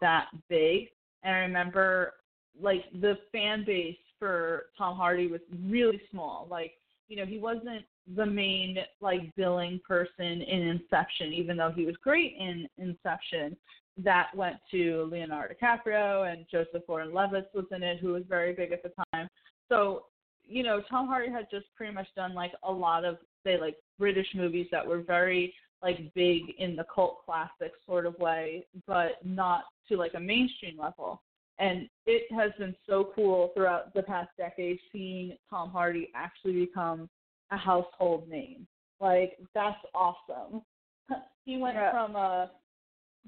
that 0.00 0.26
big. 0.48 0.88
And 1.22 1.34
I 1.34 1.38
remember 1.40 2.14
like 2.60 2.84
the 3.00 3.18
fan 3.30 3.64
base 3.64 3.96
for 4.18 4.66
Tom 4.76 4.96
Hardy 4.96 5.28
was 5.28 5.40
really 5.66 6.00
small. 6.10 6.46
Like 6.50 6.72
you 7.12 7.18
know, 7.18 7.26
he 7.26 7.38
wasn't 7.38 7.84
the 8.16 8.24
main 8.24 8.78
like 9.02 9.20
billing 9.36 9.78
person 9.86 10.40
in 10.40 10.80
Inception, 10.80 11.34
even 11.34 11.58
though 11.58 11.70
he 11.70 11.84
was 11.84 11.94
great 12.02 12.34
in 12.38 12.66
Inception. 12.78 13.54
That 13.98 14.28
went 14.34 14.56
to 14.70 15.10
Leonardo 15.12 15.54
DiCaprio 15.54 16.32
and 16.32 16.46
Joseph 16.50 16.86
Gordon-Levitt 16.86 17.50
was 17.52 17.66
in 17.70 17.82
it, 17.82 17.98
who 18.00 18.14
was 18.14 18.22
very 18.26 18.54
big 18.54 18.72
at 18.72 18.82
the 18.82 18.92
time. 19.12 19.28
So, 19.68 20.06
you 20.42 20.62
know, 20.62 20.80
Tom 20.88 21.06
Hardy 21.06 21.30
had 21.30 21.48
just 21.50 21.66
pretty 21.76 21.92
much 21.92 22.08
done 22.16 22.32
like 22.32 22.52
a 22.62 22.72
lot 22.72 23.04
of 23.04 23.18
say 23.44 23.60
like 23.60 23.76
British 23.98 24.28
movies 24.34 24.68
that 24.72 24.86
were 24.86 25.02
very 25.02 25.52
like 25.82 26.14
big 26.14 26.40
in 26.58 26.76
the 26.76 26.86
cult 26.94 27.18
classic 27.26 27.72
sort 27.84 28.06
of 28.06 28.18
way, 28.18 28.64
but 28.86 29.18
not 29.22 29.64
to 29.90 29.98
like 29.98 30.14
a 30.14 30.20
mainstream 30.20 30.78
level. 30.78 31.20
And 31.58 31.88
it 32.06 32.24
has 32.32 32.50
been 32.58 32.74
so 32.88 33.12
cool 33.14 33.50
throughout 33.54 33.94
the 33.94 34.02
past 34.02 34.30
decade 34.36 34.78
seeing 34.92 35.36
Tom 35.48 35.70
Hardy 35.70 36.10
actually 36.14 36.64
become 36.64 37.08
a 37.50 37.56
household 37.56 38.28
name. 38.28 38.66
Like 39.00 39.38
that's 39.54 39.78
awesome. 39.94 40.62
He 41.44 41.56
went 41.56 41.74
Yeah. 41.74 41.90
from 41.90 42.16
uh 42.16 42.46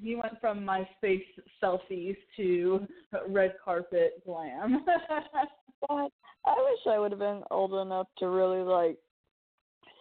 he 0.00 0.14
went 0.14 0.40
from 0.40 0.60
MySpace 0.60 1.24
selfies 1.62 2.16
to 2.36 2.86
red 3.28 3.54
carpet 3.64 4.22
glam. 4.24 4.84
But 5.86 6.10
I 6.46 6.54
wish 6.56 6.94
I 6.94 6.98
would 6.98 7.10
have 7.10 7.18
been 7.18 7.42
old 7.50 7.74
enough 7.74 8.06
to 8.18 8.28
really 8.28 8.62
like 8.62 8.96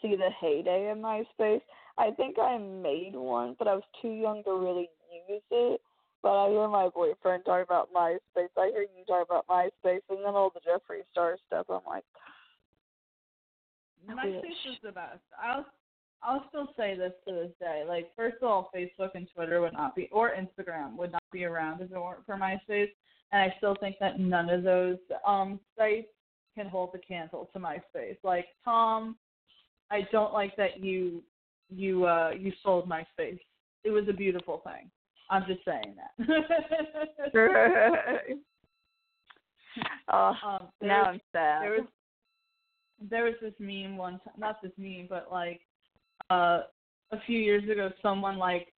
see 0.02 0.16
the 0.16 0.30
heyday 0.40 0.90
of 0.92 0.98
MySpace. 0.98 1.62
I 1.98 2.12
think 2.12 2.40
I 2.40 2.58
made 2.58 3.16
one, 3.16 3.56
but 3.60 3.68
I 3.68 3.74
was 3.74 3.84
too 4.02 4.12
young 4.12 4.44
to 4.46 4.54
really 4.54 4.90
use 5.30 5.42
it. 5.52 5.82
But 6.24 6.32
I 6.32 6.50
hear 6.50 6.70
my 6.70 6.88
boyfriend 6.88 7.44
talk 7.44 7.66
about 7.66 7.94
MySpace. 7.94 8.48
I 8.58 8.72
hear 8.72 8.84
you 8.84 9.06
talk 9.06 9.28
about 9.30 9.46
MySpace, 9.48 10.00
and 10.10 10.20
then 10.20 10.34
all 10.34 10.54
the 10.54 10.62
Jeffree 10.62 11.04
Star 11.12 11.38
stuff. 11.48 11.66
I'm 11.70 11.82
like, 11.86 12.06
MySpace 14.10 14.72
is 14.72 14.78
the 14.82 14.94
best. 14.94 15.20
I'll 15.42 15.66
I'll 16.24 16.46
still 16.48 16.70
say 16.78 16.96
this 16.98 17.12
to 17.28 17.34
this 17.34 17.52
day. 17.60 17.84
Like, 17.86 18.10
first 18.16 18.38
of 18.42 18.48
all, 18.48 18.72
Facebook 18.74 19.10
and 19.16 19.28
Twitter 19.36 19.60
would 19.60 19.74
not 19.74 19.94
be, 19.94 20.08
or 20.14 20.32
Instagram 20.32 20.96
would 20.96 21.12
not 21.12 21.24
be 21.34 21.44
around 21.44 21.82
if 21.82 21.92
it 21.92 22.00
weren't 22.00 22.26
for 22.26 22.38
MySpace. 22.38 22.92
And 23.34 23.42
I 23.42 23.54
still 23.58 23.76
think 23.78 23.98
that 24.00 24.20
none 24.20 24.50
of 24.50 24.64
those 24.64 24.98
um 25.28 25.60
sites 25.78 26.08
can 26.56 26.68
hold 26.68 26.92
the 26.94 27.00
candle 27.00 27.50
to 27.52 27.60
MySpace. 27.60 28.18
Like 28.24 28.46
Tom, 28.64 29.18
I 29.92 30.08
don't 30.14 30.32
like 30.32 30.56
that 30.56 30.80
you 30.80 31.22
you 31.70 32.06
uh 32.06 32.32
you 32.38 32.54
sold 32.64 32.90
MySpace. 32.90 33.40
It 33.84 33.90
was 33.90 34.08
a 34.08 34.14
beautiful 34.14 34.62
thing. 34.64 34.90
I'm 35.34 35.46
just 35.48 35.66
saying 35.66 35.96
that. 35.98 36.12
oh, 40.14 40.34
um, 40.46 40.68
now 40.80 41.06
I'm 41.06 41.20
sad. 41.32 41.64
There 41.64 41.72
was 41.72 41.88
there 43.10 43.24
was 43.24 43.34
this 43.42 43.56
meme 43.60 43.98
one 43.98 44.20
time, 44.20 44.36
not 44.38 44.62
this 44.62 44.72
meme, 44.78 45.08
but 45.10 45.30
like 45.32 45.62
uh 46.30 46.62
a 47.12 47.20
few 47.26 47.40
years 47.40 47.68
ago, 47.68 47.90
someone 48.00 48.38
like 48.38 48.72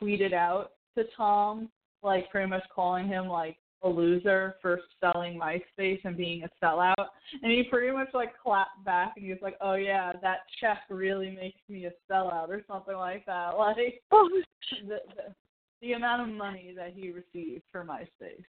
tweeted 0.00 0.32
out 0.32 0.72
to 0.98 1.04
Tom, 1.16 1.68
like 2.02 2.28
pretty 2.30 2.50
much 2.50 2.64
calling 2.74 3.06
him 3.06 3.28
like 3.28 3.56
a 3.84 3.88
loser 3.88 4.56
for 4.60 4.80
selling 5.00 5.38
MySpace 5.38 6.00
and 6.04 6.16
being 6.16 6.42
a 6.42 6.48
sellout. 6.64 6.94
And 7.42 7.52
he 7.52 7.62
pretty 7.70 7.92
much 7.92 8.08
like 8.12 8.32
clapped 8.42 8.84
back 8.84 9.12
and 9.14 9.24
he 9.24 9.30
was 9.30 9.40
like, 9.40 9.56
Oh 9.60 9.74
yeah, 9.74 10.14
that 10.20 10.38
check 10.60 10.78
really 10.90 11.30
makes 11.30 11.60
me 11.68 11.86
a 11.86 11.92
sellout 12.10 12.48
or 12.48 12.64
something 12.66 12.96
like 12.96 13.24
that. 13.26 13.52
Like 13.58 14.02
the, 14.10 14.98
the 15.16 15.34
the 15.82 15.92
amount 15.92 16.22
of 16.22 16.34
money 16.34 16.72
that 16.76 16.94
he 16.94 17.10
received 17.10 17.64
for 17.70 17.84
MySpace. 17.84 18.44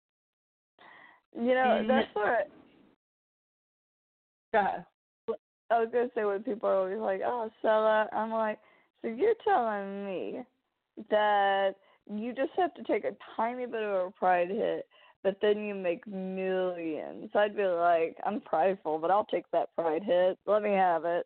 You 1.34 1.56
know, 1.56 1.80
mm-hmm. 1.80 1.88
that's 1.88 2.08
what 2.14 2.50
Go 4.54 4.60
ahead. 4.60 4.86
I 5.72 5.80
was 5.80 5.88
gonna 5.94 6.10
say 6.14 6.26
when 6.26 6.44
people 6.44 6.68
are 6.68 6.76
always 6.76 7.00
like, 7.00 7.22
"Oh, 7.24 7.50
sellout," 7.64 8.14
I'm 8.14 8.32
like, 8.32 8.60
so 9.02 9.08
you're 9.08 9.34
telling 9.46 10.06
me 10.06 10.44
that 11.10 11.76
you 12.12 12.34
just 12.34 12.52
have 12.58 12.74
to 12.74 12.84
take 12.84 13.06
a 13.06 13.16
tiny 13.38 13.66
bit 13.66 13.82
of 13.82 14.08
a 14.08 14.12
pride 14.12 14.50
hit, 14.50 14.88
but 15.24 15.38
then 15.42 15.60
you 15.64 15.74
make 15.74 16.06
millions. 16.06 17.30
I'd 17.34 17.56
be 17.56 17.64
like, 17.64 18.18
I'm 18.26 18.42
prideful, 18.42 19.00
but 19.00 19.12
I'll 19.12 19.26
take 19.26 19.50
that 19.52 19.74
pride 19.76 20.04
hit. 20.04 20.38
Let 20.46 20.62
me 20.62 20.72
have 20.72 21.06
it. 21.06 21.26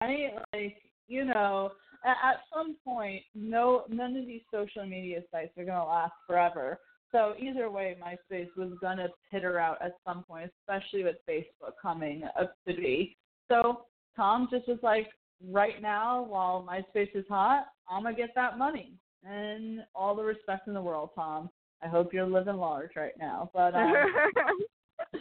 Right? 0.00 0.34
Like, 0.52 0.76
you 1.08 1.24
know, 1.24 1.72
at, 2.04 2.40
some 2.52 2.76
point, 2.84 3.22
no, 3.34 3.84
none 3.88 4.16
of 4.16 4.26
these 4.26 4.42
social 4.52 4.86
media 4.86 5.20
sites 5.30 5.56
are 5.56 5.64
gonna 5.64 5.84
last 5.84 6.12
forever. 6.26 6.78
So 7.10 7.34
either 7.38 7.70
way, 7.70 7.96
MySpace 8.02 8.48
was 8.56 8.72
gonna 8.80 9.08
peter 9.30 9.58
out 9.58 9.78
at 9.82 9.92
some 10.06 10.24
point, 10.24 10.50
especially 10.60 11.04
with 11.04 11.16
Facebook 11.28 11.74
coming 11.80 12.24
up 12.38 12.54
to 12.66 12.74
be. 12.74 13.16
So 13.48 13.86
Tom 14.16 14.48
just 14.50 14.68
was 14.68 14.78
like, 14.82 15.08
right 15.50 15.80
now, 15.82 16.22
while 16.24 16.66
MySpace 16.68 17.14
is 17.14 17.26
hot, 17.28 17.66
I'm 17.88 18.04
gonna 18.04 18.16
get 18.16 18.30
that 18.34 18.58
money. 18.58 18.92
And 19.24 19.84
all 19.94 20.16
the 20.16 20.22
respect 20.22 20.68
in 20.68 20.74
the 20.74 20.82
world, 20.82 21.10
Tom. 21.14 21.50
I 21.82 21.88
hope 21.88 22.12
you're 22.12 22.26
living 22.26 22.56
large 22.56 22.90
right 22.96 23.16
now. 23.18 23.50
But 23.52 23.74
um, 23.74 23.92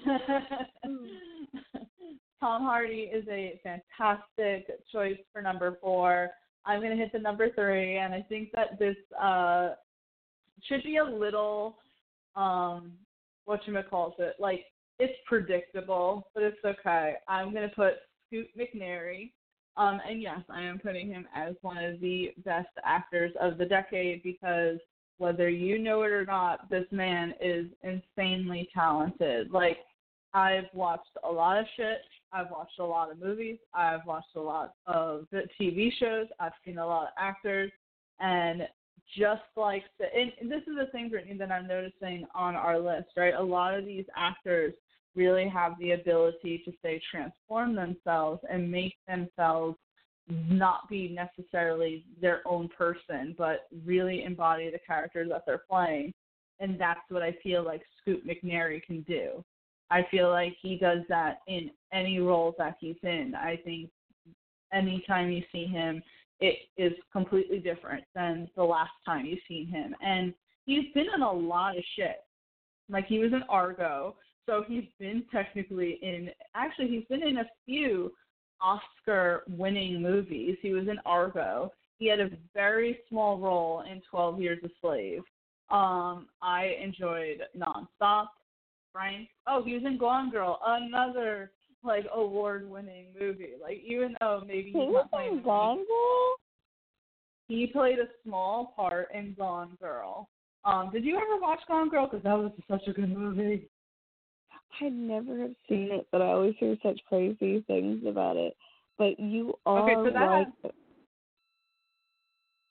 Tom 2.41 2.63
Hardy 2.63 3.09
is 3.13 3.25
a 3.29 3.59
fantastic 3.63 4.67
choice 4.91 5.17
for 5.31 5.41
number 5.41 5.77
four. 5.81 6.29
I'm 6.65 6.81
gonna 6.81 6.95
hit 6.95 7.11
the 7.11 7.19
number 7.19 7.49
three, 7.51 7.97
and 7.97 8.13
I 8.13 8.21
think 8.27 8.51
that 8.53 8.77
this 8.79 8.95
uh 9.19 9.75
should 10.63 10.83
be 10.83 10.97
a 10.97 11.03
little 11.03 11.77
um 12.35 12.93
what 13.45 13.61
you 13.65 13.75
calls 13.89 14.13
it 14.19 14.35
like 14.39 14.65
it's 14.99 15.17
predictable, 15.25 16.27
but 16.33 16.43
it's 16.43 16.63
okay. 16.63 17.15
I'm 17.27 17.53
gonna 17.53 17.71
put 17.75 17.93
Scoot 18.27 18.47
McNairy. 18.57 19.31
Um, 19.77 19.99
and 20.07 20.21
yes, 20.21 20.41
I 20.49 20.61
am 20.61 20.79
putting 20.79 21.07
him 21.07 21.25
as 21.33 21.55
one 21.61 21.77
of 21.77 21.99
the 22.01 22.33
best 22.45 22.69
actors 22.83 23.31
of 23.39 23.57
the 23.57 23.65
decade 23.65 24.21
because 24.21 24.77
whether 25.17 25.49
you 25.49 25.79
know 25.79 26.03
it 26.03 26.11
or 26.11 26.25
not, 26.25 26.69
this 26.69 26.85
man 26.91 27.33
is 27.39 27.67
insanely 27.83 28.69
talented. 28.73 29.51
Like 29.51 29.77
I've 30.33 30.65
watched 30.73 31.17
a 31.23 31.31
lot 31.31 31.57
of 31.57 31.65
shit. 31.77 31.99
I've 32.33 32.49
watched 32.51 32.79
a 32.79 32.85
lot 32.85 33.11
of 33.11 33.19
movies. 33.19 33.57
I've 33.73 34.05
watched 34.05 34.35
a 34.35 34.41
lot 34.41 34.73
of 34.85 35.27
TV 35.59 35.89
shows. 35.99 36.27
I've 36.39 36.53
seen 36.65 36.77
a 36.77 36.85
lot 36.85 37.03
of 37.03 37.09
actors, 37.17 37.71
and 38.19 38.67
just 39.17 39.41
like 39.57 39.83
the, 39.99 40.05
and 40.13 40.49
this 40.49 40.61
is 40.61 40.75
the 40.77 40.89
thing, 40.91 41.09
Brittany, 41.09 41.37
that 41.37 41.51
I'm 41.51 41.67
noticing 41.67 42.25
on 42.33 42.55
our 42.55 42.79
list, 42.79 43.09
right? 43.17 43.33
A 43.33 43.43
lot 43.43 43.77
of 43.77 43.85
these 43.85 44.05
actors 44.15 44.73
really 45.15 45.49
have 45.49 45.73
the 45.79 45.91
ability 45.91 46.61
to 46.63 46.71
say 46.81 47.01
transform 47.11 47.75
themselves 47.75 48.39
and 48.49 48.71
make 48.71 48.95
themselves 49.07 49.77
not 50.29 50.87
be 50.89 51.09
necessarily 51.09 52.05
their 52.21 52.41
own 52.47 52.69
person, 52.69 53.35
but 53.37 53.67
really 53.85 54.23
embody 54.23 54.69
the 54.69 54.79
characters 54.87 55.27
that 55.29 55.43
they're 55.45 55.63
playing. 55.69 56.13
And 56.61 56.79
that's 56.79 57.01
what 57.09 57.23
I 57.23 57.35
feel 57.43 57.65
like 57.65 57.81
Scoot 57.99 58.25
McNairy 58.25 58.81
can 58.83 59.01
do. 59.01 59.43
I 59.91 60.07
feel 60.09 60.29
like 60.29 60.55
he 60.61 60.77
does 60.77 60.99
that 61.09 61.39
in 61.47 61.69
any 61.91 62.19
role 62.19 62.55
that 62.57 62.77
he's 62.79 62.95
in. 63.03 63.33
I 63.35 63.57
think 63.63 63.89
anytime 64.73 65.29
you 65.29 65.43
see 65.51 65.65
him, 65.65 66.01
it 66.39 66.57
is 66.77 66.93
completely 67.11 67.59
different 67.59 68.05
than 68.15 68.49
the 68.55 68.63
last 68.63 68.91
time 69.05 69.25
you've 69.25 69.39
seen 69.47 69.67
him. 69.67 69.93
And 70.01 70.33
he's 70.65 70.91
been 70.93 71.07
in 71.13 71.21
a 71.21 71.31
lot 71.31 71.77
of 71.77 71.83
shit. 71.95 72.23
Like 72.89 73.05
he 73.05 73.19
was 73.19 73.33
in 73.33 73.43
Argo, 73.49 74.15
so 74.45 74.63
he's 74.67 74.85
been 74.99 75.23
technically 75.31 75.99
in 76.01 76.29
actually 76.55 76.87
he's 76.87 77.05
been 77.05 77.23
in 77.25 77.37
a 77.37 77.45
few 77.65 78.11
Oscar 78.61 79.43
winning 79.47 80.01
movies. 80.01 80.57
He 80.61 80.73
was 80.73 80.87
in 80.87 80.99
Argo. 81.05 81.71
He 81.99 82.07
had 82.07 82.19
a 82.19 82.29
very 82.53 82.99
small 83.09 83.37
role 83.37 83.83
in 83.89 84.01
12 84.09 84.41
Years 84.41 84.59
a 84.63 84.69
Slave. 84.81 85.21
Um, 85.69 86.27
I 86.41 86.75
enjoyed 86.83 87.43
Nonstop. 87.57 88.27
Frank. 88.91 89.29
Oh, 89.47 89.63
he 89.63 89.73
was 89.73 89.83
in 89.85 89.97
Gone 89.97 90.29
Girl, 90.29 90.59
another 90.65 91.51
like 91.83 92.05
award 92.13 92.69
winning 92.69 93.07
movie. 93.19 93.53
Like 93.61 93.81
even 93.85 94.15
though 94.19 94.43
maybe 94.45 94.71
he's 94.71 94.73
he 94.73 94.79
was 94.79 95.07
playing 95.11 95.37
in 95.37 95.43
Gone 95.43 95.77
Girl. 95.77 96.35
he 97.47 97.67
played 97.67 97.99
a 97.99 98.07
small 98.23 98.73
part 98.75 99.09
in 99.13 99.35
Gone 99.37 99.77
Girl. 99.81 100.29
Um, 100.63 100.89
did 100.91 101.03
you 101.03 101.17
ever 101.17 101.41
watch 101.41 101.59
Gone 101.67 101.89
Girl? 101.89 102.07
Because 102.07 102.23
that 102.23 102.37
was 102.37 102.51
such 102.69 102.87
a 102.87 102.93
good 102.93 103.09
movie. 103.09 103.67
I 104.79 104.89
never 104.89 105.39
have 105.41 105.55
seen 105.67 105.89
it, 105.91 106.07
but 106.11 106.21
I 106.21 106.27
always 106.27 106.55
hear 106.59 106.77
such 106.81 106.99
crazy 107.07 107.63
things 107.67 108.03
about 108.07 108.37
it. 108.37 108.55
But 108.97 109.19
you 109.19 109.55
are 109.65 109.89
Okay, 109.89 109.95
so 109.95 110.13
that 110.13 110.27
right. 110.27 110.47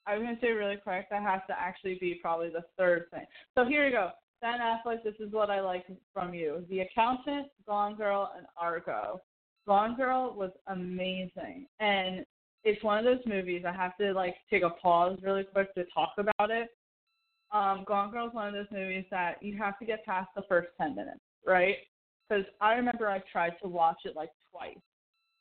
I 0.07 0.17
was 0.17 0.23
gonna 0.23 0.37
say 0.41 0.51
really 0.51 0.77
quick, 0.77 1.07
that 1.09 1.21
has 1.21 1.41
to 1.47 1.59
actually 1.59 1.97
be 2.01 2.15
probably 2.15 2.49
the 2.49 2.63
third 2.77 3.05
thing. 3.11 3.25
So 3.55 3.65
here 3.65 3.85
you 3.85 3.91
go. 3.91 4.11
Ben 4.41 4.59
Affleck, 4.59 5.03
this 5.03 5.13
is 5.19 5.31
what 5.31 5.51
I 5.51 5.61
like 5.61 5.85
from 6.13 6.33
you. 6.33 6.65
The 6.69 6.79
Accountant, 6.81 7.47
Gone 7.67 7.95
Girl, 7.95 8.31
and 8.35 8.47
Argo. 8.57 9.21
Gone 9.67 9.95
Girl 9.95 10.33
was 10.35 10.51
amazing. 10.67 11.67
And 11.79 12.25
it's 12.63 12.83
one 12.83 12.97
of 12.97 13.05
those 13.05 13.25
movies 13.25 13.63
I 13.67 13.71
have 13.71 13.95
to 13.97 14.13
like 14.13 14.35
take 14.49 14.63
a 14.63 14.71
pause 14.71 15.19
really 15.21 15.43
quick 15.43 15.73
to 15.75 15.85
talk 15.93 16.13
about 16.17 16.49
it. 16.49 16.69
Um, 17.51 17.83
Gone 17.87 18.11
Girl 18.11 18.27
is 18.27 18.33
one 18.33 18.47
of 18.47 18.53
those 18.53 18.71
movies 18.71 19.05
that 19.11 19.41
you 19.41 19.57
have 19.57 19.77
to 19.79 19.85
get 19.85 20.05
past 20.05 20.29
the 20.35 20.43
first 20.49 20.69
ten 20.79 20.95
minutes, 20.95 21.19
right? 21.45 21.75
Because 22.27 22.45
I 22.61 22.73
remember 22.73 23.09
I 23.09 23.21
tried 23.31 23.53
to 23.61 23.67
watch 23.67 23.97
it 24.05 24.15
like 24.15 24.29
twice, 24.51 24.77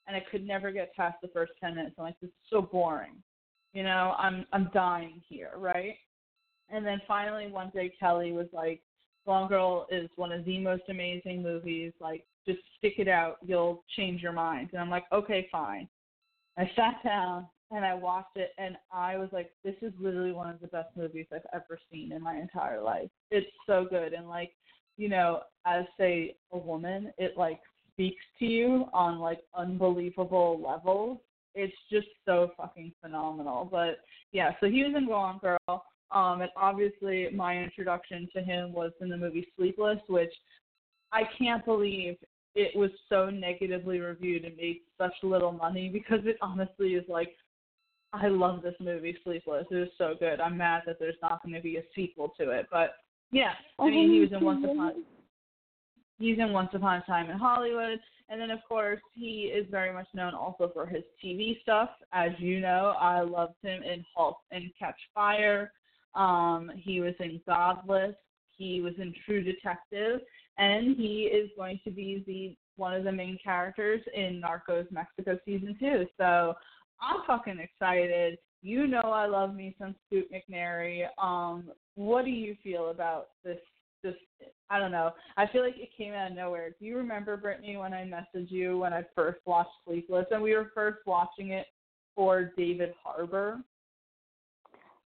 and 0.06 0.16
I 0.16 0.22
could 0.30 0.46
never 0.46 0.72
get 0.72 0.94
past 0.94 1.16
the 1.22 1.28
first 1.28 1.52
ten 1.60 1.74
minutes. 1.74 1.94
I'm 1.98 2.04
like, 2.04 2.20
this 2.20 2.28
is 2.28 2.34
so 2.50 2.60
boring. 2.60 3.22
You 3.72 3.84
know, 3.84 4.14
I'm 4.18 4.44
I'm 4.52 4.70
dying 4.74 5.22
here, 5.28 5.52
right? 5.56 5.94
And 6.68 6.84
then 6.84 7.00
finally 7.06 7.46
one 7.46 7.70
day 7.74 7.92
Kelly 7.98 8.32
was 8.32 8.46
like, 8.52 8.80
Gone 9.26 9.48
Girl 9.48 9.86
is 9.90 10.08
one 10.16 10.32
of 10.32 10.44
the 10.44 10.58
most 10.58 10.82
amazing 10.88 11.42
movies. 11.42 11.92
Like, 12.00 12.24
just 12.46 12.60
stick 12.78 12.94
it 12.98 13.08
out, 13.08 13.36
you'll 13.44 13.84
change 13.96 14.22
your 14.22 14.32
mind. 14.32 14.70
And 14.72 14.80
I'm 14.80 14.90
like, 14.90 15.04
okay, 15.12 15.48
fine. 15.52 15.88
I 16.58 16.70
sat 16.74 17.02
down 17.04 17.46
and 17.70 17.84
I 17.84 17.94
watched 17.94 18.36
it, 18.36 18.50
and 18.58 18.76
I 18.92 19.16
was 19.16 19.28
like, 19.32 19.52
this 19.62 19.76
is 19.80 19.92
literally 20.00 20.32
one 20.32 20.50
of 20.50 20.60
the 20.60 20.66
best 20.66 20.88
movies 20.96 21.26
I've 21.32 21.42
ever 21.52 21.78
seen 21.90 22.10
in 22.12 22.20
my 22.20 22.36
entire 22.36 22.82
life. 22.82 23.08
It's 23.30 23.46
so 23.66 23.86
good, 23.88 24.12
and 24.12 24.28
like, 24.28 24.50
you 24.96 25.08
know, 25.08 25.42
as 25.66 25.84
say 25.96 26.34
a 26.52 26.58
woman, 26.58 27.12
it 27.16 27.36
like 27.36 27.60
speaks 27.92 28.24
to 28.40 28.44
you 28.46 28.86
on 28.92 29.18
like 29.20 29.40
unbelievable 29.54 30.60
levels. 30.60 31.18
It's 31.54 31.76
just 31.92 32.08
so 32.24 32.50
fucking 32.56 32.92
phenomenal. 33.00 33.68
But 33.70 33.98
yeah, 34.32 34.50
so 34.60 34.66
he 34.66 34.82
was 34.82 34.94
in 34.96 35.06
Gone 35.06 35.38
Girl. 35.38 35.84
Um, 36.12 36.40
and 36.40 36.50
obviously 36.56 37.28
my 37.34 37.56
introduction 37.56 38.28
to 38.34 38.42
him 38.42 38.72
was 38.72 38.92
in 39.00 39.08
the 39.08 39.16
movie 39.16 39.46
Sleepless, 39.56 40.00
which 40.08 40.32
I 41.12 41.22
can't 41.38 41.64
believe 41.64 42.16
it 42.54 42.76
was 42.76 42.90
so 43.08 43.30
negatively 43.30 44.00
reviewed 44.00 44.44
and 44.44 44.56
made 44.56 44.80
such 44.98 45.12
little 45.22 45.52
money 45.52 45.88
because 45.88 46.20
it 46.24 46.36
honestly 46.42 46.94
is 46.94 47.04
like 47.08 47.34
I 48.12 48.26
love 48.26 48.62
this 48.62 48.74
movie 48.80 49.16
Sleepless. 49.22 49.66
It 49.70 49.74
was 49.74 49.88
so 49.96 50.14
good. 50.18 50.40
I'm 50.40 50.56
mad 50.56 50.82
that 50.86 50.98
there's 50.98 51.14
not 51.22 51.42
going 51.44 51.54
to 51.54 51.60
be 51.60 51.76
a 51.76 51.82
sequel 51.94 52.32
to 52.40 52.50
it, 52.50 52.66
but 52.70 52.94
yeah, 53.30 53.52
I 53.78 53.88
mean 53.88 54.10
he 54.10 54.20
was 54.20 54.32
in 54.32 54.44
Once 54.44 54.64
Upon 54.64 55.04
he's 56.18 56.38
in 56.38 56.52
Once 56.52 56.70
Upon 56.74 56.96
a 57.00 57.04
Time 57.04 57.30
in 57.30 57.38
Hollywood, 57.38 58.00
and 58.28 58.40
then 58.40 58.50
of 58.50 58.58
course 58.68 59.00
he 59.14 59.52
is 59.54 59.66
very 59.70 59.92
much 59.92 60.08
known 60.12 60.34
also 60.34 60.70
for 60.74 60.86
his 60.86 61.04
TV 61.24 61.60
stuff. 61.62 61.90
As 62.12 62.30
you 62.38 62.60
know, 62.60 62.94
I 62.98 63.20
loved 63.20 63.54
him 63.62 63.82
in 63.84 64.04
Halt 64.14 64.38
and 64.50 64.64
Catch 64.76 64.98
Fire. 65.14 65.72
Um, 66.14 66.70
he 66.76 67.00
was 67.00 67.14
in 67.20 67.40
Godless. 67.46 68.14
He 68.56 68.80
was 68.80 68.94
in 68.98 69.14
True 69.24 69.42
Detective, 69.42 70.20
and 70.58 70.96
he 70.96 71.30
is 71.32 71.50
going 71.56 71.80
to 71.84 71.90
be 71.90 72.24
the 72.26 72.56
one 72.76 72.94
of 72.94 73.04
the 73.04 73.12
main 73.12 73.38
characters 73.42 74.00
in 74.14 74.42
Narcos 74.42 74.90
Mexico 74.90 75.38
season 75.44 75.76
two. 75.78 76.06
So 76.18 76.54
I'm 77.00 77.20
fucking 77.26 77.58
excited. 77.58 78.38
You 78.62 78.86
know 78.86 79.00
I 79.00 79.26
love 79.26 79.54
me 79.54 79.74
some 79.78 79.94
Scoot 80.06 80.28
McNairy. 80.32 81.06
Um, 81.22 81.70
what 81.94 82.24
do 82.24 82.30
you 82.30 82.56
feel 82.62 82.90
about 82.90 83.28
this? 83.44 83.58
This 84.02 84.14
I 84.70 84.78
don't 84.78 84.92
know. 84.92 85.12
I 85.36 85.46
feel 85.46 85.62
like 85.62 85.76
it 85.76 85.90
came 85.96 86.14
out 86.14 86.30
of 86.30 86.36
nowhere. 86.36 86.70
Do 86.78 86.86
you 86.86 86.96
remember 86.96 87.36
Brittany 87.36 87.76
when 87.76 87.92
I 87.92 88.04
messaged 88.04 88.50
you 88.50 88.78
when 88.78 88.92
I 88.92 89.04
first 89.14 89.40
watched 89.44 89.70
Sleepless 89.86 90.26
and 90.30 90.42
we 90.42 90.54
were 90.54 90.70
first 90.74 90.98
watching 91.06 91.50
it 91.50 91.66
for 92.14 92.52
David 92.56 92.92
Harbour? 93.02 93.60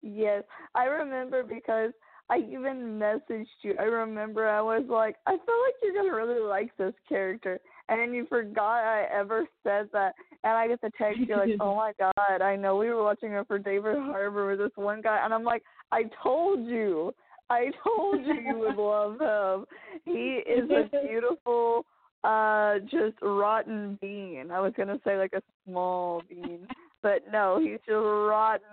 Yes, 0.02 0.44
I 0.74 0.84
remember 0.84 1.42
because 1.42 1.92
I 2.30 2.38
even 2.38 2.98
messaged 2.98 3.46
you. 3.62 3.74
I 3.78 3.84
remember 3.84 4.48
I 4.48 4.60
was 4.60 4.84
like, 4.88 5.16
I 5.26 5.32
feel 5.32 5.38
like 5.38 5.74
you're 5.82 5.94
gonna 5.94 6.14
really 6.14 6.40
like 6.40 6.74
this 6.76 6.94
character, 7.08 7.58
and 7.88 8.00
then 8.00 8.14
you 8.14 8.24
forgot 8.28 8.84
I 8.84 9.06
ever 9.12 9.46
said 9.64 9.88
that, 9.92 10.14
and 10.44 10.52
I 10.52 10.68
get 10.68 10.80
the 10.80 10.92
text. 10.96 11.20
You're 11.20 11.38
like, 11.38 11.56
oh 11.60 11.74
my 11.74 11.92
god, 11.98 12.40
I 12.40 12.54
know 12.54 12.76
we 12.76 12.88
were 12.88 13.02
watching 13.02 13.32
it 13.32 13.46
for 13.48 13.58
David 13.58 13.96
Harbour 13.96 14.48
with 14.48 14.60
this 14.60 14.70
one 14.76 15.00
guy, 15.02 15.20
and 15.24 15.34
I'm 15.34 15.42
like, 15.42 15.64
I 15.90 16.04
told 16.22 16.66
you, 16.66 17.12
I 17.50 17.66
told 17.82 18.24
you 18.24 18.34
you 18.34 18.58
would 18.58 18.76
love 18.78 19.20
him. 19.20 19.66
He 20.04 20.40
is 20.48 20.70
a 20.70 20.88
beautiful, 21.04 21.84
uh, 22.22 22.78
just 22.84 23.20
rotten 23.22 23.98
bean. 24.00 24.52
I 24.52 24.60
was 24.60 24.72
gonna 24.76 25.00
say 25.04 25.18
like 25.18 25.32
a 25.32 25.42
small 25.66 26.22
bean, 26.28 26.60
but 27.02 27.24
no, 27.32 27.58
he's 27.60 27.80
just 27.86 27.90
rotten. 27.90 28.68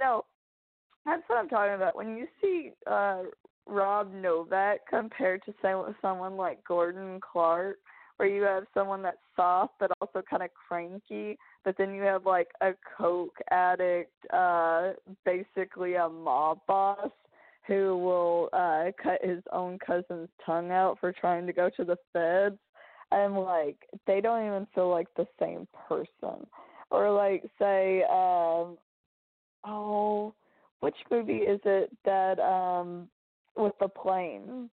No, 0.00 0.24
that's 1.04 1.22
what 1.26 1.38
I'm 1.38 1.48
talking 1.48 1.74
about. 1.74 1.96
When 1.96 2.16
you 2.16 2.26
see 2.40 2.72
uh 2.86 3.22
Rob 3.66 4.12
Novak 4.12 4.80
compared 4.88 5.42
to 5.44 5.54
say 5.62 5.72
someone 6.00 6.36
like 6.36 6.64
Gordon 6.64 7.20
Clark, 7.20 7.76
where 8.16 8.28
you 8.28 8.42
have 8.42 8.64
someone 8.74 9.02
that's 9.02 9.16
soft 9.36 9.74
but 9.80 9.90
also 10.00 10.22
kind 10.28 10.42
of 10.42 10.50
cranky, 10.68 11.38
but 11.64 11.76
then 11.78 11.94
you 11.94 12.02
have 12.02 12.26
like 12.26 12.48
a 12.60 12.72
coke 12.96 13.36
addict, 13.50 14.12
uh 14.32 14.92
basically 15.24 15.94
a 15.94 16.08
mob 16.08 16.60
boss 16.66 17.10
who 17.66 17.96
will 17.98 18.48
uh 18.52 18.90
cut 19.02 19.24
his 19.24 19.42
own 19.52 19.78
cousin's 19.84 20.28
tongue 20.44 20.70
out 20.70 20.98
for 21.00 21.12
trying 21.12 21.46
to 21.46 21.52
go 21.52 21.70
to 21.76 21.84
the 21.84 21.96
feds. 22.12 22.58
And 23.10 23.36
like 23.38 23.76
they 24.06 24.20
don't 24.20 24.46
even 24.46 24.66
feel 24.74 24.88
like 24.88 25.08
the 25.16 25.26
same 25.38 25.68
person. 25.88 26.46
Or 26.90 27.10
like 27.10 27.44
say 27.58 28.02
um 28.04 28.76
oh 29.64 30.34
which 30.82 30.96
movie 31.12 31.38
is 31.38 31.60
it 31.64 31.90
that 32.04 32.38
um 32.40 33.08
with 33.56 33.72
the 33.80 33.88
plane? 33.88 34.68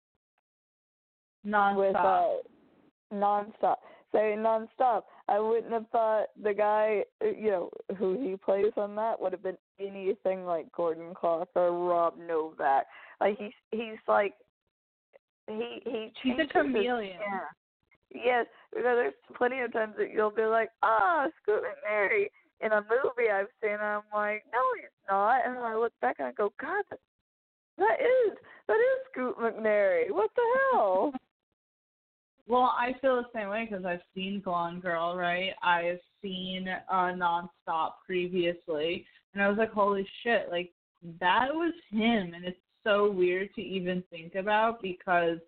Nonstop. 1.46 1.78
With 1.78 1.96
uh, 1.96 2.28
nonstop. 3.14 3.76
So 4.12 4.20
nonstop. 4.20 5.02
I 5.28 5.40
wouldn't 5.40 5.74
have 5.74 5.88
thought 5.92 6.28
the 6.42 6.54
guy, 6.54 7.04
you 7.22 7.50
know, 7.50 7.70
who 7.98 8.22
he 8.22 8.38
plays 8.38 8.72
on 8.78 8.96
that 8.96 9.20
would 9.20 9.32
have 9.32 9.42
been 9.42 9.58
anything 9.80 10.46
like 10.46 10.72
Gordon 10.72 11.14
Clark 11.16 11.50
or 11.56 11.72
Rob 11.72 12.14
Novak. 12.20 12.86
Like 13.20 13.38
he's 13.40 13.52
he's 13.72 13.98
like 14.08 14.36
he 15.48 15.82
he 15.86 16.12
He's 16.22 16.36
a 16.40 16.48
chameleon. 16.48 17.18
Yeah. 17.20 17.40
Yes, 18.24 18.46
because 18.70 18.96
there's 18.96 19.14
plenty 19.36 19.60
of 19.62 19.74
times 19.74 19.96
that 19.98 20.14
you'll 20.14 20.30
be 20.32 20.46
like, 20.46 20.70
ah, 20.84 21.28
Scoot 21.42 21.64
McNairy 21.64 22.28
in 22.62 22.72
a 22.72 22.82
movie 22.82 23.30
I've 23.30 23.48
seen, 23.62 23.74
and 23.74 23.82
I'm 23.82 24.02
like, 24.14 24.44
no, 24.54 24.60
he's 24.78 24.95
not. 25.10 25.46
And 25.46 25.58
I 25.58 25.76
look 25.76 25.94
back 26.02 26.18
and 26.20 26.28
I 26.28 26.32
go, 26.32 26.52
God, 26.60 26.84
that, 27.78 27.98
is 28.00 28.38
that 28.68 28.74
is 28.74 29.08
Scoot 29.12 29.38
McNairy. 29.38 30.12
What 30.12 30.32
the 30.36 30.42
hell? 30.72 31.14
Well, 32.48 32.76
I 32.78 32.94
feel 33.02 33.16
the 33.16 33.26
same 33.34 33.50
way 33.50 33.68
because 33.68 33.86
I've 33.86 34.04
seen 34.14 34.40
Gone 34.46 34.80
Girl, 34.80 35.16
right? 35.16 35.54
I've 35.64 35.98
seen 36.22 36.68
uh, 36.70 36.94
Nonstop 36.94 37.94
previously, 38.06 39.04
and 39.34 39.42
I 39.42 39.50
was 39.50 39.58
like, 39.58 39.72
holy 39.72 40.08
shit, 40.22 40.50
like 40.52 40.72
that 41.20 41.48
was 41.52 41.74
him, 41.90 42.36
and 42.36 42.46
it's 42.46 42.60
so 42.84 43.10
weird 43.10 43.50
to 43.56 43.62
even 43.62 44.04
think 44.12 44.36
about 44.36 44.80
because 44.82 45.40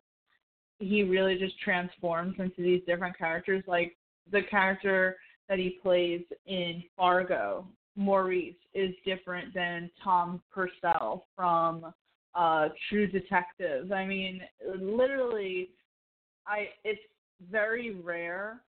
he 0.79 1.03
really 1.03 1.37
just 1.37 1.59
transforms 1.59 2.35
into 2.39 2.63
these 2.63 2.81
different 2.87 3.17
characters. 3.17 3.63
Like 3.67 3.95
the 4.31 4.41
character 4.49 5.17
that 5.49 5.59
he 5.59 5.77
plays 5.81 6.21
in 6.45 6.83
Fargo, 6.95 7.67
Maurice, 7.97 8.55
is 8.73 8.93
different 9.03 9.53
than 9.53 9.89
Tom 10.03 10.41
Purcell 10.53 11.25
from 11.35 11.93
uh, 12.35 12.69
True 12.87 13.07
Detective. 13.07 13.91
I 13.91 14.05
mean, 14.05 14.41
literally, 14.79 15.71
I 16.45 16.67
it's 16.83 17.01
very 17.51 17.95
rare 17.95 18.61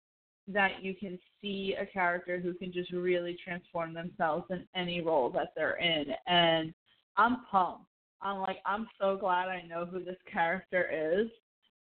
that 0.48 0.82
you 0.82 0.96
can 0.96 1.20
see 1.42 1.76
a 1.80 1.86
character 1.86 2.40
who 2.40 2.54
can 2.54 2.72
just 2.72 2.92
really 2.92 3.38
transform 3.44 3.94
themselves 3.94 4.46
in 4.50 4.66
any 4.76 5.02
role 5.02 5.30
that 5.32 5.52
they're 5.56 5.78
in, 5.78 6.06
and 6.26 6.74
I'm 7.18 7.46
pumped. 7.52 7.84
I'm 8.22 8.40
like, 8.40 8.58
I'm 8.66 8.88
so 9.00 9.18
glad 9.18 9.50
I 9.50 9.62
know 9.68 9.86
who 9.86 10.04
this 10.04 10.18
character 10.32 10.90
is. 10.90 11.28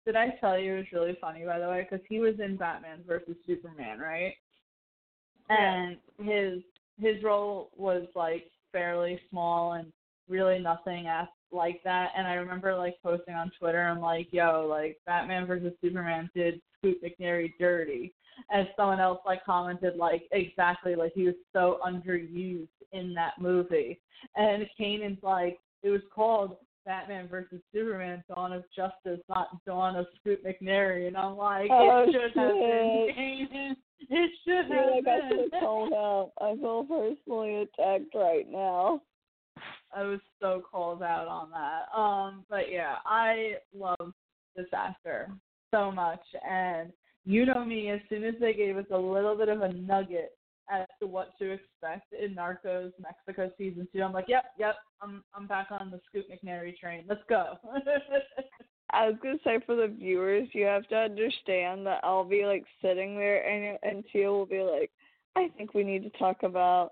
Did 0.06 0.16
I 0.16 0.36
tell 0.42 0.60
you 0.60 0.74
it 0.74 0.78
was 0.78 0.86
really 0.92 1.18
funny, 1.22 1.46
by 1.46 1.60
the 1.60 1.68
way? 1.68 1.88
Because 1.90 2.06
he 2.10 2.20
was 2.20 2.36
in 2.40 2.58
Batman 2.58 3.04
versus 3.08 3.36
Superman, 3.46 4.00
right? 4.00 4.34
Yeah. 5.50 5.74
and 5.74 5.98
his 6.20 6.64
his 7.00 7.22
role 7.24 7.72
was 7.76 8.08
like 8.16 8.46
fairly 8.72 9.20
small 9.30 9.74
and 9.74 9.92
really 10.28 10.60
nothing 10.60 11.08
as 11.08 11.28
like 11.52 11.82
that. 11.84 12.12
And 12.18 12.28
I 12.28 12.34
remember 12.34 12.76
like 12.76 12.96
posting 13.04 13.36
on 13.36 13.52
Twitter, 13.58 13.82
I'm 13.82 14.02
like, 14.02 14.28
yo, 14.32 14.68
like 14.70 14.98
Batman 15.06 15.46
versus 15.46 15.74
Superman 15.82 16.30
did 16.36 16.62
Scoot 16.78 16.98
McNairy 17.04 17.52
dirty. 17.60 18.14
And 18.50 18.68
someone 18.76 19.00
else 19.00 19.20
like 19.26 19.46
commented 19.46 19.96
like 19.96 20.24
exactly 20.32 20.96
like 20.96 21.14
he 21.16 21.24
was 21.24 21.36
so 21.54 21.80
underused 21.86 22.68
in 22.92 23.14
that 23.14 23.34
movie. 23.40 24.00
And 24.36 24.66
Kanan's 24.80 25.24
like, 25.24 25.58
it 25.84 25.90
was 25.90 26.02
called 26.14 26.58
Batman 26.86 27.28
versus 27.28 27.62
Superman, 27.74 28.24
Dawn 28.30 28.54
of 28.54 28.64
Justice, 28.76 29.20
not 29.28 29.64
Dawn 29.66 29.96
of 29.96 30.06
Scoot 30.20 30.44
McNairy. 30.46 31.08
And 31.08 31.18
I'm 31.18 31.36
like, 31.36 31.70
oh, 31.72 32.06
it 32.08 32.12
should 32.12 32.34
shit. 32.34 32.38
have 32.38 32.54
been 32.54 33.76
It 34.10 34.32
should 34.46 34.68
feel 34.68 34.96
like 34.96 35.08
I 35.08 35.30
should 35.30 35.40
have 35.40 35.52
have 35.52 35.62
called 35.62 35.94
out. 35.94 36.32
I 36.42 36.56
feel 36.56 36.84
personally 36.84 37.56
attacked 37.64 38.14
right 38.14 38.46
now. 38.50 39.02
I 39.96 40.04
was 40.04 40.20
so 40.42 40.62
called 40.70 41.02
out 41.02 41.28
on 41.28 41.50
that. 41.52 41.98
Um, 41.98 42.46
but 42.50 42.72
yeah, 42.72 42.96
I 43.06 43.56
love 43.74 44.14
this 44.56 44.68
actor 44.74 45.32
so 45.72 45.92
much, 45.92 46.22
and 46.48 46.92
you 47.26 47.46
know 47.46 47.64
me. 47.64 47.90
As 47.90 48.02
soon 48.10 48.24
as 48.24 48.36
they 48.40 48.54
gave 48.54 48.78
us 48.78 48.86
a 48.92 48.98
little 48.98 49.36
bit 49.36 49.50
of 49.50 49.62
a 49.62 49.72
nugget 49.74 50.38
as 50.70 50.86
to 51.00 51.08
what 51.08 51.38
to 51.40 51.52
expect 51.52 52.14
in 52.14 52.36
Narcos 52.36 52.92
Mexico 53.00 53.52
season 53.58 53.88
two, 53.94 54.02
I'm 54.02 54.14
like, 54.14 54.26
yep, 54.28 54.46
yep, 54.58 54.76
I'm 55.02 55.24
I'm 55.34 55.48
back 55.48 55.68
on 55.72 55.92
the 55.92 56.00
Scoot 56.08 56.26
McNairy 56.30 56.78
train. 56.78 57.06
Let's 57.08 57.22
go. 57.30 57.56
I 58.92 59.08
was 59.08 59.16
gonna 59.22 59.38
say 59.44 59.60
for 59.66 59.76
the 59.76 59.88
viewers, 59.88 60.48
you 60.54 60.66
have 60.66 60.88
to 60.88 60.96
understand 60.96 61.86
that 61.86 62.02
I'll 62.04 62.24
be 62.24 62.46
like 62.46 62.66
sitting 62.82 63.16
there 63.16 63.48
and 63.48 63.78
and 63.84 64.04
Tia 64.12 64.32
will 64.32 64.46
be 64.46 64.62
like, 64.62 64.92
I 65.36 65.50
think 65.58 65.74
we 65.74 65.84
need 65.84 66.04
to 66.04 66.18
talk 66.18 66.44
about 66.44 66.92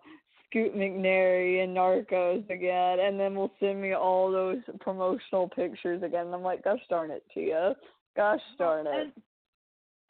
Scoot 0.54 0.76
McNairy 0.76 1.64
and 1.64 1.76
Narcos 1.76 2.48
again, 2.50 3.00
and 3.00 3.20
then 3.20 3.34
we'll 3.36 3.52
send 3.60 3.82
me 3.82 3.94
all 3.94 4.32
those 4.32 4.60
promotional 4.82 5.50
pictures 5.50 6.04
again. 6.04 6.28
And 6.28 6.36
I'm 6.36 6.44
like, 6.44 6.64
gosh 6.64 6.80
darn 6.90 7.10
it, 7.10 7.24
Tia, 7.34 7.76
gosh 8.16 8.40
darn 8.60 8.86
it. 8.86 8.94
And, 8.94 9.12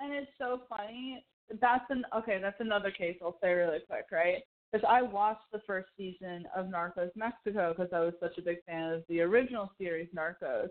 and 0.02 0.14
it's 0.14 0.32
so 0.38 0.62
funny. 0.68 1.24
That's 1.62 1.86
an 1.90 2.04
okay. 2.16 2.40
That's 2.42 2.60
another 2.60 2.92
case. 2.92 3.18
I'll 3.22 3.38
say 3.42 3.54
really 3.54 3.80
quick, 3.88 4.06
right? 4.12 4.44
Because 4.72 4.86
I 4.90 5.02
watched 5.02 5.46
the 5.52 5.62
first 5.68 5.90
season 5.98 6.46
of 6.56 6.68
Narcos 6.68 7.12
Mexico 7.16 7.74
because 7.76 7.94
I 7.94 8.00
was 8.00 8.14
such 8.20 8.38
a 8.38 8.42
big 8.42 8.64
fan 8.66 8.92
of 8.92 9.04
the 9.08 9.22
original 9.22 9.72
series 9.78 10.08
Narcos. 10.16 10.70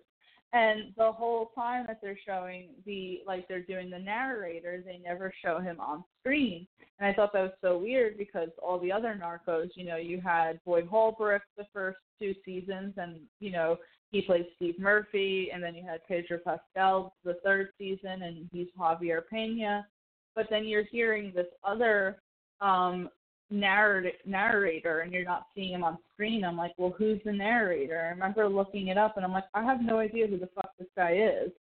And 0.55 0.93
the 0.99 1.11
whole 1.11 1.51
time 1.55 1.87
that 1.87 2.01
they're 2.03 2.19
showing 2.27 2.71
the 2.85 3.21
like 3.27 3.49
they're 3.49 3.63
doing 3.63 3.89
the 3.89 3.99
narrator, 3.99 4.83
they 4.85 5.01
never 5.03 5.33
show 5.43 5.61
him 5.61 5.81
on 5.81 6.05
screen. 6.21 6.67
And 6.99 7.09
I 7.09 7.15
thought 7.15 7.33
that 7.33 7.43
was 7.43 7.53
so 7.63 7.79
weird 7.79 8.19
because 8.19 8.51
all 8.63 8.79
the 8.79 8.93
other 8.93 9.19
narcos, 9.21 9.71
you 9.77 9.85
know, 9.85 9.97
you 9.97 10.21
had 10.21 10.61
Boyd 10.65 10.87
Holbrook 10.87 11.43
the 11.57 11.67
first 11.73 11.99
two 12.19 12.35
seasons 12.45 12.95
and, 12.97 13.21
you 13.41 13.51
know, 13.51 13.79
he 14.11 14.21
plays 14.21 14.45
Steve 14.57 14.79
Murphy 14.79 15.49
and 15.53 15.63
then 15.63 15.75
you 15.75 15.85
had 15.85 16.07
Pedro 16.07 16.39
Pascal 16.45 17.15
the 17.25 17.39
third 17.43 17.71
season 17.79 18.23
and 18.23 18.49
he's 18.53 18.69
Javier 18.79 19.23
Pena. 19.29 19.87
But 20.35 20.47
then 20.51 20.65
you're 20.65 20.85
hearing 20.85 21.33
this 21.35 21.47
other 21.65 22.23
um 22.61 23.09
narrator 23.51 24.13
narrator 24.25 25.01
and 25.01 25.13
you're 25.13 25.25
not 25.25 25.47
seeing 25.55 25.73
him 25.73 25.85
on 25.85 25.99
screen. 26.13 26.45
I'm 26.45 26.57
like, 26.57 26.73
well, 26.79 26.95
who's 26.97 27.21
the 27.25 27.33
narrator? 27.33 28.01
I 28.07 28.09
remember 28.09 28.49
looking 28.49 28.89
it 28.89 28.99
up 28.99 29.17
and 29.17 29.25
I'm 29.25 29.33
like, 29.33 29.45
I 29.55 29.63
have 29.63 29.83
no 29.83 29.99
idea 29.99 30.27
who 30.27 30.39
the 30.39 30.49
fuck 30.55 30.71
this 30.79 30.89
guy 30.97 31.13
is. 31.13 31.51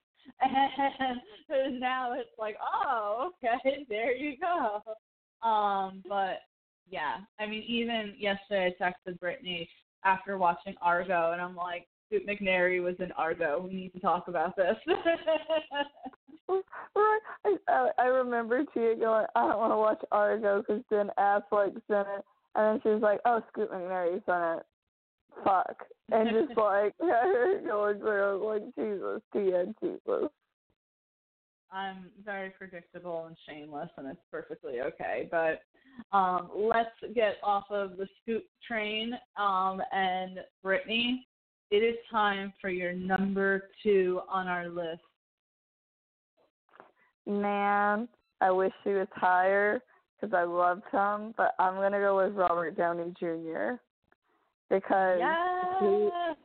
and 0.40 1.80
now 1.80 2.14
it's 2.14 2.30
like, 2.38 2.56
oh, 2.60 3.30
okay, 3.44 3.84
there 3.88 4.16
you 4.16 4.36
go. 4.38 4.82
Um, 5.46 6.02
but 6.08 6.38
yeah, 6.88 7.18
I 7.38 7.46
mean, 7.46 7.62
even 7.66 8.14
yesterday 8.18 8.74
I 8.80 8.84
texted 8.84 9.18
Brittany 9.20 9.68
after 10.04 10.38
watching 10.38 10.74
Argo, 10.82 11.32
and 11.32 11.40
I'm 11.40 11.56
like, 11.56 11.86
Scoot 12.12 12.26
McNairy 12.26 12.82
was 12.82 12.96
in 12.98 13.10
Argo. 13.12 13.66
We 13.66 13.74
need 13.74 13.92
to 13.94 14.00
talk 14.00 14.28
about 14.28 14.54
this. 14.56 14.76
right. 16.48 17.20
I, 17.68 17.88
I 17.98 18.04
remember 18.04 18.64
Tia 18.74 18.96
going, 18.96 19.26
I 19.34 19.48
don't 19.48 19.58
want 19.58 19.72
to 19.72 19.78
watch 19.78 20.02
Argo 20.12 20.60
because 20.60 20.82
Ben 20.90 21.10
Affleck's 21.18 21.80
in 21.88 21.96
it, 21.96 22.24
and 22.54 22.66
then 22.66 22.80
she 22.82 22.88
was 22.90 23.00
like, 23.02 23.20
Oh, 23.24 23.40
Scoot 23.48 23.70
McNairy's 23.70 24.22
in 24.28 24.58
it. 24.58 24.62
Fuck, 25.42 25.84
and 26.10 26.28
just 26.28 26.56
like 26.58 26.94
going 27.66 27.98
through, 27.98 28.42
like 28.44 28.62
Jesus, 28.76 29.22
Tia, 29.32 29.74
Jesus. 29.82 30.28
I'm 31.72 32.10
very 32.22 32.50
predictable 32.50 33.24
and 33.26 33.36
shameless, 33.48 33.88
and 33.96 34.06
it's 34.06 34.20
perfectly 34.30 34.82
okay. 34.82 35.30
But 35.30 35.62
um, 36.14 36.50
let's 36.54 36.90
get 37.14 37.36
off 37.42 37.64
of 37.70 37.96
the 37.96 38.06
Scoot 38.20 38.44
train. 38.68 39.14
Um, 39.38 39.80
and 39.90 40.40
Brittany, 40.62 41.26
it 41.72 41.82
is 41.82 41.96
time 42.10 42.52
for 42.60 42.68
your 42.68 42.92
number 42.92 43.70
two 43.82 44.20
on 44.28 44.46
our 44.46 44.68
list. 44.68 45.00
Man, 47.26 48.08
I 48.42 48.50
wish 48.50 48.72
he 48.84 48.90
was 48.90 49.08
higher 49.12 49.80
because 50.20 50.34
I 50.34 50.44
loved 50.44 50.82
him, 50.92 51.32
but 51.36 51.54
I'm 51.58 51.76
gonna 51.76 51.98
go 51.98 52.18
with 52.18 52.34
Robert 52.34 52.76
Downey 52.76 53.14
Jr. 53.18 53.76
because 54.68 55.18
yes. 55.18 56.36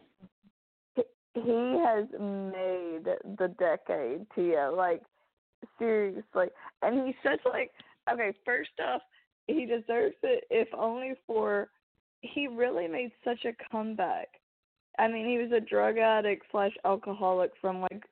he 0.96 1.04
he 1.34 1.82
has 1.84 2.06
made 2.14 3.04
the 3.38 3.54
decade, 3.60 4.26
Tia. 4.34 4.72
Like 4.72 5.02
seriously, 5.78 6.48
and 6.82 7.06
he's 7.06 7.16
such 7.22 7.42
like 7.52 7.72
okay. 8.10 8.32
First 8.46 8.70
off, 8.80 9.02
he 9.48 9.66
deserves 9.66 10.16
it 10.24 10.46
if 10.50 10.70
only 10.74 11.16
for 11.26 11.68
he 12.22 12.48
really 12.48 12.88
made 12.88 13.12
such 13.26 13.44
a 13.44 13.52
comeback. 13.70 14.30
I 15.00 15.08
mean, 15.08 15.28
he 15.28 15.38
was 15.38 15.52
a 15.52 15.60
drug 15.60 15.98
addict 15.98 16.46
slash 16.52 16.72
alcoholic 16.86 17.52
from 17.62 17.82
like 17.82 18.04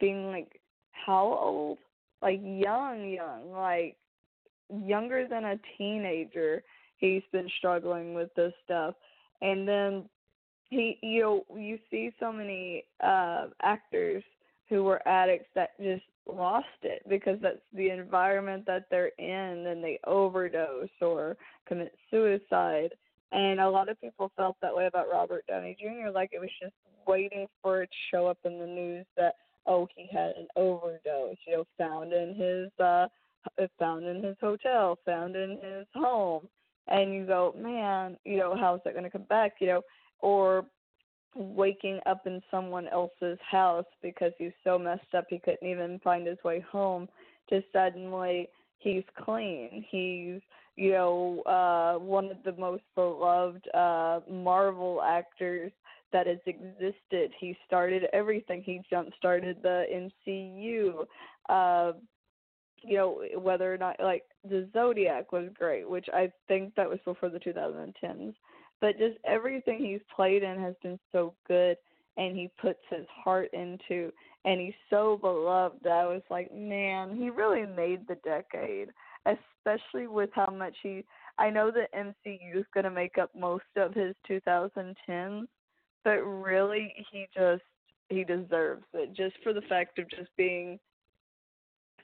being 0.00 0.28
like 0.28 0.60
how 0.92 1.38
old? 1.40 1.78
Like 2.20 2.40
young, 2.42 3.08
young, 3.08 3.52
like 3.52 3.96
younger 4.70 5.26
than 5.28 5.44
a 5.44 5.58
teenager. 5.76 6.62
He's 6.98 7.22
been 7.32 7.48
struggling 7.58 8.14
with 8.14 8.32
this 8.34 8.52
stuff, 8.64 8.94
and 9.40 9.66
then 9.66 10.04
he, 10.70 10.98
you 11.02 11.20
know, 11.20 11.58
you 11.58 11.78
see 11.90 12.12
so 12.20 12.32
many 12.32 12.84
uh 13.02 13.46
actors 13.62 14.22
who 14.68 14.84
were 14.84 15.06
addicts 15.06 15.48
that 15.54 15.70
just 15.80 16.04
lost 16.32 16.66
it 16.82 17.02
because 17.08 17.38
that's 17.42 17.58
the 17.74 17.90
environment 17.90 18.64
that 18.66 18.86
they're 18.90 19.10
in 19.18 19.66
and 19.66 19.82
they 19.82 19.98
overdose 20.06 20.88
or 21.00 21.36
commit 21.66 21.92
suicide. 22.10 22.90
And 23.32 23.60
a 23.60 23.68
lot 23.68 23.88
of 23.88 24.00
people 24.00 24.30
felt 24.36 24.56
that 24.60 24.74
way 24.74 24.86
about 24.86 25.10
Robert 25.10 25.44
Downey 25.48 25.76
Jr. 25.80 26.10
Like 26.10 26.30
it 26.32 26.40
was 26.40 26.50
just 26.60 26.74
waiting 27.06 27.46
for 27.62 27.82
it 27.82 27.86
to 27.86 28.16
show 28.16 28.26
up 28.26 28.38
in 28.44 28.58
the 28.58 28.66
news 28.66 29.06
that 29.16 29.34
oh 29.66 29.88
he 29.96 30.06
had 30.12 30.32
an 30.36 30.46
overdose, 30.56 31.36
you 31.46 31.56
know, 31.56 31.64
found 31.78 32.12
in 32.12 32.34
his 32.34 32.70
uh 32.84 33.06
found 33.78 34.04
in 34.04 34.22
his 34.22 34.36
hotel, 34.40 34.98
found 35.04 35.34
in 35.34 35.58
his 35.62 35.86
home. 35.94 36.46
And 36.88 37.14
you 37.14 37.26
go, 37.26 37.54
man, 37.56 38.16
you 38.24 38.36
know, 38.36 38.56
how's 38.58 38.80
that 38.84 38.92
going 38.92 39.04
to 39.04 39.10
come 39.10 39.26
back? 39.28 39.54
You 39.60 39.68
know, 39.68 39.82
or 40.20 40.66
waking 41.34 42.00
up 42.06 42.26
in 42.26 42.42
someone 42.50 42.88
else's 42.88 43.38
house 43.48 43.86
because 44.02 44.32
he's 44.38 44.52
so 44.64 44.78
messed 44.78 45.14
up 45.16 45.24
he 45.28 45.38
couldn't 45.38 45.66
even 45.66 45.98
find 46.04 46.26
his 46.26 46.38
way 46.44 46.60
home 46.70 47.08
to 47.48 47.62
suddenly 47.72 48.48
he's 48.78 49.04
clean 49.24 49.84
he's 49.90 50.42
you 50.76 50.92
know 50.92 51.42
uh 51.42 51.98
one 51.98 52.30
of 52.30 52.38
the 52.44 52.52
most 52.52 52.82
beloved 52.94 53.66
uh 53.74 54.20
marvel 54.30 55.02
actors 55.02 55.72
that 56.12 56.26
has 56.26 56.38
existed. 56.44 57.30
He 57.40 57.56
started 57.66 58.02
everything. 58.12 58.62
He 58.62 58.82
jump 58.90 59.08
started 59.16 59.56
the 59.62 60.10
mcu 60.28 61.06
uh 61.48 61.92
you 62.82 62.96
know 62.96 63.22
whether 63.38 63.72
or 63.72 63.78
not 63.78 63.96
like 64.00 64.24
the 64.48 64.68
zodiac 64.72 65.32
was 65.32 65.48
great 65.58 65.88
which 65.88 66.06
i 66.12 66.30
think 66.48 66.74
that 66.74 66.88
was 66.88 66.98
before 67.04 67.28
the 67.28 67.38
2010s 67.38 68.34
but 68.80 68.98
just 68.98 69.16
everything 69.24 69.78
he's 69.78 70.00
played 70.14 70.42
in 70.42 70.58
has 70.60 70.74
been 70.82 70.98
so 71.12 71.34
good 71.46 71.76
and 72.16 72.36
he 72.36 72.50
puts 72.60 72.80
his 72.90 73.06
heart 73.08 73.48
into 73.52 74.12
and 74.44 74.60
he's 74.60 74.74
so 74.90 75.18
beloved 75.20 75.86
i 75.86 76.04
was 76.04 76.22
like 76.30 76.52
man 76.54 77.16
he 77.16 77.30
really 77.30 77.66
made 77.66 78.06
the 78.08 78.16
decade 78.24 78.88
especially 79.26 80.06
with 80.06 80.30
how 80.32 80.52
much 80.52 80.74
he 80.82 81.04
i 81.38 81.48
know 81.48 81.70
the 81.70 81.86
mcu 81.96 82.56
is 82.56 82.64
going 82.74 82.84
to 82.84 82.90
make 82.90 83.18
up 83.18 83.30
most 83.38 83.64
of 83.76 83.94
his 83.94 84.14
2010s 84.28 85.46
but 86.04 86.20
really 86.22 86.92
he 87.10 87.26
just 87.34 87.62
he 88.08 88.24
deserves 88.24 88.84
it 88.94 89.14
just 89.14 89.34
for 89.42 89.52
the 89.52 89.62
fact 89.62 89.98
of 89.98 90.10
just 90.10 90.28
being 90.36 90.78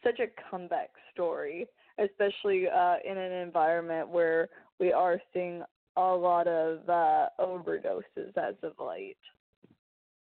such 0.05 0.21
a 0.21 0.51
comeback 0.51 0.91
story 1.13 1.67
especially 1.99 2.67
uh 2.69 2.97
in 3.05 3.19
an 3.19 3.33
environment 3.33 4.09
where 4.09 4.49
we 4.79 4.93
are 4.93 5.21
seeing 5.33 5.63
a 5.99 6.01
lot 6.01 6.47
of 6.47 6.89
uh 6.89 7.27
overdoses 7.41 8.37
as 8.37 8.55
of 8.63 8.73
late. 8.79 9.17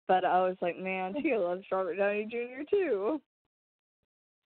But 0.09 0.25
I 0.25 0.41
was 0.43 0.57
like, 0.61 0.79
man, 0.79 1.15
she 1.23 1.37
loves 1.37 1.63
Robert 1.71 1.97
Downey 1.97 2.27
Jr. 2.29 2.65
too. 2.69 3.21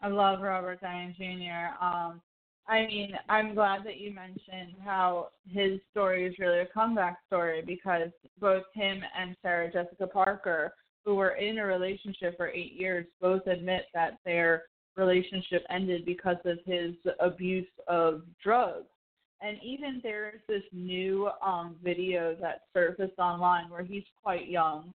I 0.02 0.08
love 0.08 0.42
Robert 0.42 0.80
Downey 0.82 1.14
Jr. 1.16 1.82
Um, 1.82 2.20
I 2.66 2.86
mean, 2.86 3.12
I'm 3.28 3.54
glad 3.54 3.84
that 3.84 3.98
you 3.98 4.12
mentioned 4.12 4.74
how 4.82 5.28
his 5.46 5.80
story 5.90 6.26
is 6.26 6.38
really 6.38 6.60
a 6.60 6.66
comeback 6.66 7.18
story 7.26 7.62
because 7.64 8.08
both 8.40 8.64
him 8.72 9.02
and 9.18 9.36
Sarah 9.42 9.70
Jessica 9.70 10.06
Parker, 10.06 10.72
who 11.04 11.14
were 11.14 11.32
in 11.32 11.58
a 11.58 11.66
relationship 11.66 12.36
for 12.38 12.48
eight 12.48 12.72
years, 12.72 13.06
both 13.20 13.46
admit 13.46 13.86
that 13.92 14.18
their 14.24 14.62
relationship 14.96 15.64
ended 15.68 16.06
because 16.06 16.38
of 16.46 16.58
his 16.64 16.94
abuse 17.20 17.68
of 17.86 18.22
drugs. 18.42 18.86
And 19.42 19.58
even 19.62 20.00
there's 20.02 20.40
this 20.48 20.62
new 20.72 21.28
um, 21.44 21.76
video 21.84 22.34
that 22.40 22.62
surfaced 22.72 23.18
online 23.18 23.68
where 23.68 23.82
he's 23.82 24.04
quite 24.22 24.48
young 24.48 24.90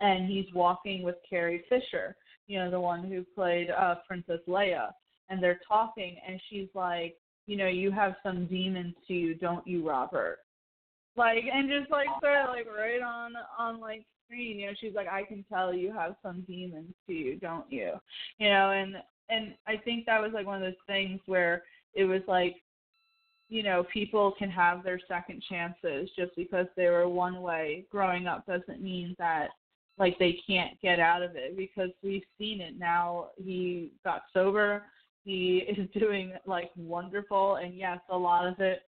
and 0.00 0.28
he's 0.28 0.52
walking 0.52 1.02
with 1.02 1.16
Carrie 1.28 1.64
Fisher, 1.68 2.16
you 2.48 2.58
know, 2.58 2.70
the 2.70 2.80
one 2.80 3.04
who 3.04 3.24
played 3.36 3.70
uh, 3.70 3.96
Princess 4.06 4.40
Leia. 4.48 4.90
And 5.30 5.42
they're 5.42 5.60
talking, 5.66 6.16
and 6.26 6.40
she's 6.48 6.68
like, 6.74 7.16
you 7.46 7.56
know, 7.56 7.66
you 7.66 7.90
have 7.90 8.14
some 8.22 8.46
demons 8.46 8.94
to 9.06 9.14
you, 9.14 9.34
don't 9.34 9.66
you, 9.66 9.86
Robert? 9.86 10.38
Like, 11.16 11.44
and 11.52 11.68
just 11.68 11.90
like 11.90 12.08
sort 12.22 12.38
of 12.38 12.48
like 12.48 12.66
right 12.66 13.02
on 13.02 13.32
on 13.58 13.80
like 13.80 14.04
screen, 14.24 14.58
you 14.58 14.66
know, 14.66 14.72
she's 14.80 14.94
like, 14.94 15.08
I 15.08 15.24
can 15.24 15.44
tell 15.52 15.74
you 15.74 15.92
have 15.92 16.14
some 16.22 16.44
demons 16.46 16.94
to 17.06 17.12
you, 17.12 17.36
don't 17.36 17.70
you? 17.70 17.92
You 18.38 18.48
know, 18.50 18.70
and 18.70 18.96
and 19.28 19.54
I 19.66 19.76
think 19.76 20.06
that 20.06 20.20
was 20.20 20.32
like 20.32 20.46
one 20.46 20.56
of 20.56 20.62
those 20.62 20.84
things 20.86 21.20
where 21.26 21.62
it 21.94 22.04
was 22.04 22.22
like 22.28 22.56
you 23.48 23.62
know, 23.62 23.84
people 23.92 24.34
can 24.38 24.50
have 24.50 24.84
their 24.84 25.00
second 25.08 25.42
chances 25.48 26.10
just 26.16 26.36
because 26.36 26.66
they 26.76 26.86
were 26.86 27.08
one 27.08 27.40
way 27.40 27.86
growing 27.90 28.26
up 28.26 28.46
doesn't 28.46 28.82
mean 28.82 29.16
that 29.18 29.48
like 29.98 30.18
they 30.18 30.38
can't 30.46 30.80
get 30.80 31.00
out 31.00 31.22
of 31.22 31.34
it 31.34 31.56
because 31.56 31.90
we've 32.02 32.24
seen 32.38 32.60
it 32.60 32.78
now. 32.78 33.28
He 33.36 33.90
got 34.04 34.22
sober. 34.32 34.84
He 35.28 35.58
is 35.68 35.88
doing 35.98 36.32
like 36.46 36.70
wonderful 36.76 37.56
and 37.56 37.76
yes, 37.76 37.98
a 38.10 38.16
lot 38.16 38.46
of 38.46 38.58
it 38.60 38.82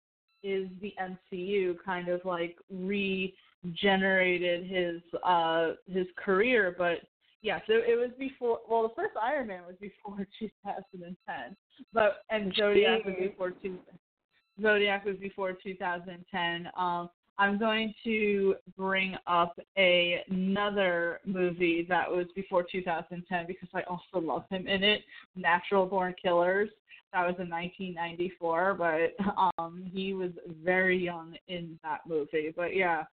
is 0.44 0.68
the 0.80 0.94
MCU 1.00 1.76
kind 1.84 2.08
of 2.08 2.24
like 2.24 2.56
regenerated 2.70 4.64
his 4.66 5.02
uh 5.24 5.72
his 5.88 6.06
career, 6.16 6.74
but 6.78 6.98
yeah, 7.42 7.60
so 7.66 7.74
it 7.74 7.96
was 7.96 8.10
before. 8.18 8.60
Well, 8.68 8.82
the 8.82 8.94
first 8.96 9.16
Iron 9.20 9.48
Man 9.48 9.62
was 9.66 9.76
before 9.80 10.26
2010, 10.38 11.56
but 11.92 12.22
and 12.30 12.52
Zodiac 12.56 13.04
was 13.04 13.14
before 13.20 13.50
two. 13.50 13.78
Zodiac 14.60 15.04
was 15.04 15.16
before 15.16 15.52
2010. 15.52 16.68
Um, 16.76 17.08
I'm 17.38 17.58
going 17.58 17.94
to 18.04 18.56
bring 18.76 19.16
up 19.28 19.58
a, 19.76 20.22
another 20.28 21.20
movie 21.24 21.86
that 21.88 22.10
was 22.10 22.26
before 22.34 22.64
2010 22.70 23.46
because 23.46 23.68
I 23.72 23.82
also 23.82 24.24
love 24.24 24.44
him 24.50 24.66
in 24.66 24.82
it, 24.82 25.02
Natural 25.36 25.86
Born 25.86 26.14
Killers. 26.20 26.68
That 27.12 27.26
was 27.26 27.36
in 27.38 27.48
1994, 27.48 28.74
but 28.74 29.52
um, 29.58 29.88
he 29.92 30.14
was 30.14 30.32
very 30.62 30.98
young 30.98 31.36
in 31.46 31.78
that 31.82 32.00
movie. 32.06 32.52
But 32.54 32.74
yeah, 32.74 33.04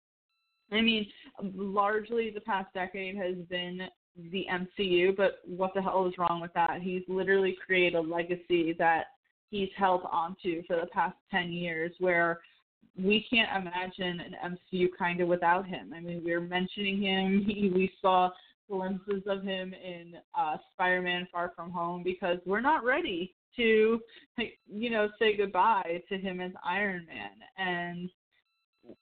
I 0.71 0.81
mean, 0.81 1.07
largely 1.55 2.31
the 2.31 2.41
past 2.41 2.73
decade 2.73 3.15
has 3.15 3.35
been 3.49 3.81
the 4.31 4.45
MCU, 4.51 5.15
but 5.15 5.39
what 5.45 5.73
the 5.75 5.81
hell 5.81 6.07
is 6.07 6.17
wrong 6.17 6.41
with 6.41 6.53
that? 6.53 6.81
He's 6.81 7.03
literally 7.07 7.55
created 7.65 7.95
a 7.95 8.01
legacy 8.01 8.73
that 8.79 9.05
he's 9.51 9.69
held 9.77 10.01
onto 10.11 10.63
for 10.63 10.77
the 10.77 10.87
past 10.87 11.15
10 11.31 11.51
years 11.51 11.91
where 11.99 12.39
we 12.97 13.25
can't 13.29 13.49
imagine 13.65 14.21
an 14.21 14.57
MCU 14.73 14.87
kind 14.97 15.21
of 15.21 15.27
without 15.27 15.65
him. 15.65 15.93
I 15.95 15.99
mean, 15.99 16.21
we 16.23 16.33
are 16.33 16.41
mentioning 16.41 17.01
him. 17.01 17.45
He, 17.47 17.69
we 17.69 17.91
saw 18.01 18.29
glimpses 18.69 19.23
of 19.27 19.43
him 19.43 19.73
in 19.73 20.13
uh, 20.37 20.57
Spider-Man: 20.73 21.27
Far 21.31 21.53
From 21.55 21.71
Home 21.71 22.03
because 22.03 22.37
we're 22.45 22.61
not 22.61 22.83
ready 22.83 23.33
to, 23.57 23.99
you 24.67 24.89
know, 24.89 25.09
say 25.19 25.35
goodbye 25.35 26.01
to 26.09 26.17
him 26.17 26.41
as 26.41 26.51
Iron 26.63 27.05
Man. 27.07 27.31
And 27.57 28.09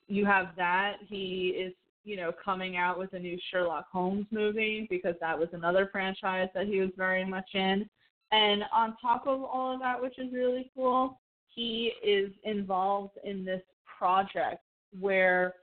you 0.07 0.26
have 0.26 0.49
that. 0.57 0.98
He 1.07 1.56
is, 1.57 1.74
you 2.03 2.18
know, 2.18 2.32
coming 2.44 2.78
out 2.78 2.99
with 2.99 3.14
a 3.14 3.20
new 3.20 3.38
Sherlock 3.49 3.88
Holmes 3.91 4.28
movie 4.32 4.88
because 4.90 5.15
that 5.22 5.38
was 5.38 5.49
another 5.53 5.90
franchise 5.91 6.49
that 6.53 6.68
he 6.68 6.80
was 6.80 6.90
very 6.98 7.26
much 7.26 7.49
in. 7.53 7.90
And 8.32 8.64
on 8.74 8.95
top 9.02 9.28
of 9.28 9.44
all 9.44 9.74
of 9.76 9.80
that, 9.82 10.02
which 10.02 10.18
is 10.18 10.34
really 10.34 10.72
cool, 10.76 11.20
he 11.48 11.91
is 12.03 12.32
involved 12.44 13.18
in 13.24 13.45
this 13.45 13.61
project 13.98 14.61
where 14.99 15.53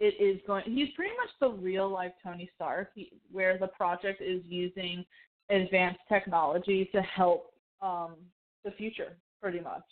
it 0.00 0.14
is 0.20 0.40
going 0.46 0.64
he's 0.64 0.88
pretty 0.96 1.14
much 1.16 1.30
the 1.40 1.48
real 1.62 1.88
life 1.88 2.12
Tony 2.22 2.50
Stark 2.56 2.90
he, 2.94 3.12
where 3.30 3.58
the 3.58 3.68
project 3.68 4.20
is 4.20 4.42
using 4.48 5.04
advanced 5.50 6.00
technology 6.08 6.88
to 6.92 7.00
help 7.02 7.52
um 7.82 8.14
the 8.64 8.70
future 8.72 9.16
pretty 9.40 9.60
much. 9.60 9.82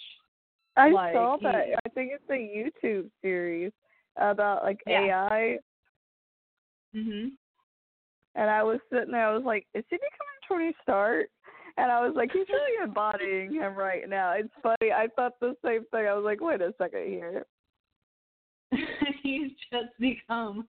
I 0.77 0.90
like, 0.90 1.12
saw 1.12 1.36
he, 1.36 1.44
that. 1.44 1.57
I 1.85 1.89
think 1.90 2.12
it's 2.15 2.31
a 2.31 2.32
YouTube 2.32 3.11
series 3.20 3.70
about 4.16 4.65
like 4.65 4.81
yeah. 4.86 5.28
AI. 5.28 5.59
Mhm. 6.97 7.32
And 8.35 8.51
I 8.51 8.62
was 8.62 8.81
sitting 8.90 9.12
there 9.12 9.28
I 9.28 9.35
was 9.35 9.44
like, 9.44 9.66
is 9.74 9.85
he 9.90 9.97
becoming 9.97 10.40
Tony 10.49 10.77
Stark? 10.82 11.27
And 11.77 11.90
I 11.90 12.07
was 12.07 12.15
like, 12.16 12.31
he's 12.32 12.49
really 12.49 12.85
embodying 12.85 13.53
him 13.53 13.74
right 13.74 14.09
now. 14.09 14.32
It's 14.32 14.53
funny. 14.62 14.93
I 14.93 15.09
thought 15.16 15.40
the 15.40 15.55
same 15.65 15.85
thing. 15.90 16.07
I 16.07 16.15
was 16.15 16.24
like, 16.24 16.40
wait 16.40 16.61
a 16.61 16.74
second 16.78 17.07
here. 17.07 17.47
he's 19.32 19.51
just 19.73 19.99
become 19.99 20.66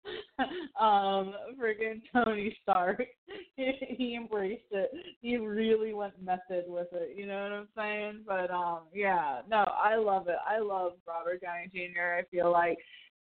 um 0.80 1.34
friggin' 1.60 2.02
Tony 2.12 2.56
Stark. 2.62 3.04
he 3.58 4.16
embraced 4.16 4.64
it. 4.72 4.92
He 5.22 5.38
really 5.38 5.94
went 5.94 6.22
method 6.22 6.66
with 6.68 6.88
it, 6.92 7.18
you 7.18 7.26
know 7.26 7.44
what 7.44 7.52
I'm 7.52 7.68
saying? 7.76 8.24
But 8.28 8.52
um 8.52 8.82
yeah, 8.94 9.42
no, 9.50 9.58
I 9.58 9.96
love 9.96 10.28
it. 10.28 10.38
I 10.48 10.60
love 10.60 10.94
Robert 11.08 11.42
Downey 11.42 11.70
Jr. 11.72 12.20
I 12.20 12.24
feel 12.32 12.52
like 12.52 12.78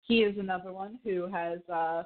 he 0.01 0.19
is 0.19 0.37
another 0.37 0.73
one 0.73 0.99
who 1.03 1.27
has 1.31 1.59
uh 1.71 2.03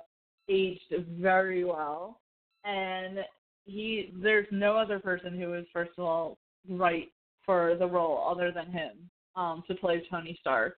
aged 0.49 0.93
very 1.19 1.63
well 1.63 2.19
and 2.63 3.19
he 3.65 4.11
there's 4.21 4.47
no 4.51 4.77
other 4.77 4.99
person 4.99 5.39
who 5.39 5.53
is 5.53 5.65
first 5.73 5.91
of 5.97 6.05
all 6.05 6.37
right 6.69 7.11
for 7.45 7.75
the 7.77 7.87
role 7.87 8.27
other 8.29 8.51
than 8.51 8.71
him 8.71 8.91
um 9.35 9.63
to 9.67 9.75
play 9.75 10.03
Tony 10.09 10.37
Stark 10.39 10.77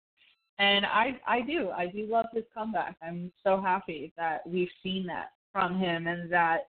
and 0.58 0.86
I 0.86 1.18
I 1.26 1.42
do 1.42 1.70
I 1.70 1.86
do 1.86 2.06
love 2.06 2.26
his 2.32 2.44
comeback. 2.54 2.96
I'm 3.02 3.30
so 3.44 3.60
happy 3.60 4.12
that 4.16 4.46
we've 4.46 4.68
seen 4.82 5.06
that 5.06 5.32
from 5.52 5.78
him 5.78 6.06
and 6.06 6.30
that 6.32 6.68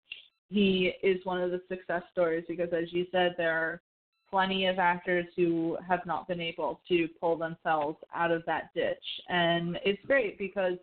he 0.50 0.94
is 1.04 1.26
one 1.26 1.42
of 1.42 1.52
the 1.52 1.62
success 1.68 2.04
stories 2.12 2.46
because 2.48 2.70
as 2.72 2.92
you 2.92 3.06
said 3.12 3.36
there 3.38 3.58
are 3.58 3.82
plenty 4.30 4.66
of 4.66 4.78
actors 4.80 5.26
who 5.36 5.78
have 5.88 6.06
not 6.06 6.28
been 6.28 6.42
able 6.42 6.82
to 6.88 7.08
pull 7.20 7.38
themselves 7.38 7.98
out 8.14 8.32
of 8.32 8.44
that 8.46 8.74
ditch 8.74 8.98
and 9.30 9.78
it's 9.86 10.04
great 10.06 10.38
because 10.38 10.78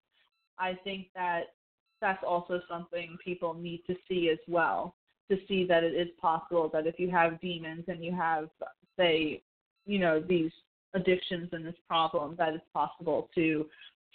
I 0.59 0.79
think 0.85 1.09
that 1.15 1.55
that's 2.01 2.23
also 2.27 2.61
something 2.69 3.17
people 3.25 3.55
need 3.55 3.83
to 3.87 3.95
see 4.09 4.31
as 4.31 4.39
well 4.49 4.95
to 5.31 5.39
see 5.49 5.67
that 5.67 5.83
it 5.85 5.95
is 5.95 6.09
possible 6.21 6.69
that 6.73 6.87
if 6.87 6.99
you 6.99 7.11
have 7.11 7.41
demons 7.41 7.85
and 7.89 8.05
you 8.05 8.15
have 8.15 8.49
say 8.99 9.43
you 9.87 9.99
know 9.99 10.21
these 10.21 10.53
addictions 10.95 11.49
and 11.53 11.65
this 11.65 11.75
problem 11.89 12.35
that 12.39 12.55
it's 12.55 12.65
possible 12.73 13.29
to 13.35 13.67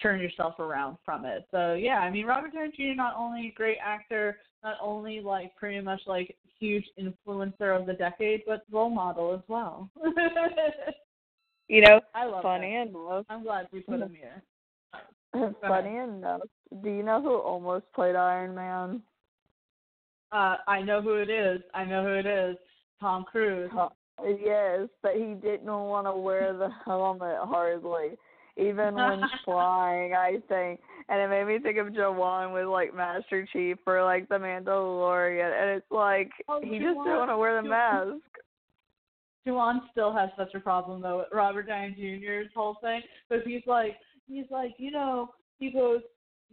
turn 0.01 0.19
yourself 0.19 0.59
around 0.59 0.97
from 1.03 1.25
it. 1.25 1.45
So 1.51 1.73
yeah, 1.73 1.99
I 1.99 2.09
mean 2.09 2.25
Robert 2.25 2.53
Downey 2.53 2.71
Jr. 2.75 2.95
not 2.95 3.15
only 3.17 3.47
a 3.47 3.53
great 3.55 3.77
actor, 3.83 4.37
not 4.63 4.77
only 4.81 5.19
like 5.19 5.55
pretty 5.55 5.81
much 5.81 6.01
like 6.07 6.35
huge 6.59 6.85
influencer 6.99 7.77
of 7.79 7.85
the 7.85 7.93
decade, 7.93 8.43
but 8.45 8.63
role 8.71 8.89
model 8.89 9.33
as 9.33 9.41
well. 9.47 9.89
you 11.67 11.81
know, 11.81 12.01
I 12.15 12.25
love 12.25 12.43
funny 12.43 12.75
that. 12.75 12.89
enough. 12.89 13.25
I'm 13.29 13.43
glad 13.43 13.67
we 13.71 13.81
put 13.81 13.99
him 13.99 14.13
here. 14.13 14.43
funny 15.61 15.97
enough. 15.97 16.41
Do 16.83 16.89
you 16.89 17.03
know 17.03 17.21
who 17.21 17.35
almost 17.35 17.85
played 17.93 18.15
Iron 18.15 18.55
Man? 18.55 19.01
Uh, 20.31 20.57
I 20.67 20.81
know 20.81 21.01
who 21.01 21.15
it 21.15 21.29
is. 21.29 21.61
I 21.73 21.83
know 21.83 22.03
who 22.03 22.13
it 22.13 22.25
is. 22.25 22.55
Tom 22.99 23.23
Cruise. 23.23 23.71
Yes, 24.23 24.87
but 25.01 25.13
he 25.15 25.35
didn't 25.35 25.65
want 25.65 26.07
to 26.07 26.13
wear 26.15 26.53
the 26.53 26.69
helmet 26.85 27.37
hardly, 27.43 28.17
even 28.57 28.95
when 28.95 29.21
flying. 29.45 30.13
I 30.13 30.37
think, 30.47 30.79
and 31.07 31.21
it 31.21 31.29
made 31.29 31.47
me 31.47 31.59
think 31.59 31.77
of 31.77 31.93
Jawan 31.93 32.53
with 32.53 32.67
like 32.67 32.95
Master 32.95 33.47
Chief 33.51 33.77
or 33.85 34.03
like 34.03 34.27
the 34.29 34.35
Mandalorian, 34.35 35.61
and 35.61 35.69
it's 35.77 35.91
like 35.91 36.31
oh, 36.47 36.59
he 36.61 36.67
Jawan, 36.67 36.81
just 36.81 36.97
didn't 37.05 37.17
want 37.17 37.29
to 37.31 37.37
wear 37.37 37.61
the 37.61 37.67
mask. 37.67 38.23
Jawan 39.47 39.79
still 39.91 40.13
has 40.13 40.29
such 40.37 40.53
a 40.53 40.59
problem 40.59 41.01
though 41.01 41.19
with 41.19 41.27
Robert 41.31 41.67
Downey 41.67 41.95
Jr.'s 41.95 42.51
whole 42.55 42.77
thing, 42.81 43.01
because 43.27 43.43
he's 43.45 43.63
like, 43.65 43.95
he's 44.27 44.45
like, 44.51 44.75
you 44.77 44.91
know, 44.91 45.29
he 45.59 45.71
goes, 45.71 46.01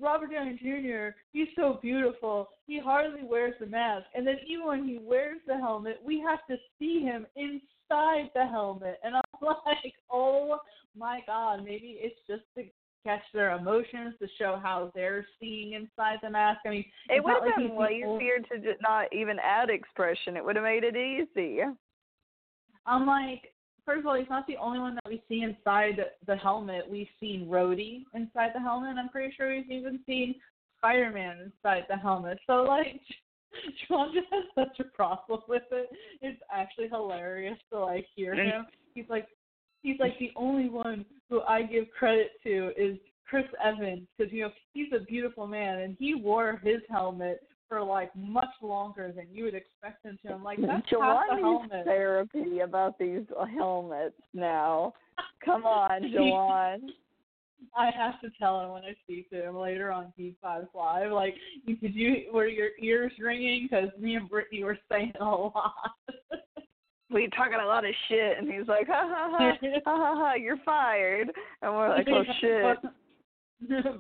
Robert 0.01 0.31
Downey 0.33 0.59
Jr., 0.61 1.17
he's 1.33 1.49
so 1.57 1.79
beautiful. 1.81 2.49
He 2.67 2.79
hardly 2.79 3.23
wears 3.25 3.55
the 3.59 3.67
mask. 3.67 4.07
And 4.15 4.27
then 4.27 4.37
even 4.47 4.67
when 4.67 4.85
he 4.87 4.99
wears 5.01 5.39
the 5.47 5.57
helmet, 5.57 6.01
we 6.05 6.21
have 6.21 6.41
to 6.51 6.57
see 6.79 7.01
him 7.01 7.27
inside 7.37 8.31
the 8.35 8.47
helmet. 8.47 8.99
And 9.03 9.15
I'm 9.17 9.23
like, 9.43 9.95
oh 10.11 10.59
my 10.97 11.21
God, 11.27 11.65
maybe 11.65 11.99
it's 12.01 12.17
just 12.29 12.43
to 12.57 12.65
catch 13.05 13.23
their 13.33 13.53
emotions, 13.53 14.15
to 14.21 14.27
show 14.39 14.59
how 14.61 14.91
they're 14.95 15.27
seeing 15.41 15.75
inside 15.75 16.19
the 16.23 16.31
mask. 16.31 16.61
I 16.67 16.71
mean, 16.71 16.85
it 17.09 17.23
would 17.23 17.35
have 17.45 17.57
been 17.57 17.75
way 17.75 17.99
easier 17.99 18.41
to 18.51 18.75
not 18.83 19.07
even 19.13 19.39
add 19.43 19.71
expression. 19.71 20.37
It 20.37 20.45
would 20.45 20.57
have 20.57 20.65
made 20.65 20.85
it 20.85 20.97
easy. 20.97 21.61
I'm 22.85 23.07
like, 23.07 23.53
first 23.87 24.01
of 24.01 24.07
all, 24.07 24.17
he's 24.17 24.29
not 24.29 24.47
the 24.47 24.57
only 24.59 24.79
one 24.79 24.97
that 24.97 25.09
we 25.09 25.23
see 25.29 25.43
inside 25.43 26.01
the 26.27 26.37
helmet. 26.37 26.83
We've 26.91 27.09
seen 27.19 27.49
Rhodey 27.49 28.05
inside 28.13 28.51
the 28.55 28.61
helmet, 28.61 28.97
I'm 28.99 29.09
pretty 29.09 29.33
sure 29.35 29.55
we've 29.55 29.71
even 29.71 30.01
seen 30.05 30.35
Spider 30.79 31.11
Man 31.11 31.53
inside 31.53 31.85
the 31.89 31.97
helmet. 31.97 32.39
So 32.47 32.65
like 32.65 33.01
John 33.89 34.13
just 34.13 34.27
has 34.31 34.45
such 34.55 34.81
a 34.81 34.97
problem 34.97 35.41
with 35.49 35.63
it. 35.71 35.89
It's 36.21 36.41
actually 36.53 36.89
hilarious 36.89 37.59
to 37.73 37.81
like 37.81 38.07
hear 38.15 38.35
him. 38.35 38.67
He's 38.95 39.07
like 39.09 39.29
he's 39.83 39.99
like 40.01 40.19
the 40.19 40.33
only 40.37 40.69
one 40.69 41.05
who 41.31 41.41
I 41.43 41.63
give 41.63 41.87
credit 41.97 42.33
to 42.45 42.73
is 42.77 42.99
Chris 43.29 43.47
Evans 43.63 44.07
because 44.17 44.33
you 44.33 44.43
know 44.43 44.51
he's 44.75 44.93
a 44.95 45.05
beautiful 45.05 45.47
man 45.47 45.81
and 45.81 45.97
he 45.99 46.15
wore 46.15 46.61
his 46.63 46.81
helmet 46.91 47.41
for 47.69 47.83
like 47.83 48.15
much 48.17 48.49
longer 48.63 49.13
than 49.15 49.27
you 49.33 49.45
would 49.45 49.55
expect 49.55 50.05
him 50.05 50.19
to. 50.25 50.33
I'm 50.33 50.45
like, 50.45 50.59
that's 50.61 50.87
half 50.91 51.21
the 51.31 51.37
helmet. 51.37 51.85
therapy 51.85 52.61
about 52.61 52.99
these 52.99 53.25
helmets 53.57 54.15
now. 54.35 54.95
Come 55.45 55.65
on, 55.65 56.03
Jawan. 56.03 56.79
I 57.77 57.91
have 57.97 58.21
to 58.21 58.29
tell 58.39 58.61
him 58.61 58.71
when 58.71 58.85
I 58.85 58.95
speak 59.05 59.31
to 59.31 59.43
him 59.43 59.57
later 59.57 59.91
on 59.91 60.13
P5 60.19 60.67
Live. 60.75 61.13
Like, 61.13 61.35
did 61.67 61.95
you 61.95 62.27
were 62.33 62.47
your 62.47 62.71
ears 62.81 63.13
ringing? 63.19 63.67
Because 63.69 63.89
me 63.99 64.17
and 64.17 64.29
Brittany 64.29 64.63
were 64.63 64.79
saying 64.91 65.13
a 65.21 65.25
lot. 65.25 65.75
we 67.11 67.29
talking 67.29 67.59
a 67.63 67.67
lot 67.67 67.85
of 67.85 67.95
shit, 68.09 68.39
and 68.39 68.53
he's 68.53 68.69
like, 68.69 68.87
ha 68.87 69.09
ha 69.09 69.37
ha, 69.39 69.59
ha 69.61 69.81
ha 69.85 70.17
ha, 70.17 70.35
you're 70.35 70.59
fired, 70.65 71.31
and 71.63 71.73
we're 71.73 71.89
like, 71.89 72.09
oh 72.09 72.25
shit. 72.41 72.77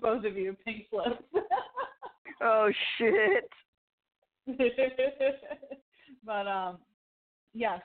Both 0.02 0.24
of 0.24 0.36
you, 0.36 0.55
pink 0.64 0.84
slips. 0.90 1.22
Oh 2.42 2.70
shit. 2.98 3.48
but 6.24 6.46
um, 6.46 6.78
yes, 7.52 7.80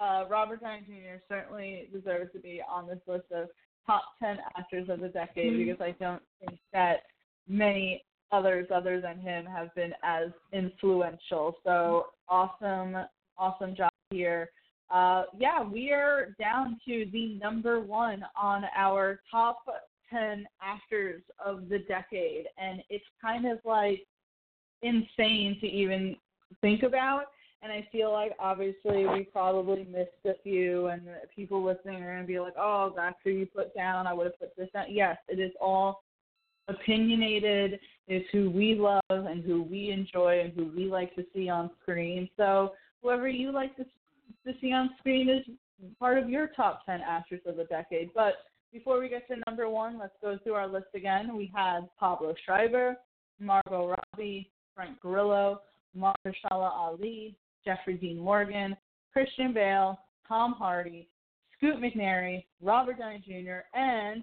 uh, 0.00 0.24
Robert 0.28 0.60
Downey 0.60 0.82
Jr. 0.86 1.18
certainly 1.28 1.88
deserves 1.92 2.32
to 2.32 2.38
be 2.38 2.62
on 2.68 2.86
this 2.86 3.00
list 3.06 3.26
of 3.34 3.48
top 3.86 4.02
ten 4.22 4.38
actors 4.56 4.88
of 4.88 5.00
the 5.00 5.08
decade 5.08 5.52
mm-hmm. 5.52 5.64
because 5.66 5.80
I 5.80 5.94
don't 6.02 6.22
think 6.40 6.58
that 6.72 7.02
many 7.48 8.02
others 8.32 8.66
other 8.74 9.00
than 9.00 9.18
him 9.18 9.46
have 9.46 9.74
been 9.74 9.92
as 10.02 10.28
influential. 10.52 11.56
So 11.64 12.06
awesome, 12.28 12.96
awesome 13.38 13.76
job 13.76 13.90
here. 14.10 14.50
Uh, 14.90 15.24
yeah, 15.38 15.62
we 15.62 15.92
are 15.92 16.34
down 16.38 16.78
to 16.86 17.06
the 17.12 17.38
number 17.40 17.80
one 17.80 18.24
on 18.40 18.64
our 18.76 19.20
top 19.30 19.58
10 20.10 20.46
actors 20.62 21.22
of 21.44 21.68
the 21.68 21.80
decade. 21.80 22.46
And 22.58 22.82
it's 22.90 23.04
kind 23.20 23.46
of 23.46 23.58
like 23.64 24.06
insane 24.82 25.58
to 25.60 25.66
even 25.66 26.16
think 26.60 26.82
about. 26.82 27.24
And 27.62 27.72
I 27.72 27.88
feel 27.90 28.12
like 28.12 28.32
obviously 28.38 29.06
we 29.06 29.24
probably 29.32 29.84
missed 29.90 30.10
a 30.24 30.34
few, 30.42 30.86
and 30.88 31.02
people 31.34 31.64
listening 31.64 32.02
are 32.02 32.12
going 32.12 32.22
to 32.22 32.26
be 32.26 32.38
like, 32.38 32.54
oh, 32.58 32.92
that's 32.94 33.16
who 33.24 33.30
you 33.30 33.46
put 33.46 33.74
down. 33.74 34.06
I 34.06 34.12
would 34.12 34.26
have 34.26 34.38
put 34.38 34.54
this 34.56 34.68
down. 34.72 34.86
Yes, 34.90 35.16
it 35.28 35.40
is 35.40 35.52
all 35.60 36.02
opinionated. 36.68 37.80
It's 38.08 38.28
who 38.30 38.50
we 38.50 38.74
love 38.74 39.02
and 39.08 39.42
who 39.42 39.62
we 39.62 39.90
enjoy 39.90 40.40
and 40.40 40.52
who 40.52 40.70
we 40.76 40.86
like 40.86 41.14
to 41.16 41.24
see 41.34 41.48
on 41.48 41.70
screen. 41.82 42.28
So 42.36 42.72
whoever 43.02 43.28
you 43.28 43.52
like 43.52 43.74
to, 43.76 43.84
to 43.84 44.58
see 44.60 44.72
on 44.72 44.90
screen 44.98 45.28
is 45.28 45.42
part 45.98 46.18
of 46.18 46.28
your 46.28 46.48
top 46.48 46.84
10 46.86 47.00
actors 47.00 47.40
of 47.46 47.56
the 47.56 47.64
decade. 47.64 48.10
But 48.14 48.34
before 48.72 49.00
we 49.00 49.08
get 49.08 49.26
to 49.28 49.36
number 49.46 49.68
one, 49.68 49.98
let's 49.98 50.14
go 50.20 50.38
through 50.42 50.54
our 50.54 50.68
list 50.68 50.88
again. 50.94 51.36
We 51.36 51.50
had 51.54 51.88
Pablo 51.98 52.34
Schreiber, 52.44 52.96
Margot 53.40 53.94
Robbie, 53.94 54.50
Frank 54.74 55.00
Grillo, 55.00 55.62
Mahershala 55.96 56.70
Ali, 56.70 57.36
Jeffrey 57.64 57.94
Dean 57.94 58.18
Morgan, 58.18 58.76
Christian 59.12 59.52
Bale, 59.52 59.98
Tom 60.28 60.52
Hardy, 60.52 61.08
Scoot 61.56 61.76
McNairy, 61.76 62.44
Robert 62.60 62.98
Downey 62.98 63.22
Jr., 63.26 63.60
and 63.76 64.22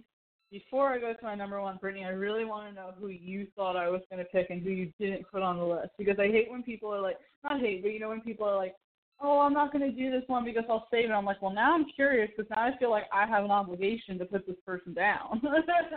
before 0.52 0.94
I 0.94 1.00
go 1.00 1.14
to 1.14 1.24
my 1.26 1.34
number 1.34 1.60
one, 1.60 1.78
Brittany, 1.78 2.06
I 2.06 2.10
really 2.10 2.46
want 2.46 2.70
to 2.70 2.76
know 2.76 2.94
who 3.00 3.08
you 3.08 3.48
thought 3.56 3.76
I 3.76 3.90
was 3.90 4.02
going 4.12 4.24
to 4.24 4.30
pick 4.30 4.52
and 4.52 4.62
who 4.62 4.70
you 4.70 4.94
didn't 5.00 5.26
put 5.32 5.42
on 5.42 5.58
the 5.58 5.64
list 5.64 5.90
because 5.98 6.20
I 6.20 6.28
hate 6.28 6.52
when 6.52 6.62
people 6.62 6.94
are 6.94 7.02
like, 7.02 7.18
not 7.44 7.60
hate, 7.60 7.82
but 7.82 7.92
you 7.92 8.00
know 8.00 8.10
when 8.10 8.22
people 8.22 8.48
are 8.48 8.56
like, 8.56 8.76
oh, 9.22 9.40
I'm 9.40 9.54
not 9.54 9.72
going 9.72 9.90
to 9.90 9.98
do 9.98 10.12
this 10.12 10.24
one 10.28 10.46
because 10.46 10.64
I'll 10.70 10.88
save 10.92 11.10
it. 11.10 11.14
I'm 11.14 11.26
like, 11.26 11.42
well, 11.42 11.54
now 11.54 11.74
I'm 11.74 11.86
curious 11.96 12.30
because 12.36 12.50
now 12.50 12.64
I 12.64 12.78
feel 12.78 12.92
like 12.92 13.06
I 13.14 13.26
have 13.26 13.44
an 13.44 13.52
obligation 13.52 14.18
to 14.20 14.26
put 14.26 14.46
this 14.46 14.58
person 14.66 14.94
down. 14.94 15.42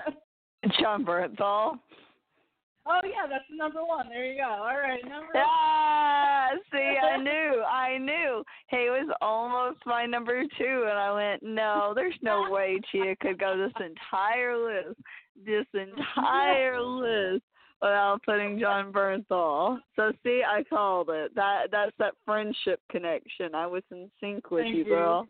Jon 0.80 1.04
Bernthal. 1.04 1.78
Oh 2.88 3.00
yeah, 3.02 3.26
that's 3.28 3.44
number 3.50 3.84
one. 3.84 4.08
There 4.08 4.24
you 4.24 4.40
go. 4.40 4.48
All 4.48 4.78
right, 4.78 5.02
number. 5.02 5.32
Ah, 5.34 6.50
see, 6.70 6.78
I 6.78 7.16
knew, 7.22 7.62
I 7.62 7.98
knew. 7.98 8.44
He 8.68 8.88
was 8.88 9.12
almost 9.20 9.78
my 9.86 10.06
number 10.06 10.42
two, 10.56 10.86
and 10.88 10.96
I 10.96 11.12
went, 11.12 11.42
no, 11.42 11.92
there's 11.96 12.14
no 12.22 12.48
way 12.48 12.78
Chia 12.92 13.16
could 13.16 13.40
go 13.40 13.56
this 13.56 13.84
entire 13.84 14.56
list, 14.56 15.00
this 15.44 15.66
entire 15.74 16.80
list 16.80 17.42
without 17.86 18.22
putting 18.24 18.58
Jon 18.58 18.92
Bernthal. 18.92 19.78
So 19.94 20.12
see, 20.22 20.42
I 20.46 20.64
called 20.64 21.08
it. 21.10 21.34
That 21.34 21.68
that's 21.70 21.92
that 21.98 22.14
friendship 22.24 22.80
connection. 22.90 23.54
I 23.54 23.66
was 23.66 23.82
in 23.90 24.10
sync 24.20 24.50
with 24.50 24.64
Thank 24.64 24.76
you, 24.76 24.84
girl. 24.84 25.26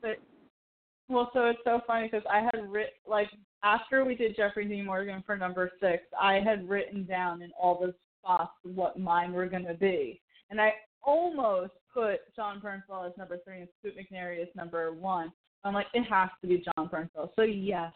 Well, 1.09 1.31
so 1.33 1.47
it's 1.47 1.61
so 1.65 1.81
funny 1.87 2.09
because 2.11 2.27
I 2.31 2.41
had 2.41 2.69
writ 2.69 2.95
like 3.07 3.29
after 3.63 4.05
we 4.05 4.15
did 4.15 4.37
Jeffrey 4.37 4.67
Dean 4.67 4.87
Morgan 4.87 5.23
for 5.25 5.37
number 5.37 5.71
six, 5.81 6.03
I 6.21 6.41
had 6.41 6.69
written 6.69 7.05
down 7.05 7.43
in 7.43 7.51
all 7.61 7.79
the 7.79 7.95
spots 8.21 8.53
what 8.65 8.99
mine 8.99 9.33
were 9.33 9.47
going 9.47 9.67
to 9.67 9.75
be, 9.75 10.21
and 10.51 10.61
I 10.61 10.73
almost 11.03 11.73
put 11.93 12.21
Jon 12.35 12.61
Bernthal 12.61 13.07
as 13.07 13.17
number 13.17 13.39
three 13.45 13.61
and 13.61 13.69
Scoot 13.79 13.95
McNairy 13.97 14.43
as 14.43 14.49
number 14.57 14.93
one. 14.93 15.33
I'm 15.65 15.75
like, 15.75 15.87
it 15.95 16.05
has 16.05 16.31
to 16.41 16.49
be 16.49 16.65
Jon 16.65 16.89
Bernthal. 16.89 17.31
So 17.37 17.43
yes, 17.43 17.93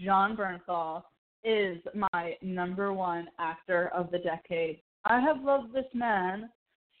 Jon 0.00 0.36
Bernthal 0.36 1.02
is 1.44 1.78
my 1.94 2.36
number 2.42 2.92
one 2.92 3.28
actor 3.38 3.90
of 3.94 4.10
the 4.10 4.18
decade. 4.18 4.80
I 5.04 5.20
have 5.20 5.42
loved 5.42 5.74
this 5.74 5.84
man 5.92 6.50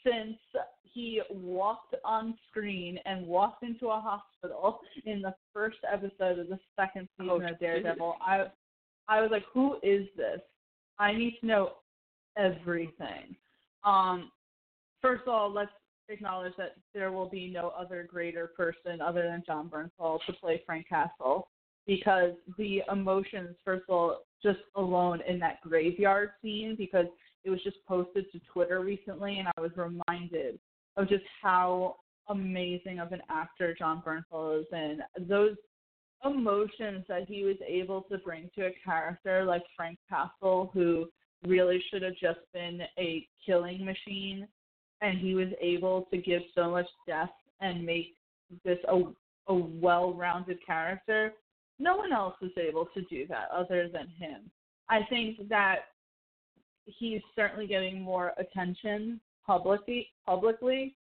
since 0.04 0.36
he 0.82 1.20
walked 1.30 1.94
on 2.04 2.36
screen 2.48 2.98
and 3.04 3.26
walked 3.26 3.62
into 3.64 3.88
a 3.88 4.00
hospital 4.00 4.80
in 5.06 5.22
the 5.22 5.34
first 5.52 5.78
episode 5.90 6.38
of 6.38 6.48
the 6.48 6.58
second 6.76 7.08
season 7.18 7.30
Oh, 7.30 7.40
of 7.40 7.58
Daredevil. 7.58 8.16
I 8.20 8.46
I 9.08 9.20
was 9.20 9.30
like, 9.30 9.44
who 9.52 9.76
is 9.82 10.06
this? 10.16 10.40
I 10.98 11.12
need 11.12 11.36
to 11.40 11.46
know 11.46 11.72
everything. 12.38 13.36
Um, 13.84 14.30
first 15.02 15.22
of 15.22 15.28
all, 15.28 15.52
let's 15.52 15.70
acknowledge 16.08 16.54
that 16.56 16.76
there 16.94 17.12
will 17.12 17.28
be 17.28 17.48
no 17.48 17.72
other 17.78 18.06
greater 18.08 18.46
person 18.46 19.00
other 19.00 19.22
than 19.22 19.42
Jon 19.46 19.68
Bernthal 19.68 20.20
to 20.26 20.32
play 20.34 20.62
Frank 20.64 20.88
Castle 20.88 21.48
because 21.86 22.32
the 22.56 22.82
emotions, 22.90 23.56
first 23.64 23.84
of 23.88 23.94
all, 23.94 24.18
just 24.44 24.60
alone 24.76 25.20
in 25.26 25.40
that 25.40 25.60
graveyard 25.62 26.30
scene, 26.40 26.76
because 26.78 27.06
it 27.42 27.50
was 27.50 27.60
just 27.64 27.78
posted 27.88 28.30
to 28.30 28.40
Twitter 28.52 28.80
recently, 28.80 29.40
and 29.40 29.48
I 29.56 29.60
was 29.60 29.72
reminded 29.76 30.60
of 30.96 31.08
just 31.08 31.24
how 31.42 31.96
amazing 32.28 33.00
of 33.00 33.10
an 33.10 33.22
actor 33.28 33.74
Jon 33.76 34.02
Bernthal 34.06 34.60
is, 34.60 34.66
and 34.70 35.02
those 35.28 35.56
emotions 36.24 37.04
that 37.08 37.28
he 37.28 37.42
was 37.42 37.56
able 37.66 38.02
to 38.02 38.18
bring 38.18 38.48
to 38.56 38.66
a 38.66 38.70
character 38.84 39.44
like 39.44 39.64
Frank 39.76 39.98
Castle, 40.08 40.70
who 40.72 41.06
really 41.46 41.82
should 41.90 42.02
have 42.02 42.14
just 42.14 42.40
been 42.52 42.80
a 42.98 43.26
killing 43.44 43.84
machine, 43.84 44.46
and 45.00 45.18
he 45.18 45.34
was 45.34 45.48
able 45.60 46.06
to 46.10 46.16
give 46.16 46.42
so 46.54 46.70
much 46.70 46.86
depth 47.06 47.32
and 47.60 47.84
make 47.84 48.14
this 48.64 48.78
a 48.88 49.02
a 49.46 49.54
well-rounded 49.54 50.56
character. 50.64 51.34
No 51.78 51.96
one 51.96 52.12
else 52.12 52.36
is 52.40 52.52
able 52.56 52.86
to 52.94 53.02
do 53.02 53.26
that 53.28 53.48
other 53.52 53.88
than 53.88 54.08
him. 54.18 54.50
I 54.88 55.00
think 55.08 55.48
that 55.48 55.86
he's 56.86 57.22
certainly 57.34 57.66
getting 57.66 58.00
more 58.00 58.32
attention 58.38 59.20
publicly, 59.46 60.08
publicly, 60.26 60.94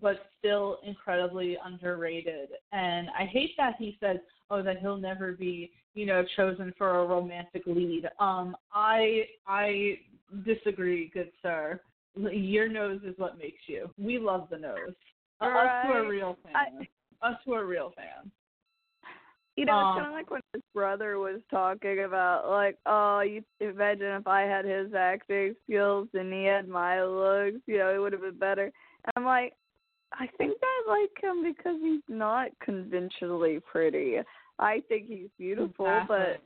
but 0.00 0.26
still 0.38 0.78
incredibly 0.84 1.58
underrated. 1.64 2.50
And 2.72 3.08
I 3.18 3.24
hate 3.26 3.52
that 3.56 3.74
he 3.78 3.96
says 4.00 4.18
"Oh, 4.50 4.62
that 4.62 4.78
he'll 4.80 4.96
never 4.96 5.32
be, 5.32 5.72
you 5.94 6.06
know, 6.06 6.24
chosen 6.36 6.72
for 6.78 7.00
a 7.00 7.06
romantic 7.06 7.62
lead." 7.66 8.08
Um, 8.18 8.56
I 8.72 9.28
I 9.46 9.98
disagree, 10.44 11.08
good 11.12 11.32
sir. 11.42 11.80
Your 12.14 12.68
nose 12.68 13.00
is 13.04 13.18
what 13.18 13.38
makes 13.38 13.62
you. 13.66 13.90
We 13.98 14.18
love 14.18 14.48
the 14.50 14.58
nose. 14.58 14.94
Us 15.40 15.86
who 15.86 15.92
are 15.92 16.08
real 16.08 16.36
fans. 16.42 16.86
Us 17.22 17.36
who 17.44 17.54
are 17.54 17.66
real 17.66 17.92
fans. 17.96 18.30
You 19.56 19.66
know, 19.66 19.72
Um, 19.74 19.96
it's 19.96 20.02
kind 20.02 20.06
of 20.08 20.12
like 20.14 20.30
when 20.30 20.40
his 20.54 20.62
brother 20.74 21.18
was 21.18 21.40
talking 21.50 22.04
about, 22.04 22.48
like, 22.48 22.78
oh, 22.86 23.20
you 23.20 23.44
imagine 23.60 24.06
if 24.06 24.26
I 24.26 24.42
had 24.42 24.64
his 24.64 24.94
acting 24.94 25.54
skills 25.64 26.08
and 26.14 26.32
he 26.32 26.44
had 26.44 26.68
my 26.68 27.02
looks, 27.04 27.60
you 27.66 27.78
know, 27.78 27.94
it 27.94 27.98
would 27.98 28.12
have 28.12 28.22
been 28.22 28.38
better. 28.38 28.64
And 29.04 29.12
I'm 29.16 29.24
like, 29.24 29.52
I 30.14 30.26
think 30.38 30.56
I 30.62 30.90
like 30.90 31.22
him 31.22 31.42
because 31.42 31.78
he's 31.82 32.02
not 32.08 32.48
conventionally 32.64 33.60
pretty. 33.60 34.16
I 34.58 34.82
think 34.88 35.06
he's 35.08 35.28
beautiful, 35.38 35.86
Exactly. 35.86 36.16
but 36.18 36.40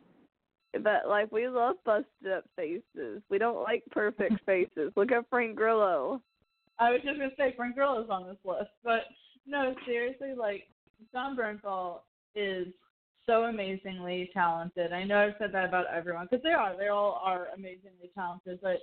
but 0.82 1.08
like 1.08 1.30
we 1.32 1.48
love 1.48 1.76
busted 1.84 2.32
up 2.36 2.44
faces. 2.54 3.22
We 3.30 3.38
don't 3.38 3.62
like 3.62 3.82
perfect 3.90 4.44
faces. 4.46 4.92
Look 4.94 5.10
at 5.10 5.28
Frank 5.30 5.56
Grillo. 5.56 6.20
I 6.78 6.90
was 6.90 7.00
just 7.04 7.18
gonna 7.18 7.30
say 7.36 7.54
Frank 7.56 7.74
Grillo's 7.76 8.10
on 8.10 8.26
this 8.26 8.36
list, 8.44 8.70
but 8.84 9.04
no, 9.46 9.74
seriously, 9.86 10.34
like 10.36 10.64
Jon 11.12 11.36
Bernthal 11.36 12.00
is 12.34 12.68
so 13.26 13.44
amazingly 13.44 14.30
talented. 14.32 14.92
I 14.92 15.04
know 15.04 15.18
I've 15.18 15.34
said 15.38 15.52
that 15.52 15.64
about 15.64 15.86
everyone 15.92 16.28
because 16.30 16.42
they 16.42 16.52
are. 16.52 16.76
They 16.76 16.88
all 16.88 17.20
are 17.22 17.48
amazingly 17.54 18.10
talented, 18.14 18.60
but 18.62 18.78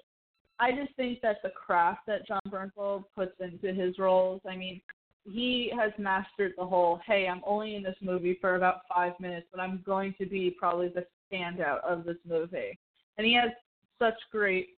I 0.60 0.72
just 0.72 0.96
think 0.96 1.22
that 1.22 1.38
the 1.44 1.50
craft 1.50 2.02
that 2.08 2.28
Jon 2.28 2.42
Bernthal 2.50 3.06
puts 3.16 3.34
into 3.40 3.74
his 3.74 3.98
roles. 3.98 4.42
I 4.48 4.56
mean, 4.56 4.82
he 5.26 5.72
has 5.78 5.92
mastered 5.98 6.54
the 6.58 6.66
whole. 6.66 7.00
Hey, 7.06 7.28
I'm 7.28 7.42
only 7.46 7.76
in 7.76 7.84
this 7.84 7.96
movie 8.02 8.38
for 8.40 8.56
about 8.56 8.82
five 8.94 9.14
minutes, 9.20 9.48
but 9.52 9.62
I'm 9.62 9.82
going 9.86 10.14
to 10.20 10.26
be 10.26 10.56
probably 10.58 10.90
the 10.90 11.06
standout 11.32 11.82
of 11.84 12.04
this 12.04 12.18
movie, 12.28 12.78
and 13.18 13.26
he 13.26 13.34
has 13.34 13.52
such 13.98 14.20
great 14.32 14.70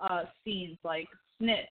uh, 0.00 0.24
scenes 0.44 0.78
like 0.84 1.08
Snitch 1.38 1.66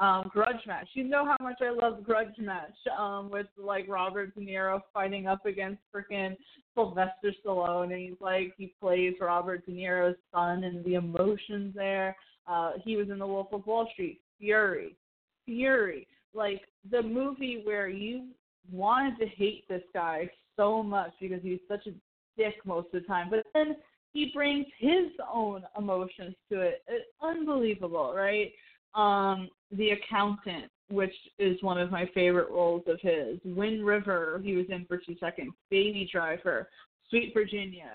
um, 0.00 0.30
Grudge 0.32 0.64
Match. 0.66 0.88
You 0.94 1.04
know 1.04 1.24
how 1.24 1.36
much 1.40 1.60
I 1.60 1.70
love 1.70 2.04
Grudge 2.04 2.36
Match 2.38 2.76
um, 2.96 3.30
with 3.30 3.46
like 3.56 3.88
Robert 3.88 4.34
De 4.34 4.40
Niro 4.40 4.80
fighting 4.94 5.26
up 5.26 5.44
against 5.46 5.82
freaking 5.94 6.36
Sylvester 6.74 7.32
Stallone, 7.44 7.92
and 7.92 8.00
he's 8.00 8.20
like 8.20 8.54
he 8.56 8.74
plays 8.80 9.14
Robert 9.20 9.66
De 9.66 9.72
Niro's 9.72 10.16
son, 10.32 10.64
and 10.64 10.84
the 10.84 10.94
emotions 10.94 11.74
there. 11.74 12.16
Uh, 12.46 12.72
he 12.84 12.96
was 12.96 13.10
in 13.10 13.18
The 13.18 13.26
Wolf 13.26 13.48
of 13.52 13.66
Wall 13.66 13.88
Street, 13.92 14.20
Fury, 14.38 14.96
Fury, 15.44 16.06
like 16.32 16.62
the 16.90 17.02
movie 17.02 17.60
where 17.64 17.88
you 17.88 18.28
wanted 18.70 19.18
to 19.18 19.26
hate 19.26 19.68
this 19.68 19.82
guy 19.92 20.30
so 20.56 20.82
much 20.82 21.12
because 21.20 21.42
he's 21.42 21.60
such 21.68 21.86
a 21.86 21.92
dick 22.36 22.54
most 22.64 22.86
of 22.94 23.02
the 23.02 23.06
time, 23.06 23.28
but 23.30 23.44
then 23.52 23.76
he 24.12 24.30
brings 24.34 24.66
his 24.78 25.10
own 25.32 25.62
emotions 25.76 26.34
to 26.50 26.60
it. 26.60 26.82
It's 26.88 27.06
unbelievable, 27.22 28.14
right? 28.16 28.50
Um 28.94 29.48
the 29.72 29.90
accountant 29.90 30.70
which 30.90 31.14
is 31.38 31.62
one 31.62 31.78
of 31.78 31.90
my 31.90 32.08
favorite 32.14 32.50
roles 32.50 32.82
of 32.86 32.98
his. 33.00 33.38
Wind 33.44 33.84
river 33.84 34.40
he 34.42 34.54
was 34.56 34.66
in 34.70 34.86
for 34.86 34.96
two 34.96 35.16
seconds. 35.20 35.52
Baby 35.70 36.08
driver 36.10 36.68
sweet 37.10 37.32
virginia 37.34 37.90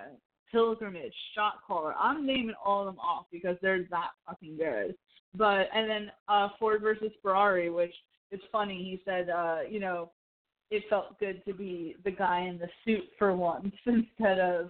pilgrimage 0.52 1.14
shot 1.36 1.56
caller. 1.66 1.96
I'm 1.98 2.26
naming 2.26 2.56
all 2.64 2.82
of 2.82 2.86
them 2.86 3.00
off 3.00 3.26
because 3.32 3.58
they're 3.62 3.84
that 3.90 4.12
fucking 4.28 4.58
good. 4.58 4.96
But 5.36 5.68
and 5.74 5.90
then 5.90 6.12
uh 6.28 6.50
ford 6.60 6.82
versus 6.82 7.12
ferrari 7.22 7.70
which 7.70 7.94
is 8.32 8.40
funny 8.52 8.78
he 8.78 9.02
said 9.06 9.30
uh 9.30 9.60
you 9.70 9.80
know 9.80 10.12
it 10.70 10.84
felt 10.90 11.20
good 11.20 11.44
to 11.46 11.54
be 11.54 11.96
the 12.04 12.12
guy 12.12 12.42
in 12.42 12.58
the 12.58 12.68
suit 12.86 13.10
for 13.18 13.36
once 13.36 13.74
instead 13.86 14.40
of 14.40 14.70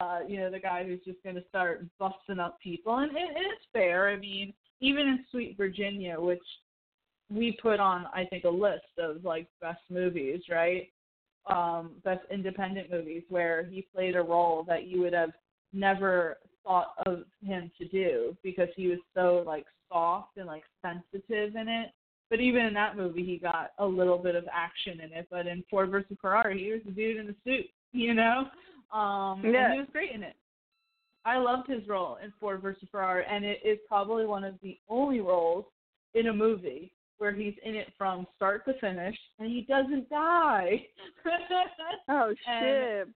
uh 0.00 0.20
you 0.28 0.38
know 0.38 0.50
the 0.50 0.58
guy 0.58 0.84
who's 0.84 1.00
just 1.04 1.22
going 1.22 1.36
to 1.36 1.44
start 1.48 1.84
busting 1.98 2.38
up 2.38 2.58
people. 2.62 2.98
And 2.98 3.12
it, 3.12 3.30
it's 3.34 3.64
fair. 3.72 4.10
I 4.10 4.16
mean 4.16 4.52
even 4.82 5.06
in 5.06 5.24
Sweet 5.30 5.56
Virginia, 5.56 6.20
which 6.20 6.42
we 7.30 7.56
put 7.62 7.80
on, 7.80 8.06
I 8.12 8.26
think, 8.26 8.44
a 8.44 8.50
list 8.50 8.98
of 8.98 9.24
like 9.24 9.46
best 9.60 9.80
movies, 9.88 10.42
right? 10.50 10.88
Um, 11.46 11.92
best 12.04 12.20
independent 12.30 12.90
movies 12.90 13.22
where 13.28 13.64
he 13.64 13.86
played 13.94 14.16
a 14.16 14.22
role 14.22 14.64
that 14.68 14.86
you 14.86 15.00
would 15.00 15.14
have 15.14 15.30
never 15.72 16.36
thought 16.64 16.94
of 17.06 17.22
him 17.44 17.70
to 17.78 17.88
do 17.88 18.36
because 18.42 18.68
he 18.76 18.88
was 18.88 18.98
so 19.14 19.42
like 19.46 19.64
soft 19.90 20.36
and 20.36 20.46
like 20.46 20.64
sensitive 20.82 21.56
in 21.56 21.68
it. 21.68 21.90
But 22.28 22.40
even 22.40 22.66
in 22.66 22.74
that 22.74 22.96
movie, 22.96 23.24
he 23.24 23.38
got 23.38 23.70
a 23.78 23.86
little 23.86 24.18
bit 24.18 24.34
of 24.34 24.44
action 24.52 25.00
in 25.00 25.12
it. 25.12 25.28
But 25.30 25.46
in 25.46 25.64
Ford 25.70 25.90
versus 25.90 26.16
Ferrari, 26.20 26.62
he 26.62 26.72
was 26.72 26.80
the 26.84 26.92
dude 26.92 27.18
in 27.18 27.26
the 27.26 27.36
suit, 27.44 27.66
you 27.92 28.14
know. 28.14 28.46
Um, 28.92 29.42
Yeah. 29.44 29.64
and 29.64 29.72
he 29.74 29.78
was 29.78 29.88
great 29.92 30.12
in 30.12 30.22
it. 30.22 30.36
I 31.24 31.38
loved 31.38 31.68
his 31.68 31.86
role 31.86 32.18
in 32.22 32.32
Ford 32.40 32.60
versus 32.62 32.88
Ferrari, 32.90 33.24
and 33.30 33.44
it 33.44 33.60
is 33.64 33.78
probably 33.88 34.26
one 34.26 34.44
of 34.44 34.54
the 34.62 34.76
only 34.88 35.20
roles 35.20 35.64
in 36.14 36.26
a 36.28 36.32
movie 36.32 36.92
where 37.18 37.32
he's 37.32 37.54
in 37.64 37.74
it 37.76 37.88
from 37.96 38.26
start 38.34 38.64
to 38.64 38.72
finish 38.80 39.16
and 39.38 39.48
he 39.48 39.62
doesn't 39.68 40.10
die. 40.10 40.84
oh 42.08 42.28
And- 42.46 43.06
shit! 43.06 43.08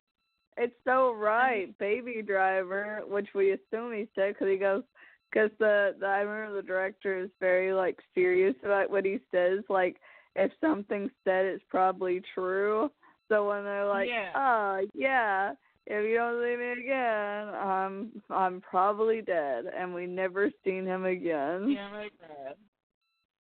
It's 0.59 0.75
so 0.87 1.13
right, 1.13 1.77
Baby 1.79 2.23
Driver, 2.27 3.03
which 3.07 3.29
we 3.35 3.51
assume 3.53 3.93
he 3.93 4.09
said 4.15 4.33
because 4.33 4.49
he 4.49 4.57
goes, 4.57 4.83
because 5.31 5.51
the, 5.59 5.95
the 6.01 6.07
I 6.07 6.21
remember 6.21 6.57
the 6.63 6.67
director 6.67 7.19
is 7.19 7.29
very 7.41 7.75
like 7.75 7.99
serious 8.15 8.55
about 8.65 8.89
what 8.91 9.05
he 9.05 9.19
says. 9.31 9.61
Like 9.69 9.97
if 10.35 10.51
something's 10.63 11.11
said, 11.25 11.45
it's 11.45 11.65
probably 11.69 12.23
true. 12.35 12.91
So 13.29 13.49
when 13.49 13.65
they're 13.65 13.87
like, 13.87 14.09
Yeah. 14.09 14.31
oh 14.35 14.87
yeah, 14.95 15.53
if 15.87 16.05
you 16.05 16.17
don't 16.17 16.43
see 16.43 16.57
me 16.57 16.73
again, 16.85 17.55
I'm 17.55 18.23
I'm 18.31 18.61
probably 18.61 19.23
dead, 19.23 19.65
and 19.77 19.95
we 19.95 20.07
never 20.07 20.51
seen 20.65 20.85
him 20.85 21.05
again. 21.05 21.71
Yeah. 21.71 22.09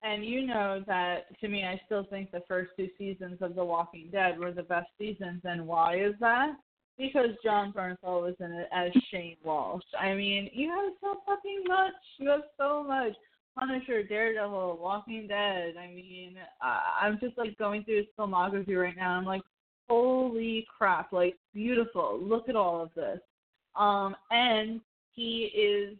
And 0.03 0.25
you 0.25 0.47
know 0.47 0.85
that 0.87 1.39
to 1.41 1.49
me, 1.49 1.65
I 1.65 1.81
still 1.87 2.05
think 2.09 2.31
the 2.31 2.43
first 2.47 2.71
two 2.77 2.89
seasons 2.97 3.39
of 3.41 3.57
The 3.57 3.65
Walking 3.65 4.09
Dead 4.13 4.39
were 4.39 4.53
the 4.53 4.63
best 4.63 4.89
seasons. 4.99 5.41
And 5.45 5.67
why 5.67 5.97
is 5.99 6.15
that? 6.21 6.53
Because 6.97 7.31
Jon 7.43 7.73
Bernthal 7.73 8.23
was 8.23 8.35
in 8.39 8.53
it 8.53 8.69
as 8.73 8.93
Shane 9.11 9.37
Walsh. 9.45 9.83
I 9.99 10.15
mean, 10.15 10.49
you 10.53 10.69
have 10.71 10.93
so 11.01 11.21
fucking 11.27 11.65
much. 11.67 11.93
You 12.19 12.29
have 12.31 12.43
so 12.57 12.85
much. 12.85 13.15
Punisher, 13.59 14.03
Daredevil, 14.03 14.79
Walking 14.81 15.27
Dead. 15.27 15.75
I 15.77 15.89
mean, 15.89 16.37
I'm 16.63 17.19
just 17.21 17.37
like 17.37 17.59
going 17.59 17.85
through 17.85 17.97
his 17.99 18.07
filmography 18.19 18.81
right 18.81 18.97
now. 18.97 19.13
I'm 19.13 19.25
like, 19.25 19.43
holy 19.89 20.67
crap! 20.77 21.13
Like, 21.13 21.37
beautiful. 21.55 22.19
Look 22.21 22.49
at 22.49 22.57
all 22.57 22.83
of 22.83 22.91
this. 22.95 23.21
Um, 23.75 24.17
and 24.31 24.81
he 25.13 25.51
is 25.55 25.97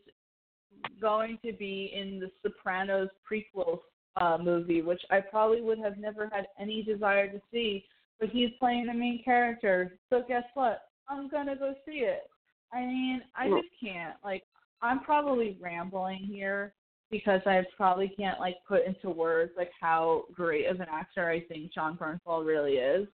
going 1.01 1.39
to 1.45 1.53
be 1.53 1.93
in 1.95 2.21
the 2.21 2.31
Sopranos 2.43 3.09
prequel 3.31 3.81
uh, 4.21 4.39
movie, 4.39 4.83
which 4.83 5.03
I 5.11 5.21
probably 5.21 5.61
would 5.61 5.79
have 5.79 5.99
never 5.99 6.29
had 6.33 6.47
any 6.59 6.83
desire 6.83 7.29
to 7.31 7.41
see, 7.53 7.85
but 8.19 8.31
he's 8.31 8.51
playing 8.59 8.87
the 8.87 8.95
main 8.95 9.23
character. 9.23 9.99
So 10.11 10.23
guess 10.27 10.45
what? 10.55 10.83
I'm 11.09 11.29
gonna 11.29 11.57
go 11.57 11.75
see 11.87 11.99
it. 11.99 12.29
I 12.73 12.81
mean, 12.81 13.23
I 13.37 13.49
just 13.49 13.69
can't. 13.81 14.17
Like, 14.25 14.43
I'm 14.83 15.01
probably 15.01 15.57
rambling 15.61 16.25
here 16.25 16.75
because 17.11 17.41
I 17.47 17.63
probably 17.77 18.09
can't 18.09 18.41
like 18.41 18.57
put 18.67 18.85
into 18.85 19.11
words 19.11 19.53
like 19.57 19.71
how 19.81 20.25
great 20.35 20.67
of 20.67 20.81
an 20.81 20.89
actor 20.91 21.31
I 21.31 21.41
think 21.41 21.73
Jon 21.73 21.97
Bernthal 21.97 22.45
really 22.45 22.75
is, 22.75 23.07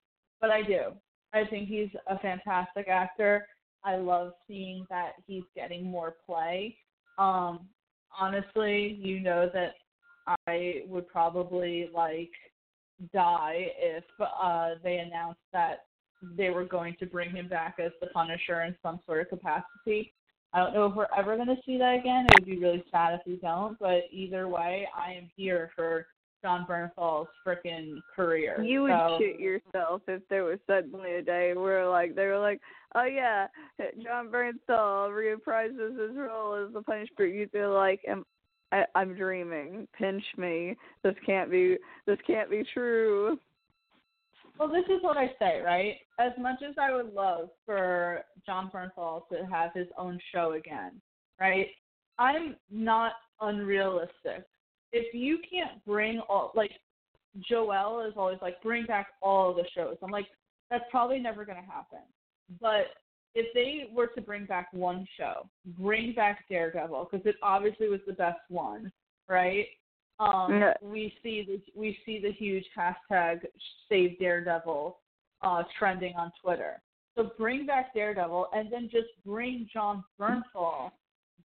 but 0.42 0.50
I 0.50 0.60
do. 0.60 0.92
I 1.32 1.44
think 1.46 1.68
he's 1.68 1.88
a 2.08 2.18
fantastic 2.18 2.88
actor. 2.88 3.46
I 3.84 3.96
love 3.96 4.32
seeing 4.46 4.84
that 4.90 5.12
he's 5.26 5.44
getting 5.56 5.84
more 5.84 6.16
play. 6.26 6.76
Um, 7.16 7.68
honestly, 8.18 8.98
you 9.00 9.20
know 9.20 9.48
that 9.54 9.74
I 10.46 10.82
would 10.86 11.08
probably 11.08 11.88
like 11.94 12.30
die 13.12 13.66
if 13.78 14.04
uh 14.20 14.70
they 14.84 14.98
announced 14.98 15.40
that 15.52 15.86
they 16.36 16.50
were 16.50 16.64
going 16.64 16.94
to 17.00 17.06
bring 17.06 17.30
him 17.30 17.48
back 17.48 17.76
as 17.84 17.90
the 18.00 18.06
Punisher 18.08 18.62
in 18.62 18.76
some 18.82 19.00
sort 19.06 19.22
of 19.22 19.28
capacity. 19.28 20.12
I 20.52 20.58
don't 20.58 20.74
know 20.74 20.86
if 20.86 20.94
we're 20.94 21.06
ever 21.16 21.34
going 21.36 21.48
to 21.48 21.56
see 21.64 21.78
that 21.78 21.98
again. 21.98 22.26
It 22.26 22.40
would 22.40 22.46
be 22.46 22.58
really 22.58 22.84
sad 22.90 23.14
if 23.14 23.20
we 23.26 23.36
don't. 23.36 23.76
But 23.78 24.02
either 24.12 24.48
way, 24.48 24.86
I 24.94 25.12
am 25.14 25.30
here 25.34 25.70
for 25.74 26.06
Jon 26.42 26.66
Bernthal's 26.68 27.28
freaking 27.46 28.00
career. 28.14 28.62
You 28.62 28.82
would 28.82 28.90
so, 28.90 29.18
shit 29.20 29.40
yourself 29.40 30.02
if 30.08 30.22
there 30.28 30.44
was 30.44 30.58
suddenly 30.66 31.14
a 31.14 31.22
day 31.22 31.54
where 31.54 31.88
like 31.88 32.14
they 32.14 32.26
were 32.26 32.38
like, 32.38 32.60
oh 32.94 33.04
yeah, 33.04 33.46
Jon 34.02 34.28
Bernthal 34.28 35.10
reprises 35.10 35.98
his 35.98 36.16
role 36.16 36.54
as 36.54 36.72
the 36.74 36.82
Punisher. 36.82 37.26
You'd 37.26 37.52
be 37.52 37.62
like, 37.62 38.00
am 38.08 38.24
I, 38.72 38.84
I'm 38.94 39.14
dreaming. 39.14 39.86
Pinch 39.96 40.24
me. 40.36 40.76
This 41.04 41.14
can't 41.24 41.50
be. 41.50 41.76
This 42.06 42.18
can't 42.26 42.50
be 42.50 42.64
true. 42.72 43.38
Well, 44.58 44.68
this 44.68 44.84
is 44.86 45.02
what 45.02 45.16
I 45.16 45.28
say, 45.38 45.60
right? 45.60 45.96
As 46.18 46.32
much 46.38 46.62
as 46.66 46.74
I 46.80 46.92
would 46.92 47.12
love 47.14 47.50
for 47.64 48.22
Jon 48.44 48.70
Bernthal 48.74 49.28
to 49.28 49.46
have 49.50 49.70
his 49.74 49.86
own 49.96 50.18
show 50.32 50.52
again, 50.52 51.00
right? 51.40 51.68
I'm 52.18 52.56
not 52.70 53.12
unrealistic. 53.40 54.44
If 54.92 55.14
you 55.14 55.38
can't 55.48 55.84
bring 55.84 56.20
all, 56.28 56.52
like, 56.54 56.72
Joelle 57.50 58.06
is 58.06 58.14
always 58.16 58.38
like, 58.42 58.62
bring 58.62 58.84
back 58.84 59.08
all 59.22 59.54
the 59.54 59.64
shows. 59.74 59.96
I'm 60.02 60.10
like, 60.10 60.26
that's 60.70 60.84
probably 60.90 61.18
never 61.18 61.44
going 61.44 61.58
to 61.62 61.70
happen. 61.70 62.00
But 62.60 62.88
if 63.34 63.46
they 63.54 63.90
were 63.94 64.08
to 64.08 64.20
bring 64.20 64.44
back 64.44 64.68
one 64.72 65.06
show, 65.16 65.48
bring 65.78 66.12
back 66.12 66.44
Daredevil, 66.50 67.08
because 67.10 67.26
it 67.26 67.36
obviously 67.42 67.88
was 67.88 68.00
the 68.06 68.12
best 68.12 68.40
one, 68.48 68.92
right? 69.28 69.66
Um, 70.20 70.60
Yeah. 70.60 70.74
we 70.82 71.14
see 71.22 71.42
the 71.42 71.62
we 71.74 71.98
see 72.04 72.20
the 72.20 72.32
huge 72.32 72.66
hashtag 72.76 73.40
Save 73.88 74.18
Daredevil 74.18 74.98
uh, 75.40 75.62
trending 75.78 76.14
on 76.16 76.30
Twitter. 76.42 76.80
So 77.16 77.30
bring 77.38 77.66
back 77.66 77.94
Daredevil, 77.94 78.48
and 78.54 78.70
then 78.72 78.88
just 78.92 79.08
bring 79.24 79.68
Jon 79.72 80.04
Bernthal 80.20 80.90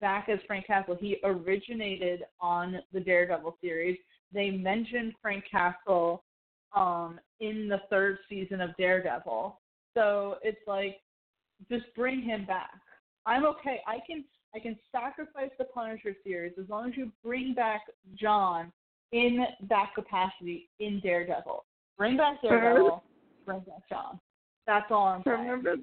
back 0.02 0.30
as 0.30 0.40
Frank 0.48 0.68
Castle. 0.68 0.98
He 1.00 1.18
originated 1.24 2.24
on 2.40 2.80
the 2.94 3.00
Daredevil 3.00 3.58
series. 3.62 3.98
They 4.34 4.52
mentioned 4.52 5.14
Frank 5.22 5.44
Castle 5.50 6.24
um, 6.76 7.20
in 7.40 7.68
the 7.68 7.82
third 7.90 8.20
season 8.30 8.62
of 8.62 8.76
Daredevil. 8.78 9.60
So 9.94 10.36
it's 10.44 10.66
like, 10.68 10.98
just 11.70 11.86
bring 11.96 12.22
him 12.22 12.46
back. 12.46 12.80
I'm 13.26 13.46
okay. 13.46 13.80
I 13.88 14.00
can 14.06 14.26
I 14.54 14.60
can 14.60 14.78
sacrifice 14.92 15.52
the 15.58 15.66
Punisher 15.66 16.16
series 16.24 16.54
as 16.62 16.70
long 16.70 16.90
as 16.90 16.98
you 16.98 17.12
bring 17.24 17.54
back 17.54 17.82
Jon 18.16 18.72
in 19.12 19.46
that 19.70 19.94
capacity 19.96 20.70
in 20.80 21.00
Daredevil. 21.02 21.66
Bring 21.98 22.18
back 22.18 22.42
Daredevil. 22.42 23.04
Bring 23.46 23.60
back 23.60 23.90
Jon. 23.90 24.20
That's 24.68 24.86
all 24.92 25.08
I'm 25.08 25.24
saying. 25.26 25.40
Remember, 25.40 25.76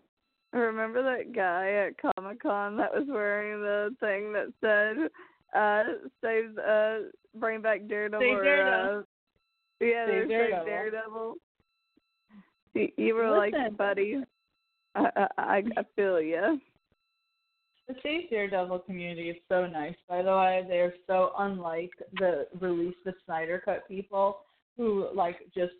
remember 0.59 1.03
that 1.03 1.35
guy 1.35 1.71
at 1.87 2.15
Comic 2.17 2.43
Con 2.43 2.77
that 2.77 2.93
was 2.93 3.07
wearing 3.09 3.61
the 3.61 3.95
thing 4.01 4.33
that 4.33 4.53
said, 4.61 5.11
uh, 5.59 5.85
"Save, 6.23 6.59
uh, 6.59 7.11
bring 7.35 7.63
back 7.63 7.87
Daredevil." 7.89 8.21
Save 8.21 8.39
or, 8.39 8.45
Daredevil. 8.45 8.99
Uh, 8.99 9.03
yeah, 9.85 10.07
Save 10.07 10.29
Daredevil. 10.29 10.65
Daredevil. 10.67 11.35
You, 12.75 12.89
you 12.97 13.15
were 13.15 13.31
like, 13.31 13.55
buddy, 13.77 14.23
I, 14.95 15.29
I, 15.39 15.63
I 15.77 15.83
feel 15.97 16.21
you. 16.21 16.61
The 17.89 17.95
Save 18.03 18.31
Daredevil 18.31 18.81
community 18.81 19.31
is 19.31 19.37
so 19.49 19.67
nice. 19.67 19.97
By 20.09 20.23
the 20.23 20.31
way, 20.31 20.65
they're 20.69 20.95
so 21.07 21.33
unlike 21.39 21.91
the 22.19 22.47
release 22.61 22.95
the 23.05 23.13
Snyder 23.25 23.61
Cut 23.65 23.87
people 23.89 24.39
who 24.77 25.09
like 25.15 25.41
just 25.55 25.75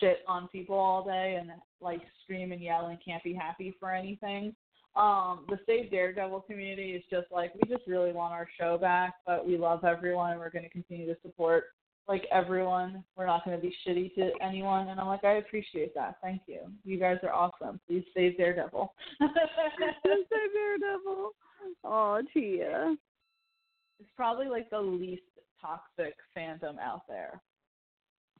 shit 0.00 0.18
on 0.26 0.48
people 0.48 0.76
all 0.76 1.04
day 1.04 1.38
and 1.40 1.50
like 1.80 2.00
scream 2.22 2.52
and 2.52 2.60
yell 2.60 2.86
and 2.86 2.98
can't 3.04 3.22
be 3.24 3.34
happy 3.34 3.74
for 3.78 3.92
anything. 3.92 4.54
Um, 4.94 5.46
the 5.48 5.58
Save 5.66 5.90
Daredevil 5.90 6.42
community 6.42 6.92
is 6.92 7.02
just 7.10 7.26
like 7.32 7.52
we 7.54 7.68
just 7.68 7.86
really 7.86 8.12
want 8.12 8.34
our 8.34 8.46
show 8.58 8.76
back, 8.76 9.14
but 9.26 9.46
we 9.46 9.56
love 9.56 9.84
everyone 9.84 10.32
and 10.32 10.40
we're 10.40 10.50
going 10.50 10.64
to 10.64 10.70
continue 10.70 11.06
to 11.06 11.18
support 11.22 11.64
like 12.08 12.26
everyone. 12.30 13.02
We're 13.16 13.26
not 13.26 13.44
going 13.44 13.56
to 13.56 13.62
be 13.62 13.74
shitty 13.86 14.14
to 14.16 14.32
anyone, 14.42 14.88
and 14.88 15.00
I'm 15.00 15.06
like 15.06 15.24
I 15.24 15.34
appreciate 15.34 15.94
that. 15.94 16.16
Thank 16.22 16.42
you. 16.46 16.60
You 16.84 16.98
guys 16.98 17.18
are 17.22 17.32
awesome. 17.32 17.80
Please 17.88 18.04
save 18.14 18.36
Daredevil. 18.36 18.92
Say 19.20 19.26
Daredevil. 20.52 21.30
Oh, 21.84 22.20
Tia. 22.34 22.96
it's 24.00 24.10
probably 24.16 24.48
like 24.48 24.68
the 24.68 24.80
least 24.80 25.22
toxic 25.60 26.16
fandom 26.36 26.78
out 26.78 27.02
there. 27.08 27.40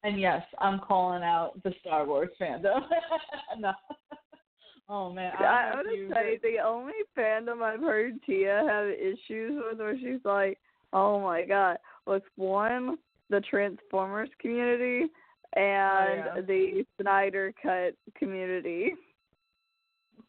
And 0.03 0.19
yes, 0.19 0.43
I'm 0.59 0.79
calling 0.79 1.23
out 1.23 1.53
the 1.63 1.73
Star 1.79 2.05
Wars 2.05 2.29
fandom. 2.39 2.81
no. 3.59 3.71
Oh 4.89 5.11
man, 5.13 5.31
I, 5.39 5.43
I, 5.43 5.69
don't 5.71 5.79
I'm 5.79 5.85
know 5.85 5.91
if 5.91 5.97
you 5.97 6.09
gonna 6.09 6.21
say 6.21 6.39
the 6.43 6.61
only 6.61 6.93
fandom 7.17 7.61
I've 7.61 7.79
heard 7.79 8.21
Tia 8.25 8.65
have 8.67 8.89
issues 8.89 9.61
with, 9.63 9.79
where 9.79 9.97
she's 9.97 10.19
like, 10.25 10.59
"Oh 10.91 11.21
my 11.21 11.45
god," 11.45 11.77
was 12.05 12.21
one 12.35 12.97
the 13.29 13.41
Transformers 13.49 14.29
community 14.39 15.05
oh, 15.55 15.59
and 15.59 16.23
yeah. 16.25 16.41
the 16.45 16.85
Snyder 17.01 17.53
Cut 17.61 17.95
community. 18.17 18.93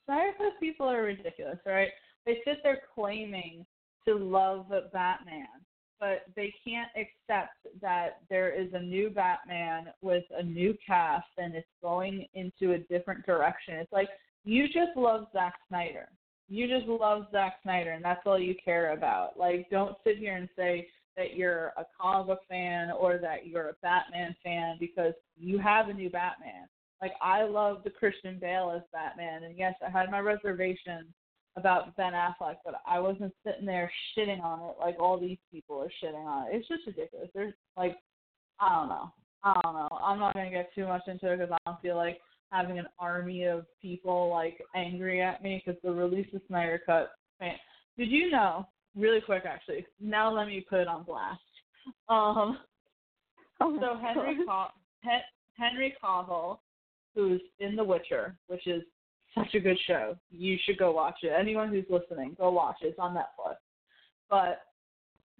Snyder 0.06 0.30
Cut 0.38 0.60
people 0.60 0.86
are 0.86 1.02
ridiculous, 1.02 1.58
right? 1.66 1.88
They 2.24 2.38
sit 2.44 2.58
there 2.62 2.82
claiming 2.94 3.66
to 4.06 4.14
love 4.14 4.66
Batman, 4.92 5.46
but 6.04 6.24
they 6.36 6.52
can't 6.62 6.90
accept 6.94 7.56
that 7.80 8.18
there 8.28 8.52
is 8.52 8.68
a 8.74 8.78
new 8.78 9.08
Batman 9.08 9.86
with 10.02 10.24
a 10.38 10.42
new 10.42 10.76
cast 10.86 11.26
and 11.38 11.54
it's 11.54 11.66
going 11.80 12.26
into 12.34 12.74
a 12.74 12.78
different 12.78 13.24
direction. 13.24 13.76
It's 13.76 13.92
like 13.92 14.10
you 14.44 14.66
just 14.66 14.94
love 14.96 15.28
Zack 15.32 15.54
Snyder. 15.68 16.08
You 16.46 16.68
just 16.68 16.86
love 16.86 17.28
Zack 17.32 17.54
Snyder, 17.62 17.92
and 17.92 18.04
that's 18.04 18.20
all 18.26 18.38
you 18.38 18.54
care 18.62 18.92
about. 18.92 19.38
Like, 19.38 19.70
don't 19.70 19.96
sit 20.04 20.18
here 20.18 20.36
and 20.36 20.46
say 20.54 20.88
that 21.16 21.36
you're 21.36 21.72
a 21.78 21.86
comic 21.98 22.38
fan 22.50 22.90
or 22.90 23.16
that 23.16 23.46
you're 23.46 23.70
a 23.70 23.76
Batman 23.80 24.36
fan 24.44 24.76
because 24.78 25.14
you 25.38 25.58
have 25.58 25.88
a 25.88 25.94
new 25.94 26.10
Batman. 26.10 26.68
Like, 27.00 27.12
I 27.22 27.44
love 27.44 27.78
the 27.82 27.88
Christian 27.88 28.38
Bale 28.38 28.74
as 28.76 28.82
Batman, 28.92 29.44
and 29.44 29.56
yes, 29.56 29.72
I 29.84 29.88
had 29.88 30.10
my 30.10 30.20
reservations 30.20 31.06
about 31.56 31.96
Ben 31.96 32.12
Affleck, 32.12 32.56
but 32.64 32.74
I 32.86 32.98
wasn't 32.98 33.32
sitting 33.46 33.66
there 33.66 33.90
shitting 34.16 34.42
on 34.42 34.60
it 34.60 34.76
like 34.80 34.96
all 34.98 35.18
these 35.18 35.38
people 35.52 35.78
are 35.80 35.90
shitting 36.02 36.26
on 36.26 36.48
it. 36.48 36.56
It's 36.56 36.68
just 36.68 36.86
ridiculous. 36.86 37.28
There's 37.34 37.54
like, 37.76 37.96
I 38.60 38.70
don't 38.70 38.88
know. 38.88 39.12
I 39.42 39.60
don't 39.62 39.74
know. 39.74 39.88
I'm 40.02 40.18
not 40.18 40.34
gonna 40.34 40.50
get 40.50 40.74
too 40.74 40.86
much 40.86 41.02
into 41.06 41.30
it 41.32 41.38
because 41.38 41.52
I 41.52 41.70
don't 41.70 41.80
feel 41.80 41.96
like 41.96 42.18
having 42.50 42.78
an 42.78 42.86
army 42.98 43.44
of 43.44 43.66
people 43.80 44.30
like 44.30 44.58
angry 44.74 45.20
at 45.20 45.42
me 45.42 45.62
because 45.64 45.80
the 45.82 45.92
release 45.92 46.28
of 46.34 46.40
Snyder 46.48 46.80
Cut. 46.84 47.12
Man, 47.40 47.54
did 47.98 48.10
you 48.10 48.30
know? 48.30 48.66
Really 48.96 49.20
quick, 49.20 49.42
actually. 49.44 49.84
Now 50.00 50.32
let 50.32 50.46
me 50.46 50.64
put 50.68 50.78
it 50.80 50.88
on 50.88 51.02
blast. 51.02 51.40
Um, 52.08 52.58
Oh 53.60 53.78
so 53.80 53.98
Henry 54.00 54.36
God. 54.46 54.70
Caw- 55.02 55.20
Henry 55.56 55.94
Cavill, 56.02 56.58
who's 57.14 57.40
in 57.60 57.76
The 57.76 57.84
Witcher, 57.84 58.36
which 58.48 58.66
is 58.66 58.82
such 59.34 59.54
a 59.54 59.60
good 59.60 59.78
show. 59.86 60.16
You 60.30 60.56
should 60.64 60.78
go 60.78 60.92
watch 60.92 61.18
it. 61.22 61.32
Anyone 61.38 61.68
who's 61.68 61.84
listening, 61.88 62.36
go 62.38 62.50
watch 62.50 62.76
it. 62.82 62.88
It's 62.88 62.98
on 62.98 63.14
Netflix. 63.14 63.56
But 64.30 64.62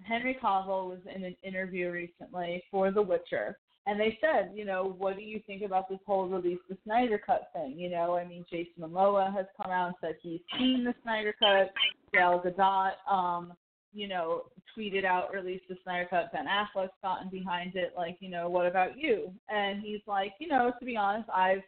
Henry 0.02 0.36
Cavill 0.42 0.88
was 0.88 1.00
in 1.14 1.24
an 1.24 1.36
interview 1.42 1.90
recently 1.90 2.62
for 2.70 2.90
The 2.90 3.02
Witcher, 3.02 3.58
and 3.86 4.00
they 4.00 4.18
said, 4.20 4.52
you 4.54 4.64
know, 4.64 4.94
what 4.98 5.16
do 5.16 5.22
you 5.22 5.40
think 5.46 5.62
about 5.62 5.88
this 5.88 5.98
whole 6.06 6.26
release 6.26 6.58
the 6.68 6.76
Snyder 6.84 7.20
Cut 7.24 7.50
thing? 7.52 7.78
You 7.78 7.90
know, 7.90 8.16
I 8.16 8.26
mean, 8.26 8.44
Jason 8.50 8.72
Momoa 8.80 9.32
has 9.34 9.46
come 9.60 9.70
out 9.70 9.88
and 9.88 9.96
said 10.00 10.16
he's 10.22 10.40
seen 10.58 10.84
the 10.84 10.94
Snyder 11.02 11.34
Cut. 11.38 11.72
Gal 12.12 12.40
Gadot, 12.40 12.92
um, 13.10 13.52
you 13.92 14.08
know, 14.08 14.44
tweeted 14.76 15.04
out 15.04 15.32
release 15.34 15.60
the 15.68 15.76
Snyder 15.84 16.06
Cut. 16.08 16.32
Ben 16.32 16.46
Affleck's 16.46 16.92
gotten 17.02 17.28
behind 17.28 17.76
it. 17.76 17.92
Like, 17.96 18.16
you 18.20 18.30
know, 18.30 18.48
what 18.48 18.66
about 18.66 18.96
you? 18.98 19.30
And 19.48 19.82
he's 19.82 20.00
like, 20.06 20.32
you 20.38 20.48
know, 20.48 20.72
to 20.78 20.84
be 20.84 20.96
honest, 20.96 21.28
I've 21.28 21.62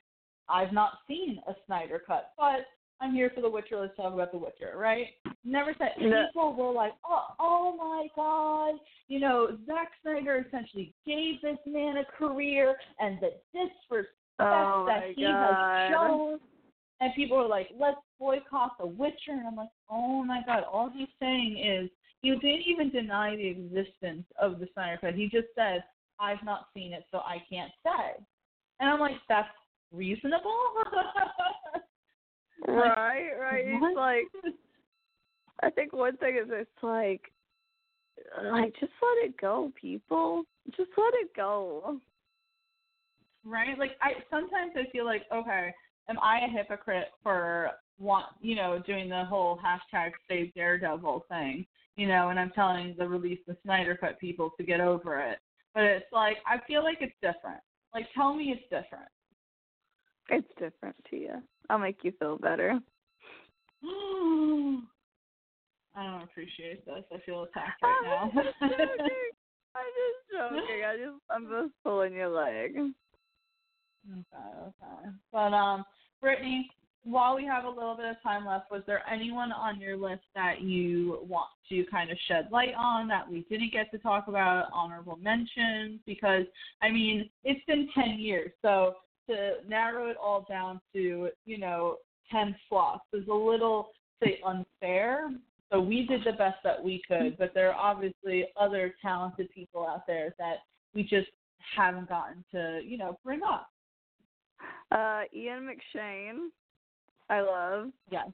I've 0.48 0.72
not 0.72 0.98
seen 1.08 1.40
a 1.48 1.54
Snyder 1.66 2.02
Cut, 2.06 2.32
but 2.36 2.66
I'm 3.00 3.12
here 3.12 3.30
for 3.34 3.40
The 3.40 3.50
Witcher. 3.50 3.78
Let's 3.80 3.96
talk 3.96 4.14
about 4.14 4.32
The 4.32 4.38
Witcher, 4.38 4.72
right? 4.76 5.08
Never 5.44 5.74
said. 5.78 5.90
No. 6.00 6.26
People 6.28 6.54
were 6.54 6.72
like, 6.72 6.92
oh, 7.08 7.26
oh 7.38 7.76
my 7.76 8.08
God, 8.16 8.80
you 9.08 9.20
know, 9.20 9.58
Zack 9.66 9.90
Snyder 10.02 10.44
essentially 10.46 10.94
gave 11.06 11.40
this 11.42 11.58
man 11.66 11.96
a 11.98 12.04
career, 12.18 12.76
and 12.98 13.18
the 13.20 13.30
disrespect 13.52 14.12
Oh 14.38 14.84
that 14.86 15.02
he 15.14 15.22
God. 15.22 15.32
has 15.32 15.90
shown. 15.90 16.38
And 17.00 17.12
people 17.14 17.36
were 17.36 17.46
like, 17.46 17.68
let's 17.78 17.98
boycott 18.18 18.78
The 18.78 18.86
Witcher. 18.86 19.32
And 19.32 19.46
I'm 19.46 19.56
like, 19.56 19.68
oh 19.90 20.24
my 20.24 20.40
God, 20.46 20.64
all 20.70 20.90
he's 20.94 21.08
saying 21.20 21.58
is, 21.58 21.90
he 22.22 22.30
didn't 22.30 22.64
even 22.66 22.90
deny 22.90 23.36
the 23.36 23.46
existence 23.46 24.24
of 24.40 24.58
the 24.58 24.66
Snyder 24.72 24.98
Cut. 25.00 25.14
He 25.14 25.28
just 25.28 25.48
said, 25.54 25.84
I've 26.18 26.42
not 26.44 26.68
seen 26.74 26.92
it, 26.92 27.04
so 27.10 27.18
I 27.18 27.42
can't 27.50 27.70
say. 27.84 28.24
And 28.80 28.90
I'm 28.90 28.98
like, 28.98 29.16
that's 29.28 29.48
reasonable? 29.92 30.56
Right, 32.66 33.30
right. 33.38 33.64
It's 33.66 33.96
like 33.96 34.54
I 35.62 35.70
think 35.70 35.92
one 35.92 36.16
thing 36.16 36.36
is 36.36 36.48
it's 36.50 36.70
like 36.82 37.20
like 38.42 38.72
just 38.80 38.92
let 39.02 39.28
it 39.28 39.36
go, 39.40 39.72
people. 39.80 40.44
Just 40.76 40.90
let 40.96 41.14
it 41.14 41.34
go. 41.36 42.00
right? 43.44 43.78
Like 43.78 43.92
I 44.02 44.12
sometimes 44.30 44.72
I 44.74 44.90
feel 44.90 45.04
like, 45.04 45.22
okay, 45.32 45.72
am 46.08 46.18
I 46.20 46.40
a 46.40 46.48
hypocrite 46.50 47.08
for 47.22 47.70
want 47.98 48.26
you 48.40 48.56
know, 48.56 48.82
doing 48.86 49.08
the 49.08 49.24
whole 49.24 49.58
hashtag 49.64 50.10
save 50.28 50.52
Daredevil 50.54 51.26
thing, 51.28 51.66
you 51.96 52.08
know, 52.08 52.30
and 52.30 52.40
I'm 52.40 52.50
telling 52.50 52.94
the 52.98 53.08
release 53.08 53.38
the 53.46 53.56
Snyder 53.62 53.96
Cut 53.96 54.18
people 54.18 54.50
to 54.58 54.64
get 54.64 54.80
over 54.80 55.20
it. 55.20 55.38
But 55.74 55.84
it's 55.84 56.06
like 56.12 56.38
I 56.46 56.58
feel 56.66 56.82
like 56.82 56.98
it's 57.00 57.14
different. 57.22 57.60
Like 57.94 58.06
tell 58.14 58.34
me 58.34 58.46
it's 58.56 58.62
different. 58.64 59.08
It's 60.30 60.48
different, 60.58 60.96
Tia. 61.08 61.42
I'll 61.70 61.78
make 61.78 61.98
you 62.02 62.12
feel 62.18 62.38
better. 62.38 62.78
I 65.96 66.04
don't 66.04 66.22
appreciate 66.22 66.84
this. 66.84 67.04
I 67.12 67.18
feel 67.24 67.44
attacked 67.44 67.82
right 67.82 68.02
now. 68.04 68.30
I'm 68.36 68.44
just 68.44 68.58
joking. 68.60 69.06
I'm 69.74 69.90
just 69.96 70.20
joking. 70.32 70.84
I 70.84 70.96
just 70.96 71.22
I'm 71.30 71.44
just 71.44 71.74
pulling 71.82 72.12
your 72.12 72.28
leg. 72.28 72.76
Okay, 74.12 74.58
okay. 74.62 75.10
But 75.32 75.54
um, 75.54 75.84
Brittany, 76.20 76.70
while 77.04 77.36
we 77.36 77.44
have 77.46 77.64
a 77.64 77.70
little 77.70 77.96
bit 77.96 78.06
of 78.06 78.22
time 78.22 78.46
left, 78.46 78.70
was 78.70 78.82
there 78.86 79.02
anyone 79.10 79.52
on 79.52 79.80
your 79.80 79.96
list 79.96 80.24
that 80.34 80.60
you 80.60 81.20
want 81.26 81.48
to 81.68 81.84
kind 81.90 82.10
of 82.10 82.18
shed 82.28 82.48
light 82.50 82.74
on 82.76 83.08
that 83.08 83.30
we 83.30 83.46
didn't 83.48 83.72
get 83.72 83.90
to 83.92 83.98
talk 83.98 84.28
about, 84.28 84.66
honorable 84.72 85.16
mentions? 85.16 86.00
Because 86.04 86.44
I 86.82 86.90
mean, 86.90 87.30
it's 87.44 87.64
been 87.66 87.88
ten 87.94 88.18
years, 88.18 88.50
so 88.60 88.96
to 89.28 89.54
narrow 89.68 90.08
it 90.08 90.16
all 90.22 90.46
down 90.48 90.80
to 90.92 91.28
you 91.44 91.58
know 91.58 91.96
ten 92.30 92.54
slots 92.68 93.04
is 93.12 93.26
a 93.28 93.34
little 93.34 93.90
say 94.22 94.40
unfair. 94.44 95.30
So 95.70 95.80
we 95.80 96.06
did 96.06 96.22
the 96.24 96.32
best 96.32 96.58
that 96.62 96.82
we 96.82 97.02
could, 97.08 97.36
but 97.38 97.52
there 97.52 97.72
are 97.72 97.92
obviously 97.92 98.46
other 98.56 98.94
talented 99.02 99.50
people 99.52 99.84
out 99.84 100.06
there 100.06 100.32
that 100.38 100.58
we 100.94 101.02
just 101.02 101.28
haven't 101.76 102.08
gotten 102.08 102.44
to, 102.52 102.80
you 102.84 102.96
know, 102.96 103.18
bring 103.24 103.40
up. 103.42 103.68
Uh 104.92 105.22
Ian 105.34 105.68
McShane. 105.68 106.48
I 107.28 107.40
love. 107.40 107.90
Yes. 108.10 108.28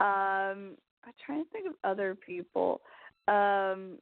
Um 0.00 0.76
I'm 1.04 1.12
trying 1.24 1.44
to 1.44 1.50
think 1.50 1.66
of 1.66 1.74
other 1.84 2.14
people. 2.14 2.80
Um 3.26 3.98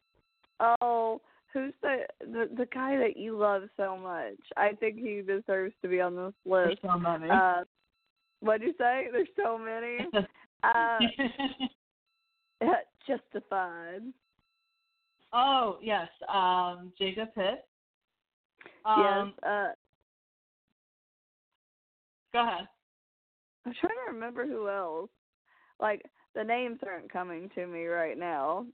oh, 0.60 1.20
who's 1.54 1.72
the 1.80 2.00
the 2.20 2.50
the 2.54 2.66
guy 2.66 2.98
that 2.98 3.16
you 3.16 3.38
love 3.38 3.62
so 3.76 3.96
much? 3.96 4.34
I 4.56 4.72
think 4.72 4.96
he 4.98 5.22
deserves 5.22 5.72
to 5.80 5.88
be 5.88 6.00
on 6.00 6.16
this 6.16 6.34
list. 6.44 6.80
There's 6.82 6.92
so 6.92 6.98
many. 6.98 7.30
Uh 7.30 7.62
what'd 8.40 8.62
you 8.62 8.74
say? 8.76 9.06
There's 9.10 9.28
so 9.42 9.56
many. 9.56 9.98
Uh 10.62 10.98
justified. 13.06 14.00
oh 15.34 15.76
yes, 15.82 16.08
um, 16.32 16.90
Jacob 16.98 17.34
Pitt. 17.34 17.66
Um, 18.86 19.34
yes. 19.42 19.44
Uh 19.46 19.72
Go 22.32 22.46
ahead. 22.48 22.66
I'm 23.66 23.74
trying 23.78 23.92
to 24.06 24.12
remember 24.12 24.46
who 24.46 24.70
else. 24.70 25.10
Like 25.80 26.00
the 26.34 26.42
names 26.42 26.78
aren't 26.86 27.12
coming 27.12 27.50
to 27.54 27.66
me 27.66 27.84
right 27.84 28.18
now. 28.18 28.64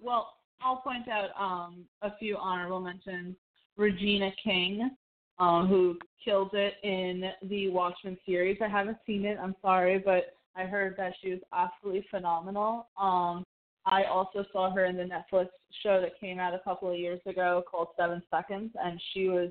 Well, 0.00 0.37
I'll 0.62 0.76
point 0.76 1.08
out 1.08 1.30
um, 1.38 1.84
a 2.02 2.16
few 2.18 2.36
honorable 2.36 2.80
mentions. 2.80 3.36
Regina 3.76 4.30
King, 4.42 4.90
um, 5.38 5.68
who 5.68 5.96
killed 6.24 6.50
it 6.54 6.74
in 6.82 7.30
the 7.48 7.68
Watchmen 7.68 8.18
series. 8.26 8.58
I 8.60 8.68
haven't 8.68 8.98
seen 9.06 9.24
it. 9.24 9.38
I'm 9.40 9.54
sorry, 9.62 9.98
but 9.98 10.34
I 10.56 10.64
heard 10.64 10.96
that 10.98 11.14
she 11.22 11.30
was 11.30 11.40
absolutely 11.52 12.04
phenomenal. 12.10 12.88
Um, 13.00 13.44
I 13.86 14.04
also 14.04 14.44
saw 14.52 14.70
her 14.72 14.84
in 14.84 14.96
the 14.96 15.04
Netflix 15.04 15.48
show 15.82 16.00
that 16.00 16.18
came 16.20 16.38
out 16.38 16.54
a 16.54 16.58
couple 16.58 16.90
of 16.90 16.98
years 16.98 17.20
ago 17.24 17.62
called 17.70 17.88
Seven 17.96 18.22
Seconds, 18.30 18.72
and 18.82 19.00
she 19.12 19.28
was 19.28 19.50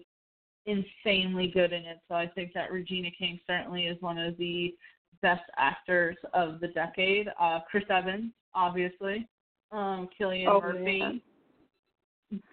insanely 0.66 1.48
good 1.48 1.72
in 1.72 1.86
it. 1.86 2.00
So 2.08 2.16
I 2.16 2.28
think 2.28 2.52
that 2.54 2.72
Regina 2.72 3.10
King 3.18 3.40
certainly 3.48 3.86
is 3.86 4.00
one 4.02 4.18
of 4.18 4.38
the 4.38 4.76
best 5.22 5.44
actors 5.58 6.18
of 6.34 6.60
the 6.60 6.68
decade. 6.68 7.30
Uh, 7.40 7.60
Chris 7.72 7.86
Evans, 7.90 8.32
obviously. 8.54 9.28
Um, 9.72 10.10
Cillian 10.20 10.48
Oh, 10.48 10.62
Murphy. 10.62 11.00
man. 11.00 11.22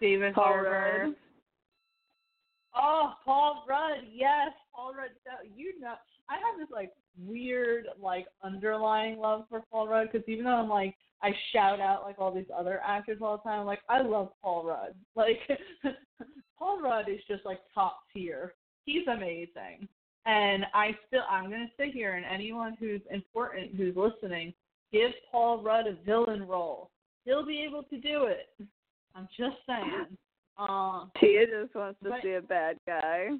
David 0.00 0.34
Paul 0.34 0.44
Harbour. 0.44 1.02
Rudd. 1.04 1.14
Oh, 2.76 3.12
Paul 3.24 3.64
Rudd, 3.68 4.04
yes, 4.12 4.50
Paul 4.74 4.94
Rudd. 4.94 5.10
You 5.54 5.78
know, 5.80 5.94
I 6.28 6.34
have 6.34 6.58
this 6.58 6.68
like 6.72 6.90
weird 7.24 7.86
like 8.00 8.26
underlying 8.42 9.18
love 9.18 9.44
for 9.48 9.62
Paul 9.70 9.88
Rudd 9.88 10.08
because 10.10 10.28
even 10.28 10.44
though 10.44 10.56
I'm 10.56 10.68
like 10.68 10.96
I 11.22 11.30
shout 11.52 11.80
out 11.80 12.02
like 12.02 12.18
all 12.18 12.34
these 12.34 12.50
other 12.56 12.80
actors 12.84 13.18
all 13.22 13.36
the 13.36 13.48
time, 13.48 13.60
I'm 13.60 13.66
like 13.66 13.82
I 13.88 14.02
love 14.02 14.30
Paul 14.42 14.64
Rudd. 14.66 14.94
Like 15.16 15.38
Paul 16.58 16.80
Rudd 16.80 17.08
is 17.08 17.20
just 17.28 17.44
like 17.44 17.60
top 17.74 17.98
tier. 18.12 18.54
He's 18.84 19.06
amazing, 19.06 19.88
and 20.26 20.64
I 20.74 20.96
still 21.06 21.22
I'm 21.30 21.50
gonna 21.50 21.66
sit 21.78 21.92
here 21.92 22.14
and 22.14 22.24
anyone 22.26 22.76
who's 22.78 23.00
important 23.10 23.74
who's 23.76 23.94
listening, 23.96 24.52
give 24.92 25.12
Paul 25.30 25.62
Rudd 25.62 25.86
a 25.86 25.94
villain 26.04 26.46
role. 26.46 26.90
He'll 27.24 27.46
be 27.46 27.62
able 27.62 27.82
to 27.84 27.98
do 27.98 28.24
it. 28.24 28.48
I'm 29.14 29.28
just 29.36 29.56
saying. 29.66 30.16
Um, 30.58 31.10
Tia 31.18 31.46
just 31.46 31.74
wants 31.74 31.98
to 32.02 32.12
see 32.22 32.34
a 32.34 32.42
bad 32.42 32.76
guy. 32.86 33.30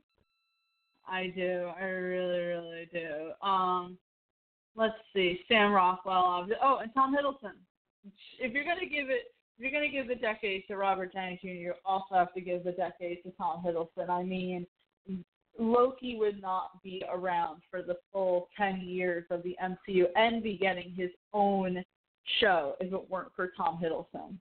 I 1.07 1.33
do. 1.37 1.71
I 1.79 1.85
really, 1.85 2.41
really 2.41 2.89
do. 2.93 3.47
Um, 3.47 3.99
let's 4.75 4.95
see. 5.13 5.41
Sam 5.49 5.73
Rockwell. 5.73 6.49
Oh, 6.63 6.79
and 6.79 6.93
Tom 6.95 7.15
Hiddleston. 7.15 7.53
If 8.39 8.53
you're 8.53 8.65
gonna 8.65 8.87
give 8.87 9.11
it, 9.11 9.35
if 9.57 9.63
you're 9.63 9.71
gonna 9.71 9.91
give 9.91 10.09
the 10.09 10.15
decade 10.15 10.65
to 10.69 10.77
Robert 10.77 11.13
Downey 11.13 11.39
Jr., 11.41 11.49
you 11.49 11.75
also 11.85 12.15
have 12.15 12.33
to 12.35 12.41
give 12.41 12.65
the 12.65 12.73
decade 12.73 13.23
to 13.23 13.31
Tom 13.33 13.63
Hiddleston. 13.65 14.09
I 14.09 14.23
mean, 14.23 14.67
Loki 15.59 16.17
would 16.17 16.41
not 16.41 16.83
be 16.83 17.03
around 17.13 17.63
for 17.71 17.83
the 17.83 17.97
full 18.13 18.49
ten 18.57 18.81
years 18.81 19.25
of 19.31 19.43
the 19.43 19.57
MCU 19.63 20.07
and 20.17 20.43
be 20.43 20.57
getting 20.57 20.93
his 20.93 21.11
own 21.33 21.85
show 22.41 22.75
if 22.81 22.93
it 22.93 23.11
weren't 23.11 23.33
for 23.35 23.53
Tom 23.57 23.81
Hiddleston. 23.83 24.37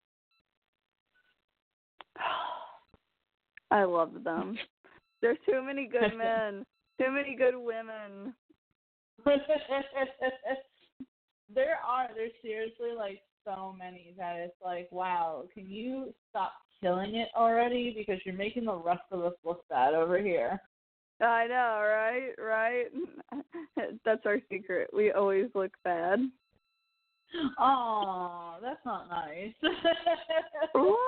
I 3.72 3.84
love 3.84 4.24
them. 4.24 4.58
There's 5.22 5.38
too 5.46 5.62
many 5.64 5.88
good 5.88 6.14
men, 6.18 6.66
too 7.00 7.12
many 7.12 7.36
good 7.36 7.56
women. 7.56 8.34
there 11.56 11.78
are 11.88 12.08
there's 12.16 12.32
seriously 12.42 12.90
like 12.98 13.22
so 13.46 13.76
many 13.78 14.14
that 14.18 14.38
it's 14.38 14.56
like, 14.64 14.90
wow, 14.92 15.44
can 15.54 15.70
you 15.70 16.14
stop 16.30 16.54
killing 16.82 17.16
it 17.16 17.30
already? 17.36 17.94
Because 17.96 18.20
you're 18.26 18.36
making 18.36 18.66
the 18.66 18.76
rest 18.76 19.04
of 19.12 19.24
us 19.24 19.34
look 19.44 19.68
bad 19.70 19.94
over 19.94 20.20
here. 20.20 20.60
I 21.22 21.48
know, 21.48 21.80
right? 21.82 22.32
Right? 22.38 22.86
That's 24.06 24.26
our 24.26 24.40
secret. 24.52 24.90
We 24.94 25.12
always 25.12 25.46
look 25.56 25.72
bad. 25.84 26.20
Oh, 27.60 28.56
that's 28.62 28.84
not 28.86 29.10
nice. 29.10 29.54
what? 30.74 31.00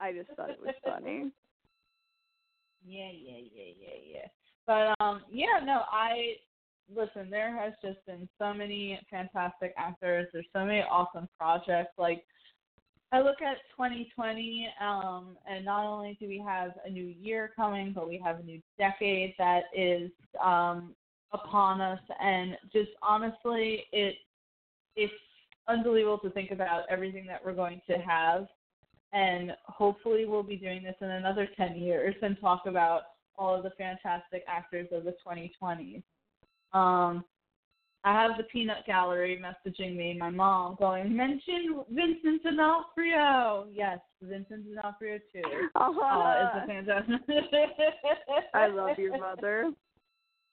I 0.00 0.12
just 0.12 0.30
thought 0.36 0.50
it 0.50 0.60
was 0.60 0.74
funny. 0.84 1.30
Yeah, 2.84 3.10
yeah, 3.12 3.38
yeah, 3.54 3.72
yeah, 3.80 3.98
yeah. 4.14 4.26
But 4.66 5.04
um, 5.04 5.22
yeah, 5.30 5.60
no, 5.64 5.82
I 5.90 6.36
listen. 6.94 7.30
There 7.30 7.56
has 7.56 7.72
just 7.82 8.04
been 8.06 8.28
so 8.38 8.52
many 8.52 9.00
fantastic 9.10 9.74
actors. 9.76 10.28
There's 10.32 10.46
so 10.52 10.64
many 10.64 10.80
awesome 10.80 11.28
projects. 11.38 11.92
Like 11.98 12.24
I 13.12 13.20
look 13.20 13.42
at 13.42 13.58
2020, 13.76 14.68
um, 14.80 15.36
and 15.48 15.64
not 15.64 15.86
only 15.86 16.16
do 16.18 16.26
we 16.28 16.42
have 16.44 16.72
a 16.84 16.90
new 16.90 17.14
year 17.20 17.52
coming, 17.54 17.92
but 17.94 18.08
we 18.08 18.20
have 18.24 18.40
a 18.40 18.42
new 18.42 18.60
decade 18.78 19.34
that 19.38 19.64
is 19.76 20.10
um, 20.42 20.94
upon 21.32 21.80
us. 21.80 22.00
And 22.20 22.56
just 22.72 22.90
honestly, 23.02 23.84
it 23.92 24.16
it's 24.96 25.12
unbelievable 25.68 26.18
to 26.18 26.30
think 26.30 26.50
about 26.50 26.82
everything 26.90 27.26
that 27.26 27.44
we're 27.44 27.54
going 27.54 27.80
to 27.88 27.94
have. 27.94 28.46
And 29.12 29.52
hopefully, 29.66 30.24
we'll 30.24 30.42
be 30.42 30.56
doing 30.56 30.82
this 30.82 30.94
in 31.00 31.10
another 31.10 31.48
10 31.56 31.76
years 31.76 32.14
and 32.22 32.36
talk 32.40 32.62
about 32.66 33.02
all 33.36 33.54
of 33.54 33.62
the 33.62 33.70
fantastic 33.76 34.44
actors 34.48 34.88
of 34.90 35.04
the 35.04 35.14
2020s. 35.26 36.02
Um, 36.72 37.24
I 38.04 38.12
have 38.20 38.32
the 38.36 38.44
peanut 38.44 38.84
gallery 38.84 39.40
messaging 39.40 39.96
me, 39.96 40.16
my 40.18 40.30
mom, 40.30 40.76
going, 40.78 41.14
mention 41.14 41.84
Vincent 41.88 42.42
D'Onofrio. 42.42 43.68
Yes, 43.72 43.98
Vincent 44.20 44.64
D'Onofrio 44.66 45.18
too. 45.32 45.42
Uh-huh. 45.76 46.00
Uh, 46.00 46.56
is 46.56 46.62
a 46.62 46.66
fantastic. 46.66 48.44
I 48.54 48.66
love 48.66 48.98
your 48.98 49.18
mother. 49.18 49.72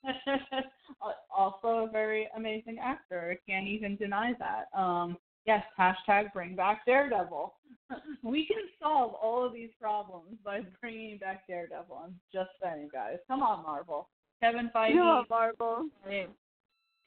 also 1.35 1.67
a 1.67 1.89
very 1.91 2.27
amazing 2.35 2.79
actor. 2.81 3.37
Can't 3.47 3.67
even 3.67 3.95
deny 3.95 4.33
that. 4.39 4.77
Um, 4.77 5.17
yes, 5.45 5.63
hashtag 5.77 6.33
bring 6.33 6.55
back 6.55 6.85
Daredevil. 6.85 7.53
we 8.23 8.45
can 8.45 8.63
solve 8.81 9.13
all 9.13 9.45
of 9.45 9.53
these 9.53 9.71
problems 9.81 10.37
by 10.43 10.61
bringing 10.81 11.17
back 11.17 11.47
Daredevil. 11.47 12.01
I'm 12.03 12.15
just 12.33 12.51
saying, 12.61 12.89
guys. 12.91 13.17
Come 13.27 13.41
on, 13.41 13.63
Marvel. 13.63 14.07
Kevin 14.41 14.69
Feige. 14.73 14.95
No, 14.95 15.25
Marvel. 15.29 15.89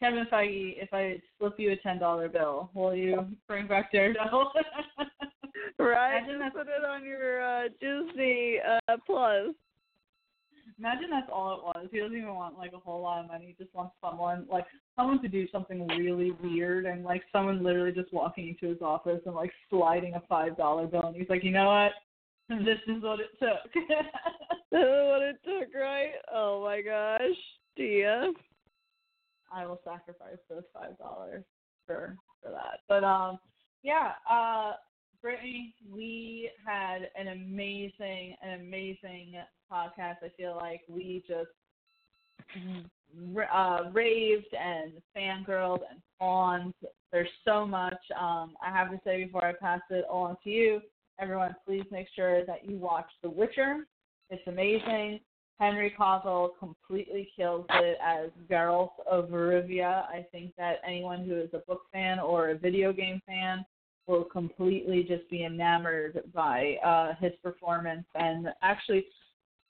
Kevin 0.00 0.26
Feige, 0.32 0.74
if 0.82 0.92
I 0.92 1.20
slip 1.38 1.54
you 1.58 1.72
a 1.72 1.76
ten 1.76 1.98
dollar 1.98 2.28
bill, 2.28 2.70
will 2.74 2.94
you 2.94 3.26
bring 3.46 3.66
back 3.66 3.92
Daredevil? 3.92 4.50
right. 5.78 6.18
Imagine 6.18 6.40
Just 6.44 6.56
put 6.56 6.66
it 6.66 6.84
on 6.84 7.04
your 7.04 7.42
uh, 7.42 7.68
Disney 7.80 8.58
uh, 8.68 8.96
Plus. 9.06 9.54
Imagine 10.82 11.10
that's 11.10 11.30
all 11.32 11.52
it 11.54 11.62
was. 11.62 11.86
He 11.92 12.00
doesn't 12.00 12.16
even 12.16 12.34
want 12.34 12.58
like 12.58 12.72
a 12.72 12.78
whole 12.78 13.02
lot 13.02 13.20
of 13.20 13.28
money. 13.28 13.54
He 13.56 13.64
just 13.64 13.72
wants 13.72 13.94
someone 14.00 14.46
like 14.50 14.66
someone 14.96 15.22
to 15.22 15.28
do 15.28 15.46
something 15.52 15.86
really 15.86 16.32
weird 16.42 16.86
and 16.86 17.04
like 17.04 17.22
someone 17.30 17.62
literally 17.62 17.92
just 17.92 18.12
walking 18.12 18.48
into 18.48 18.66
his 18.66 18.82
office 18.82 19.20
and 19.24 19.36
like 19.36 19.52
sliding 19.70 20.14
a 20.14 20.22
five 20.28 20.56
dollar 20.56 20.88
bill 20.88 21.04
and 21.06 21.14
he's 21.14 21.28
like, 21.28 21.44
you 21.44 21.52
know 21.52 21.66
what? 21.68 21.92
This 22.64 22.78
is 22.88 23.00
what 23.00 23.20
it 23.20 23.30
took. 23.38 23.72
what 24.70 25.22
it 25.22 25.36
took, 25.44 25.72
right? 25.72 26.14
Oh 26.34 26.64
my 26.64 26.82
gosh, 26.82 27.38
Dia. 27.76 28.32
I 29.54 29.64
will 29.64 29.80
sacrifice 29.84 30.38
those 30.50 30.64
five 30.74 30.98
dollars 30.98 31.44
for 31.86 32.16
for 32.42 32.50
that. 32.50 32.80
But 32.88 33.04
um, 33.04 33.38
yeah, 33.84 34.14
uh, 34.28 34.72
Brittany, 35.22 35.72
we 35.88 36.50
had 36.66 37.08
an 37.16 37.28
amazing, 37.28 38.34
an 38.42 38.60
amazing 38.60 39.34
podcast. 39.70 40.16
I 40.24 40.30
feel 40.36 40.56
like 40.56 40.80
we 40.88 41.22
just 41.28 41.48
uh, 43.54 43.78
raved 43.92 44.52
and 44.52 44.92
fangirled 45.16 45.80
and 45.88 46.00
fawned. 46.18 46.74
There's 47.12 47.28
so 47.44 47.64
much. 47.64 47.98
Um, 48.18 48.54
I 48.60 48.72
have 48.72 48.90
to 48.90 49.00
say 49.04 49.24
before 49.24 49.46
I 49.46 49.52
pass 49.52 49.80
it 49.90 50.04
on 50.10 50.36
to 50.42 50.50
you, 50.50 50.80
everyone, 51.20 51.54
please 51.64 51.84
make 51.92 52.08
sure 52.16 52.44
that 52.44 52.68
you 52.68 52.76
watch 52.76 53.06
The 53.22 53.30
Witcher. 53.30 53.86
It's 54.30 54.42
amazing. 54.48 55.20
Henry 55.60 55.94
Cavill 55.96 56.50
completely 56.58 57.30
kills 57.36 57.66
it 57.70 57.96
as 58.04 58.30
Geralt 58.50 58.90
of 59.08 59.28
Rivia. 59.28 60.04
I 60.08 60.26
think 60.32 60.52
that 60.58 60.78
anyone 60.84 61.24
who 61.24 61.38
is 61.38 61.50
a 61.52 61.58
book 61.68 61.82
fan 61.92 62.18
or 62.18 62.50
a 62.50 62.58
video 62.58 62.92
game 62.92 63.22
fan 63.24 63.64
will 64.06 64.24
completely 64.24 65.04
just 65.04 65.28
be 65.30 65.44
enamored 65.44 66.22
by 66.34 66.76
uh, 66.84 67.14
his 67.20 67.32
performance. 67.42 68.04
And 68.14 68.48
actually, 68.62 69.06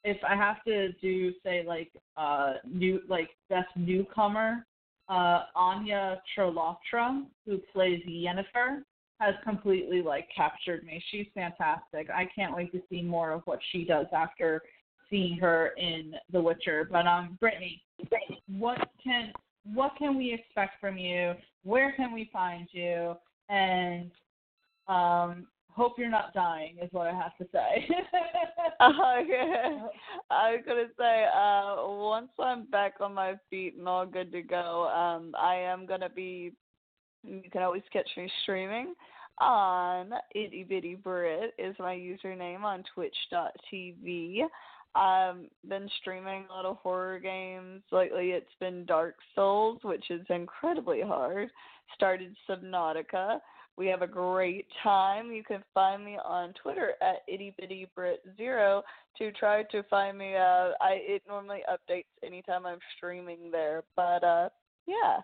if 0.05 0.17
I 0.29 0.35
have 0.35 0.63
to 0.65 0.93
do 0.95 1.33
say 1.45 1.65
like 1.67 1.93
uh, 2.17 2.55
new 2.65 3.01
like 3.09 3.31
best 3.49 3.69
newcomer, 3.77 4.67
uh, 5.09 5.43
Anya 5.55 6.23
Chalotra, 6.37 7.25
who 7.47 7.59
plays 7.73 8.03
Yennefer, 8.09 8.83
has 9.21 9.35
completely 9.45 10.03
like 10.03 10.29
captured 10.35 10.85
me. 10.85 11.03
She's 11.11 11.27
fantastic. 11.35 12.09
I 12.11 12.29
can't 12.35 12.55
wait 12.55 12.73
to 12.73 12.81
see 12.91 13.03
more 13.03 13.33
of 13.33 13.43
what 13.45 13.61
she 13.71 13.85
does 13.85 14.07
after 14.13 14.63
seeing 15.09 15.37
her 15.39 15.69
in 15.77 16.15
The 16.33 16.41
Witcher. 16.41 16.89
But 16.91 17.07
um, 17.07 17.37
Brittany, 17.39 17.83
what 18.49 18.79
can 19.03 19.33
what 19.75 19.93
can 19.97 20.17
we 20.17 20.33
expect 20.33 20.81
from 20.81 20.99
you? 20.99 21.35
Where 21.63 21.93
can 21.93 22.13
we 22.13 22.29
find 22.33 22.67
you? 22.73 23.15
And 23.49 24.11
um, 24.89 25.47
hope 25.71 25.95
you're 25.99 26.11
not 26.11 26.35
dying 26.35 26.77
is 26.83 26.89
what 26.93 27.07
I 27.07 27.15
have 27.15 27.37
to 27.39 27.47
say. 27.53 27.89
okay. 28.83 29.79
I 30.31 30.53
was 30.53 30.63
gonna 30.67 30.89
say, 30.99 31.27
uh, 31.35 31.89
once 31.89 32.31
I'm 32.39 32.67
back 32.67 32.95
on 33.01 33.15
my 33.15 33.35
feet 33.51 33.77
and 33.79 33.89
all 33.89 34.07
good 34.07 34.33
to 34.33 34.43
go, 34.43 34.89
um, 34.89 35.35
I 35.39 35.57
am 35.57 35.87
gonna 35.87 36.11
be. 36.11 36.53
You 37.25 37.51
can 37.53 37.63
always 37.63 37.83
catch 37.93 38.09
me 38.17 38.29
streaming 38.43 38.95
on 39.39 40.13
Itty 40.35 40.65
Bitty 40.69 40.97
Brit 40.97 41.55
is 41.59 41.75
my 41.79 41.95
username 41.95 42.63
on 42.63 42.85
Twitch.tv. 42.95 44.41
I've 44.95 45.37
been 45.69 45.89
streaming 46.01 46.45
a 46.49 46.53
lot 46.53 46.67
of 46.67 46.77
horror 46.77 47.19
games. 47.19 47.83
Lately, 47.91 48.31
it's 48.33 48.55
been 48.61 48.85
Dark 48.85 49.17
Souls, 49.35 49.79
which 49.83 50.11
is 50.11 50.21
incredibly 50.29 51.01
hard. 51.01 51.49
Started 51.95 52.37
Subnautica. 52.49 53.39
We 53.77 53.87
have 53.87 54.03
a 54.03 54.07
great 54.07 54.67
time. 54.83 55.33
You 55.33 55.43
can 55.43 55.63
find 55.73 56.05
me 56.05 56.19
on 56.23 56.53
Twitter 56.63 56.93
at 57.01 57.27
ittybitty0 57.33 58.83
to 59.19 59.33
try 59.33 59.63
to 59.65 59.83
find 59.85 60.19
me. 60.19 60.35
Uh, 60.37 60.73
I 60.81 60.99
it 61.01 61.23
normally 61.27 61.61
updates 61.71 62.05
anytime 62.25 62.67
I'm 62.67 62.79
streaming 62.97 63.51
there, 63.51 63.83
but 63.97 64.23
uh, 64.23 64.49
yeah, 64.87 65.19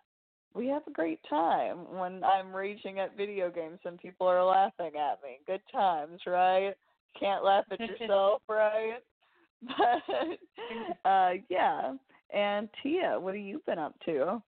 we 0.54 0.66
have 0.68 0.82
a 0.86 0.92
great 0.92 1.20
time 1.28 1.78
when 1.92 2.24
I'm 2.24 2.54
raging 2.54 2.98
at 2.98 3.16
video 3.16 3.50
games 3.50 3.78
and 3.84 3.98
people 3.98 4.26
are 4.26 4.44
laughing 4.44 4.92
at 4.96 5.22
me. 5.22 5.38
Good 5.46 5.62
times, 5.70 6.20
right? 6.26 6.72
Can't 7.18 7.44
laugh 7.44 7.64
at 7.70 7.80
yourself, 8.00 8.42
right? 8.48 8.98
But 11.04 11.08
uh, 11.10 11.30
yeah. 11.48 11.94
And 12.32 12.68
Tia, 12.82 13.18
what 13.18 13.34
have 13.34 13.44
you 13.44 13.60
been 13.66 13.78
up 13.78 13.94
to? 14.04 14.40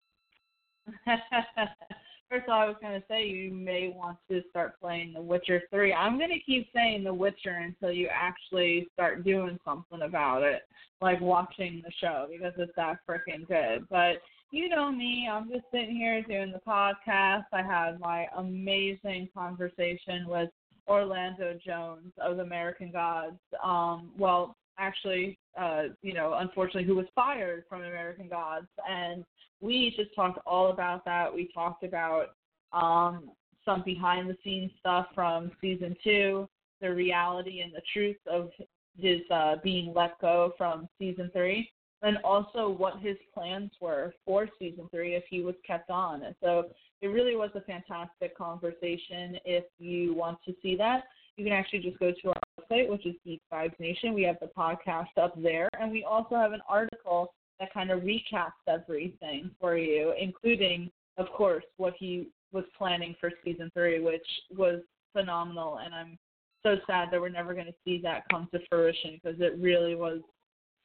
First 2.31 2.45
of 2.45 2.51
all, 2.51 2.61
I 2.61 2.67
was 2.67 2.77
going 2.81 3.01
to 3.01 3.07
say 3.09 3.27
you 3.27 3.53
may 3.53 3.93
want 3.93 4.17
to 4.31 4.41
start 4.51 4.79
playing 4.81 5.15
The 5.15 5.21
Witcher 5.21 5.63
3. 5.69 5.93
I'm 5.93 6.17
going 6.17 6.31
to 6.31 6.39
keep 6.39 6.69
saying 6.73 7.03
The 7.03 7.13
Witcher 7.13 7.51
until 7.51 7.91
you 7.91 8.09
actually 8.13 8.89
start 8.95 9.25
doing 9.25 9.59
something 9.65 10.03
about 10.03 10.45
it, 10.45 10.63
like 11.01 11.21
watching 11.21 11.83
the 11.85 11.91
show, 12.01 12.29
because 12.31 12.53
it's 12.57 12.71
that 12.77 12.99
freaking 13.09 13.49
good. 13.49 13.85
But 13.91 14.23
you 14.53 14.69
know 14.69 14.93
me, 14.93 15.29
I'm 15.29 15.49
just 15.51 15.65
sitting 15.73 15.97
here 15.97 16.23
doing 16.23 16.53
the 16.53 16.61
podcast. 16.65 17.47
I 17.53 17.63
had 17.63 17.99
my 17.99 18.27
amazing 18.37 19.29
conversation 19.35 20.29
with 20.29 20.51
Orlando 20.87 21.59
Jones 21.67 22.13
of 22.23 22.39
American 22.39 22.93
Gods. 22.93 23.41
Um, 23.65 24.13
well, 24.17 24.55
actually, 24.81 25.39
uh, 25.61 25.83
you 26.03 26.15
know, 26.15 26.35
unfortunately, 26.39 26.85
who 26.85 26.97
was 26.97 27.07
fired 27.15 27.65
from 27.69 27.83
American 27.83 28.29
Gods, 28.29 28.67
and 28.89 29.25
we 29.61 29.95
just 29.97 30.15
talked 30.17 30.41
all 30.47 30.71
about 30.71 31.05
that. 31.05 31.33
We 31.33 31.51
talked 31.55 31.85
about 31.85 32.29
um, 32.73 33.31
some 33.65 33.83
behind 33.85 34.29
the 34.29 34.37
scenes 34.43 34.73
stuff 34.81 35.07
from 35.15 35.53
season 35.61 35.95
two, 36.03 36.49
the 36.81 36.93
reality 36.93 37.61
and 37.61 37.73
the 37.73 37.83
truth 37.93 38.17
of 38.27 38.51
his 38.99 39.21
uh, 39.31 39.57
being 39.63 39.93
let 39.95 40.19
go 40.21 40.53
from 40.57 40.89
season 40.99 41.31
three, 41.33 41.71
and 42.03 42.17
also 42.25 42.71
what 42.71 42.99
his 43.01 43.17
plans 43.35 43.71
were 43.81 44.15
for 44.25 44.49
season 44.59 44.89
three 44.91 45.15
if 45.15 45.25
he 45.29 45.43
was 45.43 45.55
kept 45.67 45.91
on. 45.91 46.23
And 46.23 46.35
so 46.43 46.65
it 47.03 47.09
really 47.09 47.37
was 47.37 47.51
a 47.55 47.61
fantastic 47.61 48.37
conversation. 48.37 49.37
If 49.45 49.65
you 49.79 50.15
want 50.15 50.39
to 50.47 50.55
see 50.63 50.77
that, 50.77 51.05
you 51.41 51.47
can 51.47 51.55
actually 51.55 51.79
just 51.79 51.99
go 51.99 52.13
to 52.13 52.29
our 52.29 52.35
website, 52.61 52.91
which 52.91 53.07
is 53.07 53.15
Geek 53.25 53.41
Vibes 53.51 53.79
Nation. 53.81 54.13
We 54.13 54.25
have 54.25 54.37
the 54.41 54.51
podcast 54.55 55.17
up 55.17 55.41
there, 55.41 55.71
and 55.81 55.91
we 55.91 56.05
also 56.05 56.35
have 56.35 56.53
an 56.53 56.61
article 56.69 57.33
that 57.59 57.73
kind 57.73 57.91
of 57.91 58.01
recaps 58.01 58.53
everything 58.69 59.51
for 59.59 59.79
you, 59.79 60.13
including, 60.21 60.91
of 61.17 61.29
course, 61.29 61.65
what 61.79 61.95
he 61.99 62.29
was 62.53 62.65
planning 62.77 63.15
for 63.19 63.31
season 63.43 63.71
three, 63.73 64.01
which 64.01 64.27
was 64.55 64.83
phenomenal. 65.15 65.79
And 65.83 65.95
I'm 65.95 66.19
so 66.63 66.77
sad 66.87 67.09
that 67.11 67.19
we're 67.19 67.31
never 67.31 67.55
going 67.55 67.67
to 67.67 67.75
see 67.87 67.99
that 68.03 68.25
come 68.31 68.47
to 68.53 68.61
fruition 68.69 69.19
because 69.23 69.41
it 69.41 69.57
really 69.59 69.95
was 69.95 70.21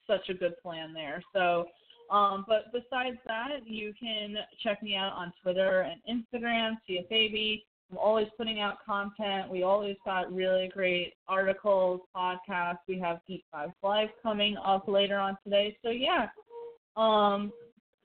such 0.07 0.29
a 0.29 0.33
good 0.33 0.53
plan 0.63 0.93
there. 0.93 1.21
So, 1.33 1.65
um, 2.09 2.45
but 2.47 2.71
besides 2.71 3.17
that, 3.27 3.67
you 3.67 3.93
can 3.99 4.35
check 4.63 4.81
me 4.81 4.95
out 4.95 5.11
on 5.11 5.33
Twitter 5.43 5.81
and 5.81 5.99
Instagram, 6.07 6.77
Baby. 7.09 7.65
I'm 7.91 7.97
always 7.97 8.27
putting 8.37 8.59
out 8.59 8.77
content. 8.85 9.49
We 9.49 9.63
always 9.63 9.95
got 10.05 10.33
really 10.33 10.69
great 10.73 11.13
articles, 11.27 12.01
podcasts. 12.15 12.79
We 12.87 12.99
have 12.99 13.19
Deep 13.27 13.45
Dive 13.53 13.71
Live 13.83 14.09
coming 14.23 14.57
up 14.57 14.87
later 14.87 15.17
on 15.17 15.37
today. 15.43 15.77
So 15.83 15.89
yeah, 15.89 16.27
um, 16.97 17.51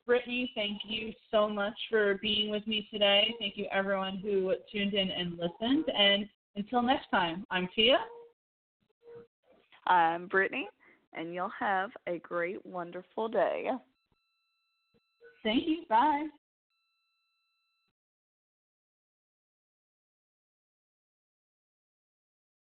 Brittany, 0.07 0.51
thank 0.55 0.83
you 0.85 1.13
so 1.31 1.49
much 1.49 1.75
for 1.89 2.19
being 2.21 2.51
with 2.51 2.67
me 2.67 2.89
today. 2.93 3.35
Thank 3.39 3.57
you 3.57 3.67
everyone 3.73 4.19
who 4.19 4.53
tuned 4.71 4.95
in 4.95 5.11
and 5.11 5.39
listened. 5.39 5.85
And 5.97 6.29
until 6.57 6.83
next 6.83 7.09
time, 7.11 7.47
I'm 7.51 7.69
Tia. 7.75 7.99
I'm 9.87 10.27
Brittany, 10.27 10.69
and 11.15 11.35
you'll 11.35 11.53
have 11.59 11.91
a 12.07 12.19
great, 12.19 12.65
wonderful 12.67 13.29
day. 13.29 13.71
Thank 15.43 15.67
you. 15.67 15.85
Bye. 15.89 16.27